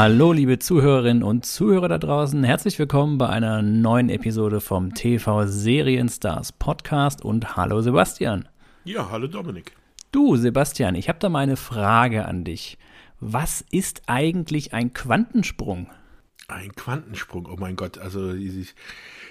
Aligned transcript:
Hallo, 0.00 0.30
liebe 0.30 0.60
Zuhörerinnen 0.60 1.24
und 1.24 1.44
Zuhörer 1.44 1.88
da 1.88 1.98
draußen. 1.98 2.44
Herzlich 2.44 2.78
willkommen 2.78 3.18
bei 3.18 3.28
einer 3.30 3.62
neuen 3.62 4.10
Episode 4.10 4.60
vom 4.60 4.94
TV 4.94 5.48
Serienstars 5.48 6.52
Podcast 6.52 7.24
und 7.24 7.56
hallo 7.56 7.80
Sebastian. 7.80 8.48
Ja, 8.84 9.10
hallo 9.10 9.26
Dominik. 9.26 9.72
Du, 10.12 10.36
Sebastian, 10.36 10.94
ich 10.94 11.08
habe 11.08 11.18
da 11.18 11.28
mal 11.28 11.40
eine 11.40 11.56
Frage 11.56 12.26
an 12.26 12.44
dich. 12.44 12.78
Was 13.18 13.64
ist 13.72 14.02
eigentlich 14.06 14.72
ein 14.72 14.92
Quantensprung? 14.92 15.90
Ein 16.46 16.76
Quantensprung, 16.76 17.48
oh 17.50 17.56
mein 17.58 17.74
Gott, 17.74 17.98
also 17.98 18.32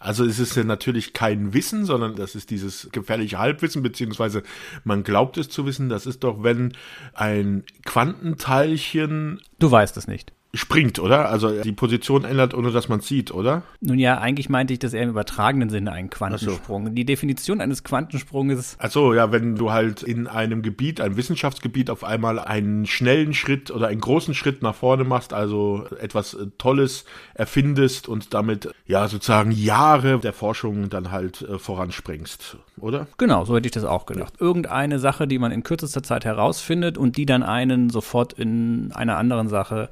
also 0.02 0.26
es 0.26 0.38
ist 0.38 0.58
ja 0.58 0.66
natürlich 0.66 1.14
kein 1.14 1.54
Wissen, 1.54 1.86
sondern 1.86 2.18
das 2.18 2.36
ist 2.36 2.50
dieses 2.50 2.90
gefährliche 2.92 3.40
Halbwissen, 3.40 3.84
beziehungsweise 3.84 4.44
man 4.84 5.04
glaubt 5.04 5.38
es 5.38 5.48
zu 5.48 5.66
wissen. 5.66 5.88
Das 5.88 6.06
ist 6.06 6.26
doch, 6.26 6.44
wenn 6.44 6.74
ein 7.14 7.64
Quantenteilchen. 7.86 9.40
Du 9.60 9.72
weißt 9.72 9.96
es 9.96 10.08
nicht 10.08 10.34
springt, 10.54 11.00
oder? 11.00 11.30
Also 11.30 11.62
die 11.62 11.72
Position 11.72 12.24
ändert, 12.24 12.54
ohne 12.54 12.72
dass 12.72 12.90
man 12.90 13.00
es 13.00 13.08
sieht, 13.08 13.32
oder? 13.32 13.64
Nun 13.82 14.00
ja, 14.00 14.18
eigentlich 14.20 14.50
meinte 14.50 14.74
ich 14.74 14.80
das 14.80 14.94
eher 14.94 15.04
im 15.04 15.10
übertragenen 15.10 15.70
Sinne 15.70 15.92
ein 15.92 16.10
Quantensprung. 16.10 16.88
So. 16.88 16.92
Die 16.94 17.06
Definition 17.06 17.62
eines 17.62 17.84
Quantensprunges. 17.84 18.78
Achso, 18.80 19.14
ja, 19.14 19.32
wenn 19.32 19.56
du 19.56 19.72
halt 19.72 20.04
in 20.04 20.28
einem 20.28 20.62
Gebiet, 20.62 21.02
einem 21.02 21.18
Wissenschaftsgebiet 21.18 21.90
auf 21.90 22.04
einmal 22.04 22.40
einen 22.40 22.86
schnellen 22.86 23.34
Schritt 23.34 23.72
oder 23.72 23.88
einen 23.88 24.02
großen 24.02 24.34
Schritt 24.34 24.62
nach 24.62 24.76
vorne 24.76 25.04
machst, 25.04 25.34
also 25.34 25.86
etwas 26.00 26.34
äh, 26.34 26.48
Tolles 26.58 27.06
erfindest 27.34 28.08
und 28.08 28.34
damit 28.34 28.70
ja 28.86 29.08
sozusagen 29.08 29.52
Jahre 29.52 30.20
der 30.20 30.34
Forschung 30.34 30.90
dann 30.90 31.12
halt 31.12 31.42
äh, 31.42 31.60
voranspringst, 31.60 32.58
oder? 32.78 33.08
Genau, 33.18 33.46
so 33.46 33.56
hätte 33.56 33.68
ich 33.68 33.74
das 33.74 33.84
auch 33.84 34.06
gedacht. 34.06 34.34
Irgendeine 34.40 35.00
Sache, 35.00 35.28
die 35.28 35.40
man 35.40 35.52
in 35.52 35.64
kürzester 35.64 36.04
Zeit 36.04 36.26
herausfindet 36.26 36.98
und 36.98 37.18
die 37.18 37.26
dann 37.26 37.44
einen 37.44 37.90
sofort 37.90 38.34
in 38.34 38.92
einer 38.94 39.18
anderen 39.18 39.50
Sache 39.50 39.90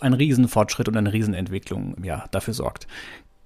ein 0.00 0.12
Riesenfortschritt 0.12 0.88
und 0.88 0.96
eine 0.96 1.12
Riesenentwicklung 1.12 1.96
ja, 2.02 2.26
dafür 2.30 2.54
sorgt. 2.54 2.86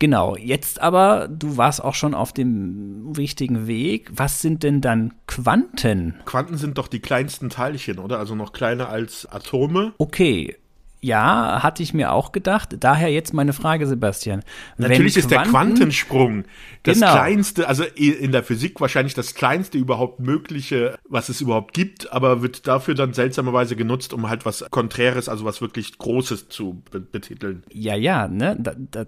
Genau, 0.00 0.36
jetzt 0.36 0.82
aber, 0.82 1.28
du 1.28 1.56
warst 1.56 1.82
auch 1.82 1.94
schon 1.94 2.14
auf 2.14 2.32
dem 2.32 3.12
richtigen 3.16 3.66
Weg. 3.66 4.10
Was 4.12 4.40
sind 4.40 4.62
denn 4.62 4.80
dann 4.80 5.14
Quanten? 5.26 6.16
Quanten 6.24 6.56
sind 6.56 6.78
doch 6.78 6.88
die 6.88 7.00
kleinsten 7.00 7.48
Teilchen, 7.48 7.98
oder? 7.98 8.18
Also 8.18 8.34
noch 8.34 8.52
kleiner 8.52 8.88
als 8.88 9.24
Atome. 9.26 9.94
Okay, 9.98 10.56
ja, 11.04 11.62
hatte 11.62 11.82
ich 11.82 11.92
mir 11.92 12.12
auch 12.12 12.32
gedacht. 12.32 12.76
Daher 12.80 13.10
jetzt 13.10 13.34
meine 13.34 13.52
Frage, 13.52 13.86
Sebastian. 13.86 14.42
Natürlich 14.78 15.18
ist 15.18 15.30
der 15.30 15.42
Quantensprung 15.42 16.44
das 16.82 16.98
genau. 16.98 17.12
kleinste, 17.12 17.68
also 17.68 17.84
in 17.84 18.32
der 18.32 18.42
Physik 18.42 18.80
wahrscheinlich 18.80 19.12
das 19.12 19.34
kleinste 19.34 19.76
überhaupt 19.76 20.20
mögliche, 20.20 20.96
was 21.06 21.28
es 21.28 21.42
überhaupt 21.42 21.74
gibt, 21.74 22.10
aber 22.10 22.40
wird 22.40 22.66
dafür 22.66 22.94
dann 22.94 23.12
seltsamerweise 23.12 23.76
genutzt, 23.76 24.14
um 24.14 24.30
halt 24.30 24.46
was 24.46 24.64
Konträres, 24.70 25.28
also 25.28 25.44
was 25.44 25.60
wirklich 25.60 25.98
Großes 25.98 26.48
zu 26.48 26.82
betiteln. 26.90 27.64
Ja, 27.70 27.94
ja, 27.94 28.26
ne? 28.26 28.56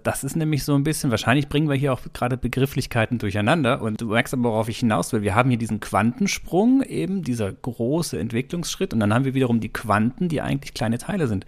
das 0.03 0.23
ist 0.23 0.35
nämlich 0.35 0.63
so 0.63 0.75
ein 0.75 0.83
bisschen, 0.83 1.09
wahrscheinlich 1.09 1.49
bringen 1.49 1.67
wir 1.67 1.75
hier 1.75 1.93
auch 1.93 2.01
gerade 2.13 2.37
Begrifflichkeiten 2.37 3.17
durcheinander 3.17 3.81
und 3.81 4.01
du 4.01 4.07
merkst 4.07 4.35
aber, 4.35 4.43
worauf 4.43 4.69
ich 4.69 4.79
hinaus 4.79 5.13
will. 5.13 5.23
Wir 5.23 5.33
haben 5.33 5.49
hier 5.49 5.59
diesen 5.59 5.79
Quantensprung, 5.79 6.83
eben 6.83 7.23
dieser 7.23 7.51
große 7.51 8.19
Entwicklungsschritt 8.19 8.93
und 8.93 8.99
dann 8.99 9.13
haben 9.13 9.25
wir 9.25 9.33
wiederum 9.33 9.59
die 9.59 9.69
Quanten, 9.69 10.29
die 10.29 10.41
eigentlich 10.41 10.75
kleine 10.75 10.99
Teile 10.99 11.27
sind 11.27 11.47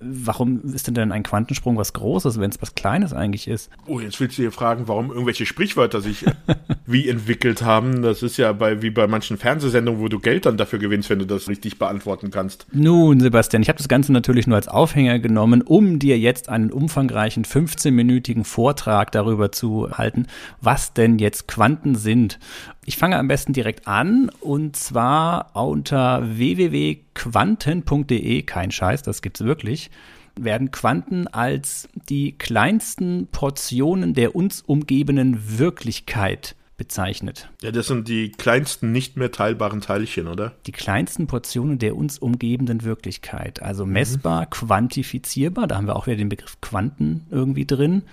warum 0.00 0.60
ist 0.74 0.86
denn 0.86 0.94
denn 0.94 1.12
ein 1.12 1.22
Quantensprung 1.22 1.76
was 1.76 1.92
Großes, 1.92 2.38
wenn 2.40 2.50
es 2.50 2.60
was 2.60 2.74
Kleines 2.74 3.12
eigentlich 3.12 3.48
ist? 3.48 3.70
Oh, 3.86 4.00
jetzt 4.00 4.20
willst 4.20 4.38
du 4.38 4.42
dir 4.42 4.52
fragen, 4.52 4.88
warum 4.88 5.10
irgendwelche 5.10 5.46
Sprichwörter 5.46 6.00
sich 6.00 6.24
wie 6.86 7.08
entwickelt 7.08 7.62
haben. 7.62 8.02
Das 8.02 8.22
ist 8.22 8.36
ja 8.36 8.52
bei, 8.52 8.82
wie 8.82 8.90
bei 8.90 9.06
manchen 9.06 9.38
Fernsehsendungen, 9.38 10.00
wo 10.00 10.08
du 10.08 10.18
Geld 10.18 10.46
dann 10.46 10.56
dafür 10.56 10.78
gewinnst, 10.78 11.10
wenn 11.10 11.18
du 11.18 11.26
das 11.26 11.48
richtig 11.48 11.78
beantworten 11.78 12.30
kannst. 12.30 12.66
Nun, 12.72 13.20
Sebastian, 13.20 13.62
ich 13.62 13.68
habe 13.68 13.78
das 13.78 13.88
Ganze 13.88 14.12
natürlich 14.12 14.46
nur 14.46 14.56
als 14.56 14.68
Aufhänger 14.68 15.18
genommen, 15.18 15.62
um 15.62 15.98
dir 15.98 16.18
jetzt 16.18 16.48
einen 16.48 16.70
umfangreichen 16.70 17.44
15-minütigen 17.44 18.44
Vortrag 18.44 19.12
darüber 19.12 19.52
zu 19.52 19.90
halten, 19.92 20.26
was 20.60 20.94
denn 20.94 21.18
jetzt 21.18 21.48
Quanten 21.48 21.94
sind 21.94 22.38
ich 22.88 22.96
fange 22.96 23.18
am 23.18 23.28
besten 23.28 23.52
direkt 23.52 23.86
an 23.86 24.30
und 24.40 24.74
zwar 24.74 25.54
unter 25.54 26.38
www.quanten.de, 26.38 28.42
kein 28.44 28.70
Scheiß, 28.70 29.02
das 29.02 29.20
gibt's 29.20 29.44
wirklich, 29.44 29.90
werden 30.40 30.70
Quanten 30.70 31.26
als 31.26 31.90
die 32.08 32.32
kleinsten 32.32 33.28
Portionen 33.30 34.14
der 34.14 34.34
uns 34.34 34.62
umgebenden 34.62 35.58
Wirklichkeit 35.58 36.56
bezeichnet. 36.78 37.50
Ja, 37.60 37.72
das 37.72 37.88
sind 37.88 38.08
die 38.08 38.32
kleinsten 38.32 38.90
nicht 38.90 39.18
mehr 39.18 39.32
teilbaren 39.32 39.82
Teilchen, 39.82 40.26
oder? 40.26 40.54
Die 40.64 40.72
kleinsten 40.72 41.26
Portionen 41.26 41.78
der 41.78 41.94
uns 41.94 42.18
umgebenden 42.18 42.84
Wirklichkeit. 42.84 43.60
Also 43.60 43.84
messbar, 43.84 44.46
mhm. 44.46 44.50
quantifizierbar, 44.50 45.66
da 45.66 45.76
haben 45.76 45.88
wir 45.88 45.96
auch 45.96 46.06
wieder 46.06 46.16
den 46.16 46.30
Begriff 46.30 46.58
Quanten 46.62 47.26
irgendwie 47.30 47.66
drin. 47.66 48.04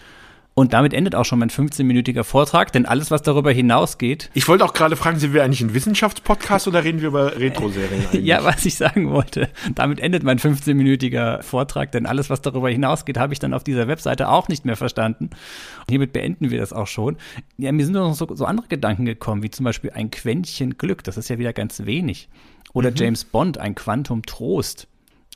Und 0.58 0.72
damit 0.72 0.94
endet 0.94 1.16
auch 1.16 1.26
schon 1.26 1.40
mein 1.40 1.50
15-minütiger 1.50 2.24
Vortrag, 2.24 2.72
denn 2.72 2.86
alles, 2.86 3.12
was 3.12 3.22
darüber 3.22 3.52
hinausgeht. 3.52 4.32
Ich 4.34 4.48
wollte 4.48 4.64
auch 4.64 4.72
gerade 4.72 4.96
fragen, 4.96 5.20
sind 5.20 5.34
wir 5.34 5.44
eigentlich 5.44 5.60
ein 5.60 5.74
Wissenschaftspodcast 5.74 6.70
oder 6.70 6.86
reden 6.86 7.02
wir 7.02 7.10
über 7.10 7.38
Retro-Serien 7.38 8.06
ja, 8.26 8.42
was 8.42 8.66
ich 8.66 8.76
sagen 8.76 9.12
wollte. 9.12 9.50
Damit 9.76 10.00
endet 10.00 10.24
mein 10.24 10.40
15-minütiger 10.40 11.44
Vortrag, 11.44 11.92
denn 11.92 12.06
alles, 12.06 12.30
was 12.30 12.42
darüber 12.42 12.70
hinausgeht, 12.70 13.18
habe 13.18 13.34
ich 13.34 13.40
dann 13.40 13.54
auf 13.54 13.66
dieser 13.66 13.90
Webseite 13.90 14.30
auch 14.30 14.48
nicht 14.48 14.64
mehr 14.64 14.78
verstanden. 14.78 15.26
Und 15.26 15.90
hiermit 15.90 16.14
beenden 16.14 16.50
wir 16.50 16.60
das 16.60 16.72
auch 16.72 16.88
schon. 16.88 17.18
Ja, 17.58 17.74
mir 17.74 17.84
sind 17.84 17.96
noch 17.96 18.16
so, 18.16 18.26
so 18.34 18.46
andere 18.46 18.70
Gedanken 18.70 19.04
gekommen, 19.04 19.44
wie 19.44 19.52
zum 19.52 19.66
Beispiel 19.66 19.92
ein 19.92 20.10
Quäntchen 20.10 20.78
Glück. 20.78 21.04
Das 21.04 21.18
ist 21.18 21.30
ja 21.30 21.38
wieder 21.38 21.52
ganz 21.52 21.86
wenig. 21.86 22.30
Oder 22.72 22.92
mhm. 22.92 22.96
James 22.96 23.26
Bond, 23.26 23.58
ein 23.58 23.76
Quantum 23.76 24.22
Trost 24.26 24.88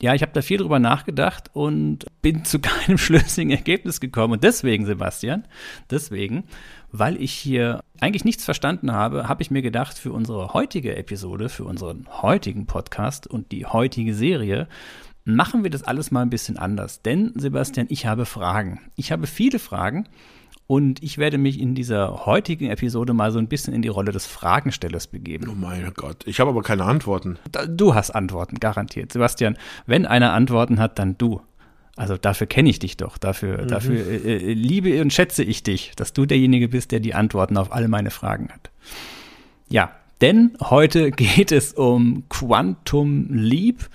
ja, 0.02 0.14
ich 0.14 0.22
habe 0.22 0.32
da 0.32 0.40
viel 0.42 0.58
drüber 0.58 0.78
nachgedacht 0.78 1.50
und 1.52 2.06
bin 2.22 2.44
zu 2.44 2.58
keinem 2.60 2.98
schlüssigen 2.98 3.50
Ergebnis 3.50 4.00
gekommen. 4.00 4.34
Und 4.34 4.44
deswegen, 4.44 4.86
Sebastian, 4.86 5.44
deswegen, 5.90 6.44
weil 6.90 7.20
ich 7.20 7.32
hier 7.32 7.80
eigentlich 8.00 8.24
nichts 8.24 8.44
verstanden 8.44 8.92
habe, 8.92 9.28
habe 9.28 9.42
ich 9.42 9.50
mir 9.50 9.62
gedacht, 9.62 9.98
für 9.98 10.12
unsere 10.12 10.54
heutige 10.54 10.96
Episode, 10.96 11.48
für 11.48 11.64
unseren 11.64 12.06
heutigen 12.22 12.66
Podcast 12.66 13.26
und 13.26 13.52
die 13.52 13.66
heutige 13.66 14.14
Serie, 14.14 14.68
machen 15.24 15.62
wir 15.62 15.70
das 15.70 15.82
alles 15.82 16.10
mal 16.10 16.22
ein 16.22 16.30
bisschen 16.30 16.56
anders. 16.56 17.02
Denn, 17.02 17.32
Sebastian, 17.34 17.86
ich 17.90 18.06
habe 18.06 18.24
Fragen. 18.24 18.80
Ich 18.96 19.12
habe 19.12 19.26
viele 19.26 19.58
Fragen 19.58 20.08
und 20.70 21.02
ich 21.02 21.18
werde 21.18 21.36
mich 21.36 21.58
in 21.58 21.74
dieser 21.74 22.26
heutigen 22.26 22.70
Episode 22.70 23.12
mal 23.12 23.32
so 23.32 23.40
ein 23.40 23.48
bisschen 23.48 23.74
in 23.74 23.82
die 23.82 23.88
Rolle 23.88 24.12
des 24.12 24.26
Fragenstellers 24.26 25.08
begeben. 25.08 25.48
Oh 25.50 25.56
mein 25.56 25.92
Gott, 25.96 26.24
ich 26.28 26.38
habe 26.38 26.50
aber 26.50 26.62
keine 26.62 26.84
Antworten. 26.84 27.40
Du 27.68 27.96
hast 27.96 28.12
Antworten, 28.12 28.60
garantiert. 28.60 29.12
Sebastian, 29.12 29.58
wenn 29.86 30.06
einer 30.06 30.32
Antworten 30.32 30.78
hat, 30.78 31.00
dann 31.00 31.18
du. 31.18 31.40
Also 31.96 32.16
dafür 32.16 32.46
kenne 32.46 32.70
ich 32.70 32.78
dich 32.78 32.96
doch. 32.96 33.18
Dafür, 33.18 33.62
mhm. 33.64 33.66
dafür 33.66 33.96
äh, 33.96 34.36
äh, 34.36 34.52
liebe 34.52 35.02
und 35.02 35.12
schätze 35.12 35.42
ich 35.42 35.64
dich, 35.64 35.90
dass 35.96 36.12
du 36.12 36.24
derjenige 36.24 36.68
bist, 36.68 36.92
der 36.92 37.00
die 37.00 37.14
Antworten 37.14 37.56
auf 37.56 37.72
alle 37.72 37.88
meine 37.88 38.12
Fragen 38.12 38.48
hat. 38.50 38.70
Ja, 39.68 39.90
denn 40.20 40.56
heute 40.60 41.10
geht 41.10 41.50
es 41.50 41.72
um 41.72 42.22
Quantum 42.28 43.26
Leap 43.28 43.88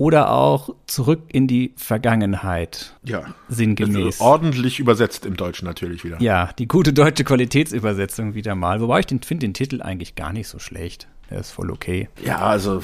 oder 0.00 0.32
auch 0.32 0.70
zurück 0.86 1.24
in 1.28 1.46
die 1.46 1.74
Vergangenheit. 1.76 2.96
Ja. 3.04 3.34
Sinngemäß. 3.50 4.22
Ordentlich 4.22 4.80
übersetzt 4.80 5.26
im 5.26 5.36
Deutschen 5.36 5.66
natürlich 5.66 6.04
wieder. 6.04 6.16
Ja, 6.22 6.54
die 6.58 6.66
gute 6.66 6.94
deutsche 6.94 7.22
Qualitätsübersetzung 7.22 8.32
wieder 8.34 8.54
mal. 8.54 8.80
Wobei 8.80 9.00
ich 9.00 9.08
finde 9.08 9.46
den 9.46 9.52
Titel 9.52 9.82
eigentlich 9.82 10.14
gar 10.14 10.32
nicht 10.32 10.48
so 10.48 10.58
schlecht. 10.58 11.06
Der 11.28 11.40
ist 11.40 11.50
voll 11.50 11.70
okay. 11.70 12.08
Ja, 12.24 12.38
also 12.38 12.82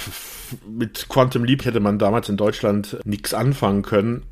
mit 0.68 1.08
Quantum 1.08 1.44
Leap 1.44 1.64
hätte 1.64 1.80
man 1.80 1.98
damals 1.98 2.28
in 2.28 2.36
Deutschland 2.36 2.98
nichts 3.06 3.32
anfangen 3.32 3.80
können. 3.80 4.24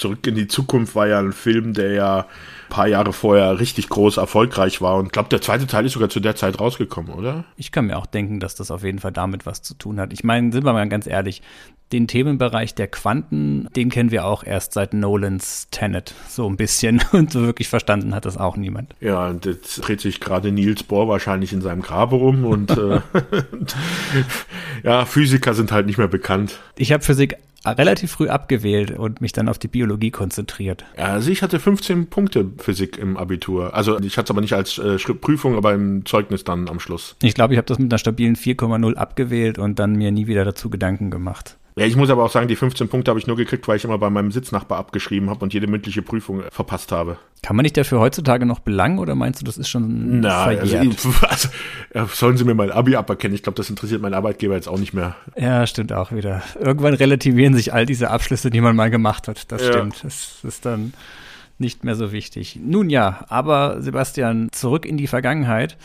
Zurück 0.00 0.26
in 0.26 0.34
die 0.34 0.48
Zukunft 0.48 0.94
war 0.94 1.06
ja 1.06 1.18
ein 1.18 1.32
Film, 1.32 1.74
der 1.74 1.92
ja 1.92 2.26
paar 2.70 2.86
Jahre 2.86 3.12
vorher 3.12 3.60
richtig 3.60 3.90
groß 3.90 4.16
erfolgreich 4.16 4.80
war. 4.80 4.96
Und 4.96 5.06
ich 5.06 5.12
glaube, 5.12 5.28
der 5.28 5.42
zweite 5.42 5.66
Teil 5.66 5.84
ist 5.84 5.92
sogar 5.92 6.08
zu 6.08 6.20
der 6.20 6.36
Zeit 6.36 6.58
rausgekommen, 6.58 7.12
oder? 7.12 7.44
Ich 7.56 7.70
kann 7.70 7.86
mir 7.86 7.98
auch 7.98 8.06
denken, 8.06 8.40
dass 8.40 8.54
das 8.54 8.70
auf 8.70 8.82
jeden 8.82 9.00
Fall 9.00 9.12
damit 9.12 9.44
was 9.44 9.60
zu 9.60 9.74
tun 9.74 10.00
hat. 10.00 10.14
Ich 10.14 10.24
meine, 10.24 10.52
sind 10.52 10.64
wir 10.64 10.72
mal 10.72 10.88
ganz 10.88 11.06
ehrlich, 11.06 11.42
den 11.92 12.06
Themenbereich 12.06 12.74
der 12.74 12.86
Quanten, 12.86 13.68
den 13.74 13.90
kennen 13.90 14.10
wir 14.12 14.24
auch 14.24 14.44
erst 14.44 14.74
seit 14.74 14.94
Nolans 14.94 15.68
Tenet 15.70 16.14
so 16.28 16.48
ein 16.48 16.56
bisschen 16.56 17.02
und 17.12 17.32
so 17.32 17.42
wirklich 17.42 17.68
verstanden 17.68 18.14
hat 18.14 18.24
das 18.24 18.36
auch 18.36 18.56
niemand. 18.56 18.94
Ja, 19.00 19.28
und 19.28 19.44
jetzt 19.44 19.76
dreht 19.86 20.00
sich 20.00 20.20
gerade 20.20 20.52
Niels 20.52 20.84
Bohr 20.84 21.08
wahrscheinlich 21.08 21.52
in 21.52 21.60
seinem 21.60 21.82
Grabe 21.82 22.16
rum 22.16 22.44
und 22.44 22.70
äh, 22.78 23.00
ja, 24.84 25.04
Physiker 25.04 25.54
sind 25.54 25.72
halt 25.72 25.86
nicht 25.86 25.98
mehr 25.98 26.08
bekannt. 26.08 26.60
Ich 26.76 26.92
habe 26.92 27.02
Physik 27.02 27.36
relativ 27.66 28.12
früh 28.12 28.28
abgewählt 28.28 28.90
und 28.92 29.20
mich 29.20 29.32
dann 29.32 29.48
auf 29.48 29.58
die 29.58 29.68
Biologie 29.68 30.10
konzentriert. 30.10 30.84
Also 30.96 31.30
ich 31.30 31.42
hatte 31.42 31.60
15 31.60 32.08
Punkte 32.08 32.50
Physik 32.58 32.96
im 32.98 33.16
Abitur. 33.16 33.74
Also 33.74 33.98
ich 34.00 34.16
hatte 34.16 34.26
es 34.26 34.30
aber 34.30 34.40
nicht 34.40 34.54
als 34.54 34.78
äh, 34.78 34.96
Prüfung, 34.96 35.56
aber 35.56 35.74
im 35.74 36.04
Zeugnis 36.06 36.44
dann 36.44 36.68
am 36.68 36.80
Schluss. 36.80 37.16
Ich 37.22 37.34
glaube, 37.34 37.54
ich 37.54 37.58
habe 37.58 37.66
das 37.66 37.78
mit 37.78 37.92
einer 37.92 37.98
stabilen 37.98 38.36
4,0 38.36 38.94
abgewählt 38.94 39.58
und 39.58 39.78
dann 39.78 39.96
mir 39.96 40.10
nie 40.10 40.26
wieder 40.26 40.44
dazu 40.44 40.70
Gedanken 40.70 41.10
gemacht. 41.10 41.58
Ja, 41.80 41.86
ich 41.86 41.96
muss 41.96 42.10
aber 42.10 42.22
auch 42.22 42.30
sagen, 42.30 42.46
die 42.46 42.56
15 42.56 42.88
Punkte 42.88 43.10
habe 43.10 43.18
ich 43.18 43.26
nur 43.26 43.38
gekriegt, 43.38 43.66
weil 43.66 43.78
ich 43.78 43.84
immer 43.84 43.96
bei 43.96 44.10
meinem 44.10 44.32
Sitznachbar 44.32 44.78
abgeschrieben 44.78 45.30
habe 45.30 45.42
und 45.42 45.54
jede 45.54 45.66
mündliche 45.66 46.02
Prüfung 46.02 46.42
verpasst 46.50 46.92
habe. 46.92 47.16
Kann 47.42 47.56
man 47.56 47.62
nicht 47.62 47.74
dafür 47.74 48.00
heutzutage 48.00 48.44
noch 48.44 48.58
belangen 48.58 48.98
oder 48.98 49.14
meinst 49.14 49.40
du, 49.40 49.46
das 49.46 49.56
ist 49.56 49.70
schon 49.70 50.20
Na, 50.20 50.44
also, 50.44 50.76
also, 50.76 51.48
sollen 52.12 52.36
sie 52.36 52.44
mir 52.44 52.54
mein 52.54 52.70
Abi 52.70 52.96
aberkennen? 52.96 53.34
Ich 53.34 53.42
glaube, 53.42 53.56
das 53.56 53.70
interessiert 53.70 54.02
meinen 54.02 54.12
Arbeitgeber 54.12 54.56
jetzt 54.56 54.68
auch 54.68 54.78
nicht 54.78 54.92
mehr. 54.92 55.16
Ja, 55.38 55.66
stimmt 55.66 55.94
auch 55.94 56.12
wieder. 56.12 56.42
Irgendwann 56.60 56.92
relativieren 56.92 57.54
sich 57.54 57.72
all 57.72 57.86
diese 57.86 58.10
Abschlüsse, 58.10 58.50
die 58.50 58.60
man 58.60 58.76
mal 58.76 58.90
gemacht 58.90 59.26
hat. 59.26 59.50
Das 59.50 59.62
ja. 59.62 59.72
stimmt. 59.72 60.04
Das 60.04 60.40
ist 60.42 60.66
dann 60.66 60.92
nicht 61.56 61.82
mehr 61.82 61.94
so 61.94 62.12
wichtig. 62.12 62.60
Nun 62.62 62.90
ja, 62.90 63.24
aber 63.30 63.80
Sebastian, 63.80 64.48
zurück 64.52 64.84
in 64.84 64.98
die 64.98 65.06
Vergangenheit. 65.06 65.78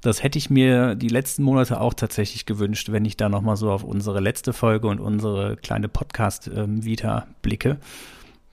Das 0.00 0.22
hätte 0.22 0.38
ich 0.38 0.50
mir 0.50 0.94
die 0.94 1.08
letzten 1.08 1.42
Monate 1.42 1.80
auch 1.80 1.94
tatsächlich 1.94 2.46
gewünscht, 2.46 2.92
wenn 2.92 3.04
ich 3.04 3.16
da 3.16 3.28
nochmal 3.28 3.56
so 3.56 3.70
auf 3.70 3.82
unsere 3.82 4.20
letzte 4.20 4.52
Folge 4.52 4.88
und 4.88 5.00
unsere 5.00 5.56
kleine 5.56 5.88
Podcast-Vita 5.88 7.18
ähm, 7.18 7.34
blicke. 7.42 7.78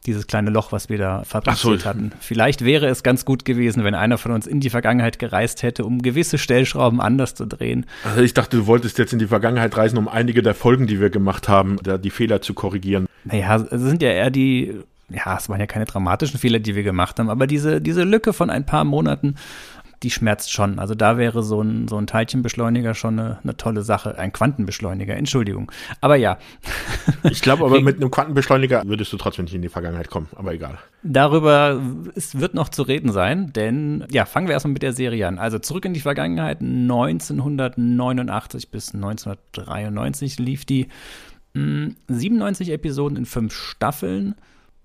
Dieses 0.05 0.27
kleine 0.27 0.49
Loch, 0.49 0.73
was 0.73 0.89
wir 0.89 0.97
da 0.97 1.23
fabriziert 1.23 1.81
so. 1.81 1.85
hatten. 1.89 2.11
Vielleicht 2.19 2.65
wäre 2.65 2.87
es 2.87 3.03
ganz 3.03 3.23
gut 3.23 3.45
gewesen, 3.45 3.85
wenn 3.85 3.95
einer 3.95 4.17
von 4.17 4.33
uns 4.33 4.47
in 4.47 4.59
die 4.59 4.69
Vergangenheit 4.69 5.17
gereist 5.17 5.63
hätte, 5.63 5.85
um 5.85 6.01
gewisse 6.01 6.37
Stellschrauben 6.37 6.99
anders 6.99 7.35
zu 7.35 7.45
drehen. 7.45 7.85
Also 8.03 8.21
ich 8.21 8.33
dachte, 8.33 8.57
du 8.57 8.67
wolltest 8.67 8.97
jetzt 8.97 9.13
in 9.13 9.19
die 9.19 9.27
Vergangenheit 9.27 9.77
reisen, 9.77 9.97
um 9.97 10.09
einige 10.09 10.41
der 10.41 10.55
Folgen, 10.55 10.87
die 10.87 10.99
wir 10.99 11.09
gemacht 11.09 11.47
haben, 11.47 11.77
da 11.83 11.97
die 11.97 12.09
Fehler 12.09 12.41
zu 12.41 12.53
korrigieren. 12.53 13.05
Naja, 13.23 13.55
es 13.55 13.81
sind 13.81 14.01
ja 14.01 14.09
eher 14.09 14.29
die 14.29 14.83
ja, 15.09 15.37
es 15.37 15.49
waren 15.49 15.59
ja 15.59 15.67
keine 15.67 15.85
dramatischen 15.85 16.39
Fehler, 16.39 16.59
die 16.59 16.75
wir 16.75 16.83
gemacht 16.83 17.19
haben, 17.19 17.29
aber 17.29 17.47
diese, 17.47 17.81
diese 17.81 18.03
Lücke 18.03 18.33
von 18.33 18.49
ein 18.49 18.65
paar 18.65 18.83
Monaten, 18.83 19.35
die 20.03 20.11
schmerzt 20.11 20.51
schon. 20.51 20.79
Also 20.79 20.95
da 20.95 21.17
wäre 21.17 21.43
so 21.43 21.61
ein, 21.61 21.87
so 21.87 21.97
ein 21.97 22.07
Teilchenbeschleuniger 22.07 22.93
schon 22.93 23.19
eine, 23.19 23.39
eine 23.43 23.55
tolle 23.57 23.83
Sache. 23.83 24.17
Ein 24.17 24.33
Quantenbeschleuniger, 24.33 25.15
Entschuldigung. 25.15 25.71
Aber 26.01 26.15
ja. 26.15 26.37
Ich 27.29 27.41
glaube 27.41 27.65
aber 27.65 27.81
mit 27.81 27.97
einem 27.97 28.09
Quantenbeschleuniger 28.11 28.83
würdest 28.85 29.11
du 29.13 29.17
trotzdem 29.17 29.45
nicht 29.45 29.55
in 29.55 29.61
die 29.61 29.69
Vergangenheit 29.69 30.09
kommen, 30.09 30.27
aber 30.35 30.53
egal. 30.53 30.77
Darüber 31.01 31.81
es 32.15 32.39
wird 32.39 32.53
noch 32.53 32.69
zu 32.69 32.83
reden 32.83 33.11
sein, 33.11 33.51
denn 33.53 34.05
ja, 34.11 34.25
fangen 34.25 34.47
wir 34.47 34.53
erstmal 34.53 34.73
mit 34.73 34.83
der 34.83 34.93
Serie 34.93 35.27
an. 35.27 35.39
Also 35.39 35.57
zurück 35.59 35.85
in 35.85 35.93
die 35.93 36.01
Vergangenheit, 36.01 36.61
1989 36.61 38.71
bis 38.71 38.93
1993 38.93 40.39
lief 40.39 40.65
die 40.65 40.87
mh, 41.53 41.61
hm, 41.61 41.95
97 42.07 42.71
Episoden 42.71 43.17
in 43.17 43.25
fünf 43.25 43.53
Staffeln. 43.53 44.35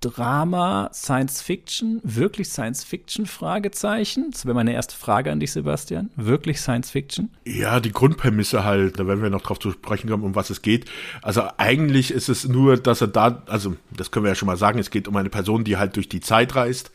Drama, 0.00 0.91
Science 0.93 1.43
Fiction, 1.43 2.00
wirklich 2.05 2.49
Science 2.49 2.85
Fiction? 2.85 3.27
Fragezeichen. 3.27 4.31
Das 4.31 4.47
wäre 4.47 4.55
meine 4.55 4.73
erste 4.73 4.95
Frage 4.95 5.33
an 5.33 5.41
dich, 5.41 5.53
Sebastian. 5.53 6.11
Wirklich 6.15 6.61
Science 6.61 6.91
Fiction? 6.91 7.31
Ja, 7.45 7.81
die 7.81 7.91
Grundprämisse 7.91 8.65
halt, 8.65 9.00
da 9.00 9.06
werden 9.06 9.23
wir 9.23 9.31
noch 9.31 9.43
drauf 9.43 9.59
zu 9.59 9.73
sprechen 9.73 10.09
kommen, 10.09 10.23
um 10.23 10.35
was 10.35 10.50
es 10.50 10.62
geht. 10.62 10.85
Also 11.23 11.43
eigentlich 11.56 12.12
ist 12.12 12.29
es 12.29 12.47
nur, 12.47 12.77
dass 12.77 13.00
er 13.00 13.09
da, 13.09 13.43
also 13.47 13.77
das 13.91 14.11
können 14.11 14.25
wir 14.25 14.31
ja 14.31 14.37
schon 14.37 14.47
mal 14.47 14.56
sagen, 14.56 14.79
es 14.79 14.91
geht 14.91 15.09
um 15.09 15.17
eine 15.17 15.31
Person, 15.31 15.65
die 15.65 15.77
halt 15.77 15.97
durch 15.97 16.09
die 16.09 16.21
Zeit 16.21 16.55
reist 16.55 16.93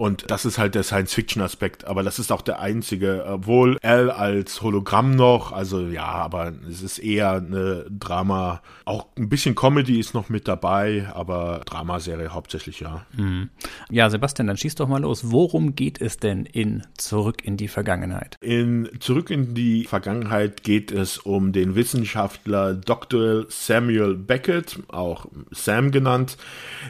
und 0.00 0.30
das 0.30 0.46
ist 0.46 0.56
halt 0.56 0.74
der 0.74 0.82
Science-Fiction-Aspekt, 0.82 1.86
aber 1.86 2.02
das 2.02 2.18
ist 2.18 2.32
auch 2.32 2.40
der 2.40 2.58
einzige. 2.58 3.22
Obwohl 3.26 3.76
L 3.82 4.10
als 4.10 4.62
Hologramm 4.62 5.14
noch, 5.14 5.52
also 5.52 5.88
ja, 5.88 6.06
aber 6.06 6.54
es 6.70 6.80
ist 6.80 6.96
eher 7.00 7.32
eine 7.32 7.84
Drama. 7.90 8.62
Auch 8.86 9.08
ein 9.18 9.28
bisschen 9.28 9.54
Comedy 9.54 10.00
ist 10.00 10.14
noch 10.14 10.30
mit 10.30 10.48
dabei, 10.48 11.06
aber 11.12 11.60
Dramaserie 11.66 12.32
hauptsächlich, 12.32 12.80
ja. 12.80 13.04
Mhm. 13.14 13.50
Ja, 13.90 14.08
Sebastian, 14.08 14.46
dann 14.46 14.56
schieß 14.56 14.74
doch 14.76 14.88
mal 14.88 15.02
los. 15.02 15.32
Worum 15.32 15.74
geht 15.74 16.00
es 16.00 16.16
denn 16.16 16.46
in 16.46 16.82
Zurück 16.96 17.44
in 17.44 17.58
die 17.58 17.68
Vergangenheit? 17.68 18.38
In 18.40 18.88
Zurück 19.00 19.28
in 19.28 19.54
die 19.54 19.84
Vergangenheit 19.84 20.62
geht 20.62 20.92
es 20.92 21.18
um 21.18 21.52
den 21.52 21.74
Wissenschaftler 21.74 22.72
Dr. 22.72 23.44
Samuel 23.50 24.14
Beckett, 24.14 24.78
auch 24.88 25.26
Sam 25.50 25.90
genannt, 25.90 26.38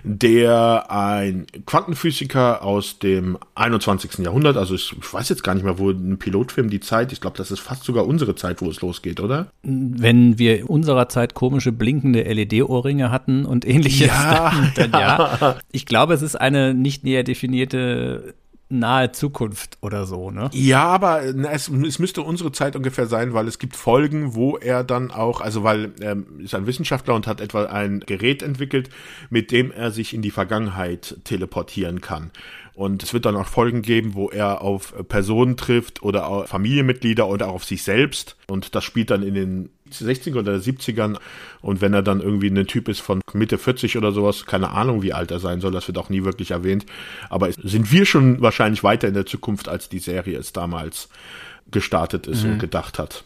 der 0.04 0.92
ein 0.92 1.48
Quantenphysiker 1.66 2.62
aus 2.62 2.99
dem 3.02 3.38
21. 3.54 4.18
Jahrhundert. 4.18 4.56
Also 4.56 4.74
ich, 4.74 4.94
ich, 4.98 5.14
weiß 5.14 5.28
jetzt 5.28 5.42
gar 5.42 5.54
nicht 5.54 5.64
mehr, 5.64 5.78
wo 5.78 5.90
ein 5.90 6.18
Pilotfilm 6.18 6.70
die 6.70 6.80
Zeit, 6.80 7.12
ich 7.12 7.20
glaube, 7.20 7.36
das 7.36 7.50
ist 7.50 7.60
fast 7.60 7.84
sogar 7.84 8.06
unsere 8.06 8.34
Zeit, 8.34 8.60
wo 8.60 8.68
es 8.68 8.80
losgeht, 8.80 9.20
oder? 9.20 9.50
Wenn 9.62 10.38
wir 10.38 10.68
unserer 10.68 11.08
Zeit 11.08 11.34
komische 11.34 11.72
blinkende 11.72 12.22
LED-Ohrringe 12.22 13.10
hatten 13.10 13.46
und 13.46 13.66
ähnliches, 13.66 14.08
ja, 14.08 14.52
dann, 14.76 14.90
dann 14.90 15.00
ja. 15.00 15.38
ja. 15.40 15.58
Ich 15.72 15.86
glaube, 15.86 16.14
es 16.14 16.22
ist 16.22 16.36
eine 16.36 16.74
nicht 16.74 17.04
näher 17.04 17.24
definierte 17.24 18.34
nahe 18.70 19.10
Zukunft 19.10 19.78
oder 19.82 20.06
so, 20.06 20.30
ne? 20.30 20.48
Ja, 20.52 20.84
aber 20.84 21.22
es, 21.24 21.68
es 21.68 21.98
müsste 21.98 22.22
unsere 22.22 22.52
Zeit 22.52 22.76
ungefähr 22.76 23.06
sein, 23.06 23.34
weil 23.34 23.48
es 23.48 23.58
gibt 23.58 23.76
Folgen, 23.76 24.34
wo 24.34 24.56
er 24.56 24.84
dann 24.84 25.10
auch, 25.10 25.40
also 25.40 25.64
weil 25.64 25.92
er 26.00 26.12
ähm, 26.12 26.26
ist 26.38 26.54
ein 26.54 26.66
Wissenschaftler 26.66 27.14
und 27.14 27.26
hat 27.26 27.40
etwa 27.40 27.64
ein 27.64 28.00
Gerät 28.00 28.42
entwickelt, 28.42 28.88
mit 29.28 29.50
dem 29.50 29.72
er 29.72 29.90
sich 29.90 30.14
in 30.14 30.22
die 30.22 30.30
Vergangenheit 30.30 31.16
teleportieren 31.24 32.00
kann. 32.00 32.30
Und 32.80 33.02
es 33.02 33.12
wird 33.12 33.26
dann 33.26 33.36
auch 33.36 33.46
Folgen 33.46 33.82
geben, 33.82 34.14
wo 34.14 34.30
er 34.30 34.62
auf 34.62 34.94
Personen 35.06 35.58
trifft 35.58 36.02
oder 36.02 36.26
auf 36.26 36.48
Familienmitglieder 36.48 37.28
oder 37.28 37.48
auch 37.48 37.56
auf 37.56 37.64
sich 37.66 37.82
selbst. 37.82 38.36
Und 38.48 38.74
das 38.74 38.84
spielt 38.84 39.10
dann 39.10 39.22
in 39.22 39.34
den 39.34 39.68
60er 39.92 40.38
oder 40.38 40.54
70ern. 40.54 41.18
Und 41.60 41.82
wenn 41.82 41.92
er 41.92 42.00
dann 42.00 42.22
irgendwie 42.22 42.48
ein 42.48 42.66
Typ 42.66 42.88
ist 42.88 43.00
von 43.00 43.20
Mitte 43.34 43.58
40 43.58 43.98
oder 43.98 44.12
sowas, 44.12 44.46
keine 44.46 44.70
Ahnung, 44.70 45.02
wie 45.02 45.12
alt 45.12 45.30
er 45.30 45.40
sein 45.40 45.60
soll, 45.60 45.72
das 45.72 45.88
wird 45.88 45.98
auch 45.98 46.08
nie 46.08 46.24
wirklich 46.24 46.52
erwähnt. 46.52 46.86
Aber 47.28 47.52
sind 47.52 47.92
wir 47.92 48.06
schon 48.06 48.40
wahrscheinlich 48.40 48.82
weiter 48.82 49.08
in 49.08 49.14
der 49.14 49.26
Zukunft, 49.26 49.68
als 49.68 49.90
die 49.90 49.98
Serie 49.98 50.38
es 50.38 50.54
damals 50.54 51.10
gestartet 51.70 52.26
ist 52.26 52.44
mhm. 52.44 52.52
und 52.52 52.58
gedacht 52.60 52.98
hat. 52.98 53.24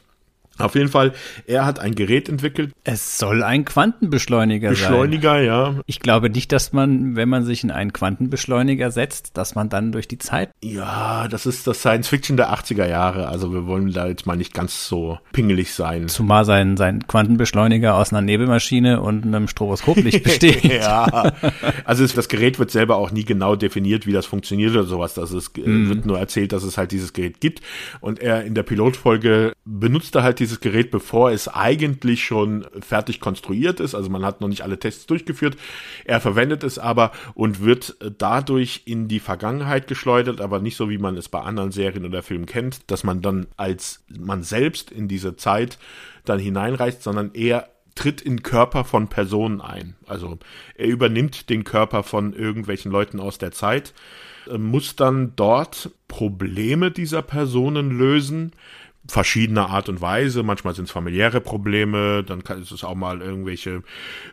Auf 0.58 0.74
jeden 0.74 0.88
Fall, 0.88 1.12
er 1.46 1.64
hat 1.64 1.78
ein 1.80 1.94
Gerät 1.94 2.28
entwickelt. 2.28 2.72
Es 2.84 3.18
soll 3.18 3.42
ein 3.42 3.64
Quantenbeschleuniger 3.64 4.70
Beschleuniger, 4.70 5.34
sein. 5.34 5.44
ja. 5.44 5.74
Ich 5.86 6.00
glaube 6.00 6.30
nicht, 6.30 6.52
dass 6.52 6.72
man, 6.72 7.16
wenn 7.16 7.28
man 7.28 7.44
sich 7.44 7.64
in 7.64 7.70
einen 7.70 7.92
Quantenbeschleuniger 7.92 8.90
setzt, 8.90 9.36
dass 9.36 9.54
man 9.54 9.68
dann 9.68 9.92
durch 9.92 10.06
die 10.06 10.18
Zeit. 10.18 10.50
Ja, 10.62 11.26
das 11.28 11.46
ist 11.46 11.66
das 11.66 11.80
Science 11.80 12.08
Fiction 12.08 12.36
der 12.36 12.52
80er 12.54 12.86
Jahre. 12.86 13.28
Also 13.28 13.52
wir 13.52 13.66
wollen 13.66 13.92
da 13.92 14.06
jetzt 14.06 14.26
mal 14.26 14.36
nicht 14.36 14.54
ganz 14.54 14.86
so 14.86 15.18
pingelig 15.32 15.72
sein. 15.74 16.08
Zumal 16.08 16.44
sein, 16.44 16.76
sein 16.76 17.06
Quantenbeschleuniger 17.06 17.94
aus 17.96 18.12
einer 18.12 18.22
Nebelmaschine 18.22 19.00
und 19.00 19.24
einem 19.24 19.48
Stroboskoplicht 19.48 20.22
besteht. 20.22 20.64
ja. 20.64 21.32
Also 21.84 22.05
es, 22.05 22.14
das 22.14 22.29
Gerät 22.29 22.58
wird 22.58 22.70
selber 22.70 22.96
auch 22.96 23.10
nie 23.10 23.24
genau 23.24 23.56
definiert, 23.56 24.06
wie 24.06 24.12
das 24.12 24.26
funktioniert 24.26 24.72
oder 24.72 24.84
sowas. 24.84 25.14
Das 25.14 25.32
ist, 25.32 25.56
mm. 25.56 25.88
wird 25.88 26.06
nur 26.06 26.19
erzählt, 26.19 26.52
dass 26.52 26.62
es 26.62 26.79
halt 26.79 26.93
dieses 26.93 27.12
Gerät 27.12 27.40
gibt. 27.40 27.60
Und 28.00 28.20
er 28.20 28.44
in 28.44 28.55
der 28.55 28.62
Pilotfolge 28.62 29.52
benutzt 29.64 30.14
er 30.14 30.22
halt 30.22 30.38
dieses 30.44 30.60
Gerät, 30.60 30.91
bevor 30.91 31.31
es 31.31 31.48
eigentlich 31.48 32.22
schon 32.22 32.67
fertig 32.81 33.19
konstruiert 33.19 33.81
ist. 33.81 33.94
Also 33.94 34.10
man 34.10 34.24
hat 34.24 34.43
noch 34.43 34.48
nicht 34.48 34.60
alle 34.60 34.79
Tests 34.79 35.06
durchgeführt. 35.06 35.56
Er 36.05 36.20
verwendet 36.20 36.63
es 36.65 36.79
aber 36.79 37.13
und 37.34 37.63
wird 37.65 37.96
dadurch 38.19 38.82
in 38.84 39.08
die 39.08 39.20
Vergangenheit 39.20 39.86
geschleudert, 39.86 40.43
aber 40.43 40.60
nicht 40.60 40.77
so, 40.77 40.91
wie 40.91 40.98
man 40.98 41.17
es 41.17 41.31
bei 41.31 41.41
anderen 41.41 41.72
Serien 41.72 42.05
oder 42.05 42.22
Filmen 42.22 42.44
kennt, 42.44 42.91
dass 42.91 43.05
man 43.05 43.22
dann 43.22 43.46
als 43.56 44.05
man 44.08 44.43
selbst 44.43 44.91
in 44.91 45.08
diese 45.08 45.36
Zeit 45.36 45.79
dann 46.27 46.39
hineinreist, 46.39 47.03
sondern 47.03 47.31
er 47.32 47.70
tritt 47.94 48.20
in 48.20 48.43
Körper 48.43 48.84
von 48.84 49.08
Personen 49.08 49.63
ein. 49.63 49.96
Also 50.06 50.39
er 50.74 50.89
übernimmt 50.89 51.48
den 51.48 51.65
Körper 51.65 52.03
von 52.03 52.34
irgendwelchen 52.34 52.93
Leuten 52.93 53.19
aus 53.19 53.39
der 53.39 53.53
Zeit, 53.53 53.94
muss 54.58 54.94
dann 54.94 55.32
dort 55.36 55.91
Probleme 56.06 56.91
dieser 56.91 57.22
Personen 57.22 57.96
lösen, 57.96 58.53
verschiedener 59.06 59.70
Art 59.70 59.89
und 59.89 60.01
Weise. 60.01 60.43
Manchmal 60.43 60.75
sind 60.75 60.87
es 60.87 60.91
familiäre 60.91 61.41
Probleme, 61.41 62.25
dann 62.25 62.43
kann, 62.43 62.63
ist 62.63 62.70
es 62.70 62.84
auch 62.84 62.94
mal 62.94 63.20
irgendwelche 63.20 63.82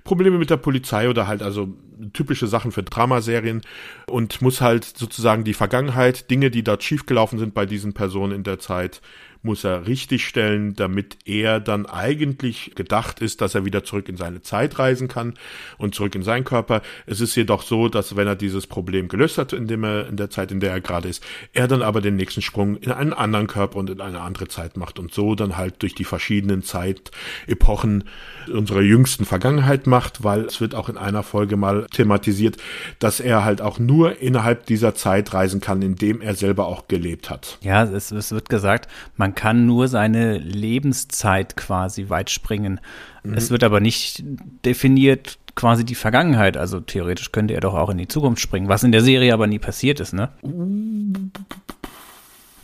Probleme 0.04 0.38
mit 0.38 0.50
der 0.50 0.58
Polizei 0.58 1.10
oder 1.10 1.28
halt 1.28 1.42
also 1.42 1.70
typische 2.14 2.48
Sachen 2.48 2.72
für 2.72 2.84
Dramaserien 2.84 3.62
und 4.08 4.42
muss 4.42 4.62
halt 4.62 4.86
sozusagen 4.86 5.44
die 5.44 5.54
Vergangenheit, 5.54 6.32
Dinge, 6.32 6.52
die 6.52 6.64
dort 6.64 6.84
schiefgelaufen 6.84 7.38
sind 7.38 7.54
bei 7.54 7.66
diesen 7.66 7.94
Personen 7.94 8.34
in 8.34 8.44
der 8.44 8.60
Zeit, 8.60 9.02
muss 9.44 9.64
er 9.64 9.88
richtigstellen, 9.88 10.76
damit 10.76 11.18
er 11.26 11.60
dann 11.60 11.86
eigentlich 11.86 12.74
gedacht 12.76 13.22
ist, 13.22 13.42
dass 13.42 13.56
er 13.56 13.66
wieder 13.66 13.84
zurück 13.84 14.08
in 14.08 14.18
seine 14.18 14.42
Zeit 14.42 14.78
reisen 14.78 15.08
kann 15.08 15.34
und 15.78 15.96
zurück 15.96 16.16
in 16.16 16.24
seinen 16.24 16.44
Körper. 16.44 16.82
Es 17.06 17.22
ist 17.22 17.36
jedoch 17.36 17.64
so, 17.64 17.90
dass 17.90 18.16
wenn 18.16 18.28
er 18.28 18.36
dieses 18.36 18.68
Problem 18.68 19.08
gelöst 19.08 19.38
hat, 19.38 19.54
in 19.54 19.68
dem 19.68 19.84
er 19.84 20.08
in 20.08 20.18
der 20.18 20.30
Zeit, 20.30 20.52
in 20.52 20.60
der 20.60 20.72
er 20.72 20.82
gerade 20.82 21.10
ist, 21.10 21.24
er 21.54 21.68
dann 21.68 21.82
aber 21.82 22.02
den 22.02 22.16
nächsten 22.16 22.42
Sprung 22.42 22.78
in 22.78 22.92
einen 22.92 23.14
anderen 23.14 23.48
Körper 23.48 23.78
und 23.78 23.90
in 23.90 24.02
eine 24.02 24.22
andere 24.22 24.48
Zeit 24.48 24.78
macht 24.78 25.00
und 25.00 25.14
so 25.14 25.36
dann 25.36 25.58
halt 25.58 25.82
durch 25.82 25.96
die 25.96 26.04
verschiedenen 26.06 26.62
Zeitepochen 26.62 28.04
unserer 28.48 28.82
jüngsten 28.82 29.26
Vergangenheit 29.26 29.88
macht, 29.88 30.24
weil 30.24 30.42
es 30.46 30.62
wird 30.62 30.76
auch 30.76 30.90
in 30.90 30.98
einer 30.98 31.24
Folge 31.24 31.58
mal 31.58 31.88
thematisiert, 31.92 32.58
dass 33.00 33.20
er 33.20 33.44
halt 33.44 33.62
auch 33.62 33.80
nur 33.80 34.22
innerhalb 34.22 34.66
dieser 34.66 34.96
Zeit 34.96 35.34
reisen 35.34 35.62
kann, 35.62 35.82
in 35.82 35.96
dem 35.96 36.22
er 36.22 36.36
selber 36.36 36.68
auch 36.68 36.88
gelebt 36.88 37.30
hat. 37.30 37.58
Ja, 37.62 37.84
es, 37.84 38.12
es 38.12 38.32
wird 38.32 38.50
gesagt, 38.50 38.88
man 39.18 39.36
kann 39.36 39.66
nur 39.66 39.88
seine 39.88 40.38
Lebenszeit 40.38 41.56
quasi 41.58 42.10
weit 42.10 42.30
springen. 42.30 42.80
Mhm. 43.24 43.34
Es 43.34 43.52
wird 43.52 43.64
aber 43.64 43.80
nicht 43.80 44.24
definiert 44.66 45.38
quasi 45.56 45.86
die 45.86 45.96
Vergangenheit. 45.96 46.58
Also 46.58 46.80
theoretisch 46.80 47.32
könnte 47.32 47.54
er 47.54 47.62
doch 47.62 47.74
auch 47.74 47.90
in 47.90 47.98
die 47.98 48.08
Zukunft 48.08 48.42
springen, 48.42 48.70
was 48.70 48.84
in 48.84 48.92
der 48.92 49.02
Serie 49.02 49.34
aber 49.34 49.48
nie 49.48 49.60
passiert 49.60 50.00
ist, 50.00 50.14
ne? 50.14 50.30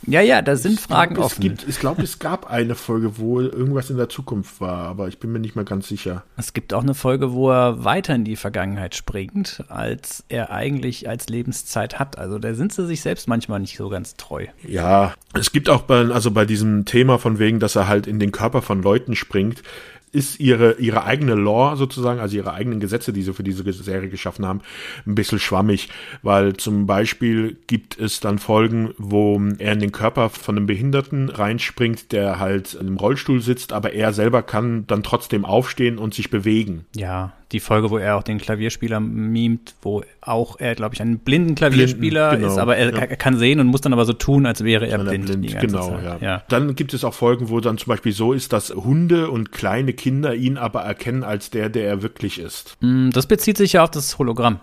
Ja, 0.08 0.20
ja, 0.20 0.42
da 0.42 0.56
sind 0.56 0.80
Fragen 0.80 1.14
glaub, 1.14 1.26
es 1.26 1.32
offen. 1.32 1.42
Gibt, 1.42 1.68
ich 1.68 1.78
glaube, 1.78 2.02
es 2.02 2.18
gab 2.18 2.50
eine 2.50 2.74
Folge, 2.74 3.18
wo 3.18 3.40
irgendwas 3.40 3.90
in 3.90 3.96
der 3.96 4.08
Zukunft 4.08 4.60
war, 4.60 4.84
aber 4.84 5.08
ich 5.08 5.18
bin 5.18 5.32
mir 5.32 5.38
nicht 5.38 5.54
mehr 5.54 5.64
ganz 5.64 5.88
sicher. 5.88 6.24
Es 6.36 6.52
gibt 6.52 6.72
auch 6.72 6.82
eine 6.82 6.94
Folge, 6.94 7.32
wo 7.32 7.50
er 7.50 7.84
weiter 7.84 8.14
in 8.14 8.24
die 8.24 8.36
Vergangenheit 8.36 8.94
springt, 8.94 9.64
als 9.68 10.24
er 10.28 10.50
eigentlich 10.50 11.08
als 11.08 11.28
Lebenszeit 11.28 11.98
hat. 11.98 12.18
Also 12.18 12.38
da 12.38 12.54
sind 12.54 12.72
sie 12.72 12.86
sich 12.86 13.02
selbst 13.02 13.28
manchmal 13.28 13.60
nicht 13.60 13.76
so 13.76 13.88
ganz 13.88 14.16
treu. 14.16 14.46
Ja, 14.66 15.14
es 15.34 15.52
gibt 15.52 15.68
auch 15.68 15.82
bei, 15.82 16.06
also 16.06 16.30
bei 16.30 16.44
diesem 16.44 16.84
Thema 16.84 17.18
von 17.18 17.38
wegen, 17.38 17.60
dass 17.60 17.76
er 17.76 17.88
halt 17.88 18.06
in 18.06 18.18
den 18.18 18.32
Körper 18.32 18.62
von 18.62 18.82
Leuten 18.82 19.14
springt, 19.14 19.62
ist 20.12 20.40
ihre, 20.40 20.74
ihre 20.74 21.04
eigene 21.04 21.34
Law 21.34 21.76
sozusagen, 21.76 22.20
also 22.20 22.36
ihre 22.36 22.52
eigenen 22.52 22.80
Gesetze, 22.80 23.12
die 23.12 23.22
sie 23.22 23.34
für 23.34 23.42
diese 23.42 23.62
Serie 23.62 24.08
geschaffen 24.08 24.46
haben, 24.46 24.60
ein 25.06 25.14
bisschen 25.14 25.38
schwammig, 25.38 25.88
weil 26.22 26.56
zum 26.56 26.86
Beispiel 26.86 27.56
gibt 27.66 27.98
es 27.98 28.20
dann 28.20 28.38
Folgen, 28.38 28.94
wo 28.98 29.40
er 29.58 29.72
in 29.72 29.80
den 29.80 29.92
Körper 29.92 30.30
von 30.30 30.56
einem 30.56 30.66
Behinderten 30.66 31.28
reinspringt, 31.28 32.12
der 32.12 32.38
halt 32.38 32.74
im 32.74 32.96
Rollstuhl 32.96 33.40
sitzt, 33.40 33.72
aber 33.72 33.92
er 33.92 34.12
selber 34.12 34.42
kann 34.42 34.86
dann 34.86 35.02
trotzdem 35.02 35.44
aufstehen 35.44 35.98
und 35.98 36.14
sich 36.14 36.30
bewegen. 36.30 36.86
Ja, 36.96 37.32
die 37.52 37.60
Folge, 37.60 37.90
wo 37.90 37.96
er 37.96 38.16
auch 38.16 38.22
den 38.22 38.38
Klavierspieler 38.38 39.00
mimt, 39.00 39.74
wo 39.80 40.02
auch 40.20 40.56
er, 40.58 40.74
glaube 40.74 40.94
ich, 40.94 41.00
ein 41.00 41.18
blinden 41.18 41.54
Klavierspieler 41.54 42.30
Blinden, 42.30 42.42
genau, 42.42 42.52
ist, 42.54 42.58
aber 42.58 42.76
er, 42.76 42.92
ja. 42.92 42.98
er 42.98 43.16
kann 43.16 43.38
sehen 43.38 43.58
und 43.60 43.68
muss 43.68 43.80
dann 43.80 43.94
aber 43.94 44.04
so 44.04 44.12
tun, 44.12 44.44
als 44.44 44.64
wäre 44.64 44.86
er 44.86 44.98
blind. 44.98 45.26
blind, 45.26 45.60
genau, 45.60 45.98
ja. 45.98 46.18
ja. 46.20 46.42
Dann 46.48 46.74
gibt 46.74 46.92
es 46.92 47.04
auch 47.04 47.14
Folgen, 47.14 47.48
wo 47.48 47.60
dann 47.60 47.78
zum 47.78 47.88
Beispiel 47.88 48.12
so 48.12 48.34
ist, 48.34 48.52
dass 48.52 48.70
Hunde 48.70 49.30
und 49.30 49.50
kleine 49.52 49.94
Kinder 49.94 50.34
ihn 50.34 50.58
aber 50.58 50.82
erkennen 50.82 51.24
als 51.24 51.50
der, 51.50 51.70
der 51.70 51.86
er 51.86 52.02
wirklich 52.02 52.38
ist. 52.38 52.76
Mm, 52.80 53.10
Das 53.10 53.26
bezieht 53.26 53.56
sich 53.56 53.72
ja 53.72 53.84
auf 53.84 53.90
das 53.90 54.18
Hologramm. 54.18 54.60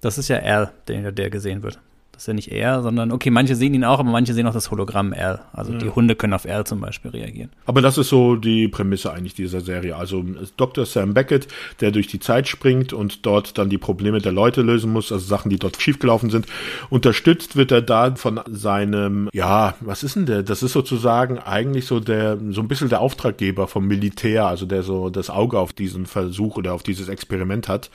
Das 0.00 0.16
ist 0.16 0.28
ja 0.28 0.36
er, 0.36 0.72
der, 0.88 1.12
der 1.12 1.30
gesehen 1.30 1.62
wird. 1.62 1.78
Das 2.16 2.22
ist 2.22 2.28
ja 2.28 2.32
nicht 2.32 2.50
er, 2.50 2.82
sondern, 2.82 3.12
okay, 3.12 3.28
manche 3.28 3.54
sehen 3.54 3.74
ihn 3.74 3.84
auch, 3.84 3.98
aber 3.98 4.10
manche 4.10 4.32
sehen 4.32 4.46
auch 4.46 4.54
das 4.54 4.70
Hologramm 4.70 5.12
R. 5.12 5.40
Also 5.52 5.74
die 5.74 5.90
Hunde 5.90 6.16
können 6.16 6.32
auf 6.32 6.46
R 6.46 6.64
zum 6.64 6.80
Beispiel 6.80 7.10
reagieren. 7.10 7.50
Aber 7.66 7.82
das 7.82 7.98
ist 7.98 8.08
so 8.08 8.36
die 8.36 8.68
Prämisse 8.68 9.12
eigentlich 9.12 9.34
dieser 9.34 9.60
Serie. 9.60 9.96
Also 9.96 10.24
Dr. 10.56 10.86
Sam 10.86 11.12
Beckett, 11.12 11.46
der 11.80 11.90
durch 11.90 12.06
die 12.06 12.18
Zeit 12.18 12.48
springt 12.48 12.94
und 12.94 13.26
dort 13.26 13.58
dann 13.58 13.68
die 13.68 13.76
Probleme 13.76 14.22
der 14.22 14.32
Leute 14.32 14.62
lösen 14.62 14.94
muss, 14.94 15.12
also 15.12 15.26
Sachen, 15.26 15.50
die 15.50 15.58
dort 15.58 15.76
schiefgelaufen 15.82 16.30
sind. 16.30 16.46
Unterstützt 16.88 17.54
wird 17.54 17.70
er 17.70 17.82
da 17.82 18.14
von 18.14 18.40
seinem, 18.48 19.28
ja, 19.34 19.74
was 19.80 20.02
ist 20.02 20.16
denn 20.16 20.24
der? 20.24 20.42
Das 20.42 20.62
ist 20.62 20.72
sozusagen 20.72 21.38
eigentlich 21.38 21.84
so 21.84 22.00
der, 22.00 22.38
so 22.48 22.62
ein 22.62 22.68
bisschen 22.68 22.88
der 22.88 23.02
Auftraggeber 23.02 23.68
vom 23.68 23.86
Militär, 23.86 24.46
also 24.46 24.64
der 24.64 24.82
so 24.82 25.10
das 25.10 25.28
Auge 25.28 25.58
auf 25.58 25.74
diesen 25.74 26.06
Versuch 26.06 26.56
oder 26.56 26.72
auf 26.72 26.82
dieses 26.82 27.10
Experiment 27.10 27.68
hat. 27.68 27.90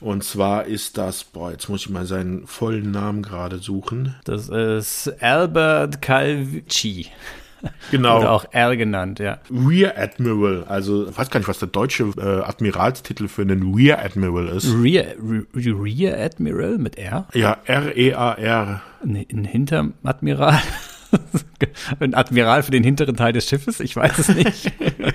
Und 0.00 0.24
zwar 0.24 0.64
ist 0.64 0.98
das, 0.98 1.24
boah, 1.24 1.50
jetzt 1.50 1.68
muss 1.68 1.82
ich 1.82 1.90
mal 1.90 2.06
seinen 2.06 2.46
vollen 2.46 2.90
Namen 2.90 3.22
gerade 3.22 3.58
suchen. 3.58 4.14
Das 4.24 4.48
ist 4.48 5.12
Albert 5.20 6.02
Calvici. 6.02 7.06
Genau. 7.90 8.18
Oder 8.18 8.32
auch 8.32 8.44
R 8.52 8.76
genannt, 8.76 9.18
ja. 9.20 9.38
Rear 9.50 9.94
Admiral, 9.96 10.64
also 10.68 11.08
ich 11.08 11.16
weiß 11.16 11.30
gar 11.30 11.40
nicht, 11.40 11.48
was 11.48 11.58
der 11.60 11.68
deutsche 11.68 12.04
äh, 12.18 12.42
Admiralstitel 12.42 13.26
für 13.26 13.40
einen 13.40 13.74
Rear 13.74 14.04
Admiral 14.04 14.48
ist. 14.48 14.66
Rear, 14.74 15.06
Re- 15.18 15.46
Rear 15.54 16.18
Admiral 16.22 16.76
mit 16.76 16.98
R? 16.98 17.26
Ja, 17.32 17.56
R-E-A-R. 17.64 18.82
Ein, 19.02 19.16
ein 19.32 19.44
Hinteradmiral? 19.44 20.60
ein 22.00 22.12
Admiral 22.14 22.62
für 22.64 22.70
den 22.70 22.84
hinteren 22.84 23.16
Teil 23.16 23.32
des 23.32 23.48
Schiffes? 23.48 23.80
Ich 23.80 23.96
weiß 23.96 24.18
es 24.18 24.28
nicht. 24.28 24.72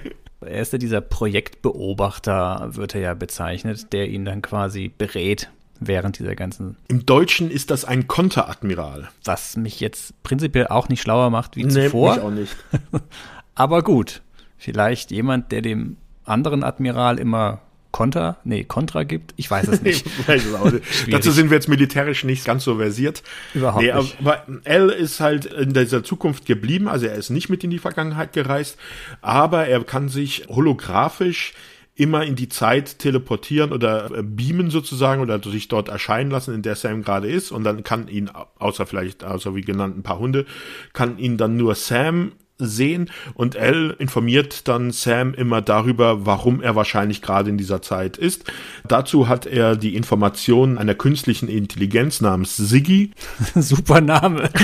er 0.50 0.62
ist 0.62 0.74
ja 0.74 0.80
dieser 0.80 1.02
Projektbeobachter, 1.02 2.70
wird 2.76 2.96
er 2.96 3.02
ja 3.02 3.14
bezeichnet, 3.14 3.92
der 3.94 4.10
ihn 4.10 4.26
dann 4.26 4.42
quasi 4.42 4.92
berät 4.96 5.50
während 5.80 6.20
dieser 6.20 6.36
ganzen, 6.36 6.76
Im 6.90 7.06
Deutschen 7.06 7.50
ist 7.50 7.72
das 7.72 7.86
ein 7.86 8.08
Konteradmiral. 8.08 9.10
was 9.24 9.56
mich 9.56 9.80
jetzt 9.80 10.22
prinzipiell 10.24 10.68
auch 10.68 10.90
nicht 10.90 11.02
schlauer 11.02 11.30
macht 11.30 11.56
wie 11.56 11.64
Nee, 11.64 11.86
zuvor. 11.86 12.16
mich 12.16 12.24
auch 12.24 12.32
nicht. 12.32 12.56
Aber 13.56 13.82
gut, 13.82 14.22
vielleicht 14.58 15.12
jemand, 15.12 15.52
der 15.54 15.62
dem 15.62 15.96
anderen 16.26 16.64
Admiral 16.64 17.18
immer 17.18 17.62
Konter, 17.92 18.38
nee, 18.44 18.64
Kontra 18.64 19.04
gibt. 19.04 19.34
Ich 19.36 19.50
weiß 19.50 19.68
es 19.68 19.82
nicht. 19.82 20.06
Ich 20.20 20.28
weiß 20.28 20.46
es 20.46 20.54
auch 20.54 20.72
nicht. 20.72 20.86
Schwierig. 20.86 21.14
Dazu 21.14 21.32
sind 21.32 21.50
wir 21.50 21.56
jetzt 21.56 21.68
militärisch 21.68 22.24
nicht 22.24 22.46
ganz 22.46 22.64
so 22.64 22.78
versiert. 22.78 23.24
Überhaupt 23.54 23.84
nee, 23.84 23.94
nicht. 23.94 24.18
Aber 24.20 24.46
L 24.64 24.90
ist 24.90 25.20
halt 25.20 25.46
in 25.46 25.74
dieser 25.74 26.04
Zukunft 26.04 26.46
geblieben, 26.46 26.88
also 26.88 27.08
er 27.08 27.16
ist 27.16 27.30
nicht 27.30 27.50
mit 27.50 27.64
in 27.64 27.70
die 27.70 27.80
Vergangenheit 27.80 28.34
gereist, 28.34 28.78
aber 29.22 29.68
er 29.68 29.84
kann 29.84 30.10
sich 30.10 30.46
holographisch 30.50 31.54
immer 32.00 32.24
in 32.24 32.36
die 32.36 32.48
Zeit 32.48 33.00
teleportieren 33.00 33.74
oder 33.74 34.12
äh, 34.12 34.24
beamen 34.24 34.70
sozusagen 34.70 35.22
oder 35.22 35.42
sich 35.44 35.68
dort 35.68 35.90
erscheinen 35.90 36.32
lassen, 36.32 36.54
in 36.54 36.62
der 36.62 36.76
Sam 36.76 37.04
gerade 37.04 37.28
ist 37.28 37.52
und 37.52 37.66
dann 37.66 37.84
kann 37.84 38.08
ihn, 38.08 38.30
außer 38.58 38.86
vielleicht, 38.86 39.24
außer 39.24 39.54
wie 39.54 39.62
genannt 39.62 39.98
ein 39.98 40.04
paar 40.04 40.20
Hunde, 40.20 40.46
kann 40.94 41.18
ihn 41.18 41.38
dann 41.38 41.58
nur 41.58 41.76
Sam 41.76 42.32
sehen 42.60 43.10
und 43.34 43.56
L 43.56 43.96
informiert 44.00 44.68
dann 44.68 44.92
Sam 44.92 45.34
immer 45.34 45.62
darüber, 45.62 46.26
warum 46.26 46.62
er 46.62 46.76
wahrscheinlich 46.76 47.22
gerade 47.22 47.50
in 47.50 47.58
dieser 47.58 47.82
Zeit 47.82 48.18
ist. 48.18 48.44
Dazu 48.88 49.28
hat 49.28 49.46
er 49.46 49.76
die 49.76 49.96
Informationen 49.96 50.78
einer 50.78 50.96
künstlichen 50.96 51.48
Intelligenz 51.50 52.22
namens 52.22 52.56
Siggy. 52.58 53.12
Super 53.56 54.02
Name. 54.02 54.50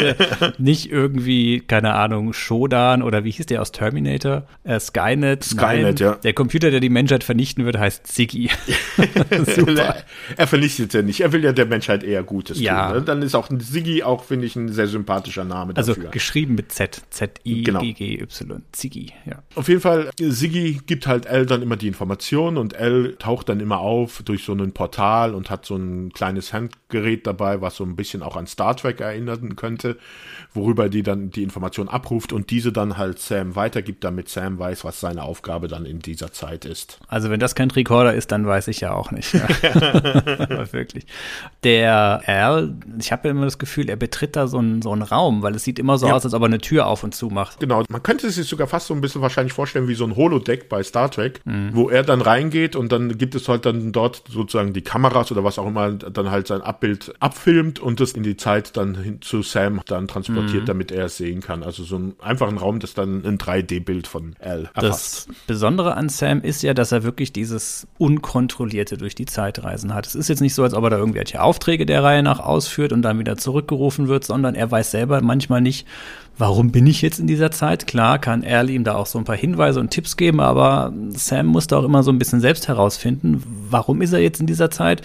Ja 0.00 0.14
nicht 0.58 0.90
irgendwie, 0.90 1.60
keine 1.60 1.94
Ahnung, 1.94 2.32
Shodan 2.32 3.02
oder 3.02 3.24
wie 3.24 3.30
hieß 3.30 3.46
der 3.46 3.60
aus 3.62 3.72
Terminator? 3.72 4.44
Äh, 4.64 4.78
Skynet. 4.78 5.44
Skynet, 5.44 6.00
ja. 6.00 6.14
Der 6.16 6.32
Computer, 6.32 6.70
der 6.70 6.80
die 6.80 6.88
Menschheit 6.88 7.24
vernichten 7.24 7.64
wird, 7.64 7.78
heißt 7.78 8.06
Ziggy. 8.06 8.50
Super. 9.56 9.96
er 10.36 10.46
vernichtet 10.46 10.94
ja 10.94 11.02
nicht, 11.02 11.20
er 11.20 11.32
will 11.32 11.44
ja 11.44 11.52
der 11.52 11.66
Menschheit 11.66 12.02
eher 12.04 12.22
Gutes 12.22 12.60
Ja. 12.60 12.88
tun. 12.88 12.98
Ne? 12.98 13.02
Dann 13.04 13.22
ist 13.22 13.34
auch 13.34 13.48
Siggy 13.58 14.02
auch, 14.02 14.24
finde 14.24 14.46
ich, 14.46 14.56
ein 14.56 14.68
sehr 14.68 14.86
sympathischer 14.86 15.44
Name 15.44 15.74
Also 15.76 15.94
dafür. 15.94 16.10
geschrieben 16.10 16.54
mit 16.54 16.72
Z. 16.72 17.02
Genau. 17.10 17.29
Z-I-G-G-Y. 17.38 18.62
Ziggy, 18.72 19.12
ja. 19.26 19.42
Auf 19.54 19.68
jeden 19.68 19.80
Fall, 19.80 20.10
Siggy 20.18 20.80
gibt 20.86 21.06
halt 21.06 21.26
L 21.26 21.46
dann 21.46 21.62
immer 21.62 21.76
die 21.76 21.88
Informationen 21.88 22.56
und 22.56 22.72
L 22.74 23.16
taucht 23.18 23.48
dann 23.48 23.60
immer 23.60 23.78
auf 23.80 24.22
durch 24.24 24.44
so 24.44 24.52
ein 24.52 24.72
Portal 24.72 25.34
und 25.34 25.50
hat 25.50 25.64
so 25.66 25.76
ein 25.76 26.12
kleines 26.12 26.52
Handgerät 26.52 27.26
dabei, 27.26 27.60
was 27.60 27.76
so 27.76 27.84
ein 27.84 27.96
bisschen 27.96 28.22
auch 28.22 28.36
an 28.36 28.46
Star 28.46 28.76
Trek 28.76 29.00
erinnern 29.00 29.56
könnte, 29.56 29.96
worüber 30.54 30.88
die 30.88 31.02
dann 31.02 31.30
die 31.30 31.42
Information 31.42 31.88
abruft 31.88 32.32
und 32.32 32.50
diese 32.50 32.72
dann 32.72 32.96
halt 32.96 33.18
Sam 33.18 33.56
weitergibt, 33.56 34.04
damit 34.04 34.28
Sam 34.28 34.58
weiß, 34.58 34.84
was 34.84 35.00
seine 35.00 35.22
Aufgabe 35.22 35.68
dann 35.68 35.84
in 35.86 36.00
dieser 36.00 36.32
Zeit 36.32 36.64
ist. 36.64 36.98
Also 37.08 37.30
wenn 37.30 37.40
das 37.40 37.54
kein 37.54 37.68
Tricorder 37.68 38.14
ist, 38.14 38.32
dann 38.32 38.46
weiß 38.46 38.68
ich 38.68 38.80
ja 38.80 38.92
auch 38.92 39.10
nicht. 39.10 39.34
Ja. 39.34 39.48
Wirklich. 40.72 41.06
Der 41.64 42.22
Al, 42.26 42.74
ich 42.98 43.12
habe 43.12 43.28
ja 43.28 43.32
immer 43.32 43.44
das 43.44 43.58
Gefühl, 43.58 43.88
er 43.88 43.96
betritt 43.96 44.36
da 44.36 44.46
so 44.46 44.58
einen, 44.58 44.82
so 44.82 44.92
einen 44.92 45.02
Raum, 45.02 45.42
weil 45.42 45.54
es 45.54 45.64
sieht 45.64 45.78
immer 45.78 45.98
so 45.98 46.06
Ja. 46.06 46.14
aus, 46.14 46.24
als 46.24 46.34
ob 46.34 46.42
er 46.42 46.46
eine 46.46 46.58
Tür 46.58 46.86
auf 46.86 47.04
und 47.04 47.14
zu 47.20 47.28
macht. 47.28 47.60
Genau, 47.60 47.84
man 47.88 48.02
könnte 48.02 48.26
es 48.26 48.36
sich 48.36 48.48
sogar 48.48 48.66
fast 48.66 48.86
so 48.86 48.94
ein 48.94 49.00
bisschen 49.00 49.20
wahrscheinlich 49.20 49.52
vorstellen 49.52 49.86
wie 49.88 49.94
so 49.94 50.04
ein 50.04 50.16
Holodeck 50.16 50.68
bei 50.68 50.82
Star 50.82 51.10
Trek, 51.10 51.40
wo 51.72 51.90
er 51.90 52.02
dann 52.02 52.22
reingeht 52.22 52.74
und 52.76 52.90
dann 52.92 53.18
gibt 53.18 53.34
es 53.34 53.48
halt 53.48 53.66
dann 53.66 53.92
dort 53.92 54.24
sozusagen 54.28 54.72
die 54.72 54.80
Kameras 54.80 55.30
oder 55.30 55.44
was 55.44 55.58
auch 55.58 55.66
immer 55.66 55.92
dann 55.92 56.30
halt 56.30 56.46
sein 56.46 56.62
Abbild 56.62 57.14
abfilmt 57.20 57.78
und 57.78 58.00
das 58.00 58.12
in 58.12 58.22
die 58.22 58.36
Zeit 58.36 58.76
dann 58.76 58.94
hin 58.94 59.20
zu 59.20 59.42
Sam 59.42 59.82
dann 59.86 60.08
transportiert, 60.08 60.68
damit 60.68 60.90
er 60.90 61.06
es 61.06 61.18
sehen 61.18 61.40
kann. 61.40 61.62
Also 61.62 61.84
so 61.84 61.98
ein 61.98 62.14
einfachen 62.20 62.56
Raum, 62.56 62.80
das 62.80 62.94
dann 62.94 63.22
ein 63.24 63.38
3D-Bild 63.38 64.06
von 64.06 64.34
Al 64.40 64.70
erfasst. 64.74 65.28
Das 65.28 65.36
Besondere 65.46 65.94
an 65.94 66.08
Sam 66.08 66.40
ist 66.40 66.62
ja, 66.62 66.72
dass 66.72 66.92
er 66.92 67.02
wirklich 67.02 67.32
dieses 67.32 67.86
unkontrollierte 67.98 68.96
durch 68.96 69.14
die 69.14 69.26
Zeitreisen 69.26 69.94
hat. 69.94 70.06
Es 70.06 70.14
ist 70.14 70.28
jetzt 70.28 70.40
nicht 70.40 70.54
so, 70.54 70.62
als 70.62 70.72
ob 70.72 70.84
er 70.84 70.90
da 70.90 70.96
irgendwelche 70.96 71.42
Aufträge 71.42 71.84
der 71.84 72.02
Reihe 72.02 72.22
nach 72.22 72.40
ausführt 72.40 72.92
und 72.92 73.02
dann 73.02 73.18
wieder 73.18 73.36
zurückgerufen 73.36 74.08
wird, 74.08 74.24
sondern 74.24 74.54
er 74.54 74.70
weiß 74.70 74.90
selber 74.90 75.20
manchmal 75.20 75.60
nicht, 75.60 75.86
warum 76.38 76.72
bin 76.72 76.86
ich 76.86 77.02
jetzt 77.02 77.20
in 77.20 77.26
dieser 77.26 77.50
Zeit? 77.50 77.86
Klar 77.86 78.18
kann 78.18 78.44
Al 78.44 78.70
ihm 78.70 78.84
da 78.84 78.94
auch 78.94 79.06
so 79.06 79.18
ein 79.18 79.24
paar 79.24 79.36
Hinweise 79.36 79.80
und 79.80 79.90
Tipps 79.90 80.16
geben, 80.16 80.40
aber 80.40 80.92
Sam 81.10 81.46
musste 81.46 81.76
auch 81.76 81.84
immer 81.84 82.02
so 82.02 82.10
ein 82.10 82.18
bisschen 82.18 82.40
selbst 82.40 82.68
herausfinden, 82.68 83.42
warum 83.70 84.02
ist 84.02 84.12
er 84.12 84.20
jetzt 84.20 84.40
in 84.40 84.46
dieser 84.46 84.70
Zeit? 84.70 85.02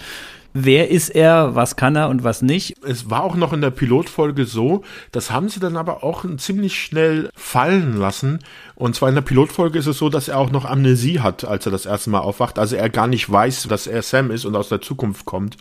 Wer 0.58 0.90
ist 0.90 1.10
er? 1.10 1.54
Was 1.54 1.76
kann 1.76 1.96
er 1.96 2.08
und 2.08 2.24
was 2.24 2.40
nicht? 2.40 2.76
Es 2.82 3.10
war 3.10 3.24
auch 3.24 3.36
noch 3.36 3.52
in 3.52 3.60
der 3.60 3.68
Pilotfolge 3.68 4.46
so, 4.46 4.82
das 5.12 5.30
haben 5.30 5.50
sie 5.50 5.60
dann 5.60 5.76
aber 5.76 6.02
auch 6.02 6.24
ziemlich 6.38 6.80
schnell 6.82 7.28
fallen 7.34 7.98
lassen. 7.98 8.38
Und 8.76 8.94
zwar 8.94 9.08
in 9.08 9.14
der 9.14 9.22
Pilotfolge 9.22 9.78
ist 9.78 9.86
es 9.86 9.96
so, 9.96 10.10
dass 10.10 10.28
er 10.28 10.38
auch 10.38 10.50
noch 10.50 10.66
Amnesie 10.66 11.20
hat, 11.20 11.44
als 11.44 11.64
er 11.64 11.72
das 11.72 11.86
erste 11.86 12.10
Mal 12.10 12.18
aufwacht. 12.20 12.58
Also 12.58 12.76
er 12.76 12.90
gar 12.90 13.06
nicht 13.06 13.30
weiß, 13.30 13.68
dass 13.68 13.86
er 13.86 14.02
Sam 14.02 14.30
ist 14.30 14.44
und 14.44 14.54
aus 14.54 14.68
der 14.68 14.82
Zukunft 14.82 15.24
kommt. 15.24 15.56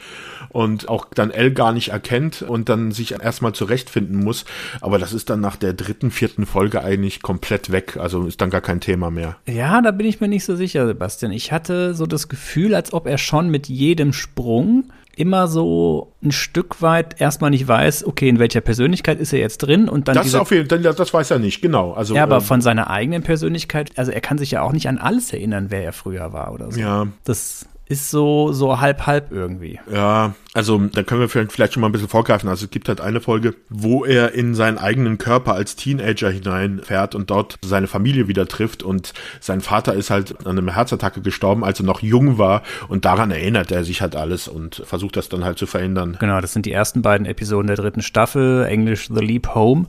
Und 0.50 0.90
auch 0.90 1.06
dann 1.14 1.32
Elle 1.32 1.54
gar 1.54 1.72
nicht 1.72 1.90
erkennt 1.90 2.42
und 2.42 2.68
dann 2.68 2.92
sich 2.92 3.14
erstmal 3.14 3.54
zurechtfinden 3.54 4.22
muss. 4.22 4.44
Aber 4.82 5.00
das 5.00 5.14
ist 5.14 5.30
dann 5.30 5.40
nach 5.40 5.56
der 5.56 5.74
dritten, 5.74 6.12
vierten 6.12 6.46
Folge 6.46 6.84
eigentlich 6.84 7.22
komplett 7.22 7.72
weg. 7.72 7.96
Also 7.96 8.26
ist 8.26 8.42
dann 8.42 8.50
gar 8.50 8.60
kein 8.60 8.82
Thema 8.82 9.10
mehr. 9.12 9.38
Ja, 9.48 9.82
da 9.82 9.92
bin 9.92 10.08
ich 10.08 10.20
mir 10.20 10.28
nicht 10.28 10.44
so 10.44 10.58
sicher, 10.58 10.86
Sebastian. 10.86 11.32
Ich 11.32 11.54
hatte 11.54 11.94
so 11.96 12.06
das 12.06 12.28
Gefühl, 12.28 12.76
als 12.76 12.92
ob 12.92 13.08
er 13.08 13.18
schon 13.18 13.50
mit 13.50 13.70
jedem 13.70 14.12
Sprung 14.12 14.92
immer 15.18 15.48
so 15.48 16.14
ein 16.24 16.32
Stück 16.32 16.82
weit 16.82 17.20
erstmal 17.22 17.50
nicht 17.52 17.68
weiß, 17.68 18.06
okay, 18.06 18.30
in 18.30 18.40
welcher 18.40 18.62
Persönlichkeit 18.62 19.20
ist 19.20 19.34
er 19.34 19.40
jetzt 19.40 19.58
drin 19.60 19.90
und 19.90 20.08
dann 20.08 20.16
Das, 20.16 20.26
diese, 20.26 20.42
auf 20.42 20.52
jeden, 20.52 20.70
Fall- 20.70 20.82
das 20.82 21.14
weiß 21.14 21.32
er 21.32 21.40
nicht, 21.40 21.62
genau. 21.62 21.94
Also, 21.94 22.16
ja, 22.16 22.24
aber 22.24 22.38
ähm, 22.38 22.42
von 22.42 22.62
seiner 22.62 22.90
eigenen 22.90 23.24
Persönlichkeit, 23.24 23.92
also 23.96 24.12
er 24.12 24.22
kann 24.22 24.38
sich 24.38 24.52
ja 24.52 24.62
auch 24.62 24.72
nicht 24.74 24.88
an 24.88 24.98
alles 24.98 25.32
erinnern, 25.34 25.68
wer 25.70 25.84
er 25.84 25.94
früher 25.94 26.34
war 26.34 26.54
oder 26.54 26.72
so. 26.72 26.80
Ja. 26.80 27.08
Das 27.24 27.68
ist 27.88 28.10
so, 28.10 28.52
so 28.52 28.80
halb, 28.80 29.06
halb 29.06 29.32
irgendwie. 29.32 29.80
Ja, 29.92 30.34
also 30.54 30.80
da 30.80 31.04
können 31.04 31.22
wir 31.22 31.30
vielleicht 31.30 31.74
schon 31.74 31.82
mal 31.82 31.90
ein 31.90 31.92
bisschen 31.92 32.08
vorgreifen. 32.08 32.50
Also 32.50 32.66
es 32.66 32.72
gibt 32.72 32.88
halt 32.88 33.00
eine 33.00 33.22
Folge, 33.22 33.54
wo 33.70 34.06
er 34.06 34.34
in 34.34 34.56
seinen 34.56 34.80
eigenen 34.80 35.20
Körper 35.20 35.54
als 35.54 35.76
Teenager 35.76 36.30
hineinfährt 36.30 37.14
und 37.14 37.30
dort 37.30 37.58
seine 37.64 37.88
Familie 37.88 38.28
wieder 38.28 38.48
trifft 38.48 38.82
und 38.82 39.14
sein 39.40 39.62
Vater 39.62 39.94
ist 39.94 40.10
halt 40.10 40.48
an 40.48 40.58
einem 40.58 40.74
Herzattacke 40.74 41.22
gestorben, 41.22 41.64
als 41.64 41.80
er 41.80 41.86
noch 41.86 42.02
jung 42.02 42.40
war 42.40 42.64
und 42.88 43.06
daran 43.06 43.30
erinnert 43.30 43.72
er 43.72 43.84
sich 43.84 44.02
halt 44.02 44.16
alles 44.16 44.48
und 44.48 44.82
versucht 44.86 45.16
das 45.16 45.30
dann 45.30 45.44
halt 45.44 45.60
zu 45.60 45.68
verändern. 45.68 46.18
Genau, 46.20 46.42
das 46.42 46.54
sind 46.54 46.66
die 46.66 46.72
ersten 46.72 47.04
beiden 47.04 47.28
Episoden 47.28 47.68
der 47.68 47.76
dritten 47.76 48.02
Staffel, 48.02 48.66
Englisch 48.66 49.10
The 49.14 49.24
Leap 49.24 49.54
Home. 49.54 49.86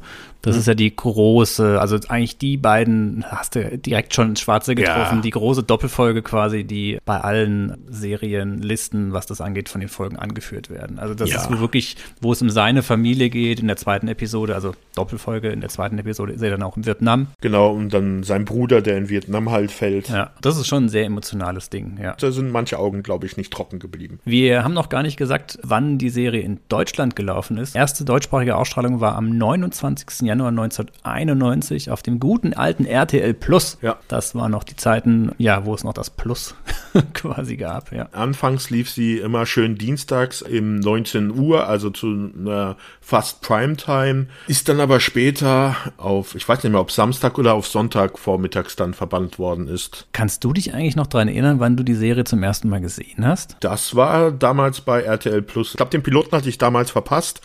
Das 0.47 0.55
mhm. 0.55 0.61
ist 0.61 0.67
ja 0.67 0.75
die 0.75 0.95
große, 0.95 1.81
also 1.81 1.99
eigentlich 2.09 2.39
die 2.39 2.57
beiden, 2.57 3.25
hast 3.29 3.57
du 3.57 3.79
direkt 3.79 4.15
schon 4.15 4.31
ins 4.31 4.41
Schwarze 4.41 4.77
getroffen, 4.77 5.17
ja. 5.17 5.23
die 5.23 5.31
große 5.31 5.65
Doppelfolge 5.65 6.23
quasi, 6.23 6.63
die 6.63 6.99
bei 7.05 7.21
allen 7.21 7.77
Serienlisten, 7.89 9.13
was 9.13 9.27
das 9.27 9.41
angeht, 9.41 9.69
von 9.69 9.81
den 9.81 9.91
Folgen 9.91 10.17
angeführt 10.17 10.71
werden. 10.71 11.01
Also 11.01 11.15
das 11.15 11.31
ja. 11.31 11.43
ist 11.43 11.59
wirklich, 11.59 11.97
wo 12.21 12.33
es 12.33 12.41
um 12.41 12.51
seine 12.51 12.85
Familie 12.85 13.29
geht 13.29 13.59
in 13.59 13.67
der 13.67 13.77
zweiten 13.77 14.07
Episode, 14.07 14.55
also 14.55 14.73
Doppelfolge 14.95 15.49
in 15.49 15.61
der 15.61 15.69
zweiten 15.69 15.99
Episode 15.99 16.35
ist 16.35 16.43
er 16.43 16.51
dann 16.51 16.63
auch 16.63 16.77
in 16.77 16.87
Vietnam. 16.87 17.27
Genau, 17.41 17.73
und 17.73 17.93
dann 17.93 18.23
sein 18.23 18.45
Bruder, 18.45 18.81
der 18.81 18.97
in 18.97 19.09
Vietnam 19.09 19.51
halt 19.51 19.73
fällt. 19.73 20.09
Ja, 20.09 20.31
das 20.41 20.57
ist 20.57 20.69
schon 20.69 20.85
ein 20.85 20.89
sehr 20.89 21.05
emotionales 21.05 21.71
Ding, 21.71 21.99
ja. 22.01 22.15
Da 22.19 22.31
sind 22.31 22.53
manche 22.53 22.79
Augen, 22.79 23.03
glaube 23.03 23.27
ich, 23.27 23.37
nicht 23.37 23.53
trocken 23.53 23.81
geblieben. 23.81 24.21
Wir 24.25 24.63
haben 24.63 24.75
noch 24.75 24.89
gar 24.89 25.03
nicht 25.03 25.17
gesagt, 25.17 25.59
wann 25.63 25.99
die 25.99 26.11
Serie 26.11 26.43
in 26.43 26.61
Deutschland 26.69 27.17
gelaufen 27.17 27.59
ist. 27.59 27.75
Erste 27.75 28.05
deutschsprachige 28.05 28.57
Ausstrahlung 28.57 29.01
war 29.01 29.17
am 29.17 29.37
29. 29.37 30.23
Januar 30.23 30.36
1991 30.45 31.91
auf 31.91 32.03
dem 32.03 32.21
guten 32.21 32.55
alten 32.55 32.85
RTL 32.85 33.35
Plus. 33.35 33.79
Ja. 33.83 33.99
Das 34.09 34.35
waren 34.35 34.53
noch 34.53 34.65
die 34.65 34.77
Zeiten, 34.77 35.33
ja, 35.39 35.65
wo 35.65 35.75
es 35.75 35.85
noch 35.85 35.93
das 35.93 36.11
Plus 36.11 36.55
quasi 37.15 37.57
gab, 37.57 37.93
ja. 37.93 38.09
Anfangs 38.13 38.71
lief 38.71 38.91
sie 38.91 39.19
immer 39.19 39.47
schön 39.47 39.77
dienstags 39.77 40.43
im 40.43 40.77
19 40.77 41.39
Uhr, 41.39 41.67
also 41.67 41.91
zu 41.91 42.07
einer 42.37 42.77
fast 43.01 43.41
Primetime. 43.41 44.27
Ist 44.47 44.69
dann 44.69 44.81
aber 44.81 45.01
später 45.01 45.77
auf, 45.97 46.35
ich 46.35 46.49
weiß 46.49 46.63
nicht 46.63 46.73
mehr, 46.73 46.81
ob 46.81 46.91
Samstag 46.91 47.39
oder 47.39 47.55
auf 47.55 47.67
Sonntag 47.67 48.19
vormittags 48.19 48.77
dann 48.77 48.95
verbannt 48.95 49.39
worden 49.39 49.69
ist. 49.69 50.07
Kannst 50.13 50.45
du 50.45 50.53
dich 50.53 50.75
eigentlich 50.75 50.97
noch 50.97 51.07
daran 51.07 51.29
erinnern, 51.29 51.61
wann 51.61 51.77
du 51.77 51.83
die 51.83 51.95
Serie 51.95 52.25
zum 52.25 52.43
ersten 52.43 52.69
Mal 52.69 52.81
gesehen 52.81 53.27
hast? 53.27 53.57
Das 53.61 53.95
war 53.95 54.33
damals 54.33 54.81
bei 54.81 55.03
RTL 55.03 55.43
Plus. 55.43 55.71
Ich 55.71 55.77
glaube, 55.77 55.91
den 55.91 56.03
Piloten 56.03 56.33
hatte 56.33 56.49
ich 56.49 56.59
damals 56.59 56.91
verpasst 56.91 57.41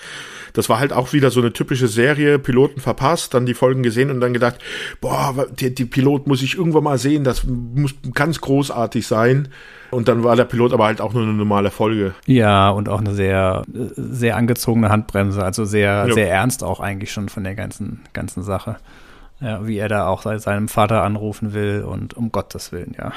das 0.53 0.69
war 0.69 0.79
halt 0.79 0.93
auch 0.93 1.13
wieder 1.13 1.31
so 1.31 1.39
eine 1.39 1.53
typische 1.53 1.87
Serie, 1.87 2.39
Piloten 2.39 2.81
verpasst, 2.81 3.33
dann 3.33 3.45
die 3.45 3.53
Folgen 3.53 3.83
gesehen 3.83 4.09
und 4.09 4.19
dann 4.19 4.33
gedacht, 4.33 4.57
boah, 4.99 5.47
die, 5.59 5.73
die 5.73 5.85
Pilot 5.85 6.27
muss 6.27 6.41
ich 6.41 6.57
irgendwann 6.57 6.83
mal 6.83 6.97
sehen, 6.97 7.23
das 7.23 7.45
muss 7.45 7.93
ganz 8.13 8.41
großartig 8.41 9.05
sein. 9.05 9.49
Und 9.91 10.07
dann 10.07 10.23
war 10.23 10.35
der 10.35 10.45
Pilot 10.45 10.71
aber 10.71 10.85
halt 10.85 11.01
auch 11.01 11.13
nur 11.13 11.23
eine 11.23 11.33
normale 11.33 11.69
Folge. 11.69 12.13
Ja, 12.25 12.69
und 12.69 12.87
auch 12.87 12.99
eine 12.99 13.13
sehr, 13.13 13.63
sehr 13.67 14.37
angezogene 14.37 14.89
Handbremse, 14.89 15.43
also 15.43 15.65
sehr, 15.65 16.05
ja. 16.07 16.13
sehr 16.13 16.29
ernst 16.29 16.63
auch 16.63 16.79
eigentlich 16.79 17.11
schon 17.11 17.27
von 17.27 17.43
der 17.43 17.55
ganzen, 17.55 18.01
ganzen 18.13 18.41
Sache. 18.41 18.77
Ja, 19.41 19.65
wie 19.65 19.77
er 19.77 19.89
da 19.89 20.05
auch 20.05 20.21
seinem 20.37 20.67
Vater 20.67 21.01
anrufen 21.03 21.53
will 21.53 21.83
und 21.83 22.15
um 22.15 22.31
Gottes 22.31 22.71
Willen, 22.71 22.95
ja. 22.95 23.11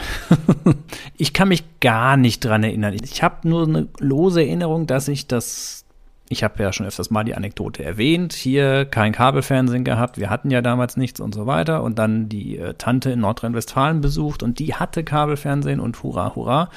ich 1.18 1.34
kann 1.34 1.48
mich 1.48 1.64
gar 1.80 2.16
nicht 2.16 2.42
dran 2.42 2.64
erinnern. 2.64 2.94
Ich 2.94 3.22
habe 3.22 3.46
nur 3.46 3.68
eine 3.68 3.88
lose 3.98 4.40
Erinnerung, 4.40 4.86
dass 4.86 5.06
ich 5.08 5.28
das 5.28 5.83
ich 6.28 6.42
habe 6.42 6.62
ja 6.62 6.72
schon 6.72 6.86
öfters 6.86 7.10
mal 7.10 7.24
die 7.24 7.34
Anekdote 7.34 7.84
erwähnt, 7.84 8.32
hier 8.32 8.86
kein 8.86 9.12
Kabelfernsehen 9.12 9.84
gehabt, 9.84 10.18
wir 10.18 10.30
hatten 10.30 10.50
ja 10.50 10.62
damals 10.62 10.96
nichts 10.96 11.20
und 11.20 11.34
so 11.34 11.46
weiter. 11.46 11.82
Und 11.82 11.98
dann 11.98 12.28
die 12.28 12.58
äh, 12.58 12.74
Tante 12.74 13.10
in 13.10 13.20
Nordrhein-Westfalen 13.20 14.00
besucht 14.00 14.42
und 14.42 14.58
die 14.58 14.74
hatte 14.74 15.04
Kabelfernsehen 15.04 15.80
und 15.80 16.02
hurra, 16.02 16.34
hurra 16.34 16.70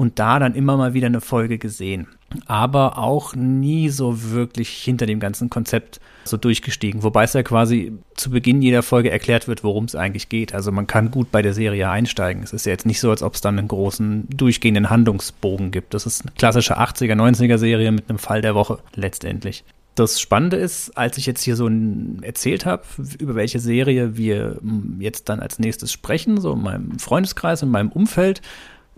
und 0.00 0.18
da 0.18 0.38
dann 0.38 0.54
immer 0.54 0.78
mal 0.78 0.94
wieder 0.94 1.08
eine 1.08 1.20
Folge 1.20 1.58
gesehen. 1.58 2.06
Aber 2.46 2.96
auch 2.96 3.34
nie 3.34 3.90
so 3.90 4.30
wirklich 4.30 4.70
hinter 4.70 5.04
dem 5.04 5.20
ganzen 5.20 5.50
Konzept 5.50 6.00
so 6.24 6.38
durchgestiegen. 6.38 7.02
Wobei 7.02 7.24
es 7.24 7.34
ja 7.34 7.42
quasi 7.42 7.92
zu 8.14 8.30
Beginn 8.30 8.62
jeder 8.62 8.82
Folge 8.82 9.10
erklärt 9.10 9.46
wird, 9.46 9.62
worum 9.62 9.84
es 9.84 9.94
eigentlich 9.94 10.30
geht. 10.30 10.54
Also 10.54 10.72
man 10.72 10.86
kann 10.86 11.10
gut 11.10 11.30
bei 11.30 11.42
der 11.42 11.52
Serie 11.52 11.90
einsteigen. 11.90 12.42
Es 12.42 12.54
ist 12.54 12.64
ja 12.64 12.72
jetzt 12.72 12.86
nicht 12.86 12.98
so, 12.98 13.10
als 13.10 13.22
ob 13.22 13.34
es 13.34 13.42
dann 13.42 13.58
einen 13.58 13.68
großen 13.68 14.26
durchgehenden 14.30 14.88
Handlungsbogen 14.88 15.70
gibt. 15.70 15.92
Das 15.92 16.06
ist 16.06 16.22
eine 16.22 16.32
klassische 16.32 16.78
80er, 16.78 17.14
90er 17.14 17.58
Serie 17.58 17.92
mit 17.92 18.08
einem 18.08 18.18
Fall 18.18 18.40
der 18.40 18.54
Woche 18.54 18.78
letztendlich. 18.94 19.64
Das 19.96 20.18
Spannende 20.18 20.56
ist, 20.56 20.96
als 20.96 21.18
ich 21.18 21.26
jetzt 21.26 21.42
hier 21.42 21.56
so 21.56 21.68
erzählt 22.22 22.64
habe, 22.64 22.84
über 23.18 23.34
welche 23.34 23.58
Serie 23.58 24.16
wir 24.16 24.62
jetzt 24.98 25.28
dann 25.28 25.40
als 25.40 25.58
nächstes 25.58 25.92
sprechen, 25.92 26.40
so 26.40 26.54
in 26.54 26.62
meinem 26.62 26.98
Freundeskreis, 26.98 27.60
in 27.60 27.68
meinem 27.68 27.90
Umfeld, 27.90 28.40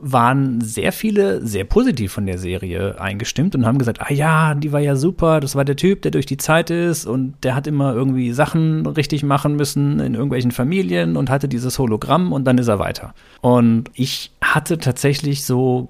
waren 0.04 0.60
sehr 0.60 0.90
viele 0.92 1.46
sehr 1.46 1.62
positiv 1.62 2.12
von 2.12 2.26
der 2.26 2.36
Serie 2.36 3.00
eingestimmt 3.00 3.54
und 3.54 3.64
haben 3.64 3.78
gesagt, 3.78 4.00
ah 4.00 4.12
ja, 4.12 4.54
die 4.54 4.72
war 4.72 4.80
ja 4.80 4.96
super, 4.96 5.38
das 5.38 5.54
war 5.54 5.64
der 5.64 5.76
Typ, 5.76 6.02
der 6.02 6.10
durch 6.10 6.26
die 6.26 6.36
Zeit 6.36 6.70
ist 6.70 7.06
und 7.06 7.34
der 7.44 7.54
hat 7.54 7.68
immer 7.68 7.94
irgendwie 7.94 8.32
Sachen 8.32 8.84
richtig 8.84 9.22
machen 9.22 9.54
müssen 9.54 10.00
in 10.00 10.14
irgendwelchen 10.14 10.50
Familien 10.50 11.16
und 11.16 11.30
hatte 11.30 11.48
dieses 11.48 11.78
Hologramm 11.78 12.32
und 12.32 12.44
dann 12.44 12.58
ist 12.58 12.66
er 12.66 12.80
weiter. 12.80 13.14
Und 13.42 13.90
ich 13.94 14.32
hatte 14.42 14.78
tatsächlich 14.78 15.44
so, 15.44 15.88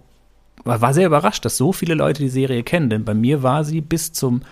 war 0.63 0.93
sehr 0.93 1.07
überrascht, 1.07 1.47
dass 1.47 1.57
so 1.57 1.73
viele 1.73 1.95
Leute 1.95 2.23
die 2.23 2.29
Serie 2.29 2.63
kennen, 2.63 2.91
denn 2.91 3.05
bei 3.05 3.15
mir 3.15 3.43
war 3.43 3.65
sie 3.65 3.81
bis 3.81 4.13
zum 4.13 4.43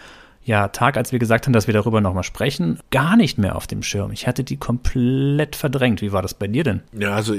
ja, 0.42 0.68
Tag, 0.68 0.96
als 0.96 1.12
wir 1.12 1.18
gesagt 1.18 1.46
haben, 1.46 1.52
dass 1.52 1.66
wir 1.66 1.74
darüber 1.74 2.00
nochmal 2.00 2.24
sprechen, 2.24 2.78
gar 2.90 3.16
nicht 3.16 3.38
mehr 3.38 3.56
auf 3.56 3.66
dem 3.66 3.82
Schirm. 3.82 4.10
Ich 4.10 4.26
hatte 4.26 4.42
die 4.42 4.56
komplett 4.56 5.54
verdrängt. 5.54 6.00
Wie 6.00 6.12
war 6.12 6.22
das 6.22 6.34
bei 6.34 6.46
dir 6.46 6.64
denn? 6.64 6.80
Ja, 6.98 7.14
also 7.14 7.34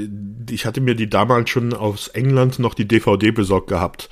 ich 0.49 0.65
hatte 0.65 0.81
mir 0.81 0.95
die 0.95 1.09
damals 1.09 1.49
schon 1.49 1.73
aus 1.73 2.09
England 2.09 2.59
noch 2.59 2.73
die 2.73 2.87
DVD 2.87 3.31
besorgt 3.31 3.67
gehabt 3.67 4.09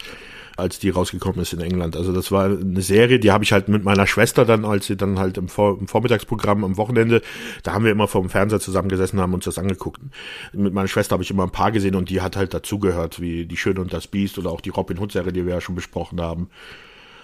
als 0.59 0.77
die 0.77 0.89
rausgekommen 0.89 1.41
ist 1.41 1.53
in 1.53 1.61
England. 1.61 1.95
Also 1.95 2.11
das 2.13 2.31
war 2.31 2.45
eine 2.45 2.81
Serie, 2.81 3.19
die 3.19 3.31
habe 3.31 3.43
ich 3.43 3.51
halt 3.51 3.69
mit 3.69 3.83
meiner 3.83 4.05
Schwester 4.05 4.43
dann, 4.45 4.65
als 4.65 4.87
sie 4.87 4.97
dann 4.97 5.17
halt 5.17 5.37
im, 5.37 5.47
Vor 5.47 5.79
im 5.79 5.87
Vormittagsprogramm 5.87 6.63
am 6.63 6.77
Wochenende, 6.77 7.21
da 7.63 7.73
haben 7.73 7.85
wir 7.85 7.91
immer 7.91 8.07
vor 8.07 8.21
dem 8.21 8.29
Fernseher 8.29 8.59
zusammengesessen, 8.59 9.19
haben 9.19 9.33
uns 9.33 9.45
das 9.45 9.57
angeguckt. 9.57 10.01
Mit 10.51 10.73
meiner 10.73 10.89
Schwester 10.89 11.13
habe 11.13 11.23
ich 11.23 11.31
immer 11.31 11.43
ein 11.43 11.51
paar 11.51 11.71
gesehen 11.71 11.95
und 11.95 12.09
die 12.09 12.21
hat 12.21 12.35
halt 12.35 12.53
dazugehört, 12.53 13.21
wie 13.21 13.45
Die 13.45 13.57
Schöne 13.57 13.79
und 13.79 13.93
das 13.93 14.07
Biest 14.07 14.37
oder 14.37 14.51
auch 14.51 14.61
die 14.61 14.69
Robin 14.69 14.99
Hood 14.99 15.13
Serie, 15.13 15.31
die 15.31 15.45
wir 15.45 15.53
ja 15.53 15.61
schon 15.61 15.75
besprochen 15.75 16.21
haben 16.21 16.49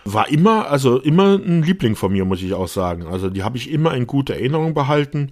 war 0.06 0.30
immer, 0.30 0.70
also 0.70 1.00
immer 1.00 1.36
ein 1.36 1.64
Liebling 1.64 1.96
von 1.96 2.14
mir, 2.14 2.26
muss 2.26 2.44
ich 2.44 2.54
auch 2.54 2.68
sagen. 2.68 3.08
Also 3.08 3.32
die 3.32 3.44
habe 3.44 3.58
ich 3.58 3.72
immer 3.72 3.96
in 3.96 4.06
guter 4.06 4.36
Erinnerung 4.36 4.76
behalten 4.76 5.32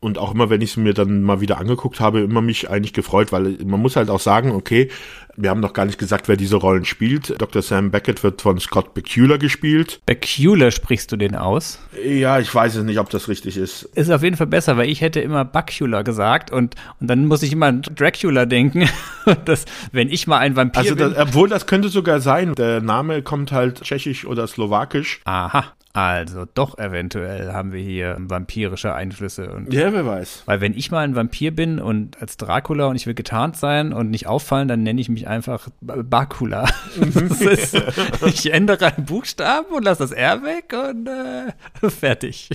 und 0.00 0.18
auch 0.18 0.32
immer, 0.32 0.48
wenn 0.48 0.60
ich 0.60 0.70
es 0.70 0.76
mir 0.76 0.94
dann 0.94 1.22
mal 1.22 1.40
wieder 1.40 1.58
angeguckt 1.58 1.98
habe, 1.98 2.20
immer 2.20 2.40
mich 2.40 2.70
eigentlich 2.70 2.92
gefreut, 2.92 3.32
weil 3.32 3.58
man 3.64 3.80
muss 3.80 3.96
halt 3.96 4.10
auch 4.10 4.20
sagen, 4.20 4.52
okay, 4.52 4.90
wir 5.36 5.50
haben 5.50 5.60
noch 5.60 5.72
gar 5.72 5.86
nicht 5.86 5.98
gesagt, 5.98 6.28
wer 6.28 6.36
diese 6.36 6.56
Rollen 6.56 6.84
spielt. 6.84 7.40
Dr. 7.40 7.62
Sam 7.62 7.90
Beckett 7.90 8.24
wird 8.24 8.42
von 8.42 8.58
Scott 8.58 8.94
Bakula 8.94 9.36
gespielt. 9.36 10.00
Bakula 10.06 10.70
sprichst 10.70 11.12
du 11.12 11.16
den 11.16 11.36
aus? 11.36 11.78
Ja, 12.04 12.40
ich 12.40 12.52
weiß 12.52 12.76
es 12.76 12.84
nicht, 12.84 12.98
ob 12.98 13.10
das 13.10 13.28
richtig 13.28 13.56
ist. 13.56 13.84
Ist 13.94 14.10
auf 14.10 14.22
jeden 14.22 14.36
Fall 14.36 14.48
besser, 14.48 14.76
weil 14.76 14.88
ich 14.88 15.00
hätte 15.00 15.20
immer 15.20 15.44
Bakula 15.44 16.02
gesagt 16.02 16.50
und, 16.50 16.74
und 17.00 17.08
dann 17.08 17.26
muss 17.26 17.42
ich 17.42 17.52
immer 17.52 17.66
an 17.66 17.82
Dracula 17.82 18.46
denken, 18.46 18.88
dass, 19.44 19.64
wenn 19.92 20.10
ich 20.10 20.26
mal 20.26 20.38
ein 20.38 20.56
Vampir 20.56 20.80
also 20.80 20.94
das, 20.94 21.14
bin. 21.14 21.22
Obwohl, 21.22 21.48
das 21.48 21.66
könnte 21.66 21.88
sogar 21.88 22.20
sein. 22.20 22.54
Der 22.54 22.80
Name 22.80 23.22
kommt 23.22 23.52
halt 23.52 23.82
tschechisch 23.82 24.24
oder 24.24 24.46
slowakisch. 24.46 25.20
Aha. 25.24 25.72
Also 25.98 26.44
doch 26.54 26.78
eventuell 26.78 27.52
haben 27.52 27.72
wir 27.72 27.80
hier 27.80 28.14
vampirische 28.20 28.94
Einflüsse. 28.94 29.50
Und, 29.50 29.72
ja, 29.72 29.92
wer 29.92 30.06
weiß. 30.06 30.44
Weil 30.46 30.60
wenn 30.60 30.74
ich 30.74 30.92
mal 30.92 31.00
ein 31.00 31.16
Vampir 31.16 31.50
bin 31.50 31.80
und 31.80 32.22
als 32.22 32.36
Dracula 32.36 32.86
und 32.86 32.94
ich 32.94 33.08
will 33.08 33.14
getarnt 33.14 33.56
sein 33.56 33.92
und 33.92 34.08
nicht 34.08 34.28
auffallen, 34.28 34.68
dann 34.68 34.84
nenne 34.84 35.00
ich 35.00 35.08
mich 35.08 35.26
einfach 35.26 35.68
Bakula. 35.80 36.68
Mhm. 37.00 37.32
ist, 37.40 37.76
ich 38.24 38.52
ändere 38.52 38.94
einen 38.94 39.06
Buchstaben 39.06 39.74
und 39.74 39.82
lasse 39.82 40.04
das 40.04 40.12
R 40.12 40.44
weg 40.44 40.72
und 40.72 41.08
äh, 41.08 41.90
fertig. 41.90 42.50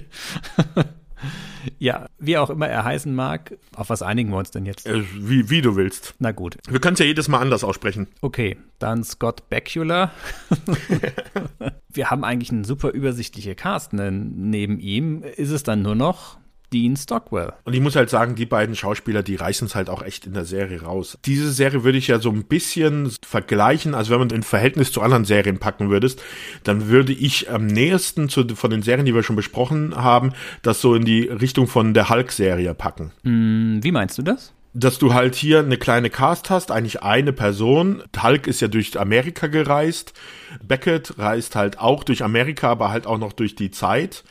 Ja, 1.80 2.08
wie 2.20 2.38
auch 2.38 2.50
immer 2.50 2.68
er 2.68 2.84
heißen 2.84 3.14
mag, 3.14 3.58
auf 3.76 3.90
was 3.90 4.02
einigen 4.02 4.30
wir 4.32 4.38
uns 4.38 4.52
denn 4.52 4.66
jetzt? 4.66 4.88
Äh, 4.88 5.04
wie, 5.16 5.50
wie 5.50 5.62
du 5.62 5.76
willst. 5.76 6.16
Na 6.20 6.32
gut. 6.32 6.58
Wir 6.68 6.80
können 6.80 6.94
es 6.94 7.00
ja 7.00 7.06
jedes 7.06 7.28
Mal 7.28 7.40
anders 7.40 7.64
aussprechen. 7.64 8.08
Okay, 8.22 8.58
dann 8.80 9.04
Scott 9.04 9.50
Bakula. 9.50 10.12
wir 11.90 12.12
haben 12.12 12.24
eigentlich 12.24 12.52
einen 12.52 12.64
super 12.64 12.92
übersichtliche 12.92 13.56
Cast. 13.56 13.94
Ne? 13.94 14.12
Neben 14.12 14.80
ihm 14.80 15.24
ist 15.24 15.52
es 15.52 15.64
dann 15.64 15.82
nur 15.82 15.96
noch 15.96 16.38
Dean 16.74 16.98
Stockwell. 16.98 17.54
Und 17.64 17.74
ich 17.74 17.82
muss 17.82 17.96
halt 17.96 18.10
sagen, 18.10 18.36
die 18.36 18.46
beiden 18.46 18.76
Schauspieler, 18.76 19.22
die 19.22 19.36
reißen 19.36 19.68
es 19.68 19.76
halt 19.76 19.90
auch 19.90 20.02
echt 20.02 20.26
in 20.26 20.34
der 20.34 20.46
Serie 20.46 20.82
raus. 20.82 21.18
Diese 21.26 21.52
Serie 21.52 21.84
würde 21.84 21.98
ich 21.98 22.08
ja 22.08 22.20
so 22.20 22.30
ein 22.32 22.46
bisschen 22.46 23.12
vergleichen, 23.22 23.94
also 23.94 24.12
wenn 24.12 24.20
man 24.20 24.32
ein 24.32 24.44
Verhältnis 24.44 24.92
zu 24.92 25.02
anderen 25.02 25.26
Serien 25.26 25.60
packen 25.60 25.90
würdest, 25.90 26.22
dann 26.64 26.88
würde 26.88 27.14
ich 27.14 27.52
am 27.52 27.68
nächsten 27.68 28.28
zu, 28.28 28.48
von 28.56 28.72
den 28.72 28.82
Serien, 28.82 29.06
die 29.06 29.14
wir 29.14 29.24
schon 29.24 29.36
besprochen 29.36 29.96
haben, 29.96 30.34
das 30.64 30.82
so 30.82 30.96
in 30.96 31.06
die 31.06 31.24
Richtung 31.24 31.68
von 31.68 31.94
der 31.94 32.10
Hulk-Serie 32.10 32.74
packen. 32.74 33.12
Mm, 33.24 33.84
wie 33.84 33.92
meinst 33.92 34.18
du 34.18 34.24
das? 34.24 34.54
dass 34.76 34.98
du 34.98 35.14
halt 35.14 35.36
hier 35.36 35.60
eine 35.60 35.78
kleine 35.78 36.10
Cast 36.10 36.50
hast, 36.50 36.72
eigentlich 36.72 37.04
eine 37.04 37.32
Person. 37.32 38.02
Hulk 38.22 38.48
ist 38.48 38.60
ja 38.60 38.68
durch 38.68 39.00
Amerika 39.00 39.46
gereist. 39.46 40.14
Beckett 40.64 41.20
reist 41.20 41.56
halt 41.56 41.78
auch 41.78 42.04
durch 42.04 42.24
Amerika, 42.24 42.72
aber 42.72 42.90
halt 42.90 43.06
auch 43.06 43.20
noch 43.20 43.34
durch 43.34 43.54
die 43.54 43.70
Zeit 43.70 44.24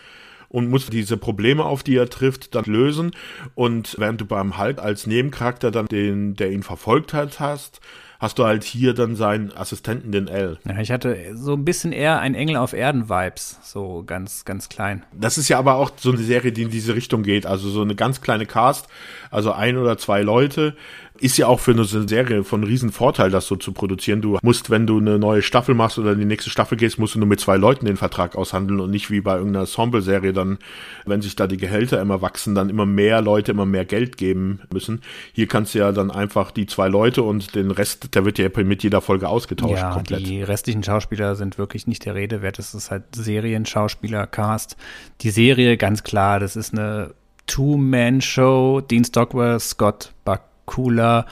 und 0.53 0.69
muss 0.69 0.87
diese 0.87 1.17
Probleme, 1.17 1.65
auf 1.65 1.83
die 1.83 1.97
er 1.97 2.09
trifft, 2.09 2.55
dann 2.55 2.65
lösen. 2.67 3.13
Und 3.55 3.97
während 3.99 4.21
du 4.21 4.27
beim 4.27 4.59
Hulk 4.59 4.79
als 4.79 5.07
Nebencharakter 5.07 5.71
dann 5.71 5.87
den, 5.87 6.35
der 6.35 6.53
ihn 6.53 6.63
verfolgt 6.63 7.15
hat, 7.15 7.41
hast, 7.41 7.81
hast 8.21 8.39
du 8.39 8.45
halt 8.45 8.63
hier 8.63 8.95
dann 8.95 9.17
seinen 9.17 9.51
Assistenten, 9.51 10.13
den 10.13 10.29
L. 10.29 10.59
Ja, 10.65 10.79
ich 10.79 10.93
hatte 10.93 11.17
so 11.35 11.55
ein 11.55 11.65
bisschen 11.65 11.91
eher 11.91 12.21
ein 12.21 12.35
Engel 12.35 12.57
auf 12.57 12.75
Erden-Vibes, 12.75 13.59
so 13.65 14.05
ganz, 14.07 14.45
ganz 14.45 14.69
klein. 14.69 15.05
Das 15.13 15.39
ist 15.39 15.49
ja 15.49 15.59
aber 15.59 15.75
auch 15.75 15.91
so 15.97 16.13
eine 16.13 16.23
Serie, 16.23 16.53
die 16.53 16.63
in 16.63 16.71
diese 16.71 16.95
Richtung 16.95 17.23
geht. 17.25 17.47
Also 17.47 17.71
so 17.71 17.81
eine 17.81 17.97
ganz 17.97 18.21
kleine 18.21 18.47
Cast, 18.47 18.87
also 19.31 19.53
ein 19.53 19.77
oder 19.79 19.97
zwei 19.97 20.21
Leute, 20.21 20.77
ist 21.23 21.37
ja 21.39 21.47
auch 21.47 21.61
für 21.61 21.71
eine 21.71 21.85
Serie 21.85 22.43
von 22.43 22.65
riesen 22.65 22.91
Vorteil, 22.91 23.31
das 23.31 23.47
so 23.47 23.57
zu 23.57 23.73
produzieren. 23.73 24.21
Du 24.21 24.39
musst, 24.43 24.71
wenn 24.71 24.87
du 24.87 24.99
eine 24.99 25.19
neue 25.19 25.43
Staffel 25.43 25.75
machst 25.75 25.99
oder 25.99 26.13
in 26.13 26.19
die 26.19 26.25
nächste 26.25 26.51
Staffel 26.51 26.77
gehst, 26.77 26.99
musst 26.99 27.15
du 27.15 27.21
nur 27.21 27.29
mit 27.29 27.39
zwei 27.39 27.57
Leuten 27.57 27.87
den 27.87 27.97
Vertrag 27.97 28.35
aushandeln 28.35 28.81
und 28.81 28.91
nicht 28.91 29.11
wie 29.11 29.21
bei 29.21 29.37
irgendeiner 29.37 29.61
Ensemble-Serie 29.61 30.33
dann, 30.33 30.59
wenn 31.07 31.23
sich 31.23 31.37
da 31.37 31.47
die 31.47 31.57
Gehälter 31.57 32.01
immer 32.01 32.23
wachsen, 32.23 32.55
dann 32.55 32.69
immer 32.69 32.87
mehr 32.87 33.23
Leute 33.23 33.53
immer 33.53 33.67
mehr 33.67 33.85
Geld 33.85 34.17
geben 34.17 34.61
müssen. 34.73 35.01
Hier 35.33 35.47
kannst 35.47 35.75
du 35.75 35.79
ja 35.79 35.93
dann 35.93 36.11
einfach 36.11 36.51
die 36.51 36.67
zwei 36.67 36.89
Leute 36.89 37.23
und 37.23 37.55
den 37.55 37.71
Rest, 37.71 38.15
der 38.15 38.25
wird 38.25 38.39
ja 38.39 38.49
mit 38.65 38.83
jeder 38.83 39.01
Folge 39.01 39.29
ausgetauscht 39.29 39.81
ja, 39.81 39.93
komplett. 39.93 40.27
Die 40.27 40.43
restlichen 40.43 40.83
Schauspieler 40.83 41.37
sind 41.37 41.57
wirklich 41.57 41.87
nicht 41.87 42.05
der 42.05 42.15
Rede 42.15 42.43
wert. 42.43 42.59
Das 42.59 42.75
ist 42.75 42.91
halt 42.91 43.05
Serienschauspieler-Cast. 43.15 44.77
Die 45.21 45.31
Serie, 45.31 45.77
ganz 45.77 46.03
klar, 46.03 46.41
das 46.41 46.57
ist 46.57 46.73
eine 46.73 47.15
Two-Man-Show. 47.47 48.81
Dean 48.81 49.05
Stockwell, 49.05 49.61
Scott 49.61 50.13
Buck 50.25 50.41
Bakula, 50.67 51.27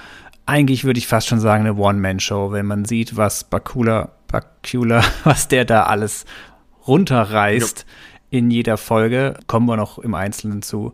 eigentlich 0.46 0.84
würde 0.84 0.98
ich 0.98 1.06
fast 1.06 1.28
schon 1.28 1.40
sagen, 1.40 1.66
eine 1.66 1.76
One-Man-Show, 1.76 2.52
wenn 2.52 2.66
man 2.66 2.84
sieht, 2.84 3.16
was 3.16 3.44
Bakula, 3.44 4.10
Bakula, 4.26 5.02
was 5.24 5.48
der 5.48 5.64
da 5.64 5.84
alles 5.84 6.24
runterreißt 6.86 7.86
ja. 7.86 8.38
in 8.38 8.50
jeder 8.50 8.76
Folge, 8.76 9.34
kommen 9.46 9.66
wir 9.66 9.76
noch 9.76 9.98
im 9.98 10.14
Einzelnen 10.14 10.62
zu, 10.62 10.92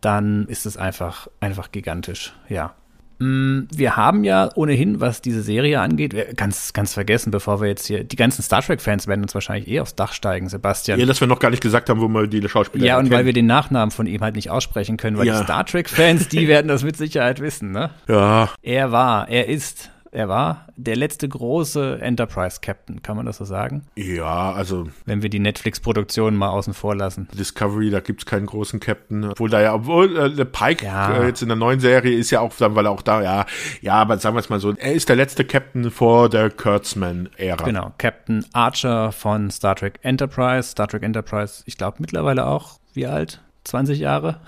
dann 0.00 0.46
ist 0.46 0.66
es 0.66 0.76
einfach, 0.76 1.28
einfach 1.40 1.72
gigantisch, 1.72 2.34
ja. 2.48 2.74
Mm, 3.18 3.62
wir 3.72 3.96
haben 3.96 4.24
ja 4.24 4.50
ohnehin, 4.54 5.00
was 5.00 5.22
diese 5.22 5.42
Serie 5.42 5.80
angeht, 5.80 6.36
ganz, 6.36 6.72
ganz 6.72 6.94
vergessen, 6.94 7.30
bevor 7.30 7.60
wir 7.60 7.68
jetzt 7.68 7.86
hier, 7.86 8.04
die 8.04 8.16
ganzen 8.16 8.42
Star 8.42 8.62
Trek-Fans 8.62 9.06
werden 9.06 9.22
uns 9.22 9.34
wahrscheinlich 9.34 9.68
eh 9.68 9.80
aufs 9.80 9.94
Dach 9.94 10.12
steigen, 10.12 10.48
Sebastian. 10.48 11.00
Ja, 11.00 11.06
dass 11.06 11.20
wir 11.20 11.28
noch 11.28 11.38
gar 11.38 11.50
nicht 11.50 11.62
gesagt 11.62 11.88
haben, 11.88 12.00
wo 12.00 12.08
wir 12.08 12.26
die 12.26 12.46
Schauspieler 12.48 12.84
Ja, 12.84 12.98
und 12.98 13.04
kennen. 13.04 13.14
weil 13.14 13.26
wir 13.26 13.32
den 13.32 13.46
Nachnamen 13.46 13.90
von 13.90 14.06
ihm 14.06 14.20
halt 14.20 14.36
nicht 14.36 14.50
aussprechen 14.50 14.96
können, 14.96 15.16
weil 15.16 15.26
ja. 15.26 15.38
die 15.38 15.44
Star 15.44 15.64
Trek-Fans, 15.64 16.28
die 16.28 16.48
werden 16.48 16.68
das 16.68 16.84
mit 16.84 16.96
Sicherheit 16.96 17.40
wissen, 17.40 17.72
ne? 17.72 17.90
Ja. 18.08 18.50
Er 18.62 18.92
war, 18.92 19.28
er 19.28 19.48
ist 19.48 19.90
er 20.16 20.28
war 20.30 20.66
der 20.76 20.96
letzte 20.96 21.28
große 21.28 21.98
Enterprise-Captain, 22.00 23.02
kann 23.02 23.16
man 23.16 23.26
das 23.26 23.36
so 23.36 23.44
sagen? 23.44 23.86
Ja, 23.96 24.50
also. 24.52 24.88
Wenn 25.04 25.20
wir 25.20 25.28
die 25.28 25.38
Netflix-Produktion 25.38 26.34
mal 26.36 26.48
außen 26.48 26.72
vor 26.72 26.96
lassen. 26.96 27.28
Discovery, 27.34 27.90
da 27.90 28.00
gibt 28.00 28.22
es 28.22 28.26
keinen 28.26 28.46
großen 28.46 28.80
Captain. 28.80 29.24
Obwohl 29.24 29.50
da 29.50 29.60
ja, 29.60 29.74
obwohl 29.74 30.16
äh, 30.16 30.44
Pike 30.46 30.86
ja. 30.86 31.18
äh, 31.18 31.26
jetzt 31.26 31.42
in 31.42 31.48
der 31.48 31.56
neuen 31.56 31.80
Serie 31.80 32.16
ist 32.16 32.30
ja 32.30 32.40
auch, 32.40 32.52
weil 32.58 32.86
er 32.86 32.92
auch 32.92 33.02
da, 33.02 33.22
ja, 33.22 33.44
ja, 33.82 33.94
aber 33.94 34.16
sagen 34.16 34.34
wir 34.36 34.40
es 34.40 34.48
mal 34.48 34.58
so, 34.58 34.72
er 34.72 34.94
ist 34.94 35.10
der 35.10 35.16
letzte 35.16 35.44
Captain 35.44 35.90
vor 35.90 36.30
der 36.30 36.48
Kurtzman-Ära. 36.48 37.64
Genau, 37.64 37.92
Captain 37.98 38.46
Archer 38.54 39.12
von 39.12 39.50
Star 39.50 39.76
Trek 39.76 39.98
Enterprise. 40.00 40.70
Star 40.70 40.88
Trek 40.88 41.02
Enterprise, 41.02 41.62
ich 41.66 41.76
glaube 41.76 41.98
mittlerweile 42.00 42.46
auch, 42.46 42.78
wie 42.94 43.06
alt? 43.06 43.42
20 43.64 43.98
Jahre? 43.98 44.40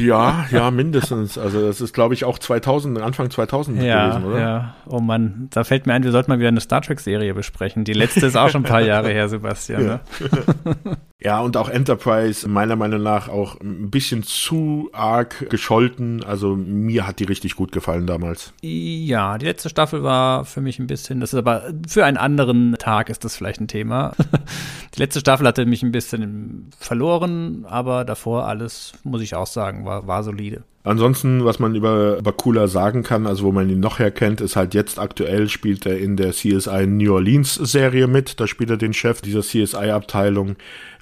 Ja, 0.00 0.46
ja, 0.50 0.70
mindestens. 0.70 1.38
Also 1.38 1.66
das 1.66 1.80
ist, 1.80 1.92
glaube 1.92 2.14
ich, 2.14 2.24
auch 2.24 2.38
2000, 2.38 3.00
Anfang 3.00 3.30
2000 3.30 3.82
ja, 3.82 4.08
gewesen, 4.08 4.24
oder? 4.24 4.40
Ja, 4.40 4.74
oh 4.86 5.00
Mann, 5.00 5.48
da 5.50 5.64
fällt 5.64 5.86
mir 5.86 5.94
ein, 5.94 6.04
wir 6.04 6.12
sollten 6.12 6.30
mal 6.30 6.38
wieder 6.38 6.48
eine 6.48 6.60
Star 6.60 6.82
Trek-Serie 6.82 7.34
besprechen. 7.34 7.84
Die 7.84 7.92
letzte 7.92 8.26
ist 8.26 8.36
auch 8.36 8.48
schon 8.48 8.62
ein 8.62 8.68
paar 8.68 8.82
Jahre 8.82 9.10
her, 9.10 9.28
Sebastian. 9.28 9.86
Ne? 9.86 10.00
Ja, 11.24 11.40
und 11.40 11.56
auch 11.56 11.70
Enterprise 11.70 12.46
meiner 12.46 12.76
Meinung 12.76 13.02
nach 13.02 13.30
auch 13.30 13.58
ein 13.58 13.88
bisschen 13.88 14.22
zu 14.24 14.90
arg 14.92 15.48
gescholten. 15.48 16.22
Also 16.22 16.54
mir 16.54 17.06
hat 17.06 17.18
die 17.18 17.24
richtig 17.24 17.56
gut 17.56 17.72
gefallen 17.72 18.06
damals. 18.06 18.52
Ja, 18.60 19.38
die 19.38 19.46
letzte 19.46 19.70
Staffel 19.70 20.02
war 20.02 20.44
für 20.44 20.60
mich 20.60 20.78
ein 20.78 20.86
bisschen, 20.86 21.20
das 21.20 21.32
ist 21.32 21.38
aber 21.38 21.62
für 21.88 22.04
einen 22.04 22.18
anderen 22.18 22.74
Tag 22.78 23.08
ist 23.08 23.24
das 23.24 23.36
vielleicht 23.36 23.62
ein 23.62 23.68
Thema. 23.68 24.12
die 24.94 25.00
letzte 25.00 25.20
Staffel 25.20 25.46
hatte 25.46 25.64
mich 25.64 25.82
ein 25.82 25.92
bisschen 25.92 26.68
verloren, 26.78 27.64
aber 27.66 28.04
davor 28.04 28.46
alles, 28.46 28.92
muss 29.02 29.22
ich 29.22 29.34
auch 29.34 29.46
sagen, 29.46 29.86
war, 29.86 30.06
war 30.06 30.24
solide. 30.24 30.62
Ansonsten, 30.86 31.46
was 31.46 31.58
man 31.58 31.74
über 31.74 32.20
Bakula 32.20 32.66
sagen 32.68 33.02
kann, 33.02 33.26
also 33.26 33.44
wo 33.44 33.52
man 33.52 33.70
ihn 33.70 33.80
noch 33.80 33.98
herkennt, 33.98 34.42
ist 34.42 34.54
halt 34.54 34.74
jetzt 34.74 34.98
aktuell 34.98 35.48
spielt 35.48 35.86
er 35.86 35.98
in 35.98 36.18
der 36.18 36.32
CSI 36.32 36.86
New 36.86 37.14
Orleans 37.14 37.54
Serie 37.54 38.06
mit. 38.06 38.38
Da 38.38 38.46
spielt 38.46 38.68
er 38.68 38.76
den 38.76 38.92
Chef 38.92 39.22
dieser 39.22 39.40
CSI-Abteilung. 39.40 40.56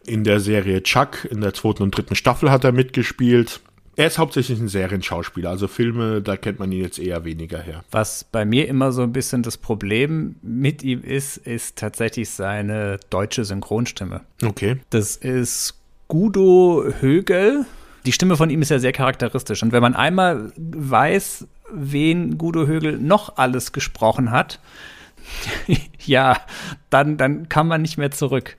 In 0.04 0.24
der 0.24 0.40
Serie 0.40 0.82
Chuck, 0.82 1.26
in 1.30 1.40
der 1.40 1.54
zweiten 1.54 1.82
und 1.82 1.96
dritten 1.96 2.14
Staffel 2.14 2.50
hat 2.50 2.64
er 2.64 2.72
mitgespielt. 2.72 3.60
Er 3.94 4.06
ist 4.06 4.18
hauptsächlich 4.18 4.58
ein 4.58 4.68
Serienschauspieler, 4.68 5.50
also 5.50 5.68
Filme, 5.68 6.22
da 6.22 6.38
kennt 6.38 6.58
man 6.58 6.72
ihn 6.72 6.80
jetzt 6.80 6.98
eher 6.98 7.24
weniger 7.24 7.60
her. 7.60 7.84
Was 7.90 8.24
bei 8.24 8.46
mir 8.46 8.66
immer 8.66 8.90
so 8.90 9.02
ein 9.02 9.12
bisschen 9.12 9.42
das 9.42 9.58
Problem 9.58 10.36
mit 10.40 10.82
ihm 10.82 11.02
ist, 11.02 11.36
ist 11.36 11.76
tatsächlich 11.76 12.30
seine 12.30 12.98
deutsche 13.10 13.44
Synchronstimme. 13.44 14.22
Okay. 14.42 14.78
Das 14.88 15.16
ist 15.16 15.74
Gudo 16.08 16.84
Högel. 17.00 17.66
Die 18.06 18.12
Stimme 18.12 18.36
von 18.36 18.48
ihm 18.48 18.62
ist 18.62 18.70
ja 18.70 18.78
sehr 18.78 18.92
charakteristisch. 18.92 19.62
Und 19.62 19.72
wenn 19.72 19.82
man 19.82 19.94
einmal 19.94 20.52
weiß, 20.56 21.46
wen 21.70 22.38
Gudo 22.38 22.66
Högel 22.66 22.98
noch 22.98 23.36
alles 23.36 23.72
gesprochen 23.72 24.30
hat, 24.30 24.58
ja, 26.04 26.38
dann, 26.88 27.18
dann 27.18 27.50
kann 27.50 27.68
man 27.68 27.82
nicht 27.82 27.98
mehr 27.98 28.10
zurück. 28.10 28.56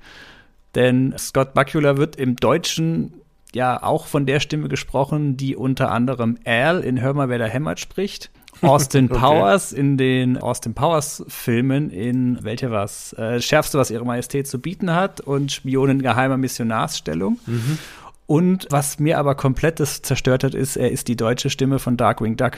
Denn 0.75 1.13
Scott 1.17 1.53
Bakula 1.53 1.97
wird 1.97 2.15
im 2.15 2.35
Deutschen 2.35 3.13
ja 3.53 3.81
auch 3.83 4.07
von 4.07 4.25
der 4.25 4.39
Stimme 4.39 4.67
gesprochen, 4.67 5.37
die 5.37 5.55
unter 5.55 5.91
anderem 5.91 6.37
Al 6.45 6.81
in 6.81 7.01
Hör 7.01 7.13
mal, 7.13 7.29
wer 7.29 7.37
da 7.37 7.45
hämmert 7.45 7.79
spricht. 7.79 8.31
Austin 8.61 9.05
okay. 9.11 9.19
Powers 9.19 9.71
in 9.71 9.97
den 9.97 10.37
Austin 10.37 10.73
Powers 10.73 11.23
Filmen 11.27 11.89
in 11.89 12.43
welcher 12.43 12.71
was 12.71 13.13
äh, 13.13 13.41
schärfste 13.41 13.77
was 13.77 13.91
ihre 13.91 14.05
Majestät 14.05 14.47
zu 14.47 14.59
bieten 14.59 14.93
hat 14.93 15.21
und 15.21 15.51
Spionen 15.51 16.01
geheimer 16.01 16.37
Missionarsstellung. 16.37 17.39
Mhm. 17.45 17.77
Und 18.25 18.67
was 18.69 18.99
mir 18.99 19.19
aber 19.19 19.35
komplett 19.35 19.79
das 19.79 20.01
zerstört 20.01 20.43
hat, 20.43 20.55
ist, 20.55 20.77
er 20.77 20.91
ist 20.91 21.07
die 21.07 21.15
deutsche 21.15 21.49
Stimme 21.49 21.77
von 21.77 21.97
Darkwing 21.97 22.37
Duck. 22.37 22.53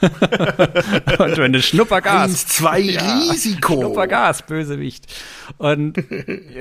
und 0.00 1.36
wenn 1.38 1.52
du 1.52 1.62
Schnuppergas. 1.62 2.30
Eins, 2.30 2.46
zwei, 2.46 2.80
ja, 2.80 3.18
Risiko. 3.18 3.74
Schnuppergas, 3.74 4.42
Bösewicht. 4.42 5.12
Und 5.58 6.02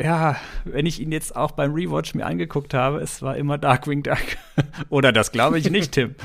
ja, 0.01 0.37
wenn 0.63 0.85
ich 0.85 0.99
ihn 0.99 1.11
jetzt 1.11 1.35
auch 1.35 1.51
beim 1.51 1.73
Rewatch 1.73 2.13
mir 2.15 2.25
angeguckt 2.25 2.73
habe, 2.73 2.99
es 2.99 3.21
war 3.21 3.37
immer 3.37 3.57
Darkwing 3.57 4.03
Duck. 4.03 4.17
Oder 4.89 5.11
das 5.11 5.31
glaube 5.31 5.59
ich 5.59 5.69
nicht, 5.69 5.93
Tim. 5.93 6.15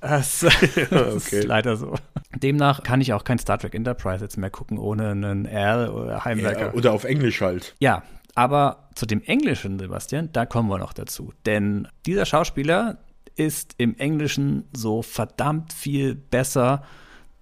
Das, 0.00 0.40
das 0.40 0.54
okay. 0.92 1.38
ist 1.38 1.44
leider 1.44 1.76
so. 1.76 1.94
Demnach 2.36 2.82
kann 2.82 3.00
ich 3.00 3.12
auch 3.12 3.24
kein 3.24 3.38
Star 3.38 3.58
Trek 3.58 3.74
Enterprise 3.74 4.24
jetzt 4.24 4.36
mehr 4.36 4.50
gucken, 4.50 4.78
ohne 4.78 5.10
einen 5.10 5.44
R 5.44 5.94
oder 5.94 6.24
Heimwerker. 6.24 6.66
Ja, 6.66 6.72
oder 6.72 6.92
auf 6.92 7.04
Englisch 7.04 7.40
halt. 7.40 7.74
Ja, 7.78 8.02
aber 8.34 8.88
zu 8.94 9.06
dem 9.06 9.22
Englischen, 9.22 9.78
Sebastian, 9.78 10.30
da 10.32 10.46
kommen 10.46 10.68
wir 10.68 10.78
noch 10.78 10.92
dazu. 10.92 11.32
Denn 11.46 11.88
dieser 12.06 12.24
Schauspieler, 12.24 12.98
ist 13.36 13.74
im 13.78 13.96
Englischen 13.96 14.64
so 14.72 15.02
verdammt 15.02 15.72
viel 15.72 16.14
besser, 16.14 16.82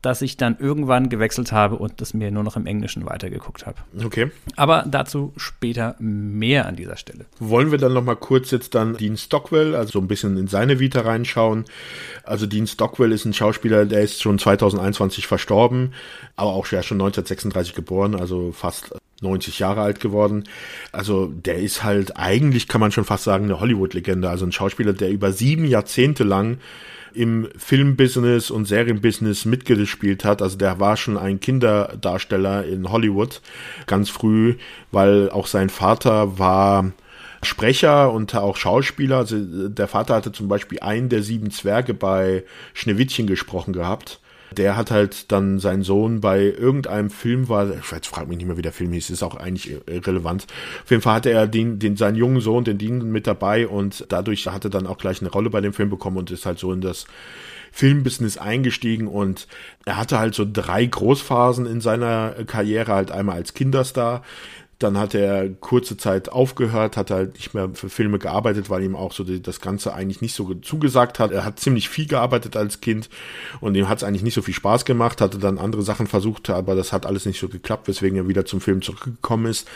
dass 0.03 0.23
ich 0.23 0.37
dann 0.37 0.57
irgendwann 0.59 1.09
gewechselt 1.09 1.53
habe 1.53 1.77
und 1.77 2.01
das 2.01 2.15
mir 2.15 2.31
nur 2.31 2.43
noch 2.43 2.57
im 2.57 2.67
Englischen 2.67 3.07
weitergeguckt 3.07 3.67
habe. 3.67 3.79
Okay. 4.05 4.31
Aber 4.57 4.85
dazu 4.89 5.33
später 5.37 5.97
mehr 5.99 6.67
an 6.67 6.77
dieser 6.77 6.97
Stelle. 6.97 7.27
Wollen 7.39 7.71
wir 7.71 7.79
dann 7.79 7.93
noch 7.93 8.05
mal 8.05 8.17
kurz 8.17 8.51
jetzt 8.51 8.75
dann 8.75 8.97
Dean 8.97 9.17
Stockwell, 9.17 9.75
also 9.75 9.93
so 9.93 9.99
ein 10.01 10.09
bisschen 10.09 10.37
in 10.37 10.49
seine 10.49 10.81
Vita 10.81 11.03
reinschauen. 11.03 11.65
Also 12.25 12.47
Dean 12.47 12.67
Stockwell 12.67 13.13
ist 13.13 13.25
ein 13.25 13.35
Schauspieler, 13.35 13.85
der 13.85 14.03
ist 14.03 14.23
schon 14.23 14.39
2021 14.39 15.27
verstorben, 15.27 15.93
aber 16.37 16.53
auch 16.53 16.67
schon 16.67 16.79
1936 16.79 17.75
geboren, 17.75 18.15
also 18.15 18.53
fast 18.53 18.95
90 19.21 19.59
Jahre 19.59 19.83
alt 19.83 20.01
geworden. 20.01 20.45
Also 20.93 21.27
der 21.27 21.59
ist 21.59 21.85
halt 21.85 22.17
eigentlich, 22.17 22.69
kann 22.69 22.81
man 22.81 22.93
schon 22.93 23.05
fast 23.05 23.25
sagen, 23.25 23.45
eine 23.45 23.61
Hollywood-Legende. 23.61 24.31
Also 24.31 24.47
ein 24.47 24.53
Schauspieler, 24.53 24.93
der 24.93 25.11
über 25.11 25.33
sieben 25.33 25.67
Jahrzehnte 25.67 26.25
lang 26.25 26.59
im 27.15 27.49
Filmbusiness 27.57 28.51
und 28.51 28.67
Serienbusiness 28.67 29.45
mitgespielt 29.45 30.25
hat. 30.25 30.43
Also 30.43 30.57
der 30.57 30.81
war 30.81 30.97
schon 30.97 31.17
ein 31.17 31.41
Kinderdarsteller 31.41 32.65
in 32.65 32.91
Hollywood 32.91 33.41
ganz 33.87 34.11
früh, 34.11 34.57
weil 34.93 35.31
auch 35.31 35.47
sein 35.47 35.69
Vater 35.71 36.39
war 36.39 36.93
Sprecher 37.43 38.13
und 38.13 38.35
auch 38.35 38.57
Schauspieler. 38.57 39.19
Also 39.19 39.69
der 39.69 39.89
Vater 39.89 40.15
hatte 40.15 40.33
zum 40.33 40.49
Beispiel 40.49 40.81
einen 40.81 41.09
der 41.09 41.23
sieben 41.23 41.51
Zwerge 41.51 41.95
bei 41.95 42.45
Schneewittchen 42.75 43.27
gesprochen 43.27 43.73
gehabt 43.73 44.21
der 44.57 44.77
hat 44.77 44.91
halt 44.91 45.31
dann 45.33 45.59
seinen 45.59 45.83
Sohn 45.83 46.21
bei 46.21 46.43
irgendeinem 46.43 47.11
Film 47.11 47.49
war, 47.49 47.71
ich 47.71 47.91
jetzt 47.91 48.09
frag 48.09 48.29
mich 48.29 48.39
nicht 48.39 48.47
mehr, 48.47 48.57
wie 48.57 48.63
der 48.63 48.73
Film 48.73 48.93
hieß, 48.93 49.11
ist 49.11 49.23
auch 49.23 49.37
eigentlich 49.37 49.77
irrelevant. 49.87 50.47
Auf 50.85 50.91
jeden 50.91 51.03
Fall 51.03 51.15
hatte 51.15 51.31
er 51.31 51.47
den, 51.47 51.79
den, 51.79 51.97
seinen 51.97 52.17
jungen 52.17 52.41
Sohn, 52.41 52.65
den 52.65 52.79
Dean 52.79 53.11
mit 53.11 53.27
dabei 53.27 53.67
und 53.69 54.07
dadurch 54.09 54.47
hat 54.47 54.65
er 54.65 54.71
dann 54.71 54.87
auch 54.87 54.99
gleich 54.99 55.21
eine 55.21 55.31
Rolle 55.31 55.51
bei 55.51 55.61
dem 55.61 55.73
Film 55.73 55.91
bekommen 55.91 56.17
und 56.17 56.31
ist 56.31 56.47
halt 56.47 56.59
so 56.59 56.73
in 56.73 56.81
das 56.81 57.07
Filmbusiness 57.73 58.37
eingestiegen 58.37 59.07
und 59.07 59.47
er 59.85 59.97
hatte 59.97 60.19
halt 60.19 60.35
so 60.35 60.45
drei 60.51 60.85
Großphasen 60.85 61.67
in 61.67 61.81
seiner 61.81 62.31
Karriere, 62.47 62.93
halt 62.93 63.13
einmal 63.13 63.37
als 63.37 63.55
Kinderstar, 63.55 64.23
Dann 64.81 64.97
hat 64.97 65.15
er 65.15 65.49
kurze 65.49 65.99
Zeit 65.99 66.31
aufgehört, 66.31 66.97
hat 66.97 67.11
halt 67.11 67.35
nicht 67.35 67.53
mehr 67.53 67.69
für 67.75 67.91
Filme 67.91 68.19
gearbeitet, 68.19 68.71
weil 68.71 68.83
ihm 68.83 68.97
auch 68.97 69.13
so 69.13 69.25
die, 69.25 69.43
das 69.43 69.61
Ganze 69.61 69.93
eigentlich 69.93 70.23
nicht 70.23 70.35
so 70.35 70.55
zugesagt 70.55 71.19
hat. 71.19 71.33
Er 71.33 71.45
hat 71.45 71.61
ziemlich 71.61 71.91
viel 71.91 72.07
gearbeitet 72.07 72.57
als 72.57 72.81
Kind 72.81 73.11
und 73.61 73.77
ihm 73.77 73.91
hat 73.91 73.99
es 73.99 74.05
eigentlich 74.05 74.23
nicht 74.23 74.35
so 74.35 74.41
viel 74.41 74.55
Spaß 74.55 74.87
gemacht, 74.87 75.21
hatte 75.21 75.39
dann 75.39 75.59
andere 75.59 75.83
Sachen 75.83 76.07
versucht, 76.07 76.49
aber 76.49 76.75
das 76.75 76.95
hat 76.95 77.05
alles 77.05 77.27
nicht 77.27 77.39
so 77.39 77.49
geklappt, 77.49 77.89
weswegen 77.89 78.17
er 78.17 78.27
wieder 78.27 78.47
zum 78.47 78.63
Film 78.63 78.81
zurückgekommen 78.81 79.47
ist. 79.47 79.69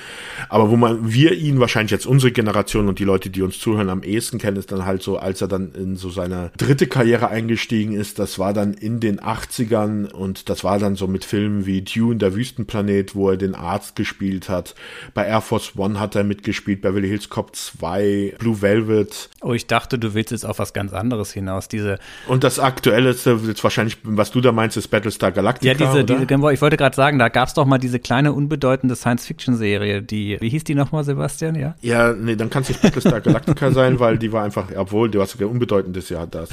Aber 0.48 0.70
wo 0.70 0.76
man, 0.76 1.12
wir 1.12 1.32
ihn 1.32 1.60
wahrscheinlich 1.60 1.92
jetzt 1.92 2.06
unsere 2.06 2.32
Generation 2.32 2.88
und 2.88 2.98
die 2.98 3.04
Leute, 3.04 3.28
die 3.28 3.42
uns 3.42 3.58
zuhören, 3.58 3.90
am 3.90 4.02
ehesten 4.02 4.38
kennen, 4.38 4.56
ist 4.56 4.72
dann 4.72 4.86
halt 4.86 5.02
so, 5.02 5.18
als 5.18 5.42
er 5.42 5.48
dann 5.48 5.72
in 5.74 5.96
so 5.96 6.08
seine 6.08 6.50
dritte 6.56 6.86
Karriere 6.86 7.28
eingestiegen 7.28 7.92
ist, 7.92 8.18
das 8.18 8.38
war 8.38 8.54
dann 8.54 8.72
in 8.72 9.00
den 9.00 9.20
80ern 9.20 10.10
und 10.10 10.48
das 10.48 10.64
war 10.64 10.78
dann 10.78 10.96
so 10.96 11.06
mit 11.06 11.26
Filmen 11.26 11.66
wie 11.66 11.82
Dune, 11.82 12.16
der 12.16 12.34
Wüstenplanet, 12.34 13.14
wo 13.14 13.28
er 13.28 13.36
den 13.36 13.54
Arzt 13.54 13.96
gespielt 13.96 14.48
hat. 14.48 14.74
Bei 15.14 15.26
Air 15.26 15.40
Force 15.40 15.72
One 15.76 15.98
hat 16.00 16.14
er 16.14 16.24
mitgespielt, 16.24 16.82
Beverly 16.82 17.08
Hills 17.08 17.28
Cop 17.28 17.54
2, 17.54 18.34
Blue 18.38 18.60
Velvet. 18.60 19.28
Oh, 19.40 19.52
ich 19.52 19.66
dachte, 19.66 19.98
du 19.98 20.14
willst 20.14 20.30
jetzt 20.30 20.44
auf 20.44 20.58
was 20.58 20.72
ganz 20.72 20.92
anderes 20.92 21.32
hinaus. 21.32 21.68
Diese 21.68 21.98
und 22.26 22.44
das 22.44 22.58
aktuelle 22.58 23.10
ist 23.10 23.26
jetzt 23.26 23.62
wahrscheinlich, 23.62 23.98
was 24.02 24.30
du 24.30 24.40
da 24.40 24.52
meinst, 24.52 24.76
ist 24.76 24.88
Battlestar 24.88 25.32
Galactica. 25.32 25.72
Ja, 25.72 25.74
diese, 25.78 26.04
diese 26.04 26.26
genau, 26.26 26.50
ich 26.50 26.60
wollte 26.62 26.76
gerade 26.76 26.96
sagen, 26.96 27.18
da 27.18 27.28
gab 27.28 27.48
es 27.48 27.54
doch 27.54 27.66
mal 27.66 27.78
diese 27.78 27.98
kleine 27.98 28.32
unbedeutende 28.32 28.96
Science-Fiction-Serie, 28.96 30.02
die, 30.02 30.38
wie 30.40 30.48
hieß 30.48 30.64
die 30.64 30.74
nochmal, 30.74 31.04
Sebastian? 31.04 31.54
Ja, 31.54 31.74
ja 31.80 32.12
nee, 32.12 32.36
dann 32.36 32.50
kann 32.50 32.62
es 32.62 32.68
nicht 32.68 32.82
Battlestar 32.82 33.20
Galactica 33.20 33.70
sein, 33.72 34.00
weil 34.00 34.18
die 34.18 34.32
war 34.32 34.44
einfach, 34.44 34.66
obwohl, 34.76 35.10
du 35.10 35.20
hast 35.20 35.32
sogar 35.32 35.50
unbedeutendes 35.50 36.08
Jahr 36.08 36.26
da. 36.26 36.44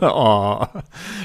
oh, 0.00 0.66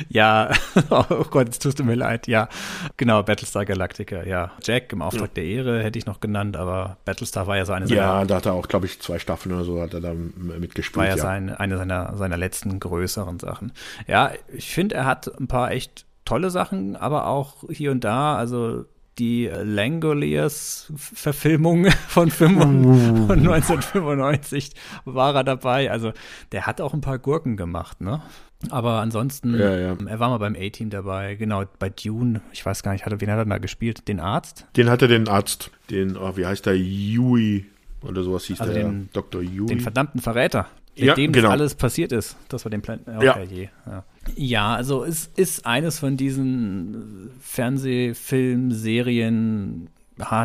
ja, 0.09 0.51
oh 0.89 1.25
Gott, 1.29 1.47
jetzt 1.47 1.61
tust 1.61 1.79
du 1.79 1.83
mir 1.83 1.95
leid, 1.95 2.27
ja. 2.27 2.49
Genau, 2.97 3.23
Battlestar 3.23 3.65
Galactica, 3.65 4.23
ja. 4.23 4.51
Jack 4.63 4.93
im 4.93 5.01
Auftrag 5.01 5.29
ja. 5.29 5.33
der 5.35 5.43
Ehre 5.45 5.83
hätte 5.83 5.99
ich 5.99 6.05
noch 6.05 6.19
genannt, 6.19 6.57
aber 6.61 6.97
Battlestar 7.05 7.47
war 7.47 7.57
ja 7.57 7.65
so 7.65 7.73
eine 7.73 7.87
seiner. 7.87 8.01
Ja, 8.01 8.25
da 8.25 8.35
hat 8.35 8.45
er 8.45 8.53
auch, 8.53 8.67
glaube 8.67 8.85
ich, 8.85 9.01
zwei 9.01 9.19
Staffeln 9.19 9.53
oder 9.53 9.63
so 9.63 9.81
hat 9.81 9.93
er 9.93 10.01
da 10.01 10.13
mitgespielt. 10.13 10.97
War 10.97 11.05
ja, 11.05 11.15
ja. 11.15 11.21
Sein, 11.21 11.49
eine 11.49 11.77
seiner, 11.77 12.15
seiner 12.15 12.37
letzten 12.37 12.79
größeren 12.79 13.39
Sachen. 13.39 13.71
Ja, 14.07 14.31
ich 14.53 14.73
finde, 14.73 14.95
er 14.95 15.05
hat 15.05 15.31
ein 15.39 15.47
paar 15.47 15.71
echt 15.71 16.05
tolle 16.25 16.49
Sachen, 16.49 16.95
aber 16.95 17.27
auch 17.27 17.63
hier 17.69 17.91
und 17.91 18.03
da, 18.03 18.35
also 18.35 18.85
die 19.17 19.47
Langoliers-Verfilmung 19.47 21.87
von, 22.07 22.29
uh. 22.29 22.31
von 22.31 23.39
1995 23.39 24.71
war 25.05 25.35
er 25.35 25.43
dabei. 25.43 25.91
Also 25.91 26.13
der 26.51 26.65
hat 26.65 26.81
auch 26.81 26.93
ein 26.93 27.01
paar 27.01 27.19
Gurken 27.19 27.57
gemacht, 27.57 28.01
ne? 28.01 28.23
Aber 28.69 28.99
ansonsten, 28.99 29.57
ja, 29.57 29.77
ja. 29.77 29.97
er 30.05 30.19
war 30.19 30.29
mal 30.29 30.37
beim 30.37 30.55
A-Team 30.55 30.89
dabei, 30.89 31.35
genau, 31.35 31.63
bei 31.79 31.89
Dune, 31.89 32.41
ich 32.51 32.65
weiß 32.65 32.83
gar 32.83 32.93
nicht, 32.93 33.05
hat 33.05 33.11
er, 33.11 33.21
wen 33.21 33.31
hat 33.31 33.37
er 33.37 33.45
da 33.45 33.57
gespielt? 33.57 34.07
Den 34.07 34.19
Arzt? 34.19 34.67
Den 34.77 34.89
hatte 34.89 35.07
den 35.07 35.27
Arzt, 35.27 35.71
den, 35.89 36.15
oh, 36.15 36.37
wie 36.37 36.45
heißt 36.45 36.65
der, 36.65 36.77
Yui 36.77 37.65
oder 38.03 38.23
sowas 38.23 38.45
hieß 38.45 38.61
also 38.61 38.73
der, 38.73 38.83
den, 38.83 39.09
Dr. 39.13 39.41
Yui. 39.41 39.67
Den 39.67 39.79
verdammten 39.79 40.21
Verräter 40.21 40.67
mit 40.95 41.05
ja, 41.05 41.15
dem 41.15 41.31
genau. 41.31 41.47
das 41.47 41.53
alles 41.53 41.75
passiert 41.75 42.11
ist. 42.11 42.35
Das 42.49 42.65
war 42.65 42.69
dem 42.69 42.81
Plan. 42.81 42.99
Okay, 43.05 43.25
ja. 43.25 43.41
Je, 43.43 43.69
ja. 43.85 44.03
ja, 44.35 44.75
also 44.75 45.03
es 45.03 45.29
ist 45.35 45.65
eines 45.65 45.99
von 45.99 46.17
diesen 46.17 47.31
Fernsehfilm, 47.41 48.71
Serien, 48.71 49.89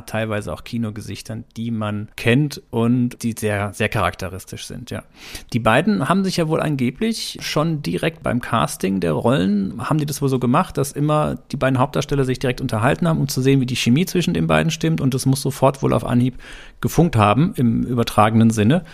teilweise 0.06 0.52
auch 0.52 0.64
Kinogesichtern, 0.64 1.44
die 1.56 1.70
man 1.70 2.08
kennt 2.16 2.62
und 2.70 3.22
die 3.22 3.34
sehr, 3.38 3.72
sehr 3.72 3.88
charakteristisch 3.88 4.66
sind, 4.66 4.90
ja. 4.90 5.02
Die 5.52 5.58
beiden 5.58 6.08
haben 6.08 6.24
sich 6.24 6.36
ja 6.36 6.48
wohl 6.48 6.60
angeblich 6.60 7.38
schon 7.40 7.82
direkt 7.82 8.22
beim 8.22 8.40
Casting 8.40 9.00
der 9.00 9.12
Rollen, 9.12 9.88
haben 9.88 9.98
die 9.98 10.06
das 10.06 10.22
wohl 10.22 10.28
so 10.28 10.38
gemacht, 10.38 10.76
dass 10.76 10.92
immer 10.92 11.36
die 11.52 11.56
beiden 11.56 11.78
Hauptdarsteller 11.78 12.24
sich 12.24 12.38
direkt 12.38 12.60
unterhalten 12.60 13.08
haben, 13.08 13.20
um 13.20 13.28
zu 13.28 13.40
sehen, 13.40 13.60
wie 13.60 13.66
die 13.66 13.76
Chemie 13.76 14.06
zwischen 14.06 14.34
den 14.34 14.46
beiden 14.46 14.70
stimmt 14.70 15.00
und 15.00 15.14
das 15.14 15.26
muss 15.26 15.42
sofort 15.42 15.82
wohl 15.82 15.92
auf 15.92 16.04
Anhieb 16.04 16.38
gefunkt 16.80 17.16
haben, 17.16 17.52
im 17.56 17.82
übertragenen 17.82 18.50
Sinne 18.50 18.84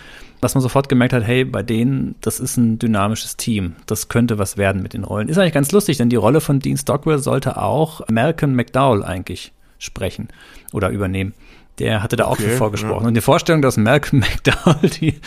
dass 0.43 0.55
man 0.55 0.61
sofort 0.61 0.89
gemerkt 0.89 1.13
hat, 1.13 1.23
hey, 1.23 1.45
bei 1.45 1.63
denen, 1.63 2.15
das 2.19 2.41
ist 2.41 2.57
ein 2.57 2.77
dynamisches 2.77 3.37
Team. 3.37 3.77
Das 3.85 4.09
könnte 4.09 4.37
was 4.37 4.57
werden 4.57 4.83
mit 4.83 4.93
den 4.93 5.05
Rollen. 5.05 5.29
Ist 5.29 5.37
eigentlich 5.37 5.53
ganz 5.53 5.71
lustig, 5.71 5.97
denn 5.97 6.09
die 6.09 6.17
Rolle 6.17 6.41
von 6.41 6.59
Dean 6.59 6.75
Stockwell 6.75 7.19
sollte 7.19 7.55
auch 7.55 8.01
Malcolm 8.11 8.53
McDowell 8.53 9.03
eigentlich 9.03 9.53
sprechen 9.83 10.29
oder 10.71 10.89
übernehmen. 10.89 11.33
Der 11.79 12.03
hatte 12.03 12.15
da 12.15 12.25
auch 12.25 12.33
okay, 12.33 12.43
viel 12.43 12.57
vorgesprochen. 12.57 13.03
Ja. 13.03 13.07
Und 13.07 13.13
die 13.15 13.21
Vorstellung, 13.21 13.61
dass 13.61 13.77
Malcolm 13.77 14.19
McDowell 14.21 14.89
die. 14.89 15.19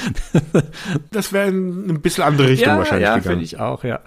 das 1.11 1.33
wäre 1.33 1.49
in 1.49 1.91
ein 1.91 2.01
bisschen 2.01 2.23
andere 2.23 2.49
Richtung 2.49 2.69
ja, 2.69 2.79
wahrscheinlich. 2.79 3.09
Ja, 3.09 3.21
finde 3.21 3.45
ich 3.45 3.59
auch, 3.59 3.83
ja. 3.83 4.01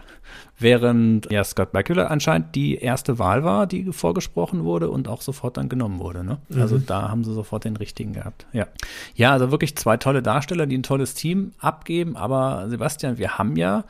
Während 0.62 1.32
ja 1.32 1.44
Scott 1.46 1.72
Bakula 1.72 2.08
anscheinend 2.08 2.54
die 2.54 2.76
erste 2.76 3.18
Wahl 3.18 3.46
war, 3.46 3.66
die 3.66 3.94
vorgesprochen 3.94 4.66
wurde 4.66 4.90
und 4.90 5.08
auch 5.08 5.22
sofort 5.22 5.56
dann 5.56 5.70
genommen 5.70 6.00
wurde. 6.00 6.24
Ne? 6.24 6.38
Mhm. 6.50 6.62
Also 6.62 6.78
da 6.78 7.10
haben 7.10 7.24
sie 7.24 7.34
sofort 7.34 7.64
den 7.64 7.78
richtigen 7.78 8.12
gehabt. 8.12 8.46
Ja. 8.52 8.68
ja, 9.16 9.32
also 9.32 9.52
wirklich 9.52 9.78
zwei 9.78 9.96
tolle 9.96 10.22
Darsteller, 10.22 10.66
die 10.66 10.78
ein 10.78 10.84
tolles 10.84 11.14
Team 11.14 11.54
abgeben. 11.60 12.18
Aber 12.18 12.66
Sebastian, 12.70 13.18
wir 13.18 13.38
haben 13.38 13.56
ja 13.56 13.86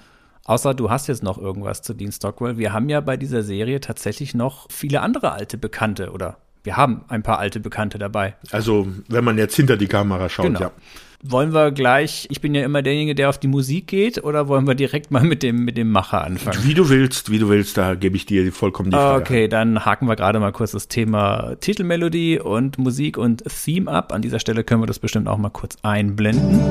Außer 0.46 0.74
du 0.74 0.90
hast 0.90 1.06
jetzt 1.06 1.22
noch 1.22 1.38
irgendwas 1.38 1.84
zu 1.84 1.94
Dean 1.94 2.12
Stockwell. 2.12 2.58
Wir 2.58 2.74
haben 2.74 2.90
ja 2.90 3.02
bei 3.02 3.18
dieser 3.18 3.44
Serie 3.44 3.82
tatsächlich 3.82 4.34
noch 4.34 4.66
viele 4.72 5.02
andere 5.02 5.32
alte 5.32 5.60
Bekannte 5.60 6.12
oder 6.12 6.38
wir 6.64 6.78
haben 6.78 7.04
ein 7.08 7.24
paar 7.24 7.40
alte 7.40 7.60
Bekannte 7.60 7.98
dabei. 7.98 8.36
Also, 8.52 8.88
wenn 9.08 9.24
man 9.24 9.38
jetzt 9.38 9.56
hinter 9.56 9.78
die 9.78 9.88
Kamera 9.88 10.30
schaut, 10.30 10.46
genau. 10.46 10.60
ja. 10.60 10.72
Wollen 11.22 11.54
wir 11.54 11.72
gleich, 11.72 12.28
ich 12.32 12.40
bin 12.40 12.56
ja 12.56 12.64
immer 12.64 12.82
derjenige, 12.82 13.14
der 13.14 13.28
auf 13.28 13.38
die 13.38 13.50
Musik 13.50 13.88
geht, 13.88 14.24
oder 14.24 14.48
wollen 14.48 14.66
wir 14.66 14.76
direkt 14.76 15.12
mal 15.12 15.22
mit 15.22 15.44
dem, 15.44 15.66
mit 15.66 15.78
dem 15.78 15.92
Macher 15.92 16.24
anfangen? 16.24 16.64
Wie 16.64 16.74
du 16.74 16.88
willst, 16.88 17.30
wie 17.30 17.40
du 17.40 17.50
willst, 17.50 17.78
da 17.78 17.96
gebe 17.96 18.16
ich 18.16 18.26
dir 18.26 18.50
vollkommen 18.54 18.90
die 18.90 18.96
Frage. 18.96 19.22
Okay, 19.22 19.48
dann 19.50 19.84
haken 19.84 20.08
wir 20.08 20.16
gerade 20.16 20.40
mal 20.40 20.54
kurz 20.54 20.72
das 20.72 20.88
Thema 20.88 21.56
Titelmelodie 21.60 22.40
und 22.40 22.78
Musik 22.78 23.18
und 23.18 23.44
Theme 23.44 23.92
ab. 23.92 24.14
An 24.14 24.22
dieser 24.22 24.40
Stelle 24.40 24.64
können 24.64 24.82
wir 24.82 24.88
das 24.88 25.00
bestimmt 25.00 25.28
auch 25.28 25.38
mal 25.38 25.50
kurz 25.50 25.76
einblenden. 25.82 26.62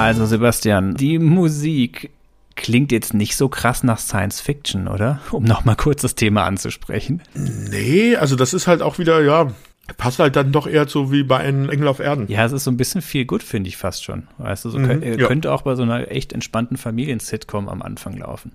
Also 0.00 0.26
Sebastian, 0.26 0.94
die 0.94 1.18
Musik 1.18 2.10
klingt 2.56 2.92
jetzt 2.92 3.14
nicht 3.14 3.36
so 3.36 3.48
krass 3.48 3.82
nach 3.82 3.98
Science 3.98 4.40
Fiction, 4.40 4.88
oder? 4.88 5.20
Um 5.30 5.44
nochmal 5.44 5.76
kurz 5.76 6.02
das 6.02 6.14
Thema 6.14 6.44
anzusprechen. 6.44 7.22
Nee, 7.34 8.16
also 8.16 8.36
das 8.36 8.52
ist 8.52 8.66
halt 8.66 8.82
auch 8.82 8.98
wieder, 8.98 9.22
ja, 9.22 9.52
passt 9.96 10.18
halt 10.18 10.36
dann 10.36 10.52
doch 10.52 10.66
eher 10.66 10.86
so 10.88 11.12
wie 11.12 11.22
bei 11.22 11.38
einem 11.38 11.68
Engel 11.70 11.88
auf 11.88 12.00
Erden. 12.00 12.28
Ja, 12.28 12.44
es 12.44 12.52
ist 12.52 12.64
so 12.64 12.70
ein 12.70 12.76
bisschen 12.76 13.02
viel 13.02 13.24
gut, 13.24 13.42
finde 13.42 13.68
ich 13.68 13.76
fast 13.76 14.04
schon. 14.04 14.28
Weißt 14.38 14.64
du, 14.64 14.70
so 14.70 14.78
mhm, 14.78 14.86
könnt, 14.86 15.04
ja. 15.04 15.26
könnte 15.26 15.52
auch 15.52 15.62
bei 15.62 15.74
so 15.74 15.82
einer 15.82 16.10
echt 16.10 16.32
entspannten 16.32 16.76
Familien-Sitcom 16.76 17.68
am 17.68 17.82
Anfang 17.82 18.16
laufen. 18.16 18.52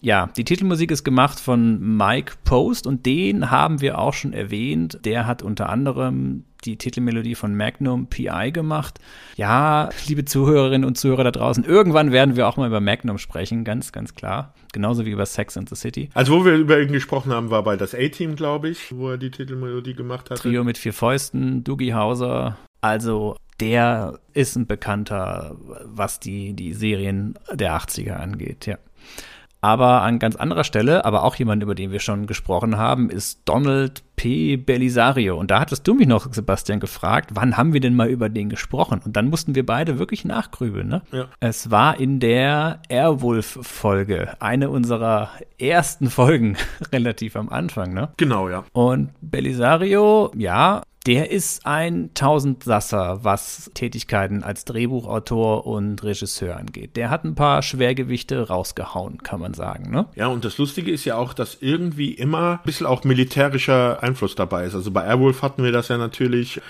Ja, 0.00 0.28
die 0.36 0.44
Titelmusik 0.44 0.90
ist 0.90 1.04
gemacht 1.04 1.40
von 1.40 1.96
Mike 1.96 2.34
Post 2.44 2.86
und 2.86 3.04
den 3.04 3.50
haben 3.50 3.80
wir 3.80 3.98
auch 3.98 4.14
schon 4.14 4.32
erwähnt. 4.32 5.00
Der 5.04 5.26
hat 5.26 5.42
unter 5.42 5.68
anderem 5.68 6.44
die 6.64 6.76
Titelmelodie 6.76 7.34
von 7.34 7.56
Magnum 7.56 8.06
PI 8.08 8.50
gemacht. 8.52 8.98
Ja, 9.36 9.90
liebe 10.06 10.24
Zuhörerinnen 10.24 10.84
und 10.84 10.96
Zuhörer 10.96 11.24
da 11.24 11.30
draußen, 11.30 11.64
irgendwann 11.64 12.12
werden 12.12 12.36
wir 12.36 12.48
auch 12.48 12.56
mal 12.56 12.66
über 12.66 12.80
Magnum 12.80 13.18
sprechen, 13.18 13.64
ganz, 13.64 13.92
ganz 13.92 14.14
klar. 14.14 14.54
Genauso 14.72 15.06
wie 15.06 15.10
über 15.10 15.26
Sex 15.26 15.56
and 15.56 15.68
the 15.68 15.76
City. 15.76 16.10
Also, 16.14 16.32
wo 16.32 16.44
wir 16.44 16.54
über 16.54 16.80
ihn 16.80 16.92
gesprochen 16.92 17.32
haben, 17.32 17.50
war 17.50 17.62
bei 17.62 17.76
das 17.76 17.94
A-Team, 17.94 18.36
glaube 18.36 18.68
ich, 18.68 18.94
wo 18.94 19.10
er 19.10 19.18
die 19.18 19.30
Titelmelodie 19.30 19.94
gemacht 19.94 20.30
hat. 20.30 20.38
Trio 20.38 20.64
mit 20.64 20.78
vier 20.78 20.92
Fäusten, 20.92 21.64
Doogie 21.64 21.94
Hauser. 21.94 22.56
Also, 22.80 23.36
der 23.60 24.18
ist 24.34 24.56
ein 24.56 24.66
Bekannter, 24.66 25.56
was 25.84 26.20
die, 26.20 26.54
die 26.54 26.74
Serien 26.74 27.34
der 27.52 27.76
80er 27.76 28.14
angeht, 28.14 28.66
ja. 28.66 28.78
Aber 29.60 30.02
an 30.02 30.18
ganz 30.18 30.36
anderer 30.36 30.64
Stelle, 30.64 31.04
aber 31.04 31.24
auch 31.24 31.34
jemand, 31.34 31.62
über 31.62 31.74
den 31.74 31.90
wir 31.90 32.00
schon 32.00 32.26
gesprochen 32.26 32.76
haben, 32.76 33.10
ist 33.10 33.42
Donald 33.44 34.04
P. 34.14 34.56
Belisario. 34.56 35.36
Und 35.36 35.50
da 35.50 35.60
hattest 35.60 35.86
du 35.86 35.94
mich 35.94 36.06
noch, 36.06 36.32
Sebastian, 36.32 36.80
gefragt, 36.80 37.30
wann 37.34 37.56
haben 37.56 37.72
wir 37.72 37.80
denn 37.80 37.94
mal 37.94 38.08
über 38.08 38.28
den 38.28 38.48
gesprochen? 38.48 39.00
Und 39.04 39.16
dann 39.16 39.28
mussten 39.30 39.54
wir 39.54 39.66
beide 39.66 39.98
wirklich 39.98 40.24
nachgrübeln. 40.24 40.88
Ne? 40.88 41.02
Ja. 41.12 41.26
Es 41.40 41.70
war 41.70 41.98
in 41.98 42.20
der 42.20 42.80
Airwolf-Folge, 42.88 44.40
eine 44.40 44.70
unserer 44.70 45.30
ersten 45.58 46.10
Folgen, 46.10 46.56
relativ 46.92 47.36
am 47.36 47.48
Anfang. 47.48 47.94
Ne? 47.94 48.10
Genau, 48.16 48.48
ja. 48.48 48.64
Und 48.72 49.10
Belisario, 49.20 50.32
ja, 50.36 50.82
der 51.08 51.30
ist 51.30 51.64
ein 51.64 52.10
Tausendsasser, 52.12 53.20
was 53.22 53.70
Tätigkeiten 53.72 54.42
als 54.42 54.66
Drehbuchautor 54.66 55.66
und 55.66 56.04
Regisseur 56.04 56.58
angeht. 56.58 56.96
Der 56.96 57.08
hat 57.08 57.24
ein 57.24 57.34
paar 57.34 57.62
Schwergewichte 57.62 58.46
rausgehauen, 58.46 59.22
kann 59.22 59.40
man 59.40 59.54
sagen. 59.54 59.90
Ne? 59.90 60.04
Ja, 60.16 60.26
und 60.26 60.44
das 60.44 60.58
Lustige 60.58 60.90
ist 60.90 61.06
ja 61.06 61.16
auch, 61.16 61.32
dass 61.32 61.56
irgendwie 61.62 62.12
immer 62.12 62.58
ein 62.58 62.66
bisschen 62.66 62.86
auch 62.86 63.04
militärischer 63.04 64.02
Einfluss 64.02 64.34
dabei 64.34 64.66
ist. 64.66 64.74
Also 64.74 64.90
bei 64.90 65.02
Airwolf 65.02 65.40
hatten 65.40 65.64
wir 65.64 65.72
das 65.72 65.88
ja 65.88 65.96
natürlich. 65.96 66.60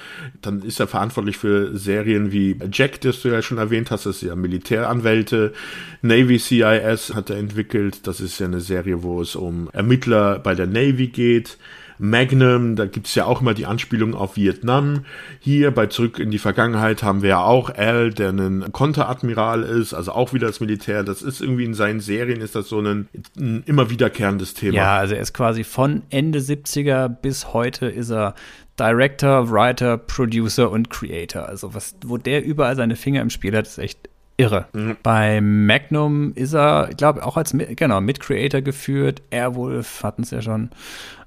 Dann 0.40 0.62
ist 0.62 0.79
er 0.79 0.87
verantwortlich 0.87 1.37
für 1.37 1.77
Serien 1.77 2.31
wie 2.31 2.57
Jack, 2.70 3.01
das 3.01 3.20
du 3.22 3.31
ja 3.31 3.42
schon 3.42 3.59
erwähnt 3.59 3.90
hast. 3.90 4.07
Das 4.07 4.22
ist 4.22 4.22
ja 4.22 4.37
Militäranwälte. 4.37 5.53
Navy 6.01 6.38
CIS 6.38 7.12
hat 7.12 7.31
er 7.31 7.38
entwickelt. 7.38 8.07
Das 8.07 8.20
ist 8.20 8.38
ja 8.38 8.46
eine 8.46 8.61
Serie, 8.61 9.03
wo 9.03 9.20
es 9.20 9.35
um 9.35 9.68
Ermittler 9.72 10.38
bei 10.38 10.55
der 10.55 10.68
Navy 10.68 11.09
geht. 11.09 11.59
Magnum, 11.98 12.76
da 12.76 12.87
gibt's 12.87 13.14
ja 13.14 13.24
auch 13.24 13.40
immer 13.40 13.54
die 13.54 13.66
Anspielung 13.66 14.14
auf 14.14 14.37
Vietnam. 14.37 15.04
Hier 15.40 15.70
bei 15.70 15.87
Zurück 15.87 16.18
in 16.18 16.30
die 16.30 16.38
Vergangenheit 16.38 17.02
haben 17.02 17.22
wir 17.22 17.30
ja 17.30 17.42
auch 17.42 17.70
Al, 17.74 18.12
der 18.12 18.30
ein 18.30 18.72
Konteradmiral 18.72 19.62
ist, 19.62 19.94
also 19.94 20.12
auch 20.12 20.32
wieder 20.32 20.46
das 20.46 20.61
Militär. 20.61 21.04
Das 21.04 21.22
ist 21.22 21.40
irgendwie 21.40 21.64
in 21.64 21.74
seinen 21.74 22.00
Serien 22.00 22.40
ist 22.40 22.54
das 22.54 22.68
so 22.68 22.80
ein, 22.80 23.08
ein 23.37 23.62
immer 23.66 23.90
wiederkehrendes 23.90 24.54
Thema. 24.54 24.76
Ja, 24.76 24.96
also 24.98 25.14
er 25.14 25.20
ist 25.20 25.34
quasi 25.34 25.64
von 25.64 26.02
Ende 26.11 26.38
70er 26.38 27.08
bis 27.08 27.52
heute 27.52 27.87
ist 27.87 28.11
er 28.11 28.34
Director, 28.78 29.50
Writer, 29.50 29.98
Producer 29.98 30.70
und 30.70 30.90
Creator. 30.90 31.46
Also 31.46 31.74
was, 31.74 31.96
wo 32.04 32.16
der 32.16 32.44
überall 32.44 32.76
seine 32.76 32.96
Finger 32.96 33.22
im 33.22 33.30
Spiel 33.30 33.56
hat, 33.56 33.66
ist 33.66 33.78
echt 33.78 34.08
irre. 34.37 34.66
Mhm. 34.72 34.96
Bei 35.02 35.40
Magnum 35.40 36.32
ist 36.34 36.54
er, 36.54 36.88
ich 36.90 36.96
glaube, 36.96 37.26
auch 37.26 37.37
als 37.37 37.52
genau, 37.52 38.00
Mit-Creator 38.00 38.62
geführt. 38.62 39.20
Airwolf 39.30 40.02
hatten 40.02 40.22
es 40.22 40.30
ja 40.30 40.40
schon. 40.40 40.70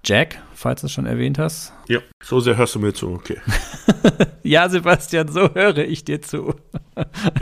Jack, 0.03 0.41
falls 0.55 0.81
du 0.81 0.87
es 0.87 0.93
schon 0.93 1.05
erwähnt 1.05 1.37
hast. 1.37 1.73
Ja, 1.87 1.99
so 2.23 2.39
sehr 2.39 2.57
hörst 2.57 2.73
du 2.73 2.79
mir 2.79 2.93
zu, 2.93 3.09
okay. 3.09 3.37
ja, 4.43 4.67
Sebastian, 4.67 5.27
so 5.27 5.53
höre 5.53 5.77
ich 5.77 6.03
dir 6.03 6.21
zu. 6.21 6.55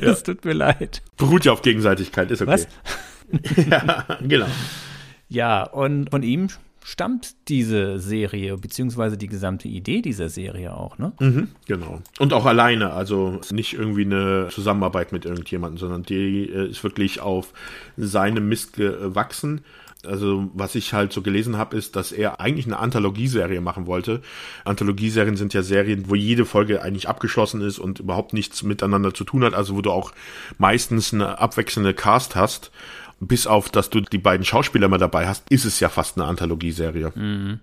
Es 0.01 0.19
ja. 0.19 0.25
tut 0.25 0.43
mir 0.43 0.53
leid. 0.53 1.01
Beruht 1.15 1.45
ja 1.45 1.53
auf 1.53 1.61
Gegenseitigkeit, 1.61 2.29
ist 2.31 2.41
okay. 2.41 2.51
Was? 2.51 2.67
ja, 3.69 4.05
genau. 4.21 4.47
Ja, 5.29 5.63
und 5.63 6.09
von 6.09 6.21
ihm 6.23 6.49
stammt 6.83 7.35
diese 7.47 7.99
Serie, 7.99 8.57
beziehungsweise 8.57 9.17
die 9.17 9.27
gesamte 9.27 9.67
Idee 9.67 10.01
dieser 10.01 10.29
Serie 10.29 10.75
auch, 10.75 10.97
ne? 10.97 11.13
Mhm, 11.19 11.49
genau. 11.67 12.01
Und 12.17 12.33
auch 12.33 12.45
alleine, 12.45 12.91
also 12.93 13.39
nicht 13.51 13.73
irgendwie 13.73 14.05
eine 14.05 14.47
Zusammenarbeit 14.49 15.11
mit 15.11 15.25
irgendjemandem, 15.25 15.77
sondern 15.77 16.03
die 16.03 16.49
äh, 16.49 16.69
ist 16.69 16.83
wirklich 16.83 17.21
auf 17.21 17.53
seinem 17.95 18.49
Mist 18.49 18.73
gewachsen. 18.73 19.61
Also 20.05 20.49
was 20.53 20.75
ich 20.75 20.93
halt 20.93 21.11
so 21.11 21.21
gelesen 21.21 21.57
habe, 21.57 21.75
ist, 21.75 21.95
dass 21.95 22.13
er 22.13 22.39
eigentlich 22.39 22.65
eine 22.65 22.79
Anthologieserie 22.79 23.59
machen 23.59 23.85
wollte. 23.85 24.21
Anthologieserien 24.63 25.35
sind 25.35 25.53
ja 25.53 25.61
Serien, 25.61 26.09
wo 26.09 26.15
jede 26.15 26.45
Folge 26.45 26.81
eigentlich 26.81 27.09
abgeschlossen 27.09 27.61
ist 27.61 27.79
und 27.79 27.99
überhaupt 27.99 28.31
nichts 28.31 28.63
miteinander 28.63 29.13
zu 29.13 29.25
tun 29.25 29.43
hat, 29.43 29.53
also 29.53 29.75
wo 29.75 29.81
du 29.81 29.91
auch 29.91 30.13
meistens 30.57 31.13
eine 31.13 31.39
abwechselnde 31.39 31.93
Cast 31.93 32.35
hast 32.35 32.71
bis 33.19 33.47
auf, 33.47 33.69
dass 33.69 33.89
du 33.89 34.01
die 34.01 34.17
beiden 34.17 34.45
Schauspieler 34.45 34.87
mal 34.87 34.97
dabei 34.97 35.27
hast, 35.27 35.49
ist 35.49 35.65
es 35.65 35.79
ja 35.79 35.89
fast 35.89 36.17
eine 36.17 36.27
Anthologieserie. 36.27 37.11
Mhm. 37.15 37.59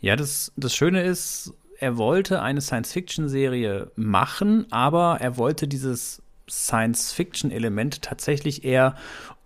Ja, 0.00 0.16
das, 0.16 0.52
das 0.56 0.74
Schöne 0.74 1.02
ist, 1.02 1.52
er 1.78 1.96
wollte 1.96 2.42
eine 2.42 2.60
Science-Fiction-Serie 2.60 3.90
machen, 3.96 4.66
aber 4.70 5.18
er 5.20 5.36
wollte 5.36 5.66
dieses 5.66 6.22
Science-Fiction-Element 6.48 8.02
tatsächlich 8.02 8.64
eher 8.64 8.96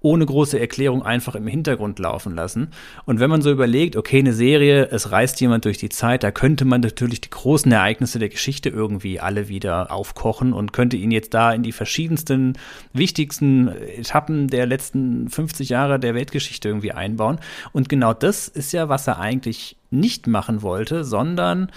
ohne 0.00 0.24
große 0.24 0.58
Erklärung 0.58 1.02
einfach 1.02 1.34
im 1.34 1.46
Hintergrund 1.46 1.98
laufen 1.98 2.34
lassen. 2.34 2.68
Und 3.04 3.18
wenn 3.18 3.30
man 3.30 3.42
so 3.42 3.50
überlegt, 3.50 3.96
okay, 3.96 4.18
eine 4.18 4.32
Serie, 4.32 4.88
es 4.90 5.10
reist 5.10 5.40
jemand 5.40 5.64
durch 5.64 5.78
die 5.78 5.88
Zeit, 5.88 6.22
da 6.22 6.30
könnte 6.30 6.64
man 6.64 6.80
natürlich 6.80 7.20
die 7.20 7.30
großen 7.30 7.70
Ereignisse 7.72 8.18
der 8.18 8.28
Geschichte 8.28 8.68
irgendwie 8.68 9.18
alle 9.18 9.48
wieder 9.48 9.90
aufkochen 9.90 10.52
und 10.52 10.72
könnte 10.72 10.96
ihn 10.96 11.10
jetzt 11.10 11.34
da 11.34 11.52
in 11.52 11.62
die 11.62 11.72
verschiedensten, 11.72 12.56
wichtigsten 12.92 13.68
Etappen 13.68 14.48
der 14.48 14.66
letzten 14.66 15.28
50 15.28 15.68
Jahre 15.68 15.98
der 15.98 16.14
Weltgeschichte 16.14 16.68
irgendwie 16.68 16.92
einbauen. 16.92 17.40
Und 17.72 17.88
genau 17.88 18.14
das 18.14 18.46
ist 18.46 18.72
ja, 18.72 18.88
was 18.88 19.08
er 19.08 19.18
eigentlich 19.18 19.76
nicht 19.90 20.26
machen 20.26 20.62
wollte, 20.62 21.02
sondern 21.02 21.72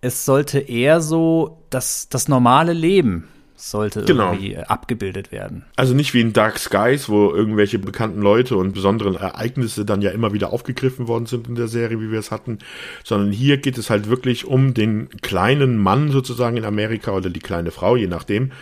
es 0.00 0.24
sollte 0.24 0.60
eher 0.60 1.02
so 1.02 1.58
das, 1.68 2.08
das 2.08 2.28
normale 2.28 2.72
Leben 2.72 3.28
sollte 3.60 4.04
genau. 4.04 4.32
irgendwie 4.32 4.54
äh, 4.54 4.62
abgebildet 4.62 5.32
werden. 5.32 5.64
Also 5.76 5.94
nicht 5.94 6.14
wie 6.14 6.20
in 6.20 6.32
Dark 6.32 6.58
Skies, 6.58 7.08
wo 7.08 7.32
irgendwelche 7.32 7.78
bekannten 7.78 8.20
Leute 8.20 8.56
und 8.56 8.72
besonderen 8.72 9.16
Ereignisse 9.16 9.84
dann 9.84 10.02
ja 10.02 10.10
immer 10.10 10.32
wieder 10.32 10.52
aufgegriffen 10.52 11.08
worden 11.08 11.26
sind 11.26 11.48
in 11.48 11.54
der 11.54 11.68
Serie, 11.68 12.00
wie 12.00 12.10
wir 12.10 12.18
es 12.18 12.30
hatten, 12.30 12.58
sondern 13.04 13.32
hier 13.32 13.58
geht 13.58 13.78
es 13.78 13.90
halt 13.90 14.08
wirklich 14.08 14.46
um 14.46 14.74
den 14.74 15.08
kleinen 15.20 15.76
Mann 15.76 16.10
sozusagen 16.10 16.56
in 16.56 16.64
Amerika 16.64 17.12
oder 17.12 17.30
die 17.30 17.40
kleine 17.40 17.70
Frau, 17.70 17.96
je 17.96 18.06
nachdem, 18.06 18.52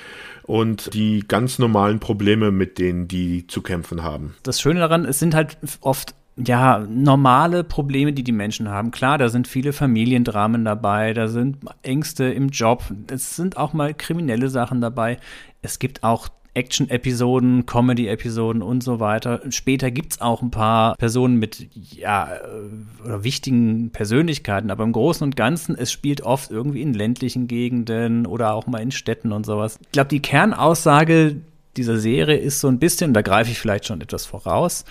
und 0.42 0.94
die 0.94 1.24
ganz 1.28 1.58
normalen 1.58 2.00
Probleme, 2.00 2.50
mit 2.50 2.78
denen 2.78 3.06
die 3.06 3.46
zu 3.46 3.60
kämpfen 3.62 4.02
haben. 4.02 4.34
Das 4.42 4.60
Schöne 4.60 4.80
daran, 4.80 5.04
es 5.04 5.18
sind 5.18 5.34
halt 5.34 5.58
oft 5.80 6.14
ja, 6.44 6.86
normale 6.88 7.64
Probleme, 7.64 8.12
die 8.12 8.22
die 8.22 8.32
Menschen 8.32 8.68
haben. 8.68 8.90
Klar, 8.90 9.18
da 9.18 9.28
sind 9.28 9.48
viele 9.48 9.72
Familiendramen 9.72 10.64
dabei, 10.64 11.12
da 11.12 11.28
sind 11.28 11.58
Ängste 11.82 12.24
im 12.24 12.48
Job, 12.50 12.84
es 13.10 13.36
sind 13.36 13.56
auch 13.56 13.72
mal 13.72 13.94
kriminelle 13.94 14.48
Sachen 14.48 14.80
dabei. 14.80 15.18
Es 15.62 15.78
gibt 15.78 16.04
auch 16.04 16.28
Action-Episoden, 16.54 17.66
Comedy-Episoden 17.66 18.62
und 18.62 18.82
so 18.82 19.00
weiter. 19.00 19.40
Später 19.50 19.90
gibt 19.90 20.14
es 20.14 20.20
auch 20.20 20.42
ein 20.42 20.50
paar 20.50 20.96
Personen 20.96 21.38
mit 21.38 21.68
ja, 21.72 22.34
äh, 22.34 23.22
wichtigen 23.22 23.90
Persönlichkeiten, 23.90 24.70
aber 24.70 24.84
im 24.84 24.92
Großen 24.92 25.24
und 25.24 25.36
Ganzen, 25.36 25.76
es 25.76 25.92
spielt 25.92 26.22
oft 26.22 26.50
irgendwie 26.50 26.82
in 26.82 26.94
ländlichen 26.94 27.46
Gegenden 27.46 28.26
oder 28.26 28.54
auch 28.54 28.66
mal 28.66 28.78
in 28.78 28.90
Städten 28.90 29.32
und 29.32 29.46
sowas. 29.46 29.78
Ich 29.82 29.92
glaube, 29.92 30.08
die 30.08 30.22
Kernaussage 30.22 31.36
dieser 31.76 31.98
Serie 31.98 32.38
ist 32.38 32.60
so 32.60 32.68
ein 32.68 32.80
bisschen, 32.80 33.14
da 33.14 33.22
greife 33.22 33.50
ich 33.52 33.58
vielleicht 33.58 33.86
schon 33.86 34.00
etwas 34.00 34.26
voraus, 34.26 34.84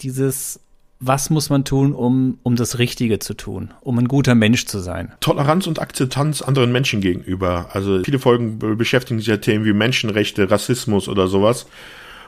dieses 0.00 0.60
was 0.98 1.30
muss 1.30 1.50
man 1.50 1.64
tun, 1.64 1.92
um, 1.92 2.38
um 2.42 2.56
das 2.56 2.78
Richtige 2.78 3.18
zu 3.18 3.34
tun, 3.34 3.72
um 3.80 3.98
ein 3.98 4.08
guter 4.08 4.34
Mensch 4.34 4.66
zu 4.66 4.78
sein? 4.78 5.12
Toleranz 5.20 5.66
und 5.66 5.78
Akzeptanz 5.78 6.42
anderen 6.42 6.72
Menschen 6.72 7.00
gegenüber. 7.00 7.68
Also 7.72 8.02
viele 8.02 8.18
Folgen 8.18 8.58
beschäftigen 8.58 9.18
sich 9.18 9.28
ja 9.28 9.36
Themen 9.36 9.64
wie 9.64 9.72
Menschenrechte, 9.72 10.50
Rassismus 10.50 11.08
oder 11.08 11.28
sowas. 11.28 11.66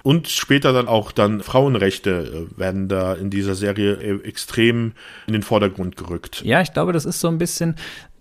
Und 0.03 0.29
später 0.29 0.73
dann 0.73 0.87
auch 0.87 1.13
dann 1.13 1.43
Frauenrechte 1.43 2.47
äh, 2.57 2.59
werden 2.59 2.89
da 2.89 3.15
in 3.15 3.31
dieser 3.31 3.55
Serie 3.55 3.95
äh, 3.95 4.27
extrem 4.27 4.93
in 5.27 5.33
den 5.33 5.43
Vordergrund 5.43 5.97
gerückt. 5.97 6.43
Ja, 6.45 6.61
ich 6.61 6.73
glaube, 6.73 6.93
das 6.93 7.05
ist 7.05 7.21
so 7.21 7.29
ein 7.29 7.39
bisschen 7.39 7.75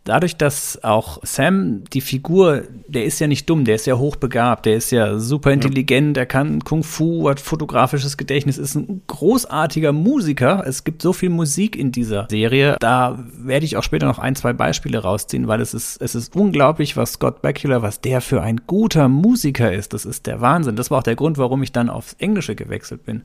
dadurch, 0.07 0.37
dass 0.37 0.83
auch 0.83 1.19
Sam, 1.23 1.83
die 1.93 2.01
Figur, 2.01 2.63
der 2.87 3.05
ist 3.05 3.19
ja 3.19 3.27
nicht 3.27 3.49
dumm, 3.49 3.65
der 3.65 3.75
ist 3.75 3.87
ja 3.87 3.97
hochbegabt, 3.97 4.65
der 4.65 4.77
ist 4.77 4.91
ja 4.91 5.19
super 5.19 5.51
intelligent, 5.51 6.15
der 6.15 6.25
kann 6.25 6.63
Kung 6.63 6.83
Fu, 6.83 7.29
hat 7.29 7.39
fotografisches 7.39 8.17
Gedächtnis, 8.17 8.57
ist 8.57 8.75
ein 8.75 9.01
großartiger 9.07 9.91
Musiker. 9.91 10.63
Es 10.65 10.83
gibt 10.83 11.01
so 11.01 11.13
viel 11.13 11.29
Musik 11.29 11.75
in 11.75 11.91
dieser 11.91 12.27
Serie. 12.29 12.77
Da 12.79 13.23
werde 13.33 13.65
ich 13.65 13.77
auch 13.77 13.83
später 13.83 14.07
noch 14.07 14.19
ein, 14.19 14.35
zwei 14.35 14.53
Beispiele 14.53 14.99
rausziehen, 14.99 15.47
weil 15.47 15.61
es 15.61 15.73
ist, 15.73 16.01
es 16.01 16.15
ist 16.15 16.35
unglaublich, 16.35 16.95
was 16.95 17.13
Scott 17.13 17.41
Bakula, 17.41 17.81
was 17.81 18.01
der 18.01 18.21
für 18.21 18.41
ein 18.41 18.61
guter 18.65 19.09
Musiker 19.09 19.73
ist. 19.73 19.93
Das 19.93 20.05
ist 20.05 20.25
der 20.27 20.41
Wahnsinn. 20.41 20.75
Das 20.75 20.89
war 20.89 20.99
auch 20.99 21.03
der 21.03 21.15
Grund, 21.15 21.37
warum 21.37 21.63
ich 21.63 21.71
dann 21.71 21.89
aufs 21.89 22.13
Englische 22.13 22.55
gewechselt 22.55 23.05
bin. 23.05 23.23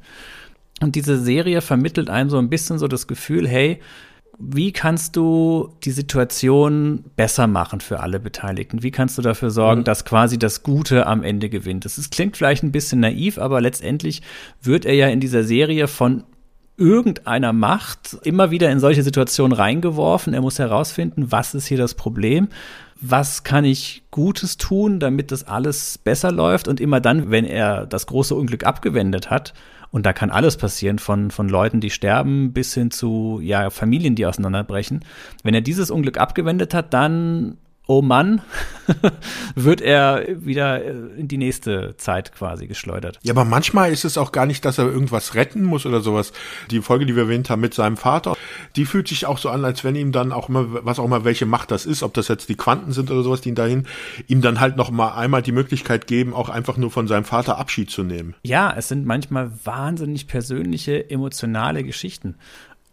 Und 0.81 0.97
diese 0.97 1.19
Serie 1.19 1.61
vermittelt 1.61 2.11
einem 2.11 2.29
so 2.29 2.39
ein 2.39 2.49
bisschen 2.49 2.79
so 2.79 2.89
das 2.89 3.07
Gefühl, 3.07 3.47
hey, 3.47 3.79
wie 4.39 4.73
kannst 4.73 5.17
du 5.17 5.75
die 5.85 5.91
Situation 5.91 7.05
besser 7.17 7.47
machen 7.47 7.81
für 7.81 8.01
alle 8.01 8.19
Beteiligten? 8.19 8.83
Wie 8.83 8.91
kannst 8.91 9.19
du 9.19 9.23
dafür 9.23 9.51
sorgen, 9.51 9.81
mhm. 9.81 9.85
dass 9.85 10.05
quasi 10.05 10.39
das 10.39 10.63
Gute 10.63 11.07
am 11.07 11.23
Ende 11.23 11.49
gewinnt? 11.49 11.85
Das 11.85 11.99
ist, 11.99 12.11
klingt 12.11 12.37
vielleicht 12.37 12.63
ein 12.63 12.73
bisschen 12.73 13.01
naiv, 13.01 13.39
aber 13.39 13.61
letztendlich 13.61 14.23
wird 14.63 14.85
er 14.85 14.95
ja 14.95 15.09
in 15.09 15.21
dieser 15.21 15.45
Serie 15.45 15.87
von 15.87 16.25
irgendeiner 16.77 17.53
Macht 17.53 18.17
immer 18.25 18.51
wieder 18.51 18.71
in 18.71 18.81
solche 18.81 19.03
Situationen 19.03 19.57
reingeworfen. 19.57 20.35
Er 20.35 20.41
muss 20.41 20.59
herausfinden, 20.59 21.31
was 21.31 21.55
ist 21.55 21.67
hier 21.67 21.79
das 21.79 21.95
Problem? 21.95 22.49
Was 23.01 23.45
kann 23.45 23.65
ich 23.65 24.03
Gutes 24.11 24.57
tun, 24.57 24.99
damit 24.99 25.31
das 25.31 25.47
alles 25.47 25.99
besser 25.99 26.33
läuft? 26.33 26.69
Und 26.69 26.81
immer 26.81 27.01
dann, 27.01 27.31
wenn 27.31 27.45
er 27.45 27.87
das 27.87 28.07
große 28.07 28.35
Unglück 28.35 28.65
abgewendet 28.65 29.31
hat 29.31 29.53
und 29.93 30.07
da 30.07 30.13
kann 30.13 30.31
alles 30.31 30.57
passieren, 30.57 30.99
von, 30.99 31.31
von 31.31 31.49
Leuten, 31.49 31.81
die 31.81 31.91
sterben, 31.91 32.53
bis 32.53 32.75
hin 32.75 32.91
zu 32.91 33.41
ja, 33.43 33.71
Familien, 33.71 34.17
die 34.17 34.27
auseinanderbrechen. 34.27 35.05
Wenn 35.45 35.55
er 35.55 35.61
dieses 35.61 35.91
Unglück 35.91 36.19
abgewendet 36.19 36.75
hat, 36.75 36.93
dann 36.95 37.59
oh 37.87 38.01
Mann, 38.01 38.43
wird 39.55 39.81
er 39.81 40.25
wieder 40.45 40.85
äh, 40.85 40.91
in 41.19 41.29
die 41.29 41.37
nächste 41.37 41.97
Zeit 41.97 42.33
quasi 42.33 42.67
geschleudert. 42.67 43.19
Ja, 43.23 43.33
aber 43.33 43.45
manchmal 43.45 43.93
ist 43.93 44.05
es 44.05 44.17
auch 44.17 44.33
gar 44.33 44.47
nicht, 44.47 44.65
dass 44.65 44.79
er 44.79 44.87
irgendwas 44.87 45.35
retten 45.35 45.65
muss 45.65 45.85
oder 45.85 46.01
sowas. 46.01 46.33
Die 46.71 46.81
Folge, 46.81 47.07
die 47.07 47.17
wir 47.17 47.25
erwähnt 47.25 47.51
haben 47.51 47.61
mit 47.61 47.75
seinem 47.75 47.97
Vater, 47.97 48.37
die 48.77 48.85
fühlt 48.85 49.09
sich 49.09 49.27
auch 49.27 49.39
so 49.39 49.51
an, 49.51 49.65
als 49.65 49.83
wenn 49.85 49.97
ihm 49.97 50.13
dann 50.13 50.33
auch 50.33 50.49
immer, 50.49 50.85
was 50.85 50.99
auch 50.99 51.05
immer 51.05 51.25
welche 51.25 51.47
Macht 51.47 51.71
das 51.71 51.85
ist, 51.87 52.03
ob 52.03 52.15
das 52.15 52.29
jetzt 52.29 52.49
die 52.49 52.57
Quanten 52.57 52.93
sind 52.93 53.11
oder 53.11 53.23
sowas, 53.23 53.41
die 53.41 53.51
ihn 53.51 53.55
dahin, 53.57 53.87
ihm 54.29 54.43
dann 54.43 54.61
halt 54.61 54.77
noch 54.77 54.91
mal 54.91 55.15
einmal 55.15 55.43
die 55.43 55.53
Möglichkeit 55.53 56.07
geben, 56.07 56.35
auch 56.35 56.49
einfach 56.49 56.77
nur 56.77 56.91
von 56.91 57.09
seinem 57.09 57.25
Vater 57.25 57.59
Abschied 57.59 57.91
zu 57.91 58.05
nehmen. 58.05 58.35
Ja, 58.43 58.73
es 58.77 58.89
sind 58.89 59.07
manchmal 59.07 59.51
wahnsinnig 59.65 60.29
persönliche, 60.29 61.11
emotionale 61.11 61.83
Geschichten. 61.83 62.37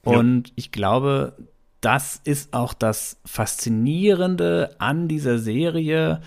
Und 0.04 0.48
ja. 0.48 0.54
ich 0.56 0.72
glaube, 0.72 1.34
das 1.82 2.20
ist 2.24 2.54
auch 2.54 2.74
das 2.74 3.18
Faszinierende 3.26 4.76
an 4.80 5.08
dieser 5.08 5.40
Serie, 5.40 6.22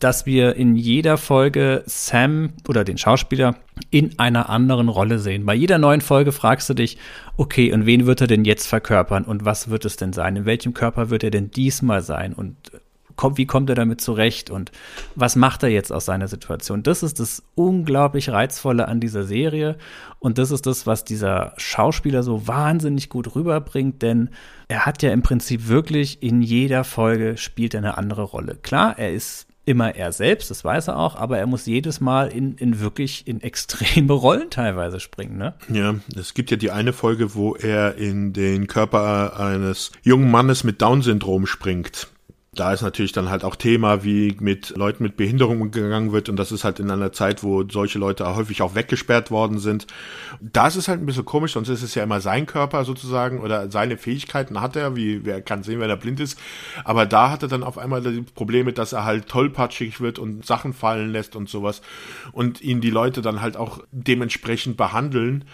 dass 0.00 0.24
wir 0.24 0.56
in 0.56 0.76
jeder 0.76 1.18
Folge 1.18 1.82
Sam 1.86 2.54
oder 2.68 2.84
den 2.84 2.96
Schauspieler 2.96 3.56
in 3.90 4.18
einer 4.18 4.48
anderen 4.48 4.88
Rolle 4.88 5.18
sehen. 5.18 5.44
Bei 5.44 5.54
jeder 5.54 5.78
neuen 5.78 6.00
Folge 6.00 6.32
fragst 6.32 6.70
du 6.70 6.74
dich, 6.74 6.96
okay, 7.36 7.72
und 7.72 7.84
wen 7.84 8.06
wird 8.06 8.22
er 8.22 8.26
denn 8.26 8.44
jetzt 8.44 8.66
verkörpern 8.66 9.24
und 9.24 9.44
was 9.44 9.68
wird 9.68 9.84
es 9.84 9.96
denn 9.96 10.14
sein? 10.14 10.36
In 10.36 10.46
welchem 10.46 10.72
Körper 10.72 11.10
wird 11.10 11.22
er 11.22 11.30
denn 11.30 11.50
diesmal 11.50 12.02
sein? 12.02 12.32
Und 12.32 12.56
kommt, 13.16 13.38
wie 13.38 13.46
kommt 13.46 13.68
er 13.70 13.76
damit 13.76 14.00
zurecht 14.00 14.50
und 14.50 14.72
was 15.14 15.36
macht 15.36 15.62
er 15.62 15.68
jetzt 15.68 15.92
aus 15.92 16.04
seiner 16.04 16.28
Situation? 16.28 16.82
Das 16.82 17.02
ist 17.02 17.20
das 17.20 17.42
unglaublich 17.54 18.30
Reizvolle 18.30 18.88
an 18.88 19.00
dieser 19.00 19.24
Serie 19.24 19.76
und 20.18 20.38
das 20.38 20.50
ist 20.50 20.66
das, 20.66 20.86
was 20.86 21.04
dieser 21.04 21.52
Schauspieler 21.56 22.22
so 22.22 22.46
wahnsinnig 22.46 23.08
gut 23.08 23.34
rüberbringt, 23.34 24.02
denn 24.02 24.30
er 24.68 24.86
hat 24.86 25.02
ja 25.02 25.12
im 25.12 25.22
Prinzip 25.22 25.68
wirklich 25.68 26.22
in 26.22 26.42
jeder 26.42 26.84
Folge 26.84 27.36
spielt 27.36 27.74
er 27.74 27.78
eine 27.78 27.98
andere 27.98 28.22
Rolle. 28.22 28.56
Klar, 28.62 28.98
er 28.98 29.12
ist 29.12 29.46
immer 29.66 29.94
er 29.94 30.12
selbst, 30.12 30.50
das 30.50 30.64
weiß 30.64 30.88
er 30.88 30.98
auch, 30.98 31.16
aber 31.16 31.38
er 31.38 31.46
muss 31.46 31.66
jedes 31.66 32.00
Mal 32.00 32.28
in, 32.28 32.54
in 32.56 32.80
wirklich 32.80 33.26
in 33.26 33.40
extreme 33.40 34.12
Rollen 34.12 34.50
teilweise 34.50 35.00
springen, 35.00 35.38
ne? 35.38 35.54
Ja, 35.68 35.94
es 36.16 36.34
gibt 36.34 36.50
ja 36.50 36.56
die 36.56 36.70
eine 36.70 36.92
Folge, 36.92 37.34
wo 37.34 37.54
er 37.54 37.96
in 37.96 38.32
den 38.32 38.66
Körper 38.66 39.38
eines 39.38 39.92
jungen 40.02 40.30
Mannes 40.30 40.64
mit 40.64 40.82
Down-Syndrom 40.82 41.46
springt 41.46 42.08
da 42.58 42.72
ist 42.72 42.82
natürlich 42.82 43.12
dann 43.12 43.30
halt 43.30 43.44
auch 43.44 43.56
Thema, 43.56 44.04
wie 44.04 44.36
mit 44.40 44.76
Leuten 44.76 45.02
mit 45.02 45.16
Behinderung 45.16 45.60
umgegangen 45.60 46.12
wird 46.12 46.28
und 46.28 46.36
das 46.36 46.52
ist 46.52 46.64
halt 46.64 46.80
in 46.80 46.90
einer 46.90 47.12
Zeit, 47.12 47.42
wo 47.42 47.64
solche 47.68 47.98
Leute 47.98 48.34
häufig 48.34 48.62
auch 48.62 48.74
weggesperrt 48.74 49.30
worden 49.30 49.58
sind. 49.58 49.86
Das 50.40 50.76
ist 50.76 50.88
halt 50.88 51.00
ein 51.00 51.06
bisschen 51.06 51.24
komisch, 51.24 51.52
sonst 51.52 51.68
ist 51.68 51.82
es 51.82 51.94
ja 51.94 52.02
immer 52.02 52.20
sein 52.20 52.46
Körper 52.46 52.84
sozusagen 52.84 53.40
oder 53.40 53.70
seine 53.70 53.96
Fähigkeiten 53.96 54.60
hat 54.60 54.76
er, 54.76 54.96
wie 54.96 55.24
wer 55.24 55.42
kann 55.42 55.62
sehen, 55.62 55.80
wenn 55.80 55.90
er 55.90 55.96
blind 55.96 56.20
ist. 56.20 56.38
Aber 56.84 57.06
da 57.06 57.30
hat 57.30 57.42
er 57.42 57.48
dann 57.48 57.62
auf 57.62 57.78
einmal 57.78 58.00
die 58.02 58.22
Probleme, 58.22 58.72
dass 58.72 58.92
er 58.92 59.04
halt 59.04 59.28
tollpatschig 59.28 60.00
wird 60.00 60.18
und 60.18 60.46
Sachen 60.46 60.72
fallen 60.72 61.10
lässt 61.10 61.36
und 61.36 61.48
sowas 61.48 61.82
und 62.32 62.60
ihn 62.60 62.80
die 62.80 62.90
Leute 62.90 63.22
dann 63.22 63.40
halt 63.40 63.56
auch 63.56 63.80
dementsprechend 63.92 64.76
behandeln. 64.76 65.44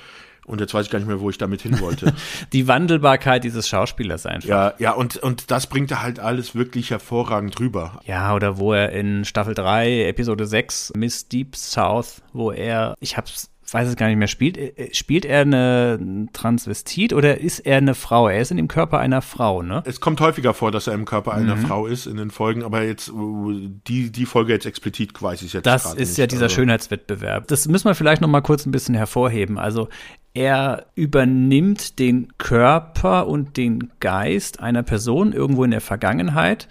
Und 0.50 0.60
jetzt 0.60 0.74
weiß 0.74 0.86
ich 0.86 0.90
gar 0.90 0.98
nicht 0.98 1.08
mehr, 1.08 1.20
wo 1.20 1.30
ich 1.30 1.38
damit 1.38 1.62
hin 1.62 1.80
wollte. 1.80 2.12
die 2.52 2.66
Wandelbarkeit 2.66 3.44
dieses 3.44 3.68
Schauspielers 3.68 4.26
einfach. 4.26 4.48
Ja, 4.48 4.74
ja, 4.78 4.92
und, 4.92 5.16
und 5.16 5.50
das 5.50 5.68
bringt 5.68 5.90
er 5.90 6.02
halt 6.02 6.18
alles 6.18 6.54
wirklich 6.54 6.90
hervorragend 6.90 7.58
rüber. 7.60 8.00
Ja, 8.04 8.34
oder 8.34 8.58
wo 8.58 8.72
er 8.72 8.90
in 8.90 9.24
Staffel 9.24 9.54
3, 9.54 10.06
Episode 10.06 10.46
6, 10.46 10.92
Miss 10.96 11.28
Deep 11.28 11.54
South, 11.54 12.22
wo 12.32 12.50
er, 12.50 12.94
ich 12.98 13.16
hab's 13.16 13.49
weiß 13.72 13.88
es 13.88 13.96
gar 13.96 14.08
nicht 14.08 14.16
mehr, 14.16 14.28
spielt, 14.28 14.56
äh, 14.56 14.92
spielt 14.92 15.24
er 15.24 15.42
eine 15.42 16.28
Transvestit 16.32 17.12
oder 17.12 17.40
ist 17.40 17.60
er 17.60 17.78
eine 17.78 17.94
Frau? 17.94 18.28
Er 18.28 18.40
ist 18.40 18.50
in 18.50 18.56
dem 18.56 18.68
Körper 18.68 18.98
einer 18.98 19.22
Frau, 19.22 19.62
ne? 19.62 19.82
Es 19.86 20.00
kommt 20.00 20.20
häufiger 20.20 20.54
vor, 20.54 20.72
dass 20.72 20.86
er 20.86 20.94
im 20.94 21.04
Körper 21.04 21.34
einer 21.34 21.56
mhm. 21.56 21.66
Frau 21.66 21.86
ist 21.86 22.06
in 22.06 22.16
den 22.16 22.30
Folgen, 22.30 22.62
aber 22.62 22.82
jetzt 22.82 23.12
die, 23.16 24.10
die 24.10 24.26
Folge 24.26 24.52
jetzt 24.52 24.66
explizit 24.66 25.20
weiß 25.20 25.42
ich 25.42 25.52
jetzt 25.52 25.66
Das 25.66 25.94
ist 25.94 26.10
nicht, 26.10 26.18
ja 26.18 26.26
dieser 26.26 26.44
also. 26.44 26.54
Schönheitswettbewerb. 26.54 27.48
Das 27.48 27.68
müssen 27.68 27.86
wir 27.86 27.94
vielleicht 27.94 28.22
noch 28.22 28.28
mal 28.28 28.40
kurz 28.40 28.66
ein 28.66 28.72
bisschen 28.72 28.94
hervorheben. 28.94 29.58
Also 29.58 29.88
er 30.34 30.86
übernimmt 30.94 31.98
den 31.98 32.28
Körper 32.38 33.26
und 33.26 33.56
den 33.56 33.90
Geist 34.00 34.60
einer 34.60 34.82
Person 34.82 35.32
irgendwo 35.32 35.64
in 35.64 35.72
der 35.72 35.80
Vergangenheit 35.80 36.68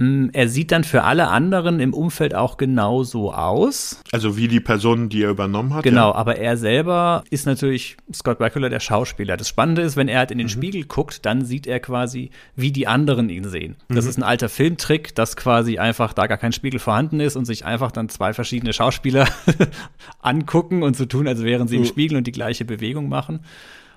er 0.00 0.48
sieht 0.48 0.70
dann 0.70 0.84
für 0.84 1.02
alle 1.02 1.26
anderen 1.26 1.80
im 1.80 1.92
Umfeld 1.92 2.32
auch 2.32 2.56
genauso 2.56 3.32
aus. 3.32 4.00
Also 4.12 4.36
wie 4.36 4.46
die 4.46 4.60
Person, 4.60 5.08
die 5.08 5.24
er 5.24 5.30
übernommen 5.30 5.74
hat. 5.74 5.82
Genau, 5.82 6.10
ja. 6.10 6.14
aber 6.14 6.36
er 6.36 6.56
selber 6.56 7.24
ist 7.30 7.46
natürlich 7.46 7.96
Scott 8.14 8.38
Bakula, 8.38 8.68
der 8.68 8.78
Schauspieler. 8.78 9.36
Das 9.36 9.48
Spannende 9.48 9.82
ist, 9.82 9.96
wenn 9.96 10.06
er 10.06 10.20
halt 10.20 10.30
in 10.30 10.38
den 10.38 10.46
mhm. 10.46 10.50
Spiegel 10.50 10.84
guckt, 10.84 11.26
dann 11.26 11.44
sieht 11.44 11.66
er 11.66 11.80
quasi, 11.80 12.30
wie 12.54 12.70
die 12.70 12.86
anderen 12.86 13.28
ihn 13.28 13.42
sehen. 13.48 13.74
Das 13.88 14.04
mhm. 14.04 14.10
ist 14.10 14.18
ein 14.18 14.22
alter 14.22 14.48
Filmtrick, 14.48 15.16
dass 15.16 15.34
quasi 15.34 15.78
einfach 15.78 16.12
da 16.12 16.28
gar 16.28 16.38
kein 16.38 16.52
Spiegel 16.52 16.78
vorhanden 16.78 17.18
ist 17.18 17.34
und 17.34 17.44
sich 17.44 17.64
einfach 17.64 17.90
dann 17.90 18.08
zwei 18.08 18.32
verschiedene 18.32 18.72
Schauspieler 18.72 19.26
angucken 20.22 20.84
und 20.84 20.96
so 20.96 21.06
tun, 21.06 21.26
als 21.26 21.42
wären 21.42 21.66
sie 21.66 21.76
im. 21.76 21.84
Spiegel 21.84 22.18
und 22.18 22.28
die 22.28 22.32
gleiche 22.32 22.64
Bewegung 22.64 23.08
machen. 23.08 23.40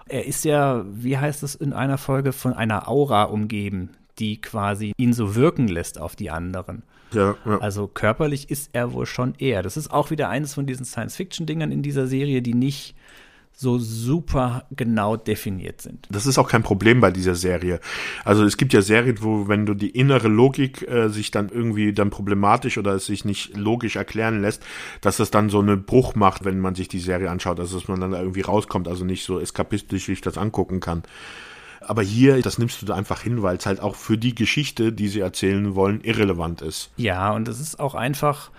Er 0.08 0.26
ist 0.26 0.45
ja, 0.45 0.84
wie 0.91 1.20
heißt 1.20 1.43
es 1.43 1.54
in 1.54 1.74
einer 1.74 1.99
Folge, 1.99 2.34
von 2.34 2.54
einer 2.54 2.88
Aura 2.88 3.26
umgeben 3.26 3.91
die 4.22 4.39
quasi 4.39 4.93
ihn 4.97 5.13
so 5.13 5.36
wirken 5.36 5.67
lässt 5.67 5.99
auf 5.99 6.15
die 6.15 6.30
anderen. 6.30 6.84
Ja, 7.11 7.36
ja. 7.45 7.57
Also 7.57 7.88
körperlich 7.88 8.49
ist 8.49 8.69
er 8.72 8.93
wohl 8.93 9.05
schon 9.05 9.34
eher. 9.38 9.63
Das 9.63 9.76
ist 9.76 9.91
auch 9.91 10.11
wieder 10.11 10.30
eines 10.30 10.53
von 10.53 10.65
diesen 10.65 10.86
Science-Fiction-Dingern 10.86 11.72
in 11.72 11.82
dieser 11.82 12.07
Serie, 12.07 12.41
die 12.41 12.53
nicht 12.53 12.95
so 13.53 13.78
super 13.78 14.65
genau 14.72 15.17
definiert 15.17 15.82
sind. 15.82 16.07
Das 16.09 16.26
ist 16.26 16.38
auch 16.38 16.47
kein 16.47 16.63
Problem 16.63 17.01
bei 17.01 17.11
dieser 17.11 17.36
Serie. 17.36 17.80
Also 18.24 18.45
es 18.45 18.57
gibt 18.57 18.74
ja 18.74 18.82
Serien, 18.82 19.17
wo 19.22 19.49
wenn 19.49 19.65
du 19.65 19.74
die 19.74 19.89
innere 19.89 20.30
Logik 20.30 20.88
äh, 20.88 21.09
sich 21.09 21.32
dann 21.32 21.49
irgendwie 21.49 21.93
dann 21.93 22.11
problematisch 22.11 22.78
oder 22.78 22.93
es 22.93 23.07
sich 23.07 23.26
nicht 23.26 23.57
logisch 23.57 23.97
erklären 23.97 24.41
lässt, 24.41 24.63
dass 25.01 25.17
das 25.17 25.32
dann 25.32 25.49
so 25.49 25.59
einen 25.59 25.84
Bruch 25.84 26.15
macht, 26.15 26.45
wenn 26.45 26.59
man 26.59 26.76
sich 26.76 26.88
die 26.88 26.99
Serie 26.99 27.30
anschaut, 27.30 27.59
also 27.59 27.78
dass 27.78 27.88
man 27.88 27.99
dann 27.99 28.11
da 28.11 28.19
irgendwie 28.19 28.41
rauskommt, 28.41 28.88
also 28.88 29.03
nicht 29.03 29.26
so 29.26 29.39
eskapistisch 29.39 30.05
sich 30.05 30.22
das 30.22 30.38
angucken 30.38 30.80
kann. 30.80 31.03
Aber 31.82 32.02
hier, 32.02 32.42
das 32.42 32.58
nimmst 32.58 32.82
du 32.82 32.86
da 32.86 32.96
einfach 32.96 33.22
hin, 33.22 33.42
weil 33.42 33.58
es 33.58 33.66
halt 33.66 33.80
auch 33.80 33.96
für 33.96 34.18
die 34.18 34.36
Geschichte, 34.36 34.94
die 34.94 35.08
sie 35.08 35.20
erzählen 35.20 35.76
wollen, 35.76 36.02
irrelevant 36.02 36.62
ist. 36.62 36.92
Ja, 36.98 37.32
und 37.32 37.48
es 37.48 37.60
ist 37.60 37.80
auch 37.80 37.96
einfach, 37.96 38.52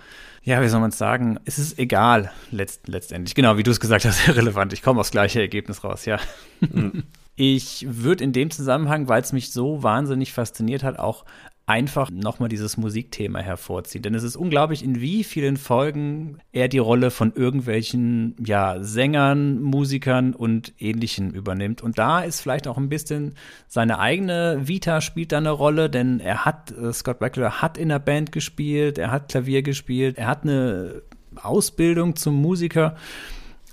ja, 0.43 0.61
wie 0.61 0.67
soll 0.67 0.81
man 0.81 0.89
es 0.89 0.97
sagen? 0.97 1.39
Es 1.45 1.57
ist 1.57 1.79
egal, 1.79 2.31
letzt, 2.51 2.87
letztendlich. 2.87 3.33
Genau, 3.33 3.57
wie 3.57 3.63
du 3.63 3.71
es 3.71 3.79
gesagt 3.79 4.05
hast, 4.05 4.27
irrelevant. 4.27 4.73
Ich 4.73 4.81
komme 4.81 4.99
aufs 4.99 5.11
gleiche 5.11 5.39
Ergebnis 5.39 5.83
raus, 5.83 6.05
ja. 6.05 6.19
Mhm. 6.59 7.03
Ich 7.35 7.87
würde 7.89 8.23
in 8.23 8.31
dem 8.31 8.51
Zusammenhang, 8.51 9.07
weil 9.07 9.23
es 9.23 9.33
mich 9.33 9.51
so 9.51 9.81
wahnsinnig 9.81 10.33
fasziniert 10.33 10.83
hat, 10.83 10.99
auch 10.99 11.25
einfach 11.65 12.09
nochmal 12.11 12.49
dieses 12.49 12.75
Musikthema 12.75 13.39
hervorziehen. 13.39 14.01
Denn 14.01 14.15
es 14.15 14.23
ist 14.23 14.35
unglaublich, 14.35 14.83
in 14.83 14.99
wie 14.99 15.23
vielen 15.23 15.55
Folgen 15.55 16.39
er 16.51 16.67
die 16.67 16.79
Rolle 16.79 17.09
von 17.09 17.33
irgendwelchen, 17.33 18.35
ja, 18.45 18.83
Sängern, 18.83 19.61
Musikern 19.61 20.33
und 20.33 20.73
Ähnlichen 20.77 21.33
übernimmt. 21.33 21.81
Und 21.81 21.97
da 21.97 22.21
ist 22.21 22.41
vielleicht 22.41 22.67
auch 22.67 22.77
ein 22.77 22.89
bisschen 22.89 23.35
seine 23.67 23.99
eigene 23.99 24.61
Vita 24.67 24.99
spielt 24.99 25.31
da 25.31 25.37
eine 25.37 25.51
Rolle, 25.51 25.89
denn 25.89 26.19
er 26.19 26.43
hat, 26.43 26.71
äh, 26.71 26.91
Scott 26.91 27.19
Bakula 27.19 27.61
hat 27.61 27.77
in 27.77 27.89
der 27.89 27.99
Band 27.99 28.33
gespielt, 28.33 28.97
er 28.97 29.11
hat 29.11 29.29
Klavier 29.29 29.61
gespielt, 29.61 30.17
er 30.17 30.27
hat 30.27 30.43
eine 30.43 31.01
Ausbildung 31.41 32.17
zum 32.17 32.35
Musiker. 32.35 32.95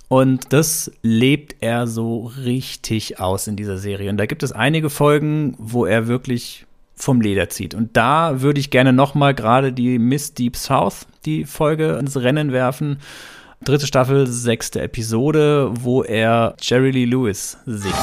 Und 0.07 0.51
das 0.51 0.91
lebt 1.01 1.57
er 1.61 1.87
so 1.87 2.31
richtig 2.43 3.19
aus 3.19 3.47
in 3.47 3.55
dieser 3.55 3.77
Serie. 3.77 4.09
Und 4.09 4.17
da 4.17 4.25
gibt 4.25 4.43
es 4.43 4.51
einige 4.51 4.89
Folgen, 4.89 5.55
wo 5.57 5.85
er 5.85 6.07
wirklich 6.07 6.65
vom 7.03 7.21
Leder 7.21 7.49
zieht. 7.49 7.73
Und 7.73 7.97
da 7.97 8.41
würde 8.41 8.59
ich 8.59 8.69
gerne 8.69 8.93
nochmal 8.93 9.33
gerade 9.33 9.73
die 9.73 9.99
Miss 9.99 10.33
Deep 10.33 10.55
South, 10.55 11.07
die 11.25 11.45
Folge 11.45 11.97
ins 11.97 12.17
Rennen 12.17 12.51
werfen. 12.51 12.99
Dritte 13.63 13.85
Staffel, 13.85 14.25
sechste 14.27 14.81
Episode, 14.81 15.69
wo 15.71 16.03
er 16.03 16.55
Jerry 16.59 16.91
Lee 16.91 17.05
Lewis 17.05 17.57
singt. 17.65 17.95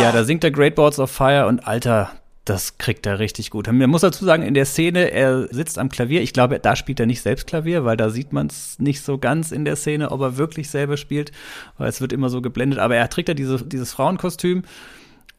Ja, 0.00 0.12
da 0.12 0.24
singt 0.24 0.44
er 0.44 0.50
Great 0.50 0.76
Balls 0.76 0.98
of 0.98 1.10
Fire 1.10 1.46
und 1.46 1.66
Alter, 1.66 2.10
das 2.48 2.78
kriegt 2.78 3.04
er 3.04 3.18
richtig 3.18 3.50
gut. 3.50 3.70
Man 3.70 3.90
muss 3.90 4.00
dazu 4.00 4.24
sagen, 4.24 4.42
in 4.42 4.54
der 4.54 4.64
Szene, 4.64 5.10
er 5.10 5.48
sitzt 5.52 5.78
am 5.78 5.90
Klavier. 5.90 6.22
Ich 6.22 6.32
glaube, 6.32 6.58
da 6.58 6.76
spielt 6.76 6.98
er 6.98 7.06
nicht 7.06 7.20
selbst 7.20 7.46
Klavier, 7.46 7.84
weil 7.84 7.96
da 7.96 8.08
sieht 8.08 8.32
man 8.32 8.46
es 8.46 8.78
nicht 8.78 9.02
so 9.02 9.18
ganz 9.18 9.52
in 9.52 9.64
der 9.64 9.76
Szene, 9.76 10.10
ob 10.10 10.20
er 10.22 10.36
wirklich 10.38 10.70
selber 10.70 10.96
spielt, 10.96 11.30
weil 11.76 11.88
es 11.88 12.00
wird 12.00 12.12
immer 12.12 12.30
so 12.30 12.40
geblendet. 12.40 12.78
Aber 12.78 12.96
er 12.96 13.10
trägt 13.10 13.28
ja 13.28 13.34
diese, 13.34 13.62
dieses 13.64 13.92
Frauenkostüm 13.92 14.62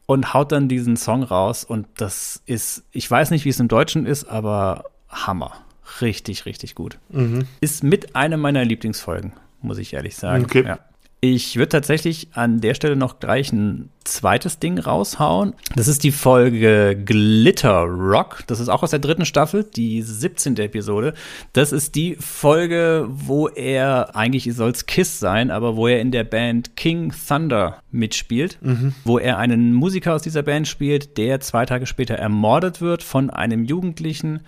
und 0.05 0.33
haut 0.33 0.51
dann 0.51 0.69
diesen 0.69 0.97
Song 0.97 1.23
raus. 1.23 1.63
Und 1.63 1.87
das 1.97 2.43
ist, 2.45 2.83
ich 2.91 3.09
weiß 3.09 3.31
nicht, 3.31 3.43
wie 3.43 3.49
es 3.49 3.59
im 3.59 3.69
Deutschen 3.69 4.05
ist, 4.05 4.25
aber 4.25 4.85
Hammer. 5.09 5.53
Richtig, 6.01 6.45
richtig 6.45 6.75
gut. 6.75 6.99
Mhm. 7.09 7.47
Ist 7.59 7.83
mit 7.83 8.15
einer 8.15 8.37
meiner 8.37 8.63
Lieblingsfolgen, 8.63 9.33
muss 9.61 9.79
ich 9.79 9.93
ehrlich 9.93 10.15
sagen. 10.15 10.45
Okay. 10.45 10.63
Ja. 10.63 10.79
Ich 11.21 11.57
würde 11.57 11.69
tatsächlich 11.69 12.29
an 12.33 12.61
der 12.61 12.73
Stelle 12.73 12.95
noch 12.95 13.19
gleich 13.19 13.51
ein 13.51 13.89
zweites 14.05 14.59
Ding 14.59 14.79
raushauen. 14.79 15.53
Das 15.75 15.89
ist 15.89 16.05
die 16.05 16.13
Folge 16.13 16.97
Glitter 17.03 17.81
Rock. 17.81 18.43
Das 18.47 18.61
ist 18.61 18.69
auch 18.69 18.83
aus 18.83 18.91
der 18.91 18.99
dritten 18.99 19.25
Staffel, 19.25 19.65
die 19.65 20.01
17. 20.01 20.55
Episode. 20.57 21.13
Das 21.51 21.73
ist 21.73 21.95
die 21.95 22.15
Folge, 22.15 23.05
wo 23.09 23.49
er, 23.49 24.15
eigentlich 24.15 24.53
soll 24.55 24.71
es 24.71 24.85
Kiss 24.85 25.19
sein, 25.19 25.51
aber 25.51 25.75
wo 25.75 25.87
er 25.87 25.99
in 25.99 26.11
der 26.11 26.23
Band 26.23 26.77
King 26.77 27.13
Thunder 27.27 27.83
mitspielt. 27.91 28.57
Mhm. 28.61 28.93
Wo 29.03 29.19
er 29.19 29.37
einen 29.37 29.73
Musiker 29.73 30.13
aus 30.15 30.21
dieser 30.21 30.43
Band 30.43 30.69
spielt, 30.69 31.17
der 31.17 31.41
zwei 31.41 31.65
Tage 31.65 31.85
später 31.85 32.15
ermordet 32.15 32.79
wird 32.79 33.03
von 33.03 33.29
einem 33.29 33.65
Jugendlichen. 33.65 34.39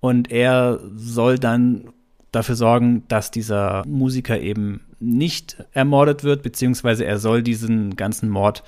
Und 0.00 0.30
er 0.30 0.80
soll 0.94 1.38
dann 1.38 1.94
dafür 2.30 2.56
sorgen, 2.56 3.04
dass 3.08 3.30
dieser 3.30 3.84
Musiker 3.86 4.38
eben 4.38 4.82
nicht 5.00 5.56
ermordet 5.72 6.24
wird, 6.24 6.42
beziehungsweise 6.42 7.04
er 7.04 7.18
soll 7.18 7.42
diesen 7.42 7.96
ganzen 7.96 8.28
Mord 8.28 8.62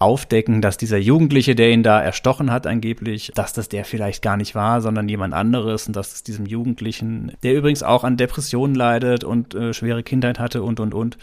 aufdecken, 0.00 0.62
dass 0.62 0.78
dieser 0.78 0.96
Jugendliche, 0.96 1.54
der 1.54 1.70
ihn 1.70 1.82
da 1.82 2.00
erstochen 2.00 2.50
hat 2.50 2.66
angeblich, 2.66 3.32
dass 3.34 3.52
das 3.52 3.68
der 3.68 3.84
vielleicht 3.84 4.22
gar 4.22 4.38
nicht 4.38 4.54
war, 4.54 4.80
sondern 4.80 5.08
jemand 5.10 5.34
anderes 5.34 5.86
und 5.86 5.94
dass 5.94 6.14
es 6.14 6.22
diesem 6.22 6.46
Jugendlichen, 6.46 7.32
der 7.42 7.54
übrigens 7.54 7.82
auch 7.82 8.02
an 8.02 8.16
Depressionen 8.16 8.74
leidet 8.74 9.24
und 9.24 9.54
äh, 9.54 9.74
schwere 9.74 10.02
Kindheit 10.02 10.38
hatte 10.38 10.62
und 10.62 10.80
und 10.80 10.94
und, 10.94 11.18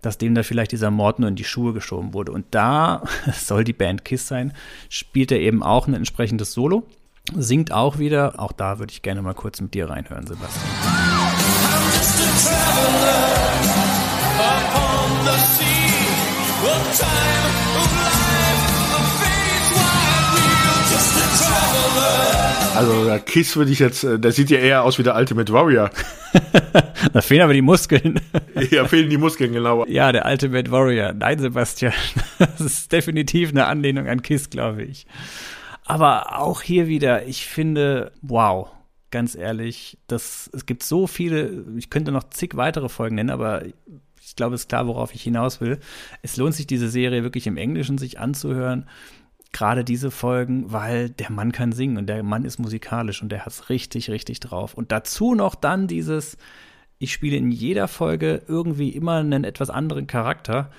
dass 0.00 0.16
dem 0.16 0.34
da 0.34 0.42
vielleicht 0.42 0.72
dieser 0.72 0.90
Mord 0.90 1.18
nur 1.18 1.28
in 1.28 1.36
die 1.36 1.44
Schuhe 1.44 1.74
geschoben 1.74 2.14
wurde. 2.14 2.32
Und 2.32 2.46
da 2.50 3.02
soll 3.34 3.64
die 3.64 3.74
Band 3.74 4.06
Kiss 4.06 4.26
sein, 4.26 4.54
spielt 4.88 5.30
er 5.30 5.40
eben 5.40 5.62
auch 5.62 5.86
ein 5.86 5.94
entsprechendes 5.94 6.54
Solo, 6.54 6.84
singt 7.36 7.70
auch 7.70 7.98
wieder. 7.98 8.40
Auch 8.40 8.52
da 8.52 8.78
würde 8.78 8.92
ich 8.92 9.02
gerne 9.02 9.20
mal 9.20 9.34
kurz 9.34 9.60
mit 9.60 9.74
dir 9.74 9.90
reinhören, 9.90 10.26
Sebastian. 10.26 10.64
Also 22.82 23.04
der 23.04 23.20
Kiss 23.20 23.56
würde 23.56 23.70
ich 23.70 23.78
jetzt, 23.78 24.02
äh, 24.02 24.18
der 24.18 24.32
sieht 24.32 24.50
ja 24.50 24.58
eher 24.58 24.82
aus 24.82 24.98
wie 24.98 25.04
der 25.04 25.14
Ultimate 25.14 25.52
Warrior. 25.52 25.90
da 27.12 27.20
fehlen 27.20 27.42
aber 27.42 27.52
die 27.52 27.62
Muskeln. 27.62 28.20
ja, 28.70 28.86
fehlen 28.86 29.08
die 29.08 29.18
Muskeln, 29.18 29.52
genau. 29.52 29.86
Ja, 29.86 30.10
der 30.10 30.26
Ultimate 30.26 30.70
Warrior. 30.70 31.12
Nein, 31.12 31.38
Sebastian. 31.38 31.92
Das 32.38 32.60
ist 32.60 32.90
definitiv 32.90 33.50
eine 33.50 33.66
Anlehnung 33.66 34.08
an 34.08 34.22
Kiss, 34.22 34.50
glaube 34.50 34.82
ich. 34.82 35.06
Aber 35.84 36.40
auch 36.40 36.60
hier 36.60 36.88
wieder, 36.88 37.26
ich 37.26 37.46
finde, 37.46 38.10
wow, 38.20 38.68
ganz 39.12 39.36
ehrlich, 39.36 39.98
das, 40.08 40.50
es 40.52 40.66
gibt 40.66 40.82
so 40.82 41.06
viele, 41.06 41.64
ich 41.76 41.88
könnte 41.88 42.10
noch 42.10 42.30
zig 42.30 42.56
weitere 42.56 42.88
Folgen 42.88 43.14
nennen, 43.14 43.30
aber 43.30 43.64
ich 43.64 44.34
glaube, 44.34 44.56
es 44.56 44.62
ist 44.62 44.68
klar, 44.68 44.88
worauf 44.88 45.14
ich 45.14 45.22
hinaus 45.22 45.60
will. 45.60 45.78
Es 46.22 46.36
lohnt 46.36 46.54
sich, 46.54 46.66
diese 46.66 46.88
Serie 46.88 47.22
wirklich 47.22 47.46
im 47.46 47.56
Englischen 47.56 47.98
sich 47.98 48.18
anzuhören 48.18 48.86
gerade 49.52 49.84
diese 49.84 50.10
Folgen, 50.10 50.72
weil 50.72 51.10
der 51.10 51.30
Mann 51.30 51.52
kann 51.52 51.72
singen 51.72 51.98
und 51.98 52.06
der 52.06 52.22
Mann 52.22 52.44
ist 52.44 52.58
musikalisch 52.58 53.22
und 53.22 53.30
der 53.30 53.40
hat 53.40 53.52
es 53.52 53.68
richtig, 53.68 54.10
richtig 54.10 54.40
drauf. 54.40 54.74
Und 54.74 54.92
dazu 54.92 55.34
noch 55.34 55.54
dann 55.54 55.86
dieses, 55.86 56.38
ich 56.98 57.12
spiele 57.12 57.36
in 57.36 57.50
jeder 57.50 57.88
Folge 57.88 58.42
irgendwie 58.48 58.90
immer 58.90 59.16
einen 59.16 59.44
etwas 59.44 59.70
anderen 59.70 60.06
Charakter. 60.06 60.70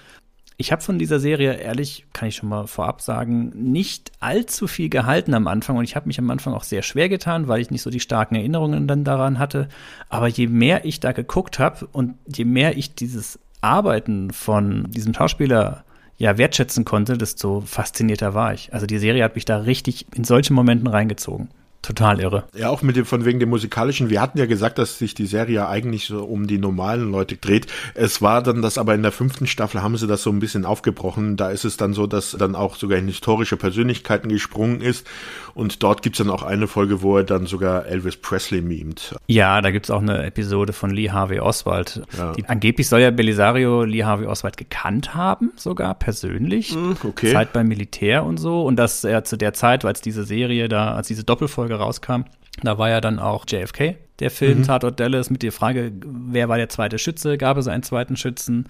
Ich 0.58 0.72
habe 0.72 0.82
von 0.82 0.98
dieser 0.98 1.20
Serie, 1.20 1.54
ehrlich, 1.56 2.06
kann 2.14 2.30
ich 2.30 2.36
schon 2.36 2.50
mal 2.50 2.68
vorab 2.68 3.02
sagen, 3.02 3.50
nicht 3.56 4.12
allzu 4.20 4.68
viel 4.68 4.90
gehalten 4.90 5.34
am 5.34 5.48
Anfang 5.48 5.78
und 5.78 5.84
ich 5.84 5.96
habe 5.96 6.08
mich 6.08 6.20
am 6.20 6.30
Anfang 6.30 6.54
auch 6.54 6.64
sehr 6.64 6.82
schwer 6.82 7.10
getan, 7.10 7.48
weil 7.48 7.62
ich 7.62 7.72
nicht 7.72 7.82
so 7.82 7.90
die 7.90 8.00
starken 8.00 8.36
Erinnerungen 8.36 8.88
dann 8.88 9.04
daran 9.04 9.40
hatte. 9.40 9.68
Aber 10.10 10.28
je 10.28 10.48
mehr 10.48 10.86
ich 10.86 11.00
da 11.00 11.12
geguckt 11.12 11.60
habe 11.60 11.88
und 11.92 12.16
je 12.28 12.46
mehr 12.46 12.78
ich 12.78 12.96
dieses 12.96 13.40
Arbeiten 13.62 14.32
von 14.32 14.90
diesem 14.92 15.14
Schauspieler 15.14 15.84
ja 16.18 16.38
wertschätzen 16.38 16.86
konnte, 16.86 17.18
desto 17.18 17.62
faszinierter 17.62 18.34
war 18.34 18.54
ich. 18.54 18.74
Also 18.74 18.86
die 18.86 19.00
Serie 19.00 19.24
hat 19.24 19.36
mich 19.36 19.46
da 19.46 19.58
richtig 19.58 20.08
in 20.16 20.24
solchen 20.24 20.54
Momenten 20.54 20.88
reingezogen. 20.88 21.50
Total 21.84 22.22
irre. 22.22 22.46
Ja, 22.56 22.70
auch 22.70 22.82
mit 22.82 22.96
dem, 22.96 23.06
von 23.06 23.26
wegen 23.26 23.42
dem 23.42 23.50
musikalischen. 23.50 24.10
Wir 24.10 24.22
hatten 24.22 24.38
ja 24.38 24.46
gesagt, 24.46 24.78
dass 24.78 24.98
sich 24.98 25.16
die 25.16 25.26
Serie 25.26 25.68
eigentlich 25.68 26.06
so 26.06 26.24
um 26.24 26.48
die 26.48 26.58
normalen 26.58 27.12
Leute 27.12 27.36
dreht. 27.36 27.68
Es 27.94 28.22
war 28.22 28.42
dann 28.42 28.62
das, 28.62 28.78
aber 28.78 28.96
in 28.96 29.04
der 29.04 29.12
fünften 29.12 29.48
Staffel 29.48 29.84
haben 29.84 29.98
sie 29.98 30.08
das 30.08 30.24
so 30.24 30.30
ein 30.30 30.40
bisschen 30.40 30.64
aufgebrochen. 30.64 31.36
Da 31.36 31.50
ist 31.52 31.66
es 31.66 31.76
dann 31.76 31.92
so, 31.92 32.08
dass 32.08 32.32
dann 32.40 32.56
auch 32.56 32.78
sogar 32.78 32.98
in 32.98 33.08
historische 33.08 33.58
Persönlichkeiten 33.58 34.30
gesprungen 34.30 34.80
ist. 34.80 35.06
Und 35.56 35.84
dort 35.84 36.02
gibt's 36.02 36.20
dann 36.20 36.30
auch 36.30 36.44
eine 36.44 36.68
Folge, 36.68 37.02
wo 37.02 37.18
er 37.18 37.24
dann 37.24 37.46
sogar 37.46 37.86
Elvis 37.86 38.18
Presley 38.18 38.62
memt. 38.62 39.16
Ja, 39.28 39.62
da 39.62 39.72
gibt's 39.72 39.90
auch 39.90 40.02
eine 40.02 40.24
Episode 40.24 40.74
von 40.74 40.92
Lee 40.92 41.10
Harvey 41.10 41.40
Oswald. 41.40 42.02
Ja. 42.18 42.34
Die, 42.34 42.46
angeblich 42.46 42.88
soll 42.88 43.02
ja 43.02 43.12
Belisario 43.12 43.84
Lee 43.84 44.04
Harvey 44.04 44.28
Oswald 44.28 44.58
gekannt 44.58 45.16
haben, 45.16 45.52
sogar 45.56 45.96
persönlich. 45.96 46.74
Hm, 46.74 46.98
okay. 47.04 47.32
Zeit 47.32 47.54
beim 47.54 47.68
Militär 47.68 48.24
und 48.24 48.38
so. 48.38 48.64
Und 48.64 48.78
dass 48.78 49.04
er 49.04 49.24
zu 49.24 49.38
der 49.38 49.54
Zeit, 49.54 49.86
als 49.86 50.02
diese 50.02 50.24
Serie 50.24 50.68
da, 50.70 50.94
als 50.94 51.08
diese 51.08 51.24
Doppelfolge 51.24 51.64
Folge 51.64 51.76
rauskam. 51.76 52.24
Da 52.62 52.78
war 52.78 52.90
ja 52.90 53.02
dann 53.02 53.20
auch 53.20 53.46
JFK, 53.48 53.96
der 54.20 54.30
Film 54.30 54.60
mhm. 54.60 54.64
Tatort 54.64 55.00
Dallas, 55.00 55.30
mit 55.30 55.42
der 55.44 55.52
Frage, 55.52 55.92
wer 56.06 56.50
war 56.50 56.58
der 56.58 56.70
zweite 56.70 57.00
Schütze? 57.00 57.38
Gab 57.38 57.58
es 57.58 57.68
einen 57.68 57.84
zweiten 57.84 58.16
Schützen? 58.16 58.70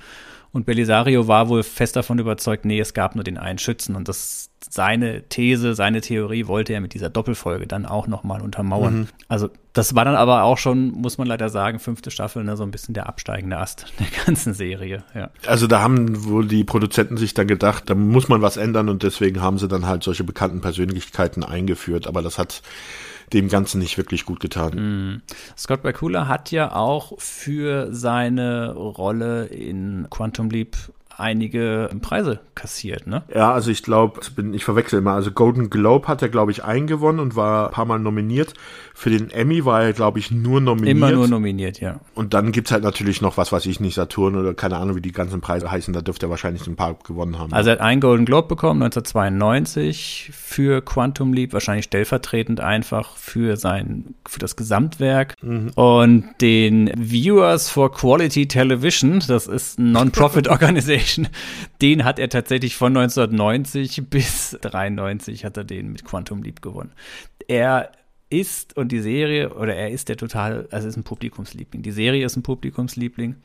Und 0.53 0.67
Belisario 0.67 1.27
war 1.27 1.49
wohl 1.49 1.63
fest 1.63 1.95
davon 1.95 2.19
überzeugt, 2.19 2.63
nee, 2.63 2.79
es 2.79 2.93
gab 2.93 3.15
nur 3.15 3.23
den 3.23 3.39
einen 3.39 3.57
Schützen. 3.57 3.95
Und 3.95 4.07
das 4.07 4.51
seine 4.69 5.23
These, 5.27 5.75
seine 5.75 6.01
Theorie 6.01 6.47
wollte 6.47 6.73
er 6.73 6.81
mit 6.81 6.93
dieser 6.93 7.09
Doppelfolge 7.09 7.67
dann 7.67 7.85
auch 7.85 8.07
nochmal 8.07 8.41
untermauern. 8.41 8.99
Mhm. 8.99 9.07
Also 9.27 9.49
das 9.73 9.95
war 9.95 10.05
dann 10.05 10.15
aber 10.15 10.43
auch 10.43 10.57
schon, 10.57 10.91
muss 10.91 11.17
man 11.17 11.27
leider 11.27 11.49
sagen, 11.49 11.79
fünfte 11.79 12.11
Staffel, 12.11 12.43
ne, 12.43 12.55
so 12.55 12.63
ein 12.63 12.71
bisschen 12.71 12.93
der 12.93 13.07
absteigende 13.07 13.57
Ast 13.57 13.87
der 13.99 14.25
ganzen 14.25 14.53
Serie. 14.53 15.03
Ja. 15.15 15.31
Also 15.47 15.67
da 15.67 15.81
haben 15.81 16.25
wohl 16.25 16.47
die 16.47 16.63
Produzenten 16.63 17.17
sich 17.17 17.33
dann 17.33 17.47
gedacht, 17.47 17.89
da 17.89 17.95
muss 17.95 18.29
man 18.29 18.41
was 18.41 18.57
ändern 18.57 18.89
und 18.89 19.03
deswegen 19.03 19.41
haben 19.41 19.57
sie 19.57 19.67
dann 19.67 19.85
halt 19.87 20.03
solche 20.03 20.23
bekannten 20.23 20.61
Persönlichkeiten 20.61 21.43
eingeführt. 21.43 22.07
Aber 22.07 22.21
das 22.21 22.37
hat 22.37 22.61
dem 23.33 23.49
Ganzen 23.49 23.79
nicht 23.79 23.97
wirklich 23.97 24.25
gut 24.25 24.39
getan. 24.39 24.75
Mm. 24.75 25.21
Scott 25.57 25.83
Bakula 25.83 26.27
hat 26.27 26.51
ja 26.51 26.75
auch 26.75 27.13
für 27.19 27.93
seine 27.93 28.73
Rolle 28.73 29.45
in 29.45 30.07
Quantum 30.09 30.49
Leap 30.49 30.77
einige 31.17 31.89
Preise 32.01 32.39
kassiert, 32.55 33.07
ne? 33.07 33.23
Ja, 33.33 33.51
also 33.53 33.71
ich 33.71 33.83
glaube, 33.83 34.21
ich 34.53 34.63
verwechsel 34.63 34.99
immer. 34.99 35.13
Also 35.13 35.31
Golden 35.31 35.69
Globe 35.69 36.07
hat 36.07 36.21
er, 36.21 36.29
glaube 36.29 36.51
ich, 36.51 36.63
eingewonnen 36.63 37.19
und 37.19 37.35
war 37.35 37.67
ein 37.67 37.71
paar 37.71 37.85
Mal 37.85 37.99
nominiert. 37.99 38.53
Für 38.93 39.09
den 39.09 39.31
Emmy 39.31 39.65
war 39.65 39.83
er, 39.83 39.93
glaube 39.93 40.19
ich, 40.19 40.31
nur 40.31 40.61
nominiert. 40.61 40.97
Immer 40.97 41.11
nur 41.11 41.27
nominiert, 41.27 41.79
ja. 41.79 41.99
Und 42.13 42.33
dann 42.33 42.51
gibt's 42.51 42.71
halt 42.71 42.83
natürlich 42.83 43.21
noch 43.21 43.37
was, 43.37 43.51
was 43.51 43.65
ich 43.65 43.79
nicht, 43.79 43.95
Saturn 43.95 44.35
oder 44.35 44.53
keine 44.53 44.77
Ahnung, 44.77 44.95
wie 44.95 45.01
die 45.01 45.11
ganzen 45.11 45.41
Preise 45.41 45.71
heißen. 45.71 45.93
Da 45.93 46.01
dürfte 46.01 46.27
er 46.27 46.29
wahrscheinlich 46.29 46.67
ein 46.67 46.75
paar 46.75 46.95
gewonnen 47.03 47.39
haben. 47.39 47.53
Also 47.53 47.71
er 47.71 47.73
hat 47.73 47.81
einen 47.81 48.01
Golden 48.01 48.25
Globe 48.25 48.47
bekommen, 48.47 48.83
1992, 48.83 50.31
für 50.33 50.81
Quantum 50.81 51.33
Leap, 51.33 51.53
wahrscheinlich 51.53 51.85
stellvertretend 51.85 52.59
einfach 52.59 53.17
für 53.17 53.57
sein, 53.57 54.13
für 54.27 54.39
das 54.39 54.55
Gesamtwerk. 54.55 55.35
Mhm. 55.41 55.71
Und 55.75 56.25
den 56.41 56.91
Viewers 56.95 57.69
for 57.69 57.91
Quality 57.91 58.47
Television, 58.47 59.21
das 59.27 59.47
ist 59.47 59.79
ein 59.79 59.91
Non-Profit 59.91 60.49
Organization, 61.03 61.27
den 61.81 62.03
hat 62.03 62.19
er 62.19 62.29
tatsächlich 62.29 62.75
von 62.75 62.95
1990 62.95 64.09
bis 64.09 64.57
93 64.61 65.45
hat 65.45 65.57
er 65.57 65.63
den 65.63 65.91
mit 65.91 66.05
Quantum 66.05 66.43
Leap 66.43 66.61
gewonnen. 66.61 66.91
Er 67.47 67.91
ist 68.29 68.75
und 68.75 68.91
die 68.91 69.01
Serie, 69.01 69.53
oder 69.53 69.75
er 69.75 69.91
ist 69.91 70.09
der 70.09 70.17
total, 70.17 70.67
also 70.71 70.87
ist 70.87 70.97
ein 70.97 71.03
Publikumsliebling. 71.03 71.83
Die 71.83 71.91
Serie 71.91 72.25
ist 72.25 72.35
ein 72.35 72.43
Publikumsliebling, 72.43 73.35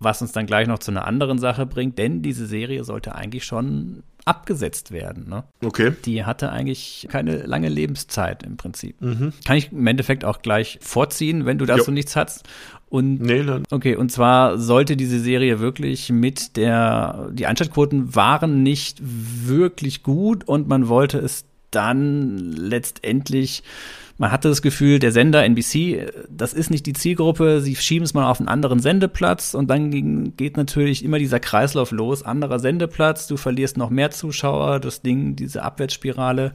was 0.00 0.20
uns 0.22 0.32
dann 0.32 0.46
gleich 0.46 0.66
noch 0.66 0.78
zu 0.78 0.90
einer 0.90 1.06
anderen 1.06 1.38
Sache 1.38 1.66
bringt, 1.66 1.98
denn 1.98 2.22
diese 2.22 2.46
Serie 2.46 2.82
sollte 2.84 3.14
eigentlich 3.14 3.44
schon 3.44 4.02
abgesetzt 4.24 4.90
werden. 4.90 5.28
Ne? 5.28 5.44
Okay. 5.64 5.92
Die 6.04 6.24
hatte 6.24 6.50
eigentlich 6.50 7.06
keine 7.10 7.38
lange 7.46 7.68
Lebenszeit 7.68 8.42
im 8.42 8.56
Prinzip. 8.56 9.00
Mhm. 9.00 9.32
Kann 9.46 9.56
ich 9.56 9.72
im 9.72 9.86
Endeffekt 9.86 10.24
auch 10.24 10.42
gleich 10.42 10.78
vorziehen, 10.82 11.46
wenn 11.46 11.58
du 11.58 11.66
dazu 11.66 11.90
jo. 11.90 11.92
nichts 11.92 12.16
hast. 12.16 12.48
Und 12.90 13.20
nee, 13.22 13.44
okay, 13.70 13.94
und 13.96 14.10
zwar 14.10 14.58
sollte 14.58 14.96
diese 14.96 15.20
Serie 15.20 15.60
wirklich 15.60 16.10
mit 16.10 16.56
der, 16.56 17.30
die 17.32 17.46
Einschaltquoten 17.46 18.14
waren 18.14 18.62
nicht 18.62 18.98
wirklich 19.00 20.02
gut 20.02 20.46
und 20.46 20.68
man 20.68 20.88
wollte 20.88 21.18
es 21.18 21.44
dann 21.70 22.52
letztendlich 22.52 23.62
man 24.20 24.32
hatte 24.32 24.50
das 24.50 24.60
Gefühl, 24.60 24.98
der 24.98 25.12
Sender 25.12 25.44
NBC, 25.44 26.12
das 26.28 26.52
ist 26.52 26.70
nicht 26.70 26.84
die 26.84 26.92
Zielgruppe, 26.92 27.62
sie 27.62 27.74
schieben 27.74 28.04
es 28.04 28.12
mal 28.12 28.30
auf 28.30 28.38
einen 28.38 28.50
anderen 28.50 28.78
Sendeplatz 28.78 29.54
und 29.54 29.68
dann 29.70 30.36
geht 30.36 30.58
natürlich 30.58 31.02
immer 31.02 31.18
dieser 31.18 31.40
Kreislauf 31.40 31.90
los, 31.90 32.22
anderer 32.22 32.58
Sendeplatz, 32.58 33.28
du 33.28 33.38
verlierst 33.38 33.78
noch 33.78 33.88
mehr 33.88 34.10
Zuschauer, 34.10 34.78
das 34.78 35.00
Ding, 35.00 35.36
diese 35.36 35.62
Abwärtsspirale. 35.62 36.52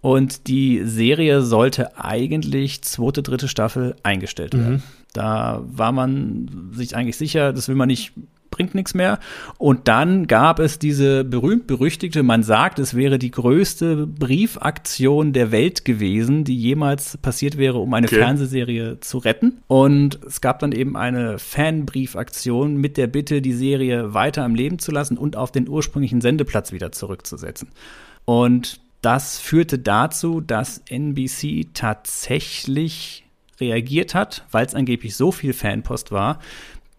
Und 0.00 0.48
die 0.48 0.80
Serie 0.84 1.42
sollte 1.42 1.98
eigentlich 1.98 2.80
zweite, 2.80 3.22
dritte 3.22 3.46
Staffel 3.46 3.94
eingestellt 4.02 4.54
werden. 4.54 4.72
Mhm. 4.76 4.82
Da 5.12 5.62
war 5.66 5.92
man 5.92 6.70
sich 6.72 6.96
eigentlich 6.96 7.16
sicher, 7.16 7.52
das 7.52 7.68
will 7.68 7.76
man 7.76 7.88
nicht 7.88 8.12
bringt 8.52 8.76
nichts 8.76 8.94
mehr. 8.94 9.18
Und 9.58 9.88
dann 9.88 10.28
gab 10.28 10.60
es 10.60 10.78
diese 10.78 11.24
berühmt-berüchtigte, 11.24 12.22
man 12.22 12.44
sagt, 12.44 12.78
es 12.78 12.94
wäre 12.94 13.18
die 13.18 13.32
größte 13.32 14.06
Briefaktion 14.06 15.32
der 15.32 15.50
Welt 15.50 15.84
gewesen, 15.84 16.44
die 16.44 16.56
jemals 16.56 17.16
passiert 17.16 17.58
wäre, 17.58 17.78
um 17.78 17.92
eine 17.94 18.06
okay. 18.06 18.18
Fernsehserie 18.18 19.00
zu 19.00 19.18
retten. 19.18 19.62
Und 19.66 20.20
es 20.24 20.40
gab 20.40 20.60
dann 20.60 20.70
eben 20.70 20.96
eine 20.96 21.40
Fanbriefaktion 21.40 22.76
mit 22.76 22.96
der 22.96 23.08
Bitte, 23.08 23.42
die 23.42 23.54
Serie 23.54 24.14
weiter 24.14 24.44
am 24.44 24.54
Leben 24.54 24.78
zu 24.78 24.92
lassen 24.92 25.18
und 25.18 25.34
auf 25.34 25.50
den 25.50 25.68
ursprünglichen 25.68 26.20
Sendeplatz 26.20 26.70
wieder 26.70 26.92
zurückzusetzen. 26.92 27.70
Und 28.24 28.80
das 29.00 29.40
führte 29.40 29.80
dazu, 29.80 30.40
dass 30.40 30.82
NBC 30.88 31.70
tatsächlich 31.74 33.24
reagiert 33.62 34.14
hat, 34.14 34.44
weil 34.50 34.66
es 34.66 34.74
angeblich 34.74 35.16
so 35.16 35.32
viel 35.32 35.52
Fanpost 35.52 36.12
war, 36.12 36.38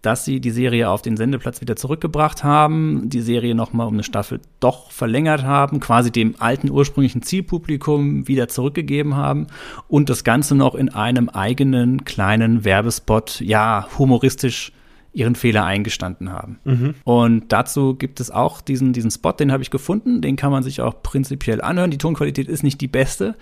dass 0.03 0.26
sie 0.26 0.41
die 0.41 0.51
Serie 0.51 0.89
auf 0.89 1.01
den 1.01 1.16
Sendeplatz 1.16 1.61
wieder 1.61 1.78
zurückgebracht 1.78 2.43
haben, 2.43 3.09
die 3.09 3.22
Serie 3.22 3.55
nochmal 3.55 3.88
um 3.88 3.93
eine 3.93 4.03
Staffel 4.03 4.41
doch 4.59 4.91
verlängert 4.91 5.43
haben, 5.43 5.80
quasi 5.80 6.11
dem 6.11 6.36
alten 6.39 6.70
ursprünglichen 6.70 7.22
Zielpublikum 7.22 8.28
wieder 8.28 8.49
zurückgegeben 8.49 9.16
haben 9.16 9.47
und 9.88 10.09
das 10.09 10.26
Ganze 10.26 10.55
noch 10.55 10.76
in 10.76 10.89
einem 10.89 11.30
eigenen 11.30 12.03
kleinen 12.03 12.66
Werbespot, 12.66 13.39
ja, 13.39 13.88
humoristisch 13.97 14.74
ihren 15.14 15.36
Fehler 15.36 15.64
eingestanden 15.64 16.32
haben. 16.32 16.59
Mhm. 16.66 16.95
Und 17.05 17.51
dazu 17.51 17.95
gibt 17.95 18.20
es 18.20 18.32
auch 18.32 18.61
diesen, 18.61 18.93
diesen 18.93 19.11
Spot, 19.11 19.32
den 19.32 19.51
habe 19.51 19.64
ich 19.64 19.70
gefunden, 19.70 20.22
den 20.22 20.36
kann 20.36 20.51
man 20.51 20.64
sich 20.64 20.82
auch 20.82 21.01
prinzipiell 21.01 21.61
anhören. 21.61 21.91
Die 21.91 21.97
Tonqualität 21.97 22.49
ist 22.49 22.64
nicht 22.64 22.82
die 22.82 22.88
beste, 22.88 23.36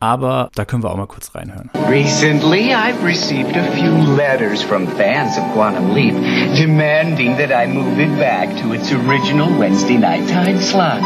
aber 0.00 0.50
da 0.54 0.64
können 0.64 0.82
wir 0.82 0.90
auch 0.90 0.96
mal 0.96 1.06
kurz 1.06 1.34
reinhören. 1.34 1.70
Recently 1.88 2.74
I've 2.74 3.02
received 3.04 3.56
a 3.56 3.64
few 3.72 3.92
letters 4.16 4.62
from 4.62 4.86
fans 4.96 5.38
of 5.38 5.44
Quantum 5.54 5.94
Leap 5.94 6.14
demanding 6.56 7.36
that 7.38 7.50
I 7.50 7.66
move 7.66 7.98
it 7.98 8.16
back 8.18 8.48
to 8.62 8.72
its 8.74 8.92
original 8.92 9.48
Wednesday 9.58 9.96
night 9.96 10.28
time 10.28 10.60
slot. 10.60 11.00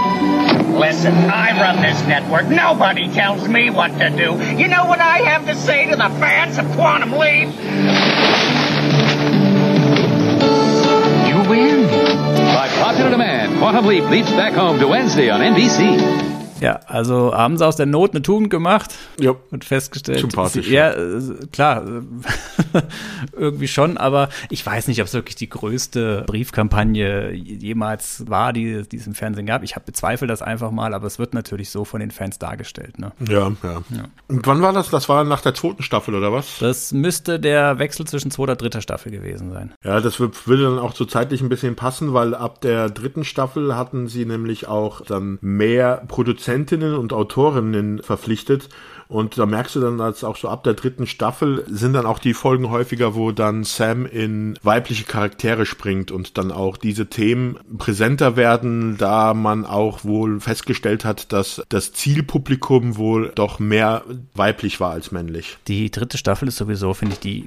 Listen, 0.78 1.12
I 1.30 1.52
run 1.60 1.82
this 1.82 2.00
network. 2.06 2.48
Nobody 2.48 3.08
tells 3.12 3.46
me 3.46 3.70
what 3.70 3.90
to 3.98 4.10
do. 4.10 4.38
You 4.56 4.68
know 4.68 4.86
what 4.86 5.00
I 5.00 5.18
have 5.18 5.46
to 5.46 5.54
say 5.54 5.86
to 5.90 5.96
the 5.96 6.08
fans 6.18 6.58
of 6.58 6.66
Quantum 6.72 7.12
Leap? 7.12 7.48
You 11.28 11.48
win. 11.48 11.86
By 12.54 12.68
popular 12.80 13.10
demand, 13.10 13.58
Quantum 13.58 13.86
Leap 13.86 14.04
leaps 14.10 14.30
back 14.30 14.54
home 14.54 14.78
to 14.80 14.88
Wednesday 14.88 15.28
on 15.30 15.40
NBC. 15.40 16.39
Ja, 16.60 16.80
also 16.86 17.34
haben 17.34 17.56
sie 17.58 17.66
aus 17.66 17.76
der 17.76 17.86
Not 17.86 18.10
eine 18.12 18.22
Tugend 18.22 18.50
gemacht 18.50 18.94
Ja. 19.18 19.34
und 19.50 19.64
festgestellt, 19.64 20.20
Sympathisch, 20.20 20.66
sie, 20.66 20.72
ja, 20.74 20.90
äh, 20.92 21.20
klar, 21.52 21.84
irgendwie 23.32 23.68
schon, 23.68 23.96
aber 23.96 24.28
ich 24.50 24.64
weiß 24.64 24.88
nicht, 24.88 25.00
ob 25.00 25.06
es 25.06 25.14
wirklich 25.14 25.36
die 25.36 25.48
größte 25.48 26.24
Briefkampagne 26.26 27.32
jemals 27.32 28.24
war, 28.28 28.52
die, 28.52 28.82
die 28.88 28.96
es 28.96 29.06
im 29.06 29.14
Fernsehen 29.14 29.46
gab. 29.46 29.62
Ich 29.62 29.74
habe 29.76 29.84
bezweifelt 29.86 30.30
das 30.30 30.42
einfach 30.42 30.70
mal, 30.70 30.94
aber 30.94 31.06
es 31.06 31.18
wird 31.18 31.34
natürlich 31.34 31.70
so 31.70 31.84
von 31.84 32.00
den 32.00 32.10
Fans 32.10 32.38
dargestellt. 32.38 32.98
Ne? 32.98 33.12
Ja, 33.28 33.52
ja, 33.62 33.82
Und 34.28 34.46
wann 34.46 34.62
war 34.62 34.72
das? 34.72 34.90
Das 34.90 35.08
war 35.08 35.24
nach 35.24 35.40
der 35.40 35.54
zweiten 35.54 35.82
Staffel, 35.82 36.14
oder 36.14 36.32
was? 36.32 36.58
Das 36.60 36.92
müsste 36.92 37.40
der 37.40 37.78
Wechsel 37.78 38.06
zwischen 38.06 38.30
zweiter 38.30 38.52
und 38.52 38.62
dritter 38.62 38.80
Staffel 38.80 39.10
gewesen 39.12 39.50
sein. 39.52 39.72
Ja, 39.84 40.00
das 40.00 40.16
wür- 40.20 40.32
würde 40.46 40.64
dann 40.64 40.78
auch 40.78 40.94
so 40.94 41.04
zeitlich 41.04 41.40
ein 41.40 41.48
bisschen 41.48 41.76
passen, 41.76 42.12
weil 42.12 42.34
ab 42.34 42.60
der 42.60 42.90
dritten 42.90 43.24
Staffel 43.24 43.76
hatten 43.76 44.08
sie 44.08 44.24
nämlich 44.24 44.68
auch 44.68 45.00
dann 45.02 45.38
mehr 45.40 46.02
Produzentinnen 46.50 46.94
und 46.94 47.12
Autorinnen 47.12 48.02
verpflichtet. 48.02 48.68
Und 49.08 49.38
da 49.38 49.46
merkst 49.46 49.74
du 49.74 49.80
dann, 49.80 50.00
als 50.00 50.22
auch 50.22 50.36
so 50.36 50.48
ab 50.48 50.62
der 50.62 50.74
dritten 50.74 51.06
Staffel 51.06 51.64
sind 51.68 51.94
dann 51.94 52.06
auch 52.06 52.20
die 52.20 52.32
Folgen 52.32 52.70
häufiger, 52.70 53.16
wo 53.16 53.32
dann 53.32 53.64
Sam 53.64 54.06
in 54.06 54.56
weibliche 54.62 55.02
Charaktere 55.04 55.66
springt 55.66 56.12
und 56.12 56.38
dann 56.38 56.52
auch 56.52 56.76
diese 56.76 57.06
Themen 57.06 57.58
präsenter 57.76 58.36
werden, 58.36 58.98
da 58.98 59.34
man 59.34 59.64
auch 59.64 60.04
wohl 60.04 60.38
festgestellt 60.38 61.04
hat, 61.04 61.32
dass 61.32 61.62
das 61.70 61.92
Zielpublikum 61.92 62.96
wohl 62.96 63.32
doch 63.34 63.58
mehr 63.58 64.04
weiblich 64.34 64.78
war 64.78 64.92
als 64.92 65.10
männlich. 65.10 65.58
Die 65.66 65.90
dritte 65.90 66.16
Staffel 66.16 66.46
ist 66.46 66.56
sowieso, 66.56 66.94
finde 66.94 67.14
ich, 67.14 67.20
die 67.20 67.44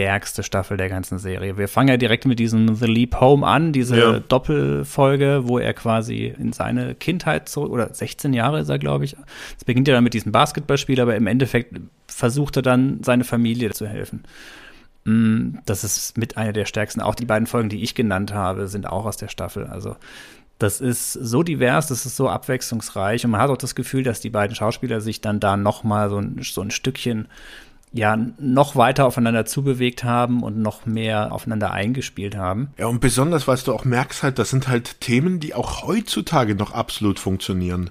stärkste 0.00 0.42
Staffel 0.42 0.78
der 0.78 0.88
ganzen 0.88 1.18
Serie. 1.18 1.58
Wir 1.58 1.68
fangen 1.68 1.88
ja 1.90 1.96
direkt 1.98 2.24
mit 2.24 2.38
diesem 2.38 2.74
The 2.74 2.86
Leap 2.86 3.20
Home 3.20 3.46
an, 3.46 3.72
diese 3.72 3.98
Ja. 3.98 4.20
Doppelfolge, 4.20 5.42
wo 5.44 5.58
er 5.58 5.74
quasi 5.74 6.34
in 6.38 6.54
seine 6.54 6.94
Kindheit 6.94 7.50
zurück, 7.50 7.70
oder 7.70 7.92
16 7.92 8.32
Jahre 8.32 8.60
ist 8.60 8.70
er, 8.70 8.78
glaube 8.78 9.04
ich. 9.04 9.14
Es 9.58 9.64
beginnt 9.64 9.88
ja 9.88 9.94
dann 9.94 10.04
mit 10.04 10.14
diesem 10.14 10.32
Basketballspiel, 10.32 11.00
aber 11.00 11.16
im 11.16 11.26
Endeffekt 11.26 11.78
versucht 12.06 12.56
er 12.56 12.62
dann, 12.62 13.02
seine 13.02 13.24
Familie 13.24 13.70
zu 13.72 13.86
helfen. 13.86 14.22
Mm, 15.04 15.58
Das 15.66 15.84
ist 15.84 16.16
mit 16.16 16.38
einer 16.38 16.54
der 16.54 16.64
stärksten. 16.64 17.02
Auch 17.02 17.14
die 17.14 17.26
beiden 17.26 17.46
Folgen, 17.46 17.68
die 17.68 17.82
ich 17.82 17.94
genannt 17.94 18.32
habe, 18.32 18.68
sind 18.68 18.86
auch 18.86 19.04
aus 19.04 19.18
der 19.18 19.28
Staffel. 19.28 19.66
Also 19.66 19.96
das 20.58 20.80
ist 20.80 21.12
so 21.12 21.42
divers, 21.42 21.88
das 21.88 22.06
ist 22.06 22.16
so 22.16 22.28
abwechslungsreich 22.28 23.24
und 23.24 23.30
man 23.32 23.40
hat 23.42 23.50
auch 23.50 23.56
das 23.58 23.74
Gefühl, 23.74 24.02
dass 24.02 24.20
die 24.20 24.30
beiden 24.30 24.54
Schauspieler 24.56 25.00
sich 25.02 25.20
dann 25.20 25.40
da 25.40 25.56
noch 25.58 25.84
mal 25.84 26.08
so 26.10 26.16
ein, 26.18 26.38
so 26.42 26.60
ein 26.62 26.70
Stückchen 26.70 27.28
ja 27.92 28.16
noch 28.38 28.76
weiter 28.76 29.06
aufeinander 29.06 29.46
zubewegt 29.46 30.04
haben 30.04 30.42
und 30.42 30.58
noch 30.58 30.86
mehr 30.86 31.32
aufeinander 31.32 31.72
eingespielt 31.72 32.36
haben. 32.36 32.70
Ja, 32.78 32.86
und 32.86 33.00
besonders, 33.00 33.48
weil 33.48 33.56
du 33.58 33.72
auch 33.72 33.84
merkst 33.84 34.22
halt, 34.22 34.38
das 34.38 34.50
sind 34.50 34.68
halt 34.68 35.00
Themen, 35.00 35.40
die 35.40 35.54
auch 35.54 35.82
heutzutage 35.86 36.54
noch 36.54 36.72
absolut 36.72 37.18
funktionieren. 37.18 37.90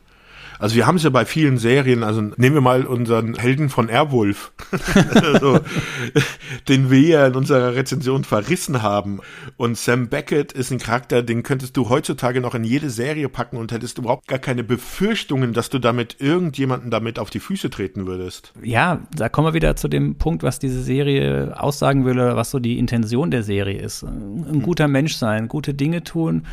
Also 0.59 0.75
wir 0.75 0.85
haben 0.85 0.97
es 0.97 1.03
ja 1.03 1.09
bei 1.09 1.23
vielen 1.23 1.57
Serien, 1.57 2.03
also 2.03 2.21
nehmen 2.21 2.53
wir 2.53 2.61
mal 2.61 2.85
unseren 2.85 3.35
Helden 3.35 3.69
von 3.69 3.87
Airwolf, 3.87 4.51
also, 5.15 5.61
den 6.67 6.91
wir 6.91 6.99
ja 6.99 7.27
in 7.27 7.35
unserer 7.35 7.75
Rezension 7.75 8.25
verrissen 8.25 8.81
haben. 8.81 9.21
Und 9.55 9.77
Sam 9.77 10.09
Beckett 10.09 10.51
ist 10.51 10.71
ein 10.71 10.79
Charakter, 10.79 11.23
den 11.23 11.43
könntest 11.43 11.77
du 11.77 11.87
heutzutage 11.87 12.41
noch 12.41 12.55
in 12.55 12.65
jede 12.65 12.89
Serie 12.89 13.29
packen 13.29 13.55
und 13.55 13.71
hättest 13.71 13.99
überhaupt 13.99 14.27
gar 14.27 14.37
keine 14.37 14.65
Befürchtungen, 14.65 15.53
dass 15.53 15.69
du 15.69 15.79
damit 15.79 16.17
irgendjemanden 16.19 16.91
damit 16.91 17.19
auf 17.19 17.29
die 17.29 17.39
Füße 17.39 17.69
treten 17.69 18.05
würdest. 18.05 18.51
Ja, 18.61 18.99
da 19.15 19.29
kommen 19.29 19.47
wir 19.47 19.53
wieder 19.53 19.77
zu 19.77 19.87
dem 19.87 20.15
Punkt, 20.15 20.43
was 20.43 20.59
diese 20.59 20.83
Serie 20.83 21.55
aussagen 21.57 22.05
oder 22.05 22.35
was 22.35 22.51
so 22.51 22.59
die 22.59 22.77
Intention 22.77 23.31
der 23.31 23.43
Serie 23.43 23.79
ist. 23.79 24.03
Ein 24.03 24.61
guter 24.61 24.89
Mensch 24.89 25.15
sein, 25.15 25.47
gute 25.47 25.73
Dinge 25.73 26.03
tun, 26.03 26.43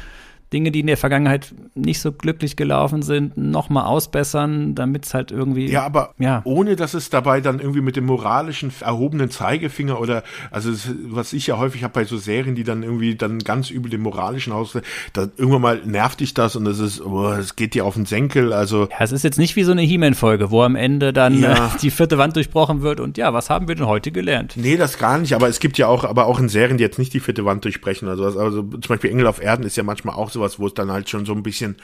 Dinge, 0.52 0.70
die 0.70 0.80
in 0.80 0.86
der 0.86 0.96
Vergangenheit 0.96 1.54
nicht 1.74 2.00
so 2.00 2.12
glücklich 2.12 2.54
gelaufen 2.56 3.02
sind, 3.02 3.36
nochmal 3.36 3.84
ausbessern, 3.86 4.74
damit 4.76 5.04
es 5.04 5.12
halt 5.14 5.30
irgendwie. 5.32 5.66
Ja, 5.70 5.84
aber 5.84 6.14
Ja. 6.18 6.42
ohne 6.44 6.76
dass 6.76 6.94
es 6.94 7.10
dabei 7.10 7.40
dann 7.40 7.58
irgendwie 7.58 7.80
mit 7.80 7.96
dem 7.96 8.06
moralischen 8.06 8.72
erhobenen 8.80 9.30
Zeigefinger 9.30 10.00
oder 10.00 10.22
also 10.50 10.70
es, 10.70 10.88
was 11.08 11.32
ich 11.32 11.48
ja 11.48 11.58
häufig 11.58 11.82
habe 11.82 11.94
bei 11.94 12.04
so 12.04 12.16
Serien, 12.16 12.54
die 12.54 12.62
dann 12.64 12.82
irgendwie 12.84 13.16
dann 13.16 13.40
ganz 13.40 13.70
übel 13.70 13.90
den 13.90 14.00
moralischen 14.02 14.52
aus, 14.52 14.78
da 15.12 15.28
irgendwann 15.36 15.62
mal 15.62 15.80
nervt 15.84 16.20
dich 16.20 16.32
das 16.32 16.54
und 16.54 16.64
das 16.64 16.78
ist, 16.78 17.00
oh, 17.04 17.28
es 17.32 17.56
geht 17.56 17.74
dir 17.74 17.84
auf 17.84 17.94
den 17.94 18.06
Senkel. 18.06 18.52
Also 18.52 18.82
Ja, 18.90 18.96
es 19.00 19.12
ist 19.12 19.24
jetzt 19.24 19.38
nicht 19.38 19.56
wie 19.56 19.64
so 19.64 19.72
eine 19.72 19.82
He-Man-Folge, 19.82 20.50
wo 20.52 20.62
am 20.62 20.76
Ende 20.76 21.12
dann 21.12 21.40
Ja. 21.40 21.66
äh, 21.74 21.78
die 21.82 21.90
vierte 21.90 22.18
Wand 22.18 22.36
durchbrochen 22.36 22.82
wird 22.82 23.00
und 23.00 23.18
ja, 23.18 23.32
was 23.34 23.50
haben 23.50 23.66
wir 23.68 23.74
denn 23.74 23.86
heute 23.86 24.12
gelernt? 24.12 24.54
nee, 24.56 24.76
das 24.76 24.96
gar 24.98 25.18
nicht. 25.18 25.34
Aber 25.34 25.48
es 25.48 25.58
gibt 25.60 25.76
ja 25.78 25.88
auch, 25.88 26.04
aber 26.04 26.26
auch 26.26 26.38
in 26.38 26.48
Serien, 26.48 26.78
die 26.78 26.84
jetzt 26.84 26.98
nicht 26.98 27.12
die 27.12 27.20
vierte 27.20 27.44
Wand 27.44 27.64
durchbrechen. 27.64 28.08
Also, 28.08 28.24
also 28.24 28.62
zum 28.62 28.80
Beispiel 28.88 29.10
Engel 29.10 29.26
auf 29.26 29.42
Erden 29.42 29.64
ist 29.66 29.76
ja 29.76 29.82
manchmal 29.82 30.14
auch 30.14 30.30
sowas, 30.36 30.58
wo 30.58 30.66
es 30.66 30.74
dann 30.74 30.92
halt 30.92 31.08
schon 31.08 31.26
so 31.26 31.32
ein 31.32 31.42
bisschen, 31.42 31.76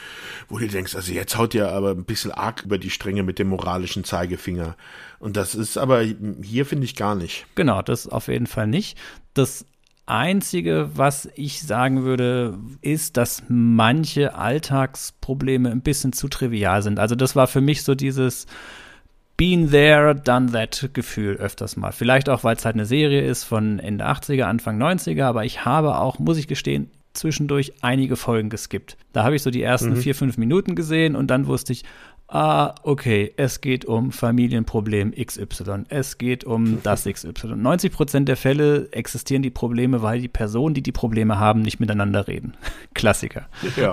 wo 0.49 0.59
du 0.59 0.69
denkst, 0.69 0.95
also 0.95 1.13
jetzt 1.13 1.37
haut 1.37 1.55
ihr 1.55 1.71
aber 1.71 1.91
ein 1.91 2.05
bisschen 2.05 2.31
arg 2.31 2.63
über 2.65 2.79
die 2.79 2.91
Stränge 2.91 3.23
mit 3.23 3.39
dem 3.39 3.49
moralischen 3.49 4.05
Zeigefinger. 4.05 4.77
Und 5.19 5.37
das 5.37 5.55
ist 5.55 5.79
aber 5.79 6.03
hier 6.43 6.67
finde 6.67 6.85
ich 6.85 6.97
gar 6.97 7.15
nicht. 7.15 7.47
Genau, 7.55 7.83
das 7.83 8.07
auf 8.09 8.29
jeden 8.29 8.47
Fall 8.47 8.67
nicht. 8.67 8.99
Das 9.35 9.65
Einzige, 10.05 10.91
was 10.95 11.29
ich 11.37 11.63
sagen 11.63 12.03
würde, 12.03 12.59
ist, 12.81 13.17
dass 13.17 13.45
manche 13.49 14.35
Alltagsprobleme 14.35 15.71
ein 15.71 15.81
bisschen 15.81 16.13
zu 16.13 16.29
trivial 16.29 16.83
sind. 16.83 16.99
Also 16.99 17.15
das 17.15 17.37
war 17.37 17.47
für 17.47 17.61
mich 17.61 17.83
so 17.85 17.95
dieses 17.95 18.47
Been 19.37 19.71
there, 19.71 20.15
done 20.15 20.53
that 20.53 20.91
Gefühl 20.93 21.37
öfters 21.37 21.77
mal. 21.77 21.93
Vielleicht 21.93 22.29
auch, 22.29 22.45
weil 22.45 22.57
es 22.57 22.65
halt 22.65 22.75
eine 22.75 22.85
Serie 22.85 23.23
ist 23.23 23.45
von 23.45 23.79
Ende 23.79 24.07
80er, 24.07 24.43
Anfang 24.43 24.81
90er, 24.81 25.25
aber 25.25 25.45
ich 25.45 25.65
habe 25.65 25.97
auch, 25.97 26.19
muss 26.19 26.37
ich 26.37 26.49
gestehen, 26.49 26.91
zwischendurch 27.13 27.75
einige 27.83 28.17
Folgen 28.17 28.49
geskippt. 28.49 28.97
Da 29.13 29.25
habe 29.25 29.37
ich 29.37 29.43
so 29.43 29.51
die 29.51 29.63
ersten 29.63 29.97
vier, 29.97 30.15
fünf 30.15 30.39
Minuten 30.39 30.75
gesehen 30.75 31.17
und 31.17 31.29
dann 31.29 31.47
wusste 31.47 31.73
ich, 31.73 31.85
ah, 32.33 32.75
okay, 32.83 33.33
es 33.37 33.61
geht 33.61 33.85
um 33.85 34.11
Familienproblem 34.11 35.13
XY, 35.13 35.85
es 35.89 36.19
geht 36.19 36.45
um 36.45 36.83
das 36.83 37.05
XY. 37.05 37.57
90 37.57 37.93
Prozent 37.93 38.29
der 38.29 38.37
Fälle 38.37 38.89
existieren 38.93 39.43
die 39.43 39.51
Probleme, 39.51 40.03
weil 40.03 40.21
die 40.21 40.29
Personen, 40.29 40.75
die 40.75 40.83
die 40.83 40.93
Probleme 40.93 41.39
haben, 41.39 41.61
nicht 41.63 41.81
miteinander 41.81 42.27
reden. 42.27 42.55
Klassiker. 42.95 43.49
Ja. 43.77 43.93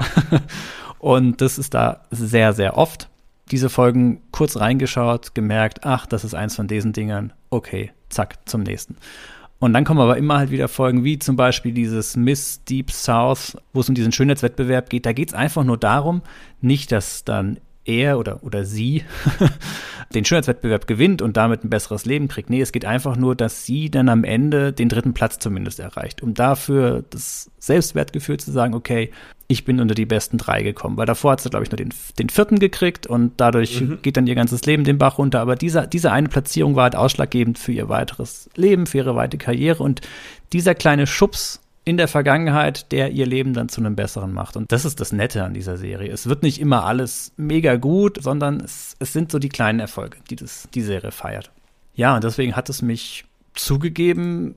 Und 0.99 1.41
das 1.41 1.57
ist 1.57 1.73
da 1.73 2.01
sehr, 2.11 2.53
sehr 2.53 2.77
oft. 2.77 3.09
Diese 3.51 3.69
Folgen 3.69 4.21
kurz 4.31 4.57
reingeschaut, 4.57 5.33
gemerkt, 5.33 5.85
ach, 5.85 6.05
das 6.05 6.23
ist 6.23 6.35
eins 6.35 6.55
von 6.55 6.67
diesen 6.67 6.93
Dingern. 6.93 7.33
Okay, 7.49 7.91
zack, 8.09 8.35
zum 8.47 8.61
nächsten. 8.63 8.95
Und 9.59 9.73
dann 9.73 9.83
kommen 9.83 9.99
aber 9.99 10.17
immer 10.17 10.37
halt 10.37 10.51
wieder 10.51 10.69
Folgen, 10.69 11.03
wie 11.03 11.19
zum 11.19 11.35
Beispiel 11.35 11.73
dieses 11.73 12.15
Miss 12.15 12.63
Deep 12.63 12.91
South, 12.91 13.57
wo 13.73 13.81
es 13.81 13.89
um 13.89 13.95
diesen 13.95 14.13
Schönheitswettbewerb 14.13 14.89
geht. 14.89 15.05
Da 15.05 15.11
geht 15.11 15.29
es 15.29 15.33
einfach 15.33 15.65
nur 15.65 15.77
darum, 15.77 16.21
nicht, 16.61 16.93
dass 16.93 17.25
dann 17.25 17.59
er 17.89 18.19
oder, 18.19 18.43
oder 18.43 18.63
sie 18.65 19.03
den 20.13 20.25
Schönheitswettbewerb 20.25 20.87
gewinnt 20.87 21.21
und 21.21 21.37
damit 21.37 21.63
ein 21.63 21.69
besseres 21.69 22.05
Leben 22.05 22.27
kriegt. 22.27 22.49
Nee, 22.49 22.61
es 22.61 22.71
geht 22.71 22.85
einfach 22.85 23.15
nur, 23.15 23.35
dass 23.35 23.65
sie 23.65 23.89
dann 23.89 24.09
am 24.09 24.23
Ende 24.23 24.73
den 24.73 24.89
dritten 24.89 25.13
Platz 25.13 25.39
zumindest 25.39 25.79
erreicht, 25.79 26.23
um 26.23 26.33
dafür 26.33 27.03
das 27.09 27.51
Selbstwertgefühl 27.59 28.39
zu 28.39 28.51
sagen, 28.51 28.73
okay, 28.73 29.11
ich 29.51 29.65
bin 29.65 29.79
unter 29.79 29.95
die 29.95 30.05
besten 30.05 30.37
drei 30.37 30.61
gekommen. 30.61 30.95
Weil 30.97 31.07
davor 31.07 31.31
hat 31.31 31.41
sie, 31.41 31.49
glaube 31.49 31.63
ich, 31.63 31.71
nur 31.71 31.77
den, 31.77 31.89
den 32.19 32.29
vierten 32.29 32.59
gekriegt 32.59 33.07
und 33.07 33.33
dadurch 33.37 33.83
geht 34.03 34.15
dann 34.15 34.27
ihr 34.27 34.35
ganzes 34.35 34.63
Leben 34.65 34.83
den 34.83 34.99
Bach 34.99 35.17
runter. 35.17 35.39
Aber 35.39 35.55
dieser, 35.55 35.87
diese 35.87 36.11
eine 36.11 36.29
Platzierung 36.29 36.75
war 36.75 36.83
halt 36.83 36.95
ausschlaggebend 36.95 37.57
für 37.57 37.71
ihr 37.71 37.89
weiteres 37.89 38.49
Leben, 38.55 38.85
für 38.85 38.99
ihre 38.99 39.15
weitere 39.15 39.39
Karriere. 39.39 39.81
Und 39.81 40.01
dieser 40.53 40.75
kleine 40.75 41.07
Schubs 41.07 41.61
in 41.89 41.97
der 41.97 42.07
Vergangenheit, 42.07 42.91
der 42.91 43.11
ihr 43.11 43.25
Leben 43.25 43.55
dann 43.55 43.67
zu 43.67 43.81
einem 43.81 43.95
besseren 43.95 44.31
macht. 44.31 44.55
Und 44.55 44.71
das 44.71 44.85
ist 44.85 44.99
das 44.99 45.11
Nette 45.11 45.43
an 45.43 45.55
dieser 45.55 45.75
Serie. 45.75 46.11
Es 46.11 46.29
wird 46.29 46.43
nicht 46.43 46.61
immer 46.61 46.85
alles 46.85 47.33
mega 47.35 47.77
gut, 47.77 48.21
sondern 48.21 48.59
es, 48.59 48.95
es 48.99 49.11
sind 49.11 49.31
so 49.31 49.39
die 49.39 49.49
kleinen 49.49 49.79
Erfolge, 49.79 50.19
die 50.29 50.35
das, 50.35 50.69
die 50.71 50.83
Serie 50.83 51.11
feiert. 51.11 51.49
Ja, 51.95 52.13
und 52.13 52.23
deswegen 52.23 52.55
hat 52.55 52.69
es 52.69 52.83
mich 52.83 53.25
zugegeben 53.55 54.53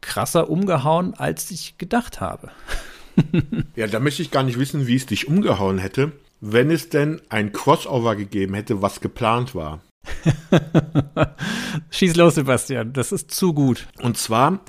krasser 0.00 0.48
umgehauen, 0.48 1.14
als 1.14 1.50
ich 1.50 1.76
gedacht 1.76 2.20
habe. 2.20 2.50
Ja, 3.76 3.86
da 3.86 4.00
möchte 4.00 4.22
ich 4.22 4.30
gar 4.30 4.44
nicht 4.44 4.58
wissen, 4.58 4.86
wie 4.86 4.94
es 4.94 5.04
dich 5.04 5.28
umgehauen 5.28 5.76
hätte, 5.76 6.12
wenn 6.40 6.70
es 6.70 6.88
denn 6.88 7.20
ein 7.28 7.52
Crossover 7.52 8.16
gegeben 8.16 8.54
hätte, 8.54 8.80
was 8.80 9.02
geplant 9.02 9.54
war. 9.54 9.80
Schieß 11.90 12.16
los, 12.16 12.36
Sebastian. 12.36 12.94
Das 12.94 13.12
ist 13.12 13.30
zu 13.30 13.52
gut. 13.52 13.88
Und 14.00 14.16
zwar 14.16 14.60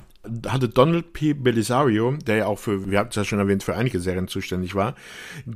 hatte 0.48 0.70
Donald 0.70 1.14
P. 1.14 1.34
Belisario, 1.34 2.14
der 2.26 2.36
ja 2.38 2.46
auch 2.46 2.60
für, 2.60 2.90
wir 2.90 3.00
hatten 3.00 3.10
es 3.10 3.16
ja 3.16 3.24
schon 3.24 3.40
erwähnt, 3.40 3.64
für 3.64 3.76
einige 3.76 4.00
Serien 4.00 4.28
zuständig 4.28 4.76
war, 4.76 4.96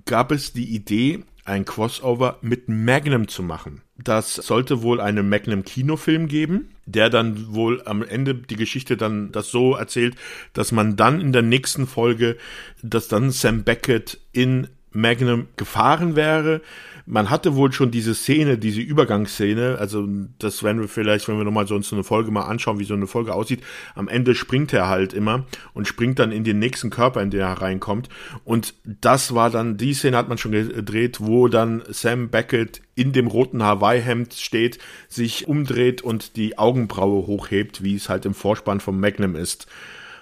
gab 0.06 0.32
es 0.32 0.54
die 0.54 0.76
Idee, 0.76 1.24
ein 1.46 1.64
Crossover 1.64 2.40
mit 2.42 2.68
Magnum 2.70 3.28
zu 3.28 3.44
machen. 3.44 3.82
Das 3.98 4.34
sollte 4.34 4.82
wohl 4.82 5.00
einen 5.00 5.30
Magnum-Kinofilm 5.30 6.28
geben, 6.28 6.70
der 6.86 7.12
dann 7.12 7.54
wohl 7.54 7.84
am 7.86 8.04
Ende 8.04 8.34
die 8.34 8.56
Geschichte 8.56 8.98
dann 8.98 9.32
das 9.32 9.52
so 9.52 9.76
erzählt, 9.76 10.16
dass 10.54 10.72
man 10.72 10.96
dann 10.96 11.22
in 11.22 11.32
der 11.32 11.44
nächsten 11.44 11.86
Folge, 11.86 12.36
dass 12.82 13.08
dann 13.08 13.30
Sam 13.30 13.64
Beckett 13.64 14.20
in 14.32 14.68
Magnum 14.92 15.48
gefahren 15.56 16.16
wäre. 16.16 16.62
Man 17.08 17.30
hatte 17.30 17.56
wohl 17.56 17.72
schon 17.72 17.92
diese 17.92 18.16
Szene, 18.16 18.58
diese 18.58 18.82
Übergangsszene, 18.82 19.78
also 19.80 20.08
das 20.40 20.64
werden 20.64 20.82
wir 20.82 20.88
vielleicht, 20.88 21.28
wenn 21.28 21.38
wir 21.38 21.44
nochmal 21.44 21.68
so 21.68 21.76
uns 21.76 21.94
eine 21.94 22.04
Folge 22.04 22.32
mal 22.32 22.46
anschauen, 22.46 22.80
wie 22.80 22.84
so 22.84 22.96
eine 22.96 23.06
Folge 23.06 23.34
aussieht, 23.34 23.62
am 23.94 24.08
Ende 24.08 24.34
springt 24.34 24.74
er 24.74 24.88
halt 24.88 25.14
immer 25.14 25.46
und 25.74 25.88
springt 25.88 26.18
dann 26.18 26.32
in 26.32 26.44
den 26.44 26.58
nächsten 26.58 26.90
Körper, 26.90 27.22
in 27.22 27.30
den 27.30 27.42
er 27.42 27.62
reinkommt. 27.62 28.10
Und 28.44 28.74
das 28.84 29.36
war 29.36 29.52
dann, 29.52 29.78
die 29.78 29.94
Szene 29.94 30.18
hat 30.18 30.30
man 30.30 30.40
schon 30.40 30.54
gedreht, 30.54 31.20
wo 31.22 31.48
dann 31.48 31.84
Sam 31.90 32.30
Beckett 32.30 32.82
in 32.96 33.14
dem 33.14 33.28
roten 33.28 33.62
Hawaii-Hemd 33.62 34.34
steht, 34.34 34.80
sich 35.08 35.48
umdreht 35.48 36.02
und 36.02 36.36
die 36.38 36.58
Augenbraue 36.58 37.28
hochhebt, 37.28 37.84
wie 37.84 37.96
es 37.96 38.10
halt 38.10 38.26
im 38.26 38.34
Vorspann 38.34 38.80
vom 38.80 39.00
Magnum 39.00 39.36
ist 39.36 39.68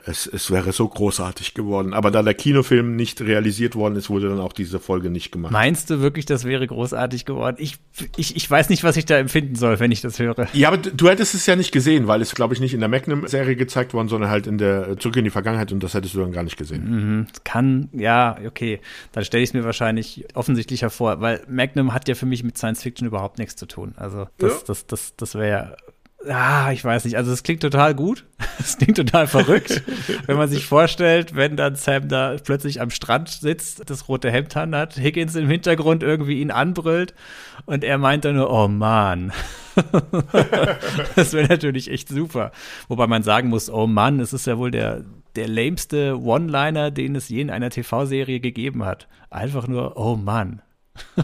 es, 0.06 0.28
es 0.28 0.52
wäre 0.52 0.74
so 0.74 0.88
großartig 0.88 1.54
geworden. 1.54 1.94
Aber 1.94 2.12
da 2.12 2.22
der 2.24 2.34
Kinofilm 2.34 2.96
nicht 2.96 3.22
realisiert 3.22 3.76
worden 3.76 3.96
ist, 3.96 4.10
wurde 4.10 4.30
dann 4.30 4.40
auch 4.40 4.54
diese 4.54 4.80
Folge 4.80 5.10
nicht 5.10 5.32
gemacht. 5.32 5.54
Meinst 5.54 5.90
du 5.90 6.02
wirklich, 6.02 6.26
das 6.26 6.44
wäre 6.44 6.68
großartig 6.68 7.26
geworden? 7.26 7.56
Ich, 7.60 7.78
ich, 8.18 8.36
ich 8.36 8.50
weiß 8.50 8.70
nicht, 8.70 8.84
was 8.84 8.98
ich 8.98 9.06
da 9.06 9.18
empfinden 9.18 9.56
soll, 9.56 9.80
wenn 9.80 9.92
ich 9.92 10.02
das 10.02 10.20
höre. 10.20 10.48
Ja, 10.54 10.68
aber 10.68 10.78
du 10.78 11.08
hättest 11.08 11.36
es 11.36 11.46
ja 11.46 11.56
nicht 11.56 11.72
gesehen, 11.72 12.08
weil 12.08 12.22
es, 12.22 12.36
glaube 12.36 12.54
ich, 12.54 12.60
nicht 12.60 12.74
in 12.74 12.82
der 12.82 12.90
Magnum-Serie 12.90 13.56
gezeigt 13.56 13.94
worden, 13.94 14.10
sondern 14.10 14.30
halt 14.30 14.46
in 14.46 14.58
der 14.58 14.98
Zurück 15.00 15.16
in 15.18 15.24
die 15.24 15.30
Vergangenheit 15.30 15.72
und 15.72 15.82
das 15.82 15.94
hättest 15.94 16.16
du 16.16 16.20
dann 16.20 16.32
gar 16.32 16.44
nicht 16.44 16.58
gesehen. 16.58 16.90
Mhm, 16.90 17.28
kann, 17.44 17.90
ja, 17.94 18.38
okay. 18.46 18.82
Dann 19.14 19.24
stelle 19.24 19.44
ich 19.44 19.52
es 19.52 19.54
mir 19.54 19.64
wahrscheinlich 19.64 20.26
offensichtlicher 20.34 20.90
vor, 20.90 21.22
weil 21.22 21.42
Magnum 21.48 21.94
hat 21.94 22.10
ja 22.10 22.16
für 22.16 22.26
mich 22.26 22.44
mit 22.44 22.58
Science 22.58 22.84
Fiction 22.84 23.08
überhaupt 23.08 23.40
nichts 23.40 23.56
zu 23.56 23.68
tun. 23.68 23.94
Also 23.96 24.28
das, 24.38 24.54
ja. 24.54 24.60
das, 24.68 24.88
das, 24.88 25.16
das 25.16 25.36
wäre 25.36 25.78
ah, 26.30 26.72
ich 26.72 26.84
weiß 26.84 27.06
nicht, 27.06 27.18
also 27.18 27.32
es 27.32 27.44
klingt 27.44 27.62
total 27.62 27.96
gut. 27.96 28.26
Es 28.60 28.78
klingt 28.78 28.96
total 28.96 29.28
verrückt, 29.28 29.82
wenn 30.28 30.38
man 30.38 30.48
sich 30.48 30.66
vorstellt, 30.66 31.36
wenn 31.36 31.58
dann 31.58 31.76
Sam 31.76 32.08
da 32.08 32.38
plötzlich 32.42 32.80
am 32.80 32.92
Strand 32.92 33.28
sitzt, 33.28 33.90
das 33.90 34.08
rote 34.08 34.32
Hemd 34.32 34.56
hat, 34.56 34.96
Higgins 34.96 35.36
im 35.36 35.50
Hintergrund 35.50 36.02
irgendwie 36.02 36.40
ihn 36.40 36.52
anbrüllt 36.52 37.14
und 37.66 37.84
er 37.84 37.98
meint 37.98 38.26
dann 38.26 38.36
nur, 38.36 38.50
oh 38.52 38.68
Mann. 38.68 39.34
das 41.16 41.34
wäre 41.34 41.48
natürlich 41.48 41.90
echt 41.90 42.10
super. 42.10 42.52
Wobei 42.88 43.08
man 43.08 43.24
sagen 43.24 43.50
muss, 43.50 43.70
oh 43.70 43.88
Mann, 43.88 44.20
es 44.20 44.34
ist 44.34 44.48
ja 44.48 44.58
wohl 44.58 44.72
der, 44.72 45.04
der 45.36 45.48
lameste 45.48 46.22
One-Liner, 46.22 46.92
den 46.92 47.16
es 47.16 47.28
je 47.28 47.42
in 47.42 47.50
einer 47.50 47.72
TV-Serie 47.72 48.40
gegeben 48.40 48.86
hat. 48.86 49.08
Einfach 49.30 49.68
nur, 49.68 49.98
oh 49.98 50.16
Mann. 50.16 50.62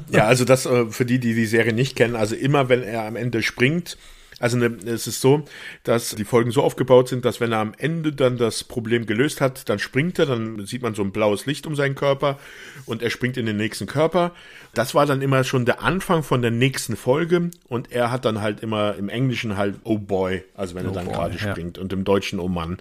ja, 0.09 0.25
also 0.25 0.45
das 0.45 0.65
äh, 0.65 0.87
für 0.87 1.05
die, 1.05 1.19
die 1.19 1.35
die 1.35 1.45
Serie 1.45 1.73
nicht 1.73 1.95
kennen, 1.95 2.15
also 2.15 2.35
immer 2.35 2.69
wenn 2.69 2.81
er 2.81 3.05
am 3.05 3.15
Ende 3.15 3.43
springt, 3.43 3.97
also 4.39 4.57
ne, 4.57 4.77
es 4.85 5.07
ist 5.07 5.21
so, 5.21 5.43
dass 5.83 6.15
die 6.15 6.23
Folgen 6.23 6.51
so 6.51 6.63
aufgebaut 6.63 7.09
sind, 7.09 7.25
dass 7.25 7.39
wenn 7.39 7.51
er 7.51 7.59
am 7.59 7.73
Ende 7.77 8.13
dann 8.13 8.37
das 8.37 8.63
Problem 8.63 9.05
gelöst 9.05 9.41
hat, 9.41 9.69
dann 9.69 9.79
springt 9.79 10.17
er, 10.19 10.25
dann 10.25 10.65
sieht 10.65 10.81
man 10.81 10.95
so 10.95 11.03
ein 11.03 11.11
blaues 11.11 11.45
Licht 11.45 11.67
um 11.67 11.75
seinen 11.75 11.95
Körper 11.95 12.39
und 12.85 13.01
er 13.01 13.09
springt 13.09 13.37
in 13.37 13.45
den 13.45 13.57
nächsten 13.57 13.85
Körper. 13.85 14.31
Das 14.73 14.95
war 14.95 15.05
dann 15.05 15.21
immer 15.21 15.43
schon 15.43 15.65
der 15.65 15.81
Anfang 15.81 16.23
von 16.23 16.41
der 16.41 16.51
nächsten 16.51 16.95
Folge 16.95 17.49
und 17.67 17.91
er 17.91 18.11
hat 18.11 18.25
dann 18.25 18.41
halt 18.41 18.61
immer 18.61 18.95
im 18.95 19.09
Englischen 19.09 19.57
halt 19.57 19.75
Oh 19.83 19.97
Boy, 19.97 20.43
also 20.55 20.75
wenn 20.75 20.85
oh 20.85 20.89
er 20.89 20.93
dann 20.93 21.07
gerade 21.07 21.35
ja. 21.37 21.51
springt 21.51 21.77
und 21.77 21.91
im 21.91 22.03
Deutschen 22.03 22.39
Oh 22.39 22.47
Mann. 22.47 22.77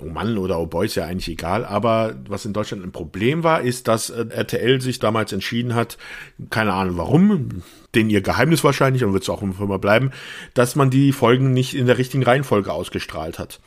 Oh 0.00 0.06
Mann 0.06 0.38
oder 0.38 0.58
Oh 0.58 0.66
Boy 0.66 0.86
ist 0.86 0.94
ja 0.94 1.04
eigentlich 1.04 1.28
egal, 1.28 1.64
aber 1.64 2.16
was 2.28 2.44
in 2.44 2.52
Deutschland 2.52 2.84
ein 2.84 2.92
Problem 2.92 3.44
war, 3.44 3.60
ist, 3.60 3.88
dass 3.88 4.10
äh, 4.10 4.26
RTL 4.30 4.80
sich 4.80 4.98
damals 4.98 5.32
entschieden 5.32 5.74
hat, 5.74 5.98
keine 6.50 6.72
Ahnung 6.72 6.96
warum, 6.96 7.62
den 7.98 8.10
ihr 8.10 8.20
Geheimnis 8.20 8.62
wahrscheinlich 8.62 9.04
und 9.04 9.12
wird 9.12 9.24
es 9.24 9.28
auch 9.28 9.42
immer 9.42 9.78
bleiben, 9.78 10.12
dass 10.54 10.76
man 10.76 10.88
die 10.88 11.12
Folgen 11.12 11.52
nicht 11.52 11.74
in 11.74 11.86
der 11.86 11.98
richtigen 11.98 12.22
Reihenfolge 12.22 12.72
ausgestrahlt 12.72 13.38
hat. 13.40 13.60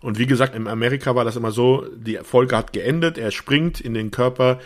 Und 0.00 0.18
wie 0.18 0.26
gesagt, 0.26 0.54
in 0.54 0.66
Amerika 0.66 1.14
war 1.14 1.24
das 1.24 1.36
immer 1.36 1.52
so, 1.52 1.86
die 1.94 2.18
Folge 2.22 2.56
hat 2.56 2.72
geendet, 2.72 3.16
er 3.16 3.30
springt 3.30 3.80
in 3.80 3.94
den 3.94 4.10
Körper 4.10 4.58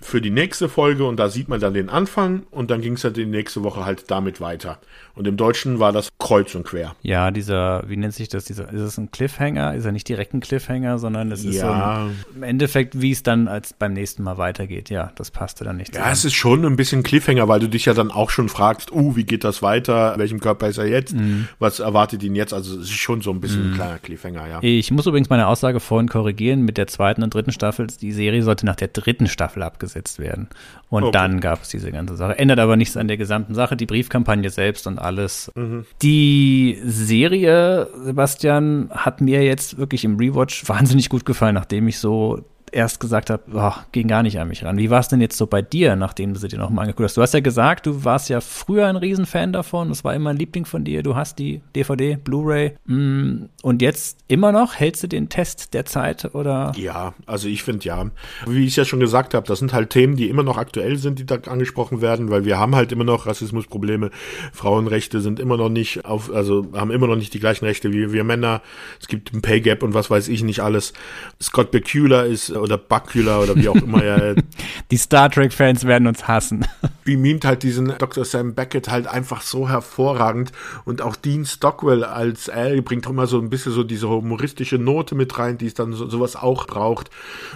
für 0.00 0.20
die 0.20 0.30
nächste 0.30 0.68
Folge 0.68 1.04
und 1.04 1.16
da 1.16 1.28
sieht 1.28 1.48
man 1.48 1.60
dann 1.60 1.74
den 1.74 1.88
Anfang 1.88 2.44
und 2.50 2.70
dann 2.70 2.80
ging 2.80 2.94
es 2.94 3.04
halt 3.04 3.16
die 3.16 3.26
nächste 3.26 3.62
Woche 3.62 3.84
halt 3.84 4.10
damit 4.10 4.40
weiter. 4.40 4.80
Und 5.14 5.26
im 5.26 5.36
Deutschen 5.36 5.78
war 5.78 5.92
das 5.92 6.08
kreuz 6.18 6.54
und 6.54 6.64
quer. 6.64 6.94
Ja, 7.02 7.30
dieser, 7.30 7.84
wie 7.88 7.96
nennt 7.96 8.14
sich 8.14 8.28
das? 8.28 8.44
Dieser, 8.44 8.72
ist 8.72 8.80
es 8.80 8.98
ein 8.98 9.10
Cliffhanger? 9.10 9.74
Ist 9.74 9.84
er 9.84 9.92
nicht 9.92 10.08
direkt 10.08 10.32
ein 10.32 10.40
Cliffhanger, 10.40 10.98
sondern 10.98 11.30
es 11.30 11.44
ist 11.44 11.56
ja. 11.56 12.08
so 12.32 12.36
im 12.36 12.42
Endeffekt, 12.42 13.00
wie 13.00 13.10
es 13.10 13.22
dann 13.22 13.46
als 13.48 13.74
beim 13.74 13.92
nächsten 13.92 14.22
Mal 14.22 14.38
weitergeht. 14.38 14.88
Ja, 14.88 15.12
das 15.16 15.30
passte 15.30 15.64
dann 15.64 15.76
nicht. 15.76 15.88
Ja, 15.88 16.00
zusammen. 16.00 16.12
es 16.12 16.24
ist 16.24 16.34
schon 16.34 16.64
ein 16.64 16.76
bisschen 16.76 17.02
Cliffhanger, 17.02 17.48
weil 17.48 17.60
du 17.60 17.68
dich 17.68 17.84
ja 17.84 17.94
dann 17.94 18.10
auch 18.10 18.30
schon 18.30 18.48
fragst, 18.48 18.92
uh, 18.92 19.16
wie 19.16 19.24
geht 19.24 19.44
das 19.44 19.62
weiter? 19.62 20.14
welchem 20.16 20.40
Körper 20.40 20.68
ist 20.68 20.78
er 20.78 20.86
jetzt? 20.86 21.14
Mhm. 21.14 21.48
Was 21.58 21.80
erwartet 21.80 22.22
ihn 22.22 22.34
jetzt? 22.34 22.54
Also 22.54 22.76
es 22.76 22.84
ist 22.84 22.98
schon 22.98 23.20
so 23.20 23.30
ein 23.30 23.40
bisschen 23.40 23.64
mhm. 23.64 23.72
ein 23.72 23.74
kleiner 23.74 23.98
Cliffhanger, 23.98 24.48
ja. 24.48 24.58
Ich 24.62 24.90
muss 24.90 25.06
übrigens 25.06 25.28
meine 25.28 25.46
Aussage 25.46 25.80
vorhin 25.80 26.08
korrigieren. 26.08 26.62
Mit 26.62 26.78
der 26.78 26.86
zweiten 26.86 27.22
und 27.22 27.34
dritten 27.34 27.52
Staffel, 27.52 27.88
die 27.88 28.12
Serie 28.12 28.42
sollte 28.42 28.64
nach 28.64 28.76
der 28.76 28.88
dritten 28.88 29.26
Staffel 29.26 29.62
abgesetzt 29.62 30.18
werden. 30.18 30.48
Und 30.88 31.04
okay. 31.04 31.12
dann 31.12 31.40
gab 31.40 31.62
es 31.62 31.68
diese 31.68 31.90
ganze 31.90 32.16
Sache. 32.16 32.38
Ändert 32.38 32.58
aber 32.58 32.76
nichts 32.76 32.96
an 32.96 33.08
der 33.08 33.16
gesamten 33.16 33.54
Sache. 33.54 33.76
Die 33.76 33.86
Briefkampagne 33.86 34.50
selbst 34.50 34.86
und 34.86 34.98
alles. 35.02 35.50
Mhm. 35.54 35.84
Die 36.02 36.80
Serie, 36.84 37.88
Sebastian, 38.04 38.90
hat 38.90 39.20
mir 39.20 39.42
jetzt 39.42 39.78
wirklich 39.78 40.04
im 40.04 40.16
Rewatch 40.16 40.68
wahnsinnig 40.68 41.08
gut 41.08 41.24
gefallen, 41.24 41.54
nachdem 41.54 41.88
ich 41.88 41.98
so 41.98 42.44
erst 42.72 43.00
gesagt 43.00 43.30
habe, 43.30 43.42
oh, 43.52 43.72
ging 43.92 44.08
gar 44.08 44.22
nicht 44.22 44.38
an 44.40 44.48
mich 44.48 44.64
ran. 44.64 44.78
Wie 44.78 44.90
war 44.90 45.00
es 45.00 45.08
denn 45.08 45.20
jetzt 45.20 45.36
so 45.36 45.46
bei 45.46 45.62
dir, 45.62 45.94
nachdem 45.94 46.34
du 46.34 46.40
sie 46.40 46.48
dir 46.48 46.58
nochmal 46.58 46.84
angeguckt 46.84 47.04
hast? 47.04 47.16
Du 47.16 47.22
hast 47.22 47.34
ja 47.34 47.40
gesagt, 47.40 47.86
du 47.86 48.04
warst 48.04 48.28
ja 48.28 48.40
früher 48.40 48.86
ein 48.86 48.96
Riesenfan 48.96 49.52
davon, 49.52 49.90
das 49.90 50.04
war 50.04 50.14
immer 50.14 50.30
ein 50.30 50.36
Liebling 50.36 50.64
von 50.64 50.84
dir, 50.84 51.02
du 51.02 51.14
hast 51.14 51.38
die 51.38 51.60
DVD, 51.76 52.16
Blu-ray 52.16 52.76
mm, 52.86 53.44
und 53.62 53.82
jetzt 53.82 54.18
immer 54.28 54.52
noch, 54.52 54.74
hältst 54.74 55.02
du 55.02 55.06
den 55.06 55.28
Test 55.28 55.74
der 55.74 55.84
Zeit 55.84 56.34
oder? 56.34 56.72
Ja, 56.76 57.14
also 57.26 57.48
ich 57.48 57.62
finde 57.62 57.84
ja. 57.84 58.10
Wie 58.46 58.64
ich 58.64 58.76
ja 58.76 58.84
schon 58.84 59.00
gesagt 59.00 59.34
habe, 59.34 59.46
das 59.46 59.58
sind 59.58 59.72
halt 59.72 59.90
Themen, 59.90 60.16
die 60.16 60.28
immer 60.28 60.42
noch 60.42 60.56
aktuell 60.56 60.96
sind, 60.96 61.18
die 61.18 61.26
da 61.26 61.36
angesprochen 61.36 62.00
werden, 62.00 62.30
weil 62.30 62.44
wir 62.44 62.58
haben 62.58 62.74
halt 62.74 62.90
immer 62.92 63.04
noch 63.04 63.26
Rassismusprobleme, 63.26 64.10
Frauenrechte 64.52 65.20
sind 65.20 65.38
immer 65.40 65.56
noch 65.56 65.68
nicht 65.68 66.04
auf, 66.04 66.32
also 66.32 66.66
haben 66.72 66.90
immer 66.90 67.06
noch 67.06 67.16
nicht 67.16 67.34
die 67.34 67.40
gleichen 67.40 67.66
Rechte 67.66 67.92
wie 67.92 68.12
wir 68.12 68.24
Männer. 68.24 68.62
Es 69.00 69.08
gibt 69.08 69.32
ein 69.32 69.42
Pay 69.42 69.60
Gap 69.60 69.82
und 69.82 69.94
was 69.94 70.10
weiß 70.10 70.28
ich 70.28 70.42
nicht 70.42 70.60
alles. 70.60 70.92
Scott 71.40 71.70
Bakula 71.70 72.22
ist 72.22 72.50
oder 72.62 72.78
Bakula 72.78 73.40
oder 73.40 73.56
wie 73.56 73.68
auch 73.68 73.74
immer 73.74 74.02
er. 74.02 74.36
Die 74.90 74.96
Star 74.96 75.30
Trek-Fans 75.30 75.84
werden 75.84 76.06
uns 76.06 76.28
hassen. 76.28 76.66
Beamt 77.04 77.44
halt 77.44 77.62
diesen 77.62 77.92
Dr. 77.98 78.24
Sam 78.24 78.54
Beckett 78.54 78.88
halt 78.88 79.06
einfach 79.06 79.42
so 79.42 79.68
hervorragend 79.68 80.52
und 80.84 81.02
auch 81.02 81.16
Dean 81.16 81.44
Stockwell 81.44 82.04
als 82.04 82.48
Al 82.48 82.80
bringt 82.82 83.06
immer 83.06 83.26
so 83.26 83.40
ein 83.40 83.50
bisschen 83.50 83.72
so 83.72 83.82
diese 83.82 84.08
humoristische 84.08 84.78
Note 84.78 85.14
mit 85.14 85.36
rein, 85.36 85.58
die 85.58 85.66
es 85.66 85.74
dann 85.74 85.92
so, 85.92 86.08
sowas 86.08 86.36
auch 86.36 86.66
braucht. 86.66 87.10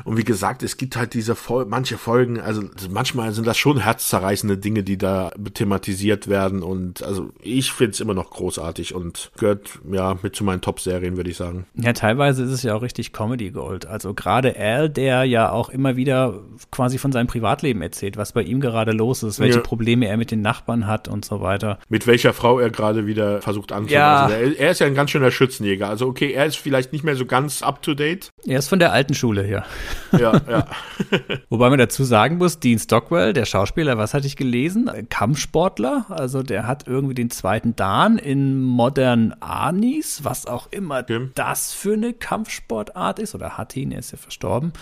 Und 0.05 0.17
wie 0.17 0.25
gesagt, 0.25 0.63
es 0.63 0.77
gibt 0.77 0.97
halt 0.97 1.15
diese 1.15 1.37
Fol 1.37 1.65
manche 1.67 1.97
Folgen, 1.97 2.41
also 2.41 2.63
manchmal 2.91 3.33
sind 3.33 3.47
das 3.47 3.57
schon 3.57 3.79
herzzerreißende 3.79 4.59
Dinge, 4.59 4.83
die 4.83 4.99
da 4.99 5.31
thematisiert 5.55 6.29
werden 6.29 6.63
und 6.63 7.03
also 7.03 7.31
ich 7.41 7.73
finde 7.73 7.93
es 7.93 8.01
immer 8.01 8.15
noch 8.15 8.31
großartig 8.31 8.95
und 8.95 9.31
gehört 9.39 9.79
ja 9.91 10.17
mit 10.23 10.35
zu 10.35 10.45
meinen 10.45 10.61
Top-Serien, 10.61 11.17
würde 11.17 11.31
ich 11.31 11.37
sagen. 11.37 11.67
Ja, 11.75 11.93
teilweise 11.93 12.43
ist 12.43 12.51
es 12.51 12.63
ja 12.63 12.75
auch 12.75 12.83
richtig 12.83 13.13
Comedy 13.13 13.51
Gold. 13.51 13.87
Also 13.87 14.15
gerade 14.15 14.57
Al, 14.57 14.89
der 14.97 15.25
ja 15.25 15.51
auch 15.51 15.69
immer 15.69 15.97
wieder 15.97 16.41
quasi 16.71 16.99
von 16.99 17.13
seinem 17.13 17.27
Privatleben 17.27 17.83
erzählt, 17.83 18.17
was 18.17 18.33
bei 18.33 18.43
ihm 18.43 18.61
gerade 18.61 18.93
los 18.93 19.23
ist, 19.23 19.39
welche 19.39 19.59
ja. 19.59 19.63
Probleme 19.63 20.09
er 20.09 20.17
mit 20.17 20.31
den 20.31 20.41
Nachbarn 20.41 20.87
hat 20.87 21.09
und 21.09 21.25
so 21.25 21.41
weiter. 21.41 21.79
Mit 21.89 22.07
welcher 22.07 22.33
Frau 22.33 22.59
er 22.59 22.71
gerade 22.71 23.07
wieder 23.07 23.43
versucht 23.43 23.73
anzufangen. 23.73 23.93
Ja. 23.93 24.25
Also 24.25 24.35
er, 24.35 24.59
er, 24.59 24.71
ist 24.71 24.81
ja 24.81 24.87
ein 24.87 24.95
ganz 24.95 25.11
schöner 25.11 25.31
Schützenjäger. 25.31 25.89
Also 25.89 26.07
okay, 26.07 26.33
er 26.33 26.47
ist 26.47 26.57
vielleicht 26.57 26.93
nicht 26.93 27.05
mehr 27.05 27.17
so 27.17 27.27
ganz 27.27 27.63
up 27.63 27.83
to 27.83 27.95
date. 27.95 28.31
Er 28.47 28.59
ist 28.59 28.69
von 28.69 28.79
der 28.79 28.93
alten 28.93 29.15
Schule, 29.15 29.49
ja. 29.49 29.65
Ja, 30.13 30.41
ja. 30.49 30.67
Wobei 31.51 31.69
man 31.69 31.79
dazu 31.79 32.05
sagen 32.05 32.39
muss, 32.39 32.59
Dean 32.59 32.79
Stockwell, 32.79 33.33
der 33.33 33.45
Schauspieler, 33.45 33.99
was 33.99 34.15
hatte 34.15 34.27
ich 34.27 34.37
gelesen? 34.37 34.91
Kampfsportler. 35.11 36.07
Also 36.09 36.43
der 36.43 36.67
hat 36.67 36.87
irgendwie 36.87 37.15
den 37.15 37.31
zweiten 37.31 37.77
Dan 37.77 38.19
in 38.19 38.63
Modern 38.63 39.35
Arnis, 39.41 40.21
was 40.25 40.47
auch 40.47 40.69
immer 40.71 41.01
okay. 41.01 41.29
das 41.35 41.73
für 41.73 41.93
eine 41.93 42.15
Kampfsportart 42.15 43.19
ist. 43.19 43.35
Oder 43.35 43.59
hat 43.59 43.77
ihn, 43.77 43.93
er 43.93 43.99
ist 43.99 44.13
ja 44.13 44.19
verstorben. 44.19 44.73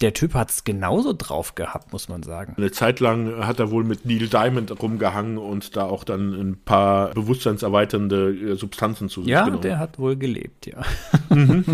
Der 0.00 0.12
Typ 0.12 0.34
hat 0.34 0.50
es 0.50 0.64
genauso 0.64 1.12
drauf 1.16 1.54
gehabt, 1.54 1.92
muss 1.92 2.08
man 2.08 2.24
sagen. 2.24 2.54
Eine 2.56 2.72
Zeit 2.72 2.98
lang 2.98 3.46
hat 3.46 3.60
er 3.60 3.70
wohl 3.70 3.84
mit 3.84 4.04
Neil 4.04 4.26
Diamond 4.26 4.82
rumgehangen 4.82 5.38
und 5.38 5.76
da 5.76 5.84
auch 5.84 6.02
dann 6.02 6.32
ein 6.32 6.56
paar 6.64 7.10
bewusstseinserweiternde 7.10 8.30
äh, 8.34 8.54
Substanzen 8.56 9.08
zu 9.08 9.22
sich 9.22 9.30
Ja, 9.30 9.44
genommen. 9.44 9.62
der 9.62 9.78
hat 9.78 10.00
wohl 10.00 10.16
gelebt, 10.16 10.66
ja. 10.66 10.82
Mhm. 11.30 11.64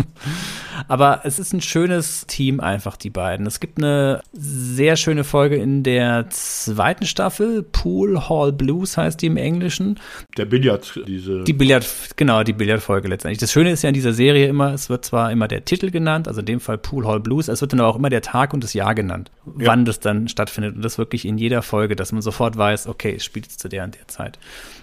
Aber 0.87 1.21
es 1.23 1.39
ist 1.39 1.53
ein 1.53 1.61
schönes 1.61 2.25
Team 2.27 2.59
einfach, 2.59 2.95
die 2.95 3.09
beiden. 3.09 3.45
Es 3.45 3.59
gibt 3.59 3.77
eine 3.79 4.21
sehr 4.33 4.95
schöne 4.97 5.23
Folge 5.23 5.55
in 5.55 5.83
der 5.83 6.27
zweiten 6.29 7.05
Staffel, 7.05 7.63
Pool 7.63 8.29
Hall 8.29 8.53
Blues 8.53 8.97
heißt 8.97 9.21
die 9.21 9.27
im 9.27 9.37
Englischen. 9.37 9.99
Der 10.37 10.45
Billard, 10.45 10.99
diese. 11.07 11.43
Die 11.43 11.53
Billard, 11.53 11.87
genau, 12.15 12.43
die 12.43 12.53
Billardfolge 12.53 13.07
letztendlich. 13.07 13.39
Das 13.39 13.51
Schöne 13.51 13.71
ist 13.71 13.81
ja 13.81 13.89
in 13.89 13.93
dieser 13.95 14.13
Serie 14.13 14.47
immer, 14.47 14.73
es 14.73 14.89
wird 14.89 15.05
zwar 15.05 15.31
immer 15.31 15.47
der 15.47 15.65
Titel 15.65 15.89
genannt, 15.91 16.27
also 16.27 16.39
in 16.39 16.45
dem 16.45 16.59
Fall 16.59 16.77
Pool 16.77 17.05
Hall 17.07 17.19
Blues, 17.19 17.47
es 17.47 17.60
wird 17.61 17.73
dann 17.73 17.79
aber 17.79 17.89
auch 17.89 17.95
immer 17.95 18.09
der 18.09 18.21
Tag 18.21 18.53
und 18.53 18.63
das 18.63 18.73
Jahr 18.73 18.95
genannt, 18.95 19.31
ja. 19.45 19.67
wann 19.67 19.85
das 19.85 19.99
dann 19.99 20.27
stattfindet. 20.27 20.75
Und 20.75 20.81
das 20.83 20.97
wirklich 20.97 21.25
in 21.25 21.37
jeder 21.37 21.61
Folge, 21.61 21.95
dass 21.95 22.11
man 22.11 22.21
sofort 22.21 22.57
weiß, 22.57 22.87
okay, 22.87 23.15
es 23.15 23.25
spielt 23.25 23.51
zu 23.51 23.69
der 23.69 23.83
und 23.83 23.95
der 23.95 24.07
Zeit. 24.07 24.39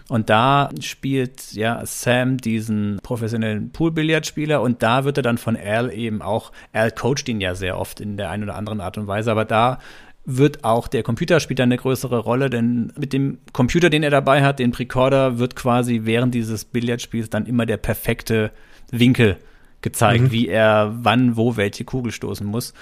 Und 0.09 0.31
da 0.31 0.70
spielt 0.81 1.53
ja 1.53 1.85
Sam 1.85 2.39
diesen 2.39 2.99
professionellen 3.03 3.70
Poolbillardspieler 3.70 4.62
und 4.62 4.83
da 4.83 5.05
wird 5.05 5.18
er 5.18 5.22
dann 5.22 5.39
von 5.39 5.57
Al 5.57 5.93
eben 5.93 6.22
auch, 6.22 6.53
Al 6.72 6.91
coacht 6.91 7.29
ihn 7.29 7.41
ja 7.41 7.55
sehr 7.55 7.79
oft 7.79 8.01
in 8.01 8.16
der 8.16 8.31
einen 8.31 8.45
oder 8.45 8.57
anderen 8.57 8.81
Art 8.81 8.97
und 8.97 9.07
Weise, 9.07 9.31
aber 9.31 9.45
da 9.45 9.79
wird 10.24 10.62
auch 10.62 10.89
der 10.89 11.03
Computer 11.03 11.41
spielt 11.41 11.61
eine 11.61 11.79
größere 11.79 12.18
Rolle, 12.18 12.51
denn 12.51 12.93
mit 12.99 13.14
dem 13.14 13.39
Computer, 13.53 13.89
den 13.89 14.03
er 14.03 14.11
dabei 14.11 14.43
hat, 14.43 14.59
den 14.59 14.72
Precorder, 14.72 15.39
wird 15.39 15.57
quasi 15.57 16.03
während 16.05 16.35
dieses 16.35 16.66
Billardspiels 16.66 17.31
dann 17.31 17.47
immer 17.47 17.64
der 17.64 17.79
perfekte 17.79 18.51
Winkel 18.91 19.39
gezeigt, 19.83 20.24
mhm. 20.24 20.31
wie 20.31 20.49
er 20.49 20.93
wann, 21.03 21.37
wo 21.37 21.57
welche 21.57 21.85
Kugel 21.85 22.12
stoßen 22.12 22.47
muss. 22.47 22.72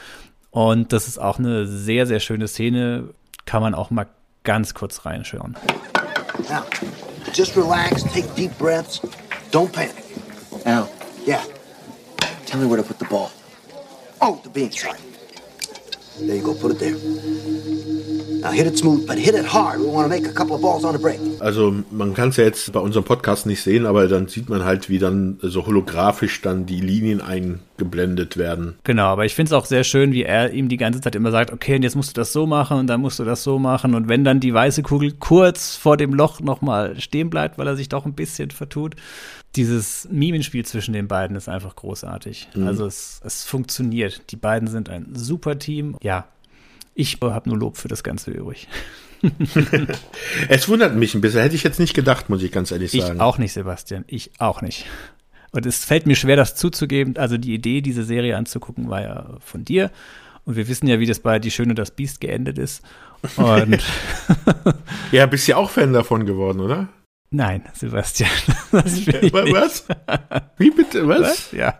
Und 0.51 0.93
das 0.93 1.07
ist 1.09 1.19
auch 1.19 1.39
eine 1.39 1.67
sehr, 1.67 2.07
sehr 2.07 2.21
schöne 2.21 2.49
Szene. 2.49 3.11
Kann 3.45 3.63
man 3.63 3.75
auch 3.75 3.91
mal 3.91 4.07
ganz 4.43 4.75
kurz 4.75 5.05
reinschauen. 5.05 5.57
Now, 6.49 6.63
just 7.35 7.57
relax, 7.57 8.05
take 8.05 8.29
deep 8.37 8.57
breaths. 8.59 9.01
Don't 9.53 9.73
panic. 9.73 9.95
Al. 10.65 10.89
Yeah. 11.27 11.43
Tell 12.47 12.61
me 12.61 12.67
where 12.67 12.77
to 12.77 12.83
put 12.83 12.99
the 12.99 13.05
ball. 13.07 13.31
Oh, 14.21 14.41
the 14.43 14.51
beam, 14.51 14.71
sorry. 14.71 14.99
There 16.19 16.37
you 16.37 16.43
go, 16.43 16.55
put 16.55 16.73
it 16.73 16.79
there. 16.79 16.95
Also 21.41 21.75
man 21.91 22.15
kann 22.15 22.31
es 22.31 22.37
ja 22.37 22.45
jetzt 22.45 22.73
bei 22.73 22.81
unserem 22.81 23.05
Podcast 23.05 23.47
nicht 23.47 23.63
sehen, 23.63 23.87
aber 23.87 24.09
dann 24.09 24.29
sieht 24.29 24.49
man 24.49 24.65
halt, 24.65 24.89
wie 24.89 24.99
dann 24.99 25.39
so 25.43 25.67
holographisch 25.67 26.43
dann 26.43 26.67
die 26.67 26.81
Linien 26.81 27.21
eingeblendet 27.21 28.37
werden. 28.37 28.77
Genau, 28.85 29.07
aber 29.07 29.25
ich 29.25 29.35
finde 29.35 29.51
es 29.51 29.53
auch 29.53 29.67
sehr 29.67 29.85
schön, 29.85 30.13
wie 30.13 30.23
er 30.25 30.53
ihm 30.53 30.69
die 30.69 30.77
ganze 30.77 31.01
Zeit 31.01 31.15
immer 31.15 31.31
sagt, 31.31 31.53
okay, 31.53 31.77
und 31.77 31.83
jetzt 31.83 31.97
musst 31.97 32.17
du 32.17 32.21
das 32.21 32.33
so 32.33 32.47
machen 32.47 32.79
und 32.79 32.87
dann 32.87 33.01
musst 33.01 33.19
du 33.19 33.25
das 33.25 33.43
so 33.43 33.59
machen. 33.59 33.95
Und 33.95 34.09
wenn 34.09 34.25
dann 34.25 34.41
die 34.41 34.55
weiße 34.55 34.83
Kugel 34.83 35.13
kurz 35.13 35.77
vor 35.77 35.97
dem 35.97 36.15
Loch 36.15 36.41
nochmal 36.41 37.01
stehen 37.01 37.31
bleibt, 37.31 37.59
weil 37.59 37.67
er 37.67 37.77
sich 37.77 37.89
doch 37.89 38.07
ein 38.07 38.15
bisschen 38.15 38.51
vertut, 38.51 38.97
dieses 39.57 40.07
Mimenspiel 40.11 40.65
zwischen 40.65 40.93
den 40.93 41.09
beiden 41.09 41.37
ist 41.37 41.49
einfach 41.49 41.75
großartig. 41.77 42.49
Mhm. 42.55 42.67
Also 42.67 42.87
es, 42.87 43.21
es 43.25 43.45
funktioniert. 43.45 44.31
Die 44.31 44.37
beiden 44.37 44.69
sind 44.69 44.89
ein 44.89 45.15
super 45.15 45.59
Team. 45.59 45.97
Ja, 46.03 46.27
ich 46.97 47.19
habe 47.21 47.49
nur 47.49 47.59
Lob 47.59 47.77
für 47.77 47.89
das 47.89 48.03
Ganze 48.03 48.31
übrig. 48.31 48.67
es 50.49 50.69
wundert 50.69 50.95
mich 50.97 51.15
ein 51.15 51.21
bisschen. 51.21 51.43
Hätte 51.43 51.55
ich 51.55 51.63
jetzt 51.63 51.79
nicht 51.79 51.95
gedacht, 51.95 52.29
muss 52.29 52.43
ich 52.43 52.51
ganz 52.51 52.71
ehrlich 52.71 52.91
sagen. 52.91 53.17
Ich 53.17 53.21
auch 53.21 53.39
nicht, 53.39 53.53
Sebastian. 53.53 54.05
Ich 54.09 54.33
auch 54.39 54.63
nicht. 54.63 54.87
Und 55.53 55.67
es 55.67 55.85
fällt 55.85 56.07
mir 56.07 56.17
schwer, 56.17 56.37
das 56.37 56.55
zuzugeben. 56.55 57.17
Also 57.17 57.37
die 57.37 57.55
Idee, 57.55 57.83
diese 57.83 58.03
Serie 58.03 58.37
anzugucken, 58.37 58.89
war 58.89 59.03
ja 59.03 59.37
von 59.41 59.65
dir. 59.65 59.91
Und 60.45 60.57
wir 60.57 60.69
wissen 60.69 60.87
ja, 60.87 60.99
wie 60.99 61.07
das 61.07 61.21
bei 61.21 61.39
Die 61.39 61.51
Schöne 61.51 61.71
und 61.71 61.79
das 61.79 61.91
Biest 61.91 62.21
geendet 62.21 62.59
ist. 62.59 62.83
Und 63.37 63.79
ja, 65.13 65.27
bist 65.27 65.47
ja 65.49 65.57
auch 65.57 65.71
Fan 65.71 65.93
davon 65.93 66.25
geworden, 66.25 66.61
oder? 66.61 66.89
Nein, 67.31 67.65
Sebastian. 67.75 68.31
was? 68.71 69.85
Wie 70.57 70.71
bitte? 70.71 71.07
Was? 71.09 71.21
was? 71.21 71.53
Ja. 71.53 71.79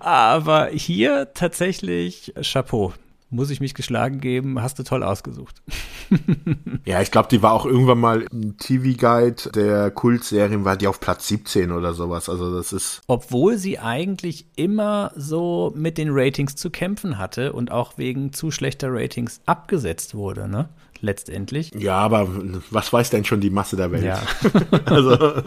Aber 0.00 0.68
hier 0.68 1.32
tatsächlich 1.32 2.34
Chapeau. 2.42 2.92
Muss 3.32 3.50
ich 3.50 3.60
mich 3.60 3.74
geschlagen 3.74 4.20
geben, 4.20 4.60
hast 4.60 4.78
du 4.80 4.82
toll 4.82 5.04
ausgesucht. 5.04 5.62
ja, 6.84 7.00
ich 7.00 7.12
glaube, 7.12 7.28
die 7.30 7.42
war 7.42 7.52
auch 7.52 7.64
irgendwann 7.64 8.00
mal 8.00 8.26
ein 8.32 8.56
TV-Guide 8.56 9.52
der 9.54 9.92
Kultserien, 9.92 10.64
war 10.64 10.76
die 10.76 10.88
auf 10.88 10.98
Platz 10.98 11.28
17 11.28 11.70
oder 11.70 11.94
sowas. 11.94 12.28
Also 12.28 12.52
das 12.54 12.72
ist. 12.72 13.02
Obwohl 13.06 13.56
sie 13.56 13.78
eigentlich 13.78 14.46
immer 14.56 15.12
so 15.14 15.72
mit 15.76 15.96
den 15.96 16.08
Ratings 16.10 16.56
zu 16.56 16.70
kämpfen 16.70 17.18
hatte 17.18 17.52
und 17.52 17.70
auch 17.70 17.98
wegen 17.98 18.32
zu 18.32 18.50
schlechter 18.50 18.88
Ratings 18.92 19.40
abgesetzt 19.46 20.16
wurde, 20.16 20.48
ne? 20.48 20.68
Letztendlich. 21.00 21.72
Ja, 21.76 21.96
aber 21.96 22.28
was 22.70 22.92
weiß 22.92 23.10
denn 23.10 23.24
schon 23.24 23.40
die 23.40 23.50
Masse 23.50 23.76
der 23.76 23.92
Welt? 23.92 24.04
Ja. 24.04 24.20
also. 24.86 25.16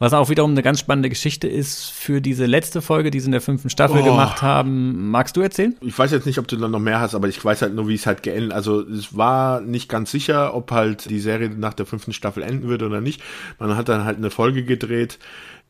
Was 0.00 0.12
auch 0.12 0.28
wiederum 0.28 0.50
eine 0.50 0.62
ganz 0.62 0.80
spannende 0.80 1.08
Geschichte 1.08 1.46
ist 1.46 1.90
für 1.90 2.20
diese 2.20 2.46
letzte 2.46 2.82
Folge, 2.82 3.10
die 3.10 3.20
sie 3.20 3.26
in 3.26 3.32
der 3.32 3.40
fünften 3.40 3.70
Staffel 3.70 4.00
oh. 4.00 4.04
gemacht 4.04 4.42
haben. 4.42 5.10
Magst 5.10 5.36
du 5.36 5.40
erzählen? 5.40 5.76
Ich 5.80 5.96
weiß 5.96 6.10
jetzt 6.10 6.26
nicht, 6.26 6.38
ob 6.38 6.48
du 6.48 6.56
da 6.56 6.68
noch 6.68 6.80
mehr 6.80 7.00
hast, 7.00 7.14
aber 7.14 7.28
ich 7.28 7.42
weiß 7.42 7.62
halt 7.62 7.74
nur, 7.74 7.88
wie 7.88 7.94
es 7.94 8.06
halt 8.06 8.22
geendet. 8.22 8.52
Also 8.52 8.80
es 8.80 9.16
war 9.16 9.60
nicht 9.60 9.88
ganz 9.88 10.10
sicher, 10.10 10.54
ob 10.54 10.72
halt 10.72 11.08
die 11.08 11.20
Serie 11.20 11.48
nach 11.48 11.74
der 11.74 11.86
fünften 11.86 12.12
Staffel 12.12 12.42
enden 12.42 12.68
würde 12.68 12.86
oder 12.86 13.00
nicht. 13.00 13.22
Man 13.58 13.76
hat 13.76 13.88
dann 13.88 14.04
halt 14.04 14.18
eine 14.18 14.30
Folge 14.30 14.64
gedreht 14.64 15.18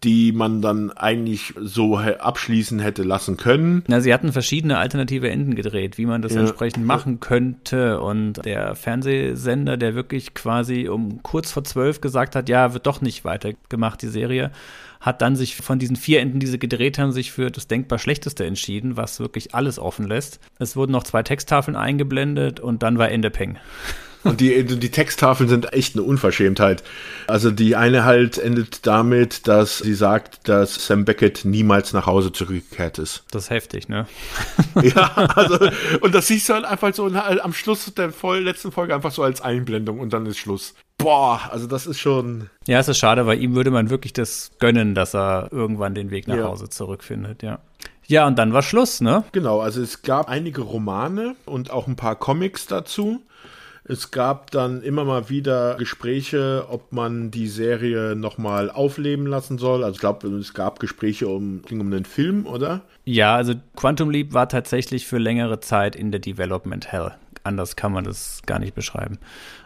die 0.05 0.33
man 0.33 0.61
dann 0.61 0.91
eigentlich 0.91 1.55
so 1.59 1.97
abschließen 1.97 2.79
hätte 2.79 3.03
lassen 3.03 3.39
können. 3.39 3.83
Na, 3.89 4.01
sie 4.01 4.13
hatten 4.13 4.33
verschiedene 4.33 4.79
alternative 4.79 5.31
Enden 5.31 5.55
gedreht, 5.55 5.97
wie 5.97 6.07
man 6.07 6.21
das 6.21 6.35
ja. 6.35 6.41
entsprechend 6.41 6.85
machen 6.85 7.21
könnte. 7.21 8.01
Und 8.01 8.45
der 8.45 8.75
Fernsehsender, 8.75 9.77
der 9.79 9.95
wirklich 9.95 10.35
quasi 10.35 10.89
um 10.89 11.23
kurz 11.23 11.51
vor 11.51 11.65
zwölf 11.65 12.03
gesagt 12.03 12.37
hat, 12.37 12.49
ja, 12.49 12.75
wird 12.75 12.87
doch 12.87 13.01
nicht 13.01 13.25
weitergemacht, 13.25 14.03
die 14.03 14.09
Serie, 14.09 14.51
hat 15.01 15.23
dann 15.23 15.37
sich 15.37 15.57
von 15.57 15.79
diesen 15.79 15.97
vier 15.97 16.21
Enden, 16.21 16.41
die 16.41 16.47
sie 16.47 16.59
gedreht 16.59 16.99
haben, 16.99 17.13
sich 17.13 17.33
für 17.33 17.51
das 17.51 17.67
denkbar 17.67 17.99
schlechteste 17.99 18.45
entschieden, 18.45 18.97
was 18.97 19.21
wirklich 19.21 19.55
alles 19.55 19.79
offen 19.79 20.07
lässt. 20.07 20.41
Es 20.59 20.77
wurden 20.77 20.93
noch 20.93 21.05
zwei 21.05 21.23
Texttafeln 21.23 21.77
eingeblendet 21.77 22.61
und 22.61 22.83
dann 22.83 22.99
war 22.99 23.11
Ende 23.11 23.31
Peng. 23.31 23.59
Und 24.25 24.41
die, 24.41 24.64
die 24.64 24.91
Texttafeln 24.91 25.49
sind 25.49 25.72
echt 25.72 25.95
eine 25.95 26.03
Unverschämtheit. 26.03 26.83
Also 27.27 27.51
die 27.51 27.77
eine 27.77 28.05
halt 28.05 28.39
endet 28.39 28.87
damit, 28.87 29.47
dass 29.47 29.79
sie 29.79 29.95
sagt, 29.95 30.49
dass 30.49 30.87
Sam 30.87 31.05
Beckett 31.05 31.45
niemals 31.45 31.93
nach 31.93 32.07
Hause 32.07 32.33
zurückgekehrt 32.33 32.99
ist. 32.99 33.25
Das 33.31 33.45
ist 33.45 33.51
heftig, 33.51 33.89
ne? 33.89 34.07
ja, 34.83 35.12
also, 35.35 35.68
und 36.01 36.14
das 36.14 36.27
siehst 36.27 36.49
du 36.49 36.55
halt 36.55 36.64
einfach 36.64 36.95
so 36.95 37.07
am 37.07 37.53
Schluss 37.53 37.93
der 37.95 38.12
letzten 38.41 38.72
Folge 38.72 38.95
einfach 38.95 39.12
so 39.12 39.22
als 39.22 39.43
Einblendung 39.43 40.01
und 40.01 40.12
dann 40.12 40.27
ist 40.27 40.39
Schluss. 40.39 40.75
Boah, 40.97 41.41
also 41.51 41.66
das 41.66 41.87
ist 41.87 41.99
schon. 41.99 42.49
Ja, 42.66 42.79
es 42.79 42.89
ist 42.89 42.99
schade, 42.99 43.27
weil 43.27 43.43
ihm 43.43 43.55
würde 43.55 43.70
man 43.70 43.91
wirklich 43.91 44.12
das 44.12 44.53
gönnen, 44.59 44.95
dass 44.95 45.14
er 45.14 45.49
irgendwann 45.51 45.95
den 45.95 46.11
Weg 46.11 46.29
nach 46.29 46.37
ja. 46.37 46.45
Hause 46.45 46.68
zurückfindet, 46.68 47.43
ja. 47.43 47.59
Ja, 48.07 48.27
und 48.27 48.39
dann 48.39 48.53
war 48.53 48.62
Schluss, 48.62 49.01
ne? 49.01 49.25
Genau, 49.33 49.61
also 49.61 49.83
es 49.83 50.03
gab 50.03 50.29
einige 50.29 50.62
Romane 50.62 51.37
und 51.47 51.70
auch 51.70 51.87
ein 51.87 51.97
paar 51.97 52.16
Comics 52.16 52.66
dazu. 52.66 53.22
Es 53.87 54.11
gab 54.11 54.51
dann 54.51 54.82
immer 54.82 55.05
mal 55.05 55.28
wieder 55.28 55.74
Gespräche, 55.74 56.66
ob 56.70 56.93
man 56.93 57.30
die 57.30 57.49
Serie 57.49 58.16
nochmal 58.16 58.70
aufleben 58.70 59.26
lassen 59.26 59.59
soll. 59.59 59.85
Also 59.85 59.97
ich 59.97 60.01
glaube, 60.01 60.28
es 60.28 60.55
gab 60.55 60.80
Gespräche 60.80 61.28
um, 61.28 61.61
ging 61.62 61.80
um 61.80 61.93
einen 61.93 62.07
Film, 62.07 62.47
oder? 62.47 62.80
Ja, 63.05 63.35
also 63.37 63.55
Quantum 63.76 64.09
Leap 64.09 64.32
war 64.32 64.49
tatsächlich 64.49 65.07
für 65.07 65.18
längere 65.18 65.61
Zeit 65.61 65.97
in 65.97 66.11
der 66.11 66.20
Development 66.20 66.91
Hell 66.91 67.12
anders 67.45 67.76
kann 67.76 67.92
man 67.92 68.05
das 68.05 68.40
gar 68.47 68.59
nicht 68.59 68.74
beschreiben. 68.74 69.18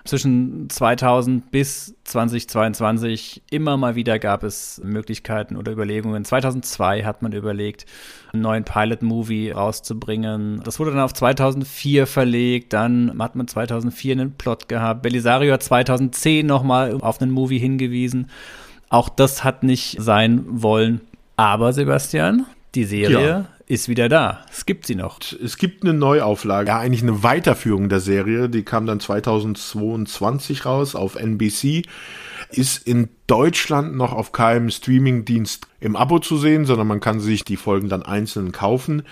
Zwischen 0.05 0.69
2000 0.69 1.51
bis 1.51 1.95
2022 2.05 3.43
immer 3.51 3.77
mal 3.77 3.95
wieder 3.95 4.19
gab 4.19 4.43
es 4.43 4.81
Möglichkeiten 4.85 5.57
oder 5.57 5.73
Überlegungen. 5.73 6.25
2002 6.25 7.05
hat 7.05 7.23
man 7.23 7.33
überlegt, 7.33 7.87
einen 8.33 8.43
neuen 8.43 8.65
Pilot-Movie 8.65 9.53
rauszubringen. 9.53 10.61
Das 10.65 10.79
wurde 10.79 10.91
dann 10.91 11.01
auf 11.01 11.15
2004 11.15 12.07
verlegt. 12.07 12.73
Dann 12.73 13.17
hat 13.19 13.37
man 13.37 13.49
2004 13.49 14.13
einen 14.13 14.33
Plot 14.33 14.69
gehabt. 14.69 15.03
Belisario 15.03 15.53
hat 15.53 15.63
2010 15.63 16.47
nochmal 16.47 16.99
auf 17.01 17.21
einen 17.23 17.31
Movie 17.31 17.59
hingewiesen. 17.59 18.31
Auch 18.89 19.09
das 19.09 19.45
hat 19.45 19.63
nicht 19.63 19.97
sein 20.01 20.45
wollen. 20.49 21.01
Aber 21.37 21.73
Sebastian, 21.73 22.47
die 22.75 22.85
Serie 22.85 23.29
ja 23.29 23.47
ist 23.69 23.89
wieder 23.89 24.09
da. 24.09 24.45
Es 24.51 24.65
gibt 24.65 24.87
sie 24.87 24.95
noch. 24.95 25.21
Es 25.33 25.59
gibt 25.59 25.85
eine 25.85 25.93
Neuauflage, 25.93 26.69
ja 26.69 26.79
eigentlich 26.79 27.03
eine 27.03 27.23
Weiterführung 27.23 27.91
der 27.91 28.01
Serie. 28.01 28.49
Die 28.49 28.63
kam 28.63 28.87
dann 28.87 28.99
2022 28.99 30.65
raus 30.65 30.95
auf 30.95 31.17
NBC. 31.17 31.85
Ist 32.51 32.87
in 32.87 33.11
Deutschland 33.27 33.95
noch 33.95 34.13
auf 34.13 34.33
keinem 34.33 34.71
Streamingdienst 34.71 35.67
im 35.81 35.97
Abo 35.97 36.19
zu 36.19 36.39
sehen, 36.39 36.65
sondern 36.65 36.87
man 36.87 37.01
kann 37.01 37.21
sich 37.21 37.45
die 37.45 37.59
Folgen 37.59 37.91
dann 37.91 38.03
einzeln 38.03 38.53
kaufen. 38.53 39.03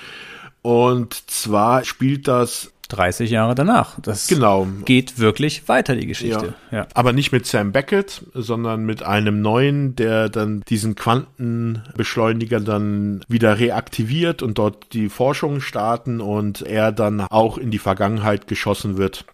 Und 0.62 1.30
zwar 1.30 1.84
spielt 1.84 2.26
das 2.26 2.72
30 2.88 3.30
Jahre 3.30 3.54
danach. 3.54 3.98
Das 4.00 4.26
genau. 4.26 4.66
geht 4.84 5.18
wirklich 5.18 5.68
weiter, 5.68 5.96
die 5.96 6.06
Geschichte. 6.06 6.54
Ja. 6.70 6.78
ja. 6.78 6.86
Aber 6.94 7.12
nicht 7.12 7.32
mit 7.32 7.46
Sam 7.46 7.72
Beckett, 7.72 8.22
sondern 8.34 8.84
mit 8.84 9.02
einem 9.02 9.40
neuen, 9.40 9.96
der 9.96 10.28
dann 10.28 10.62
diesen 10.68 10.94
Quantenbeschleuniger 10.94 12.60
dann 12.60 13.24
wieder 13.28 13.58
reaktiviert 13.58 14.42
und 14.42 14.58
dort 14.58 14.92
die 14.92 15.08
Forschung 15.08 15.60
starten 15.60 16.20
und 16.20 16.62
er 16.62 16.92
dann 16.92 17.20
auch 17.20 17.58
in 17.58 17.70
die 17.70 17.78
Vergangenheit 17.78 18.46
geschossen 18.46 18.96
wird 18.96 19.24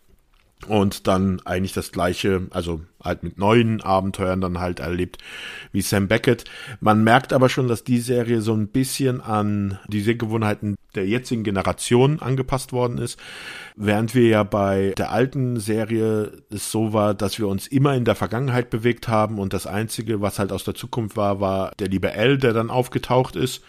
und 0.67 1.07
dann 1.07 1.41
eigentlich 1.45 1.73
das 1.73 1.93
gleiche, 1.93 2.47
also 2.51 2.81
halt 3.03 3.23
mit 3.23 3.39
neuen 3.39 3.81
Abenteuern 3.81 4.41
dann 4.41 4.61
halt 4.61 4.81
erlebt 4.81 5.19
wie 5.73 5.83
Sam 5.83 6.09
Beckett. 6.09 6.45
Man 6.81 7.05
merkt 7.05 7.33
aber 7.33 7.49
schon, 7.49 7.69
dass 7.69 7.85
die 7.85 7.99
Serie 7.99 8.41
so 8.41 8.55
ein 8.55 8.69
bisschen 8.69 9.21
an 9.21 9.79
die 9.89 10.01
Sehgewohnheiten 10.01 10.77
der 10.95 11.07
jetzigen 11.07 11.43
Generation 11.43 12.21
angepasst 12.21 12.73
worden 12.73 12.99
ist, 12.99 13.19
während 13.77 14.15
wir 14.15 14.29
ja 14.29 14.43
bei 14.43 14.93
der 14.99 15.11
alten 15.11 15.59
Serie 15.59 16.33
es 16.51 16.71
so 16.71 16.93
war, 16.93 17.15
dass 17.15 17.39
wir 17.39 17.49
uns 17.49 17.67
immer 17.67 17.95
in 17.95 18.05
der 18.05 18.15
Vergangenheit 18.15 18.71
bewegt 18.71 19.09
haben 19.09 19.39
und 19.39 19.53
das 19.53 19.67
einzige, 19.67 20.21
was 20.21 20.39
halt 20.39 20.53
aus 20.53 20.65
der 20.65 20.75
Zukunft 20.75 21.17
war, 21.17 21.41
war 21.41 21.73
der 21.79 21.89
liebe 21.89 22.13
L, 22.13 22.39
der 22.39 22.53
dann 22.53 22.71
aufgetaucht 22.71 23.37
ist 23.37 23.63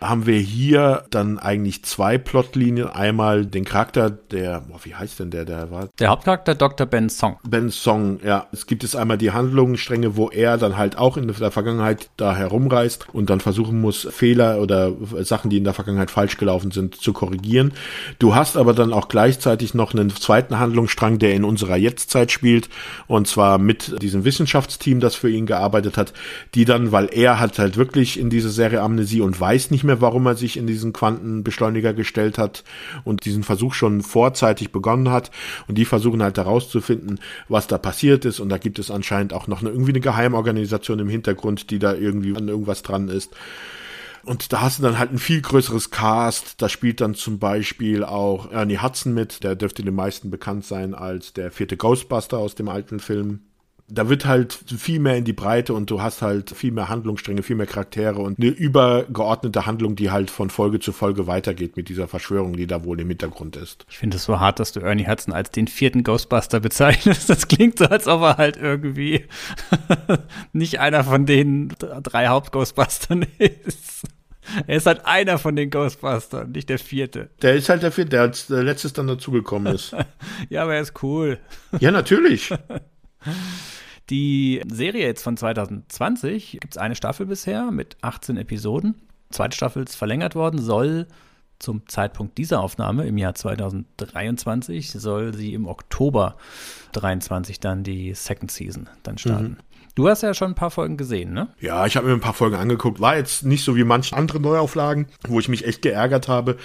haben 0.00 0.26
wir 0.26 0.38
hier 0.38 1.04
dann 1.10 1.38
eigentlich 1.38 1.84
zwei 1.84 2.16
Plotlinien. 2.16 2.88
Einmal 2.88 3.44
den 3.44 3.64
Charakter, 3.64 4.10
der, 4.10 4.60
boah, 4.60 4.80
wie 4.84 4.94
heißt 4.94 5.20
denn 5.20 5.30
der, 5.30 5.44
der 5.44 5.70
war? 5.70 5.88
Der 5.98 6.08
Hauptcharakter 6.08 6.54
Dr. 6.54 6.86
Ben 6.86 7.10
Song. 7.10 7.36
Ben 7.46 7.70
Song, 7.70 8.18
ja. 8.24 8.46
Es 8.52 8.66
gibt 8.66 8.82
es 8.82 8.96
einmal 8.96 9.18
die 9.18 9.32
Handlungsstränge, 9.32 10.16
wo 10.16 10.30
er 10.30 10.56
dann 10.56 10.78
halt 10.78 10.96
auch 10.96 11.16
in 11.16 11.28
der 11.28 11.50
Vergangenheit 11.50 12.10
da 12.16 12.34
herumreist 12.34 13.06
und 13.12 13.28
dann 13.28 13.40
versuchen 13.40 13.80
muss, 13.80 14.08
Fehler 14.10 14.60
oder 14.60 14.92
Sachen, 15.22 15.50
die 15.50 15.58
in 15.58 15.64
der 15.64 15.74
Vergangenheit 15.74 16.10
falsch 16.10 16.38
gelaufen 16.38 16.70
sind, 16.70 16.96
zu 16.96 17.12
korrigieren. 17.12 17.72
Du 18.18 18.34
hast 18.34 18.56
aber 18.56 18.72
dann 18.72 18.92
auch 18.92 19.08
gleichzeitig 19.08 19.74
noch 19.74 19.92
einen 19.92 20.10
zweiten 20.10 20.58
Handlungsstrang, 20.58 21.18
der 21.18 21.34
in 21.34 21.44
unserer 21.44 21.76
Jetztzeit 21.76 22.32
spielt 22.32 22.70
und 23.06 23.28
zwar 23.28 23.58
mit 23.58 24.00
diesem 24.02 24.24
Wissenschaftsteam, 24.24 25.00
das 25.00 25.14
für 25.14 25.28
ihn 25.28 25.44
gearbeitet 25.44 25.98
hat, 25.98 26.14
die 26.54 26.64
dann, 26.64 26.90
weil 26.90 27.08
er 27.12 27.38
hat 27.38 27.58
halt 27.58 27.76
wirklich 27.76 28.18
in 28.18 28.30
diese 28.30 28.50
Serie 28.50 28.80
Amnesie 28.80 29.20
und 29.20 29.38
weiß 29.38 29.70
nicht 29.70 29.84
mehr, 29.84 29.89
warum 29.98 30.26
er 30.26 30.36
sich 30.36 30.56
in 30.56 30.66
diesen 30.66 30.92
Quantenbeschleuniger 30.92 31.94
gestellt 31.94 32.38
hat 32.38 32.64
und 33.04 33.24
diesen 33.24 33.42
Versuch 33.42 33.74
schon 33.74 34.02
vorzeitig 34.02 34.72
begonnen 34.72 35.10
hat 35.10 35.30
und 35.66 35.78
die 35.78 35.84
versuchen 35.84 36.22
halt 36.22 36.36
herauszufinden, 36.36 37.18
was 37.48 37.66
da 37.66 37.78
passiert 37.78 38.24
ist 38.24 38.40
und 38.40 38.48
da 38.48 38.58
gibt 38.58 38.78
es 38.78 38.90
anscheinend 38.90 39.32
auch 39.32 39.46
noch 39.46 39.60
eine, 39.60 39.70
irgendwie 39.70 39.92
eine 39.92 40.00
Geheimorganisation 40.00 40.98
im 40.98 41.08
Hintergrund, 41.08 41.70
die 41.70 41.78
da 41.78 41.94
irgendwie 41.94 42.36
an 42.36 42.48
irgendwas 42.48 42.82
dran 42.82 43.08
ist. 43.08 43.34
Und 44.22 44.52
da 44.52 44.60
hast 44.60 44.78
du 44.78 44.82
dann 44.82 44.98
halt 44.98 45.12
ein 45.12 45.18
viel 45.18 45.40
größeres 45.40 45.90
Cast. 45.90 46.60
Da 46.60 46.68
spielt 46.68 47.00
dann 47.00 47.14
zum 47.14 47.38
Beispiel 47.38 48.04
auch 48.04 48.52
Ernie 48.52 48.78
Hudson 48.78 49.14
mit. 49.14 49.42
Der 49.42 49.56
dürfte 49.56 49.82
den 49.82 49.94
meisten 49.94 50.30
bekannt 50.30 50.66
sein 50.66 50.94
als 50.94 51.32
der 51.32 51.50
vierte 51.50 51.78
Ghostbuster 51.78 52.36
aus 52.36 52.54
dem 52.54 52.68
alten 52.68 53.00
Film 53.00 53.40
da 53.90 54.08
wird 54.08 54.24
halt 54.24 54.52
viel 54.52 55.00
mehr 55.00 55.16
in 55.16 55.24
die 55.24 55.32
Breite 55.32 55.74
und 55.74 55.90
du 55.90 56.00
hast 56.00 56.22
halt 56.22 56.50
viel 56.50 56.72
mehr 56.72 56.88
Handlungsstränge, 56.88 57.42
viel 57.42 57.56
mehr 57.56 57.66
Charaktere 57.66 58.20
und 58.20 58.38
eine 58.38 58.48
übergeordnete 58.48 59.66
Handlung, 59.66 59.96
die 59.96 60.10
halt 60.10 60.30
von 60.30 60.50
Folge 60.50 60.80
zu 60.80 60.92
Folge 60.92 61.26
weitergeht 61.26 61.76
mit 61.76 61.88
dieser 61.88 62.08
Verschwörung, 62.08 62.56
die 62.56 62.66
da 62.66 62.84
wohl 62.84 63.00
im 63.00 63.08
Hintergrund 63.08 63.56
ist. 63.56 63.84
Ich 63.88 63.98
finde 63.98 64.16
es 64.16 64.24
so 64.24 64.40
hart, 64.40 64.60
dass 64.60 64.72
du 64.72 64.80
Ernie 64.80 65.06
Hudson 65.06 65.34
als 65.34 65.50
den 65.50 65.68
vierten 65.68 66.04
Ghostbuster 66.04 66.60
bezeichnest. 66.60 67.28
Das 67.28 67.48
klingt 67.48 67.78
so, 67.78 67.86
als 67.86 68.06
ob 68.06 68.22
er 68.22 68.36
halt 68.36 68.56
irgendwie 68.56 69.26
nicht 70.52 70.80
einer 70.80 71.04
von 71.04 71.26
den 71.26 71.72
drei 71.78 72.28
Hauptghostbustern 72.28 73.26
ist. 73.38 74.04
Er 74.66 74.76
ist 74.76 74.86
halt 74.86 75.04
einer 75.04 75.38
von 75.38 75.54
den 75.54 75.70
Ghostbusters, 75.70 76.48
nicht 76.48 76.68
der 76.68 76.78
vierte. 76.78 77.30
Der 77.42 77.54
ist 77.54 77.68
halt 77.68 77.82
der 77.82 77.92
vierte, 77.92 78.10
der 78.10 78.22
als 78.22 78.48
letztes 78.48 78.92
dann 78.92 79.06
dazugekommen 79.06 79.74
ist. 79.74 79.94
ja, 80.48 80.62
aber 80.62 80.74
er 80.74 80.80
ist 80.80 81.02
cool. 81.02 81.38
Ja, 81.78 81.90
natürlich. 81.90 82.52
Die 84.10 84.60
Serie 84.68 85.06
jetzt 85.06 85.22
von 85.22 85.36
2020 85.36 86.58
gibt 86.60 86.74
es 86.74 86.78
eine 86.78 86.96
Staffel 86.96 87.26
bisher 87.26 87.70
mit 87.70 87.96
18 88.02 88.36
Episoden. 88.36 88.96
Zweite 89.30 89.56
Staffel 89.56 89.84
ist 89.84 89.94
verlängert 89.94 90.34
worden, 90.34 90.60
soll 90.60 91.06
zum 91.60 91.86
Zeitpunkt 91.86 92.38
dieser 92.38 92.60
Aufnahme 92.60 93.06
im 93.06 93.18
Jahr 93.18 93.34
2023 93.34 94.90
soll 94.92 95.34
sie 95.34 95.52
im 95.54 95.66
Oktober 95.66 96.36
23 96.92 97.60
dann 97.60 97.84
die 97.84 98.14
Second 98.14 98.50
Season 98.50 98.88
dann 99.02 99.18
starten. 99.18 99.58
Mhm. 99.58 99.69
Du 99.94 100.08
hast 100.08 100.22
ja 100.22 100.34
schon 100.34 100.52
ein 100.52 100.54
paar 100.54 100.70
Folgen 100.70 100.96
gesehen, 100.96 101.32
ne? 101.32 101.48
Ja, 101.60 101.84
ich 101.84 101.96
habe 101.96 102.06
mir 102.06 102.12
ein 102.12 102.20
paar 102.20 102.34
Folgen 102.34 102.56
angeguckt. 102.56 103.00
War 103.00 103.16
jetzt 103.16 103.44
nicht 103.44 103.64
so 103.64 103.74
wie 103.76 103.84
manche 103.84 104.16
andere 104.16 104.38
Neuauflagen, 104.38 105.06
wo 105.26 105.40
ich 105.40 105.48
mich 105.48 105.66
echt 105.66 105.82
geärgert 105.82 106.28
habe. 106.28 106.56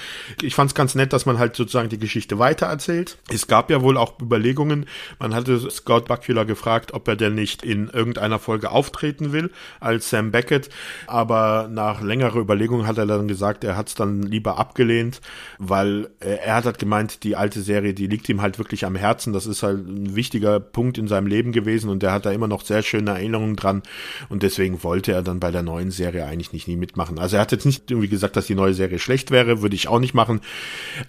Ich 0.42 0.54
fand 0.54 0.70
es 0.70 0.76
ganz 0.76 0.94
nett, 0.94 1.12
dass 1.12 1.26
man 1.26 1.40
halt 1.40 1.56
sozusagen 1.56 1.90
die 1.90 1.98
Geschichte 1.98 2.38
weitererzählt. 2.38 3.18
Es 3.34 3.48
gab 3.48 3.72
ja 3.72 3.82
wohl 3.82 3.98
auch 3.98 4.20
Überlegungen. 4.22 4.86
Man 5.20 5.34
hatte 5.34 5.60
Scott 5.72 6.08
Bakula 6.08 6.44
gefragt, 6.44 6.94
ob 6.94 7.08
er 7.08 7.16
denn 7.16 7.34
nicht 7.34 7.64
in 7.64 7.90
irgendeiner 7.90 8.38
Folge 8.38 8.70
auftreten 8.70 9.32
will 9.32 9.50
als 9.80 10.10
Sam 10.10 10.32
Beckett. 10.32 10.70
Aber 11.08 11.68
nach 11.72 12.02
längerer 12.02 12.38
Überlegung 12.38 12.86
hat 12.86 12.98
er 12.98 13.08
dann 13.08 13.28
gesagt, 13.28 13.64
er 13.64 13.76
hat 13.76 13.88
es 13.88 13.96
dann 13.96 14.22
lieber 14.22 14.60
abgelehnt, 14.60 15.20
weil 15.58 16.10
er 16.20 16.56
hat 16.56 16.66
halt 16.66 16.80
gemeint, 16.80 17.24
die 17.24 17.36
alte 17.36 17.62
Serie, 17.62 17.94
die 17.94 18.08
liegt 18.08 18.30
ihm 18.30 18.42
halt 18.42 18.60
wirklich 18.60 18.86
am 18.86 18.96
Herzen. 18.96 19.34
Das 19.34 19.48
ist 19.48 19.64
halt 19.64 19.88
ein 19.88 20.16
wichtiger 20.16 20.60
Punkt 20.60 20.98
in 20.98 21.08
seinem 21.08 21.28
Leben 21.28 21.52
gewesen 21.52 21.90
und 21.90 22.04
er 22.04 22.12
hat 22.12 22.26
da 22.26 22.32
immer 22.32 22.48
noch 22.48 22.62
sehr 22.62 22.84
schöne 22.84 23.16
Erinnerungen 23.26 23.56
dran 23.56 23.84
und 24.30 24.44
deswegen 24.44 24.84
wollte 24.84 25.12
er 25.12 25.22
dann 25.22 25.40
bei 25.40 25.52
der 25.52 25.64
neuen 25.64 25.92
Serie 25.92 26.26
eigentlich 26.26 26.54
nicht 26.54 26.68
nie 26.68 26.76
mitmachen. 26.76 27.20
Also 27.20 27.38
er 27.38 27.42
hat 27.42 27.52
jetzt 27.52 27.66
nicht 27.66 27.92
irgendwie 27.92 28.08
gesagt, 28.08 28.36
dass 28.36 28.48
die 28.48 28.56
neue 28.56 28.74
Serie 28.74 29.00
schlecht 29.00 29.32
wäre, 29.32 29.62
würde 29.62 29.76
ich 29.76 29.88
auch 29.88 30.00
nicht 30.00 30.14
machen, 30.14 30.42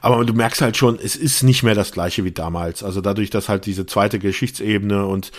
aber 0.01 0.25
du 0.25 0.33
merkst 0.33 0.61
halt 0.61 0.77
schon, 0.77 0.99
es 1.03 1.17
ist 1.17 1.43
nicht 1.43 1.63
mehr 1.63 1.75
das 1.75 1.93
gleiche 1.93 2.25
wie 2.25 2.33
damals. 2.33 2.83
Also 2.83 3.01
dadurch, 3.01 3.31
dass 3.31 3.49
halt 3.49 3.67
diese 3.67 3.87
zweite 3.87 4.19
Geschichtsebene 4.19 5.07
und 5.07 5.33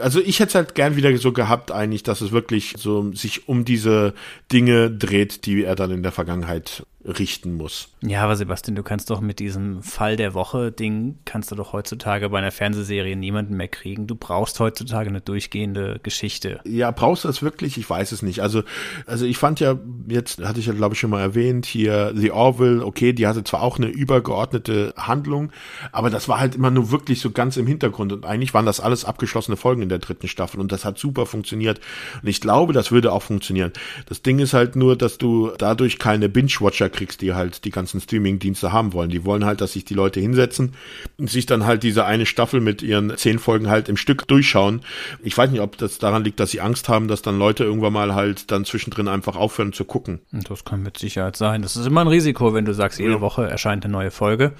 also 0.00 0.20
ich 0.20 0.40
hätte 0.40 0.48
es 0.48 0.54
halt 0.54 0.74
gern 0.74 0.96
wieder 0.96 1.16
so 1.18 1.32
gehabt 1.32 1.70
eigentlich, 1.70 2.02
dass 2.02 2.20
es 2.20 2.32
wirklich 2.32 2.74
so 2.78 3.12
sich 3.12 3.48
um 3.48 3.64
diese 3.64 4.14
Dinge 4.50 4.90
dreht, 4.90 5.46
die 5.46 5.64
er 5.64 5.74
dann 5.74 5.90
in 5.90 6.02
der 6.02 6.12
Vergangenheit 6.12 6.84
richten 7.04 7.54
muss. 7.54 7.88
Ja, 8.00 8.22
aber 8.22 8.36
Sebastian, 8.36 8.76
du 8.76 8.82
kannst 8.82 9.10
doch 9.10 9.20
mit 9.20 9.38
diesem 9.38 9.82
Fall 9.82 10.16
der 10.16 10.34
Woche-Ding, 10.34 11.18
kannst 11.24 11.50
du 11.50 11.54
doch 11.54 11.72
heutzutage 11.72 12.28
bei 12.30 12.38
einer 12.38 12.50
Fernsehserie 12.50 13.16
niemanden 13.16 13.56
mehr 13.56 13.68
kriegen. 13.68 14.06
Du 14.06 14.14
brauchst 14.14 14.60
heutzutage 14.60 15.08
eine 15.08 15.20
durchgehende 15.20 16.00
Geschichte. 16.02 16.60
Ja, 16.64 16.90
brauchst 16.90 17.24
du 17.24 17.28
das 17.28 17.42
wirklich? 17.42 17.78
Ich 17.78 17.88
weiß 17.88 18.12
es 18.12 18.22
nicht. 18.22 18.40
Also, 18.40 18.62
also 19.06 19.26
ich 19.26 19.38
fand 19.38 19.60
ja, 19.60 19.78
jetzt 20.08 20.42
hatte 20.42 20.60
ich 20.60 20.66
ja, 20.66 20.72
glaube 20.72 20.94
ich, 20.94 21.00
schon 21.00 21.10
mal 21.10 21.20
erwähnt, 21.20 21.66
hier 21.66 22.12
The 22.14 22.30
Orville, 22.30 22.84
okay, 22.84 23.12
die 23.12 23.26
hatte 23.26 23.44
zwar 23.44 23.62
auch 23.62 23.78
eine 23.78 23.88
übergeordnete 23.88 24.94
Handlung, 24.96 25.50
aber 25.90 26.10
das 26.10 26.28
war 26.28 26.40
halt 26.40 26.54
immer 26.54 26.70
nur 26.70 26.90
wirklich 26.90 27.20
so 27.20 27.30
ganz 27.30 27.56
im 27.56 27.66
Hintergrund 27.66 28.12
und 28.12 28.24
eigentlich 28.24 28.54
waren 28.54 28.66
das 28.66 28.80
alles 28.80 29.04
abgeschlossene 29.04 29.56
Folgen 29.56 29.82
in 29.82 29.88
der 29.88 29.98
dritten 29.98 30.28
Staffel 30.28 30.60
und 30.60 30.72
das 30.72 30.84
hat 30.84 30.98
super 30.98 31.26
funktioniert 31.26 31.80
und 32.22 32.28
ich 32.28 32.40
glaube, 32.40 32.72
das 32.72 32.92
würde 32.92 33.12
auch 33.12 33.22
funktionieren. 33.22 33.72
Das 34.06 34.22
Ding 34.22 34.38
ist 34.38 34.54
halt 34.54 34.76
nur, 34.76 34.96
dass 34.96 35.18
du 35.18 35.52
dadurch 35.58 35.98
keine 35.98 36.28
Binge-Watcher 36.28 36.91
kriegst, 36.92 37.20
die 37.20 37.34
halt 37.34 37.64
die 37.64 37.70
ganzen 37.70 38.00
Streaming-Dienste 38.00 38.72
haben 38.72 38.92
wollen. 38.92 39.10
Die 39.10 39.24
wollen 39.24 39.44
halt, 39.44 39.60
dass 39.60 39.72
sich 39.72 39.84
die 39.84 39.94
Leute 39.94 40.20
hinsetzen 40.20 40.74
und 41.18 41.30
sich 41.30 41.46
dann 41.46 41.66
halt 41.66 41.82
diese 41.82 42.04
eine 42.04 42.26
Staffel 42.26 42.60
mit 42.60 42.82
ihren 42.82 43.16
zehn 43.16 43.38
Folgen 43.38 43.68
halt 43.68 43.88
im 43.88 43.96
Stück 43.96 44.28
durchschauen. 44.28 44.82
Ich 45.22 45.36
weiß 45.36 45.50
nicht, 45.50 45.60
ob 45.60 45.76
das 45.78 45.98
daran 45.98 46.24
liegt, 46.24 46.40
dass 46.40 46.50
sie 46.50 46.60
Angst 46.60 46.88
haben, 46.88 47.08
dass 47.08 47.22
dann 47.22 47.38
Leute 47.38 47.64
irgendwann 47.64 47.92
mal 47.92 48.14
halt 48.14 48.50
dann 48.50 48.64
zwischendrin 48.64 49.08
einfach 49.08 49.36
aufhören 49.36 49.72
zu 49.72 49.84
gucken. 49.84 50.20
Das 50.30 50.64
kann 50.64 50.82
mit 50.82 50.98
Sicherheit 50.98 51.36
sein. 51.36 51.62
Das 51.62 51.76
ist 51.76 51.86
immer 51.86 52.02
ein 52.02 52.08
Risiko, 52.08 52.54
wenn 52.54 52.64
du 52.64 52.74
sagst, 52.74 52.98
jede 52.98 53.12
ja. 53.12 53.20
Woche 53.20 53.48
erscheint 53.48 53.84
eine 53.84 53.92
neue 53.92 54.10
Folge. 54.10 54.52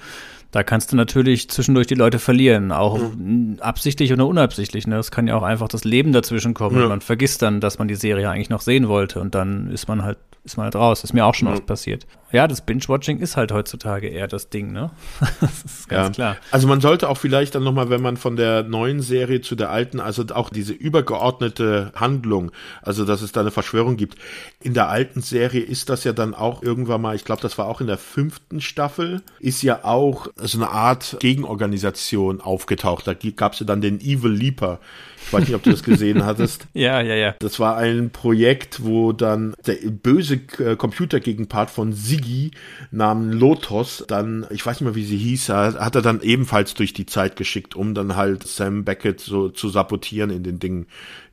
Da 0.53 0.61
kannst 0.61 0.91
du 0.91 0.95
natürlich 0.95 1.49
zwischendurch 1.49 1.87
die 1.87 1.95
Leute 1.95 2.19
verlieren, 2.19 2.71
auch 2.71 2.99
mhm. 2.99 3.57
absichtlich 3.59 4.13
oder 4.13 4.27
unabsichtlich. 4.27 4.85
Ne? 4.85 4.95
Das 4.95 5.09
kann 5.09 5.25
ja 5.25 5.35
auch 5.35 5.41
einfach 5.41 5.67
das 5.67 5.83
Leben 5.83 6.13
dazwischen 6.13 6.53
kommen. 6.53 6.79
Ja. 6.79 6.87
Man 6.87 7.01
vergisst 7.01 7.41
dann, 7.41 7.59
dass 7.59 7.79
man 7.79 7.87
die 7.87 7.95
Serie 7.95 8.29
eigentlich 8.29 8.51
noch 8.51 8.61
sehen 8.61 8.87
wollte 8.87 9.19
und 9.19 9.33
dann 9.33 9.71
ist 9.71 9.87
man 9.87 10.03
halt 10.03 10.19
ist 10.43 10.57
man 10.57 10.65
halt 10.65 10.75
raus. 10.75 11.01
Das 11.01 11.11
ist 11.11 11.13
mir 11.13 11.25
auch 11.25 11.33
schon 11.33 11.47
ja. 11.47 11.53
oft 11.53 11.65
passiert. 11.65 12.05
Ja, 12.31 12.47
das 12.47 12.61
Binge-Watching 12.61 13.19
ist 13.19 13.37
halt 13.37 13.51
heutzutage 13.51 14.07
eher 14.07 14.27
das 14.27 14.49
Ding, 14.49 14.73
ne? 14.73 14.91
das 15.39 15.63
ist 15.63 15.89
ganz 15.89 16.17
ja. 16.17 16.33
klar. 16.33 16.37
Also 16.51 16.67
man 16.67 16.81
sollte 16.81 17.07
auch 17.07 17.17
vielleicht 17.17 17.55
dann 17.55 17.63
nochmal, 17.63 17.89
wenn 17.89 18.01
man 18.01 18.17
von 18.17 18.35
der 18.35 18.63
neuen 18.63 19.01
Serie 19.01 19.41
zu 19.41 19.55
der 19.55 19.69
alten, 19.69 19.99
also 19.99 20.25
auch 20.33 20.49
diese 20.49 20.73
übergeordnete 20.73 21.91
Handlung, 21.95 22.51
also 22.81 23.05
dass 23.05 23.21
es 23.21 23.31
da 23.31 23.41
eine 23.41 23.51
Verschwörung 23.51 23.95
gibt. 23.95 24.17
In 24.59 24.73
der 24.73 24.89
alten 24.89 25.21
Serie 25.21 25.61
ist 25.61 25.89
das 25.89 26.03
ja 26.03 26.11
dann 26.11 26.33
auch 26.33 26.61
irgendwann 26.61 27.01
mal, 27.01 27.15
ich 27.15 27.23
glaube, 27.23 27.41
das 27.41 27.57
war 27.57 27.67
auch 27.67 27.79
in 27.79 27.87
der 27.87 27.97
fünften 27.97 28.59
Staffel, 28.59 29.21
ist 29.39 29.61
ja 29.61 29.85
auch 29.85 30.27
so 30.51 30.57
eine 30.57 30.69
Art 30.69 31.17
Gegenorganisation 31.19 32.41
aufgetaucht. 32.41 33.07
Da 33.07 33.13
gab 33.13 33.53
es 33.53 33.59
ja 33.59 33.65
dann 33.65 33.81
den 33.81 33.99
Evil 33.99 34.31
Leaper 34.31 34.79
ich 35.25 35.33
weiß 35.33 35.47
nicht, 35.47 35.55
ob 35.55 35.63
du 35.63 35.71
das 35.71 35.83
gesehen 35.83 36.25
hattest. 36.25 36.67
Ja, 36.73 37.01
ja, 37.01 37.15
ja. 37.15 37.35
Das 37.39 37.59
war 37.59 37.77
ein 37.77 38.09
Projekt, 38.11 38.83
wo 38.83 39.11
dann 39.13 39.55
der 39.65 39.75
böse 39.89 40.41
äh, 40.59 40.75
Computergegenpart 40.75 41.69
von 41.69 41.93
Siggy 41.93 42.51
namens 42.91 43.35
Lotus 43.35 44.03
dann, 44.07 44.45
ich 44.49 44.65
weiß 44.65 44.79
nicht 44.79 44.85
mehr, 44.85 44.95
wie 44.95 45.05
sie 45.05 45.17
hieß, 45.17 45.49
hat 45.49 45.95
er 45.95 46.01
dann 46.01 46.21
ebenfalls 46.21 46.73
durch 46.73 46.93
die 46.93 47.05
Zeit 47.05 47.35
geschickt, 47.35 47.75
um 47.75 47.93
dann 47.93 48.15
halt 48.15 48.45
Sam 48.45 48.83
Beckett 48.83 49.19
so 49.19 49.49
zu 49.49 49.69
sabotieren 49.69 50.29
in 50.29 50.43
den 50.43 50.59
Dingen, 50.59 50.87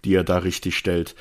die 0.04 0.14
er 0.14 0.24
da 0.24 0.38
richtig 0.38 0.76
stellt. 0.76 1.14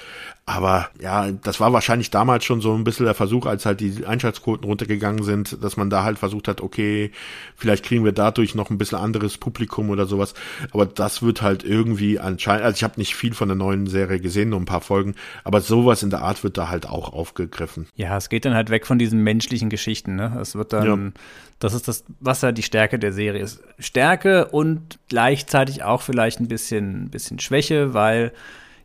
Aber 0.49 0.89
ja, 0.99 1.31
das 1.31 1.59
war 1.59 1.73
wahrscheinlich 1.73 2.09
damals 2.09 2.43
schon 2.43 2.59
so 2.59 2.73
ein 2.73 2.83
bisschen 2.83 3.05
der 3.05 3.13
Versuch, 3.13 3.45
als 3.45 3.67
halt 3.67 3.81
die 3.81 4.03
Einschaltquoten 4.03 4.65
runtergegangen 4.65 5.23
sind, 5.23 5.63
dass 5.63 5.77
man 5.77 5.91
da 5.91 6.03
halt 6.03 6.17
versucht 6.17 6.47
hat, 6.47 6.59
okay, 6.61 7.11
vielleicht 7.55 7.85
kriegen 7.85 8.03
wir 8.03 8.13
dadurch 8.13 8.55
noch 8.55 8.71
ein 8.71 8.79
bisschen 8.79 8.97
anderes 8.97 9.37
Publikum 9.37 9.91
oder 9.91 10.07
sowas. 10.07 10.33
Aber 10.71 10.87
das 10.87 11.21
wird 11.21 11.43
halt 11.43 11.63
irgendwie 11.63 12.19
anscheinend, 12.19 12.65
also 12.65 12.77
ich 12.77 12.83
habe 12.83 12.95
nicht 12.97 13.15
viel 13.15 13.35
von 13.35 13.47
der 13.47 13.55
neuen 13.55 13.85
Serie 13.85 14.19
gesehen, 14.19 14.49
nur 14.49 14.59
ein 14.59 14.65
paar 14.65 14.81
Folgen, 14.81 15.13
aber 15.43 15.61
sowas 15.61 16.01
in 16.01 16.09
der 16.09 16.23
Art 16.23 16.43
wird 16.43 16.57
da 16.57 16.67
halt 16.67 16.89
auch 16.89 17.13
aufgegriffen. 17.13 17.85
Ja, 17.95 18.17
es 18.17 18.29
geht 18.29 18.43
dann 18.43 18.55
halt 18.55 18.71
weg 18.71 18.87
von 18.87 18.97
diesen 18.97 19.23
menschlichen 19.23 19.69
Geschichten, 19.69 20.15
ne? 20.15 20.35
Es 20.41 20.55
wird 20.55 20.73
dann, 20.73 20.85
ja. 20.85 21.21
das 21.59 21.75
ist 21.75 21.87
das, 21.87 22.05
was 22.21 22.41
ja 22.41 22.51
die 22.51 22.63
Stärke 22.63 22.97
der 22.97 23.13
Serie 23.13 23.43
ist. 23.43 23.61
Stärke 23.77 24.47
und 24.47 24.97
gleichzeitig 25.09 25.83
auch 25.83 26.01
vielleicht 26.01 26.39
ein 26.39 26.47
bisschen, 26.47 27.11
bisschen 27.11 27.37
Schwäche, 27.37 27.93
weil 27.93 28.31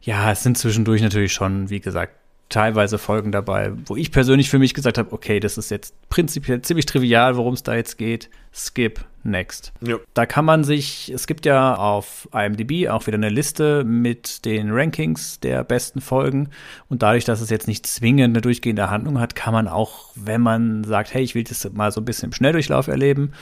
ja, 0.05 0.31
es 0.31 0.43
sind 0.43 0.59
zwischendurch 0.59 1.03
natürlich 1.03 1.33
schon, 1.33 1.71
wie 1.71 1.81
gesagt, 1.81 2.15
teilweise 2.51 2.99
Folgen 2.99 3.33
dabei, 3.33 3.73
wo 3.87 3.97
ich 3.97 4.13
persönlich 4.13 4.51
für 4.51 4.59
mich 4.59 4.75
gesagt 4.75 4.99
habe, 4.99 5.13
okay, 5.13 5.41
das 5.41 5.59
ist 5.59 5.71
jetzt 5.71 5.95
prinzipiell 6.09 6.63
ziemlich 6.63 6.87
trivial, 6.87 7.37
worum 7.37 7.55
es 7.55 7.63
da 7.63 7.75
jetzt 7.75 7.97
geht. 7.97 8.29
Skip, 8.53 9.05
Next. 9.25 9.73
Ja. 9.81 9.97
Da 10.13 10.27
kann 10.27 10.45
man 10.45 10.65
sich, 10.65 11.11
es 11.13 11.27
gibt 11.27 11.47
ja 11.47 11.77
auf 11.77 12.29
IMDb 12.35 12.89
auch 12.91 13.07
wieder 13.07 13.17
eine 13.17 13.31
Liste 13.31 13.83
mit 13.83 14.45
den 14.45 14.71
Rankings 14.71 15.41
der 15.41 15.65
besten 15.65 16.03
Folgen. 16.03 16.51
Und 16.91 17.03
dadurch, 17.03 17.25
dass 17.25 17.41
es 17.41 17.49
jetzt 17.49 17.67
nicht 17.67 17.87
zwingend 17.87 18.35
eine 18.35 18.43
durchgehende 18.43 18.91
Handlung 18.91 19.19
hat, 19.19 19.35
kann 19.35 19.55
man 19.55 19.67
auch, 19.67 20.11
wenn 20.15 20.43
man 20.43 20.85
sagt, 20.85 21.15
hey, 21.15 21.23
ich 21.23 21.35
will 21.35 21.45
das 21.45 21.67
mal 21.73 21.91
so 21.91 22.03
ein 22.03 22.05
bisschen 22.05 22.27
im 22.29 22.33
Schnelldurchlauf 22.35 22.87
erleben, 22.87 23.33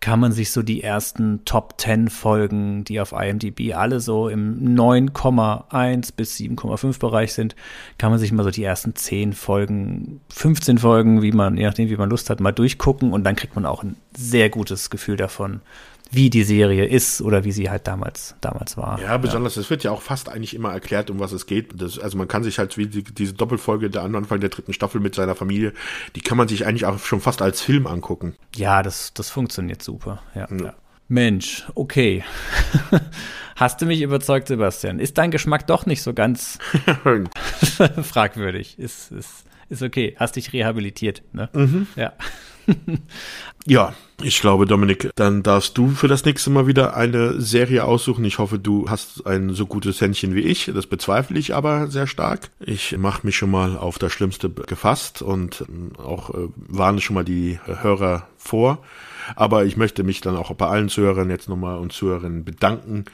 kann 0.00 0.20
man 0.20 0.32
sich 0.32 0.50
so 0.50 0.62
die 0.62 0.82
ersten 0.82 1.44
Top 1.44 1.74
10 1.78 2.08
Folgen, 2.08 2.84
die 2.84 3.00
auf 3.00 3.12
IMDb 3.12 3.74
alle 3.74 4.00
so 4.00 4.28
im 4.28 4.76
9,1 4.76 6.12
bis 6.16 6.36
7,5 6.36 6.98
Bereich 7.00 7.32
sind, 7.32 7.56
kann 7.98 8.10
man 8.10 8.18
sich 8.18 8.30
mal 8.30 8.44
so 8.44 8.50
die 8.50 8.64
ersten 8.64 8.94
10 8.94 9.32
Folgen, 9.32 10.20
15 10.30 10.78
Folgen, 10.78 11.22
wie 11.22 11.32
man, 11.32 11.56
je 11.56 11.64
nachdem, 11.64 11.88
wie 11.88 11.96
man 11.96 12.10
Lust 12.10 12.30
hat, 12.30 12.40
mal 12.40 12.52
durchgucken 12.52 13.12
und 13.12 13.24
dann 13.24 13.36
kriegt 13.36 13.56
man 13.56 13.66
auch 13.66 13.82
ein 13.82 13.96
sehr 14.16 14.50
gutes 14.50 14.90
Gefühl 14.90 15.16
davon, 15.16 15.60
wie 16.10 16.30
die 16.30 16.44
Serie 16.44 16.86
ist 16.86 17.20
oder 17.20 17.44
wie 17.44 17.52
sie 17.52 17.68
halt 17.70 17.86
damals, 17.86 18.36
damals 18.40 18.76
war. 18.76 19.00
Ja, 19.00 19.16
besonders, 19.16 19.56
es 19.56 19.70
wird 19.70 19.82
ja 19.84 19.90
auch 19.90 20.02
fast 20.02 20.28
eigentlich 20.28 20.54
immer 20.54 20.72
erklärt, 20.72 21.10
um 21.10 21.18
was 21.18 21.32
es 21.32 21.46
geht. 21.46 21.80
Das, 21.80 21.98
also 21.98 22.16
man 22.16 22.28
kann 22.28 22.44
sich 22.44 22.58
halt 22.58 22.76
wie 22.76 22.86
die, 22.86 23.02
diese 23.02 23.34
Doppelfolge 23.34 23.90
der 23.90 24.02
Anfang 24.02 24.40
der 24.40 24.50
dritten 24.50 24.72
Staffel 24.72 25.00
mit 25.00 25.14
seiner 25.14 25.34
Familie, 25.34 25.72
die 26.14 26.20
kann 26.20 26.38
man 26.38 26.48
sich 26.48 26.66
eigentlich 26.66 26.86
auch 26.86 26.98
schon 26.98 27.20
fast 27.20 27.42
als 27.42 27.60
Film 27.60 27.86
angucken. 27.86 28.34
Ja, 28.54 28.82
das, 28.82 29.12
das 29.14 29.30
funktioniert 29.30 29.82
super. 29.82 30.22
Ja, 30.34 30.48
ja. 30.50 30.74
Mensch, 31.08 31.64
okay. 31.74 32.24
Hast 33.56 33.80
du 33.80 33.86
mich 33.86 34.02
überzeugt, 34.02 34.48
Sebastian? 34.48 34.98
Ist 34.98 35.18
dein 35.18 35.30
Geschmack 35.30 35.66
doch 35.66 35.86
nicht 35.86 36.02
so 36.02 36.12
ganz 36.12 36.58
fragwürdig? 38.02 38.78
Ist, 38.78 39.12
ist, 39.12 39.44
ist 39.68 39.82
okay. 39.82 40.14
Hast 40.18 40.36
dich 40.36 40.52
rehabilitiert, 40.52 41.22
ne? 41.32 41.48
Ja. 41.96 42.12
Ja, 43.68 43.94
ich 44.22 44.40
glaube, 44.40 44.64
Dominik, 44.64 45.10
dann 45.16 45.42
darfst 45.42 45.76
du 45.76 45.88
für 45.88 46.06
das 46.06 46.24
nächste 46.24 46.50
Mal 46.50 46.68
wieder 46.68 46.96
eine 46.96 47.40
Serie 47.40 47.84
aussuchen. 47.84 48.24
Ich 48.24 48.38
hoffe, 48.38 48.60
du 48.60 48.88
hast 48.88 49.26
ein 49.26 49.54
so 49.54 49.66
gutes 49.66 50.00
Händchen 50.00 50.36
wie 50.36 50.42
ich. 50.42 50.70
Das 50.72 50.86
bezweifle 50.86 51.36
ich 51.36 51.52
aber 51.52 51.88
sehr 51.88 52.06
stark. 52.06 52.50
Ich 52.60 52.96
mache 52.96 53.26
mich 53.26 53.36
schon 53.36 53.50
mal 53.50 53.76
auf 53.76 53.98
das 53.98 54.12
Schlimmste 54.12 54.50
gefasst 54.50 55.20
und 55.20 55.64
ähm, 55.68 55.90
auch 55.98 56.30
äh, 56.30 56.48
warne 56.54 57.00
schon 57.00 57.14
mal 57.14 57.24
die 57.24 57.58
äh, 57.66 57.82
Hörer 57.82 58.28
vor. 58.38 58.78
Aber 59.34 59.64
ich 59.64 59.76
möchte 59.76 60.04
mich 60.04 60.20
dann 60.20 60.36
auch 60.36 60.54
bei 60.54 60.68
allen 60.68 60.88
Zuhörern 60.88 61.28
jetzt 61.28 61.48
nochmal 61.48 61.78
und 61.78 61.92
Zuhörerinnen 61.92 62.44
bedanken, 62.44 63.06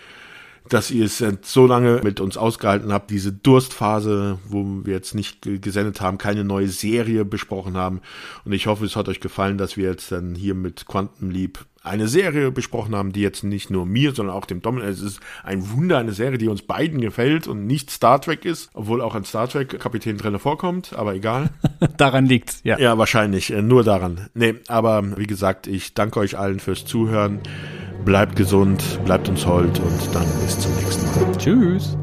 dass 0.68 0.90
ihr 0.90 1.04
es 1.04 1.24
so 1.42 1.66
lange 1.66 2.00
mit 2.02 2.20
uns 2.20 2.36
ausgehalten 2.36 2.92
habt, 2.92 3.10
diese 3.10 3.32
Durstphase, 3.32 4.38
wo 4.46 4.64
wir 4.84 4.94
jetzt 4.94 5.14
nicht 5.14 5.42
gesendet 5.42 6.00
haben, 6.00 6.18
keine 6.18 6.44
neue 6.44 6.68
Serie 6.68 7.24
besprochen 7.24 7.76
haben. 7.76 8.00
Und 8.44 8.52
ich 8.52 8.66
hoffe, 8.66 8.84
es 8.84 8.96
hat 8.96 9.08
euch 9.08 9.20
gefallen, 9.20 9.58
dass 9.58 9.76
wir 9.76 9.88
jetzt 9.90 10.12
dann 10.12 10.34
hier 10.34 10.54
mit 10.54 10.86
Quantum 10.86 11.30
Leap 11.30 11.66
eine 11.82 12.08
Serie 12.08 12.50
besprochen 12.50 12.94
haben, 12.94 13.12
die 13.12 13.20
jetzt 13.20 13.44
nicht 13.44 13.70
nur 13.70 13.86
mir, 13.86 14.14
sondern 14.14 14.36
auch 14.36 14.44
dem 14.44 14.62
Dominik, 14.62 14.88
es 14.88 15.00
ist 15.00 15.20
ein 15.42 15.70
Wunder, 15.70 15.98
eine 15.98 16.12
Serie, 16.12 16.38
die 16.38 16.48
uns 16.48 16.62
beiden 16.62 17.00
gefällt 17.00 17.46
und 17.46 17.66
nicht 17.66 17.90
Star 17.90 18.20
Trek 18.20 18.44
ist, 18.44 18.70
obwohl 18.74 19.00
auch 19.00 19.14
ein 19.14 19.24
Star 19.24 19.48
Trek 19.48 19.80
Kapitän 19.80 20.16
drinne 20.16 20.38
vorkommt, 20.38 20.92
aber 20.94 21.14
egal. 21.14 21.50
Daran 21.96 22.26
liegt's, 22.26 22.60
ja. 22.64 22.78
Ja, 22.78 22.98
wahrscheinlich, 22.98 23.52
äh, 23.52 23.62
nur 23.62 23.84
daran. 23.84 24.28
Nee, 24.34 24.54
aber 24.68 25.16
wie 25.16 25.26
gesagt, 25.26 25.66
ich 25.66 25.94
danke 25.94 26.20
euch 26.20 26.38
allen 26.38 26.60
fürs 26.60 26.84
Zuhören. 26.84 27.40
Bleibt 28.04 28.34
gesund, 28.36 28.82
bleibt 29.04 29.28
uns 29.28 29.46
hold 29.46 29.78
und 29.78 30.14
dann 30.14 30.26
bis 30.42 30.58
zum 30.58 30.74
nächsten 30.74 31.20
Mal. 31.20 31.36
Tschüss. 31.36 31.96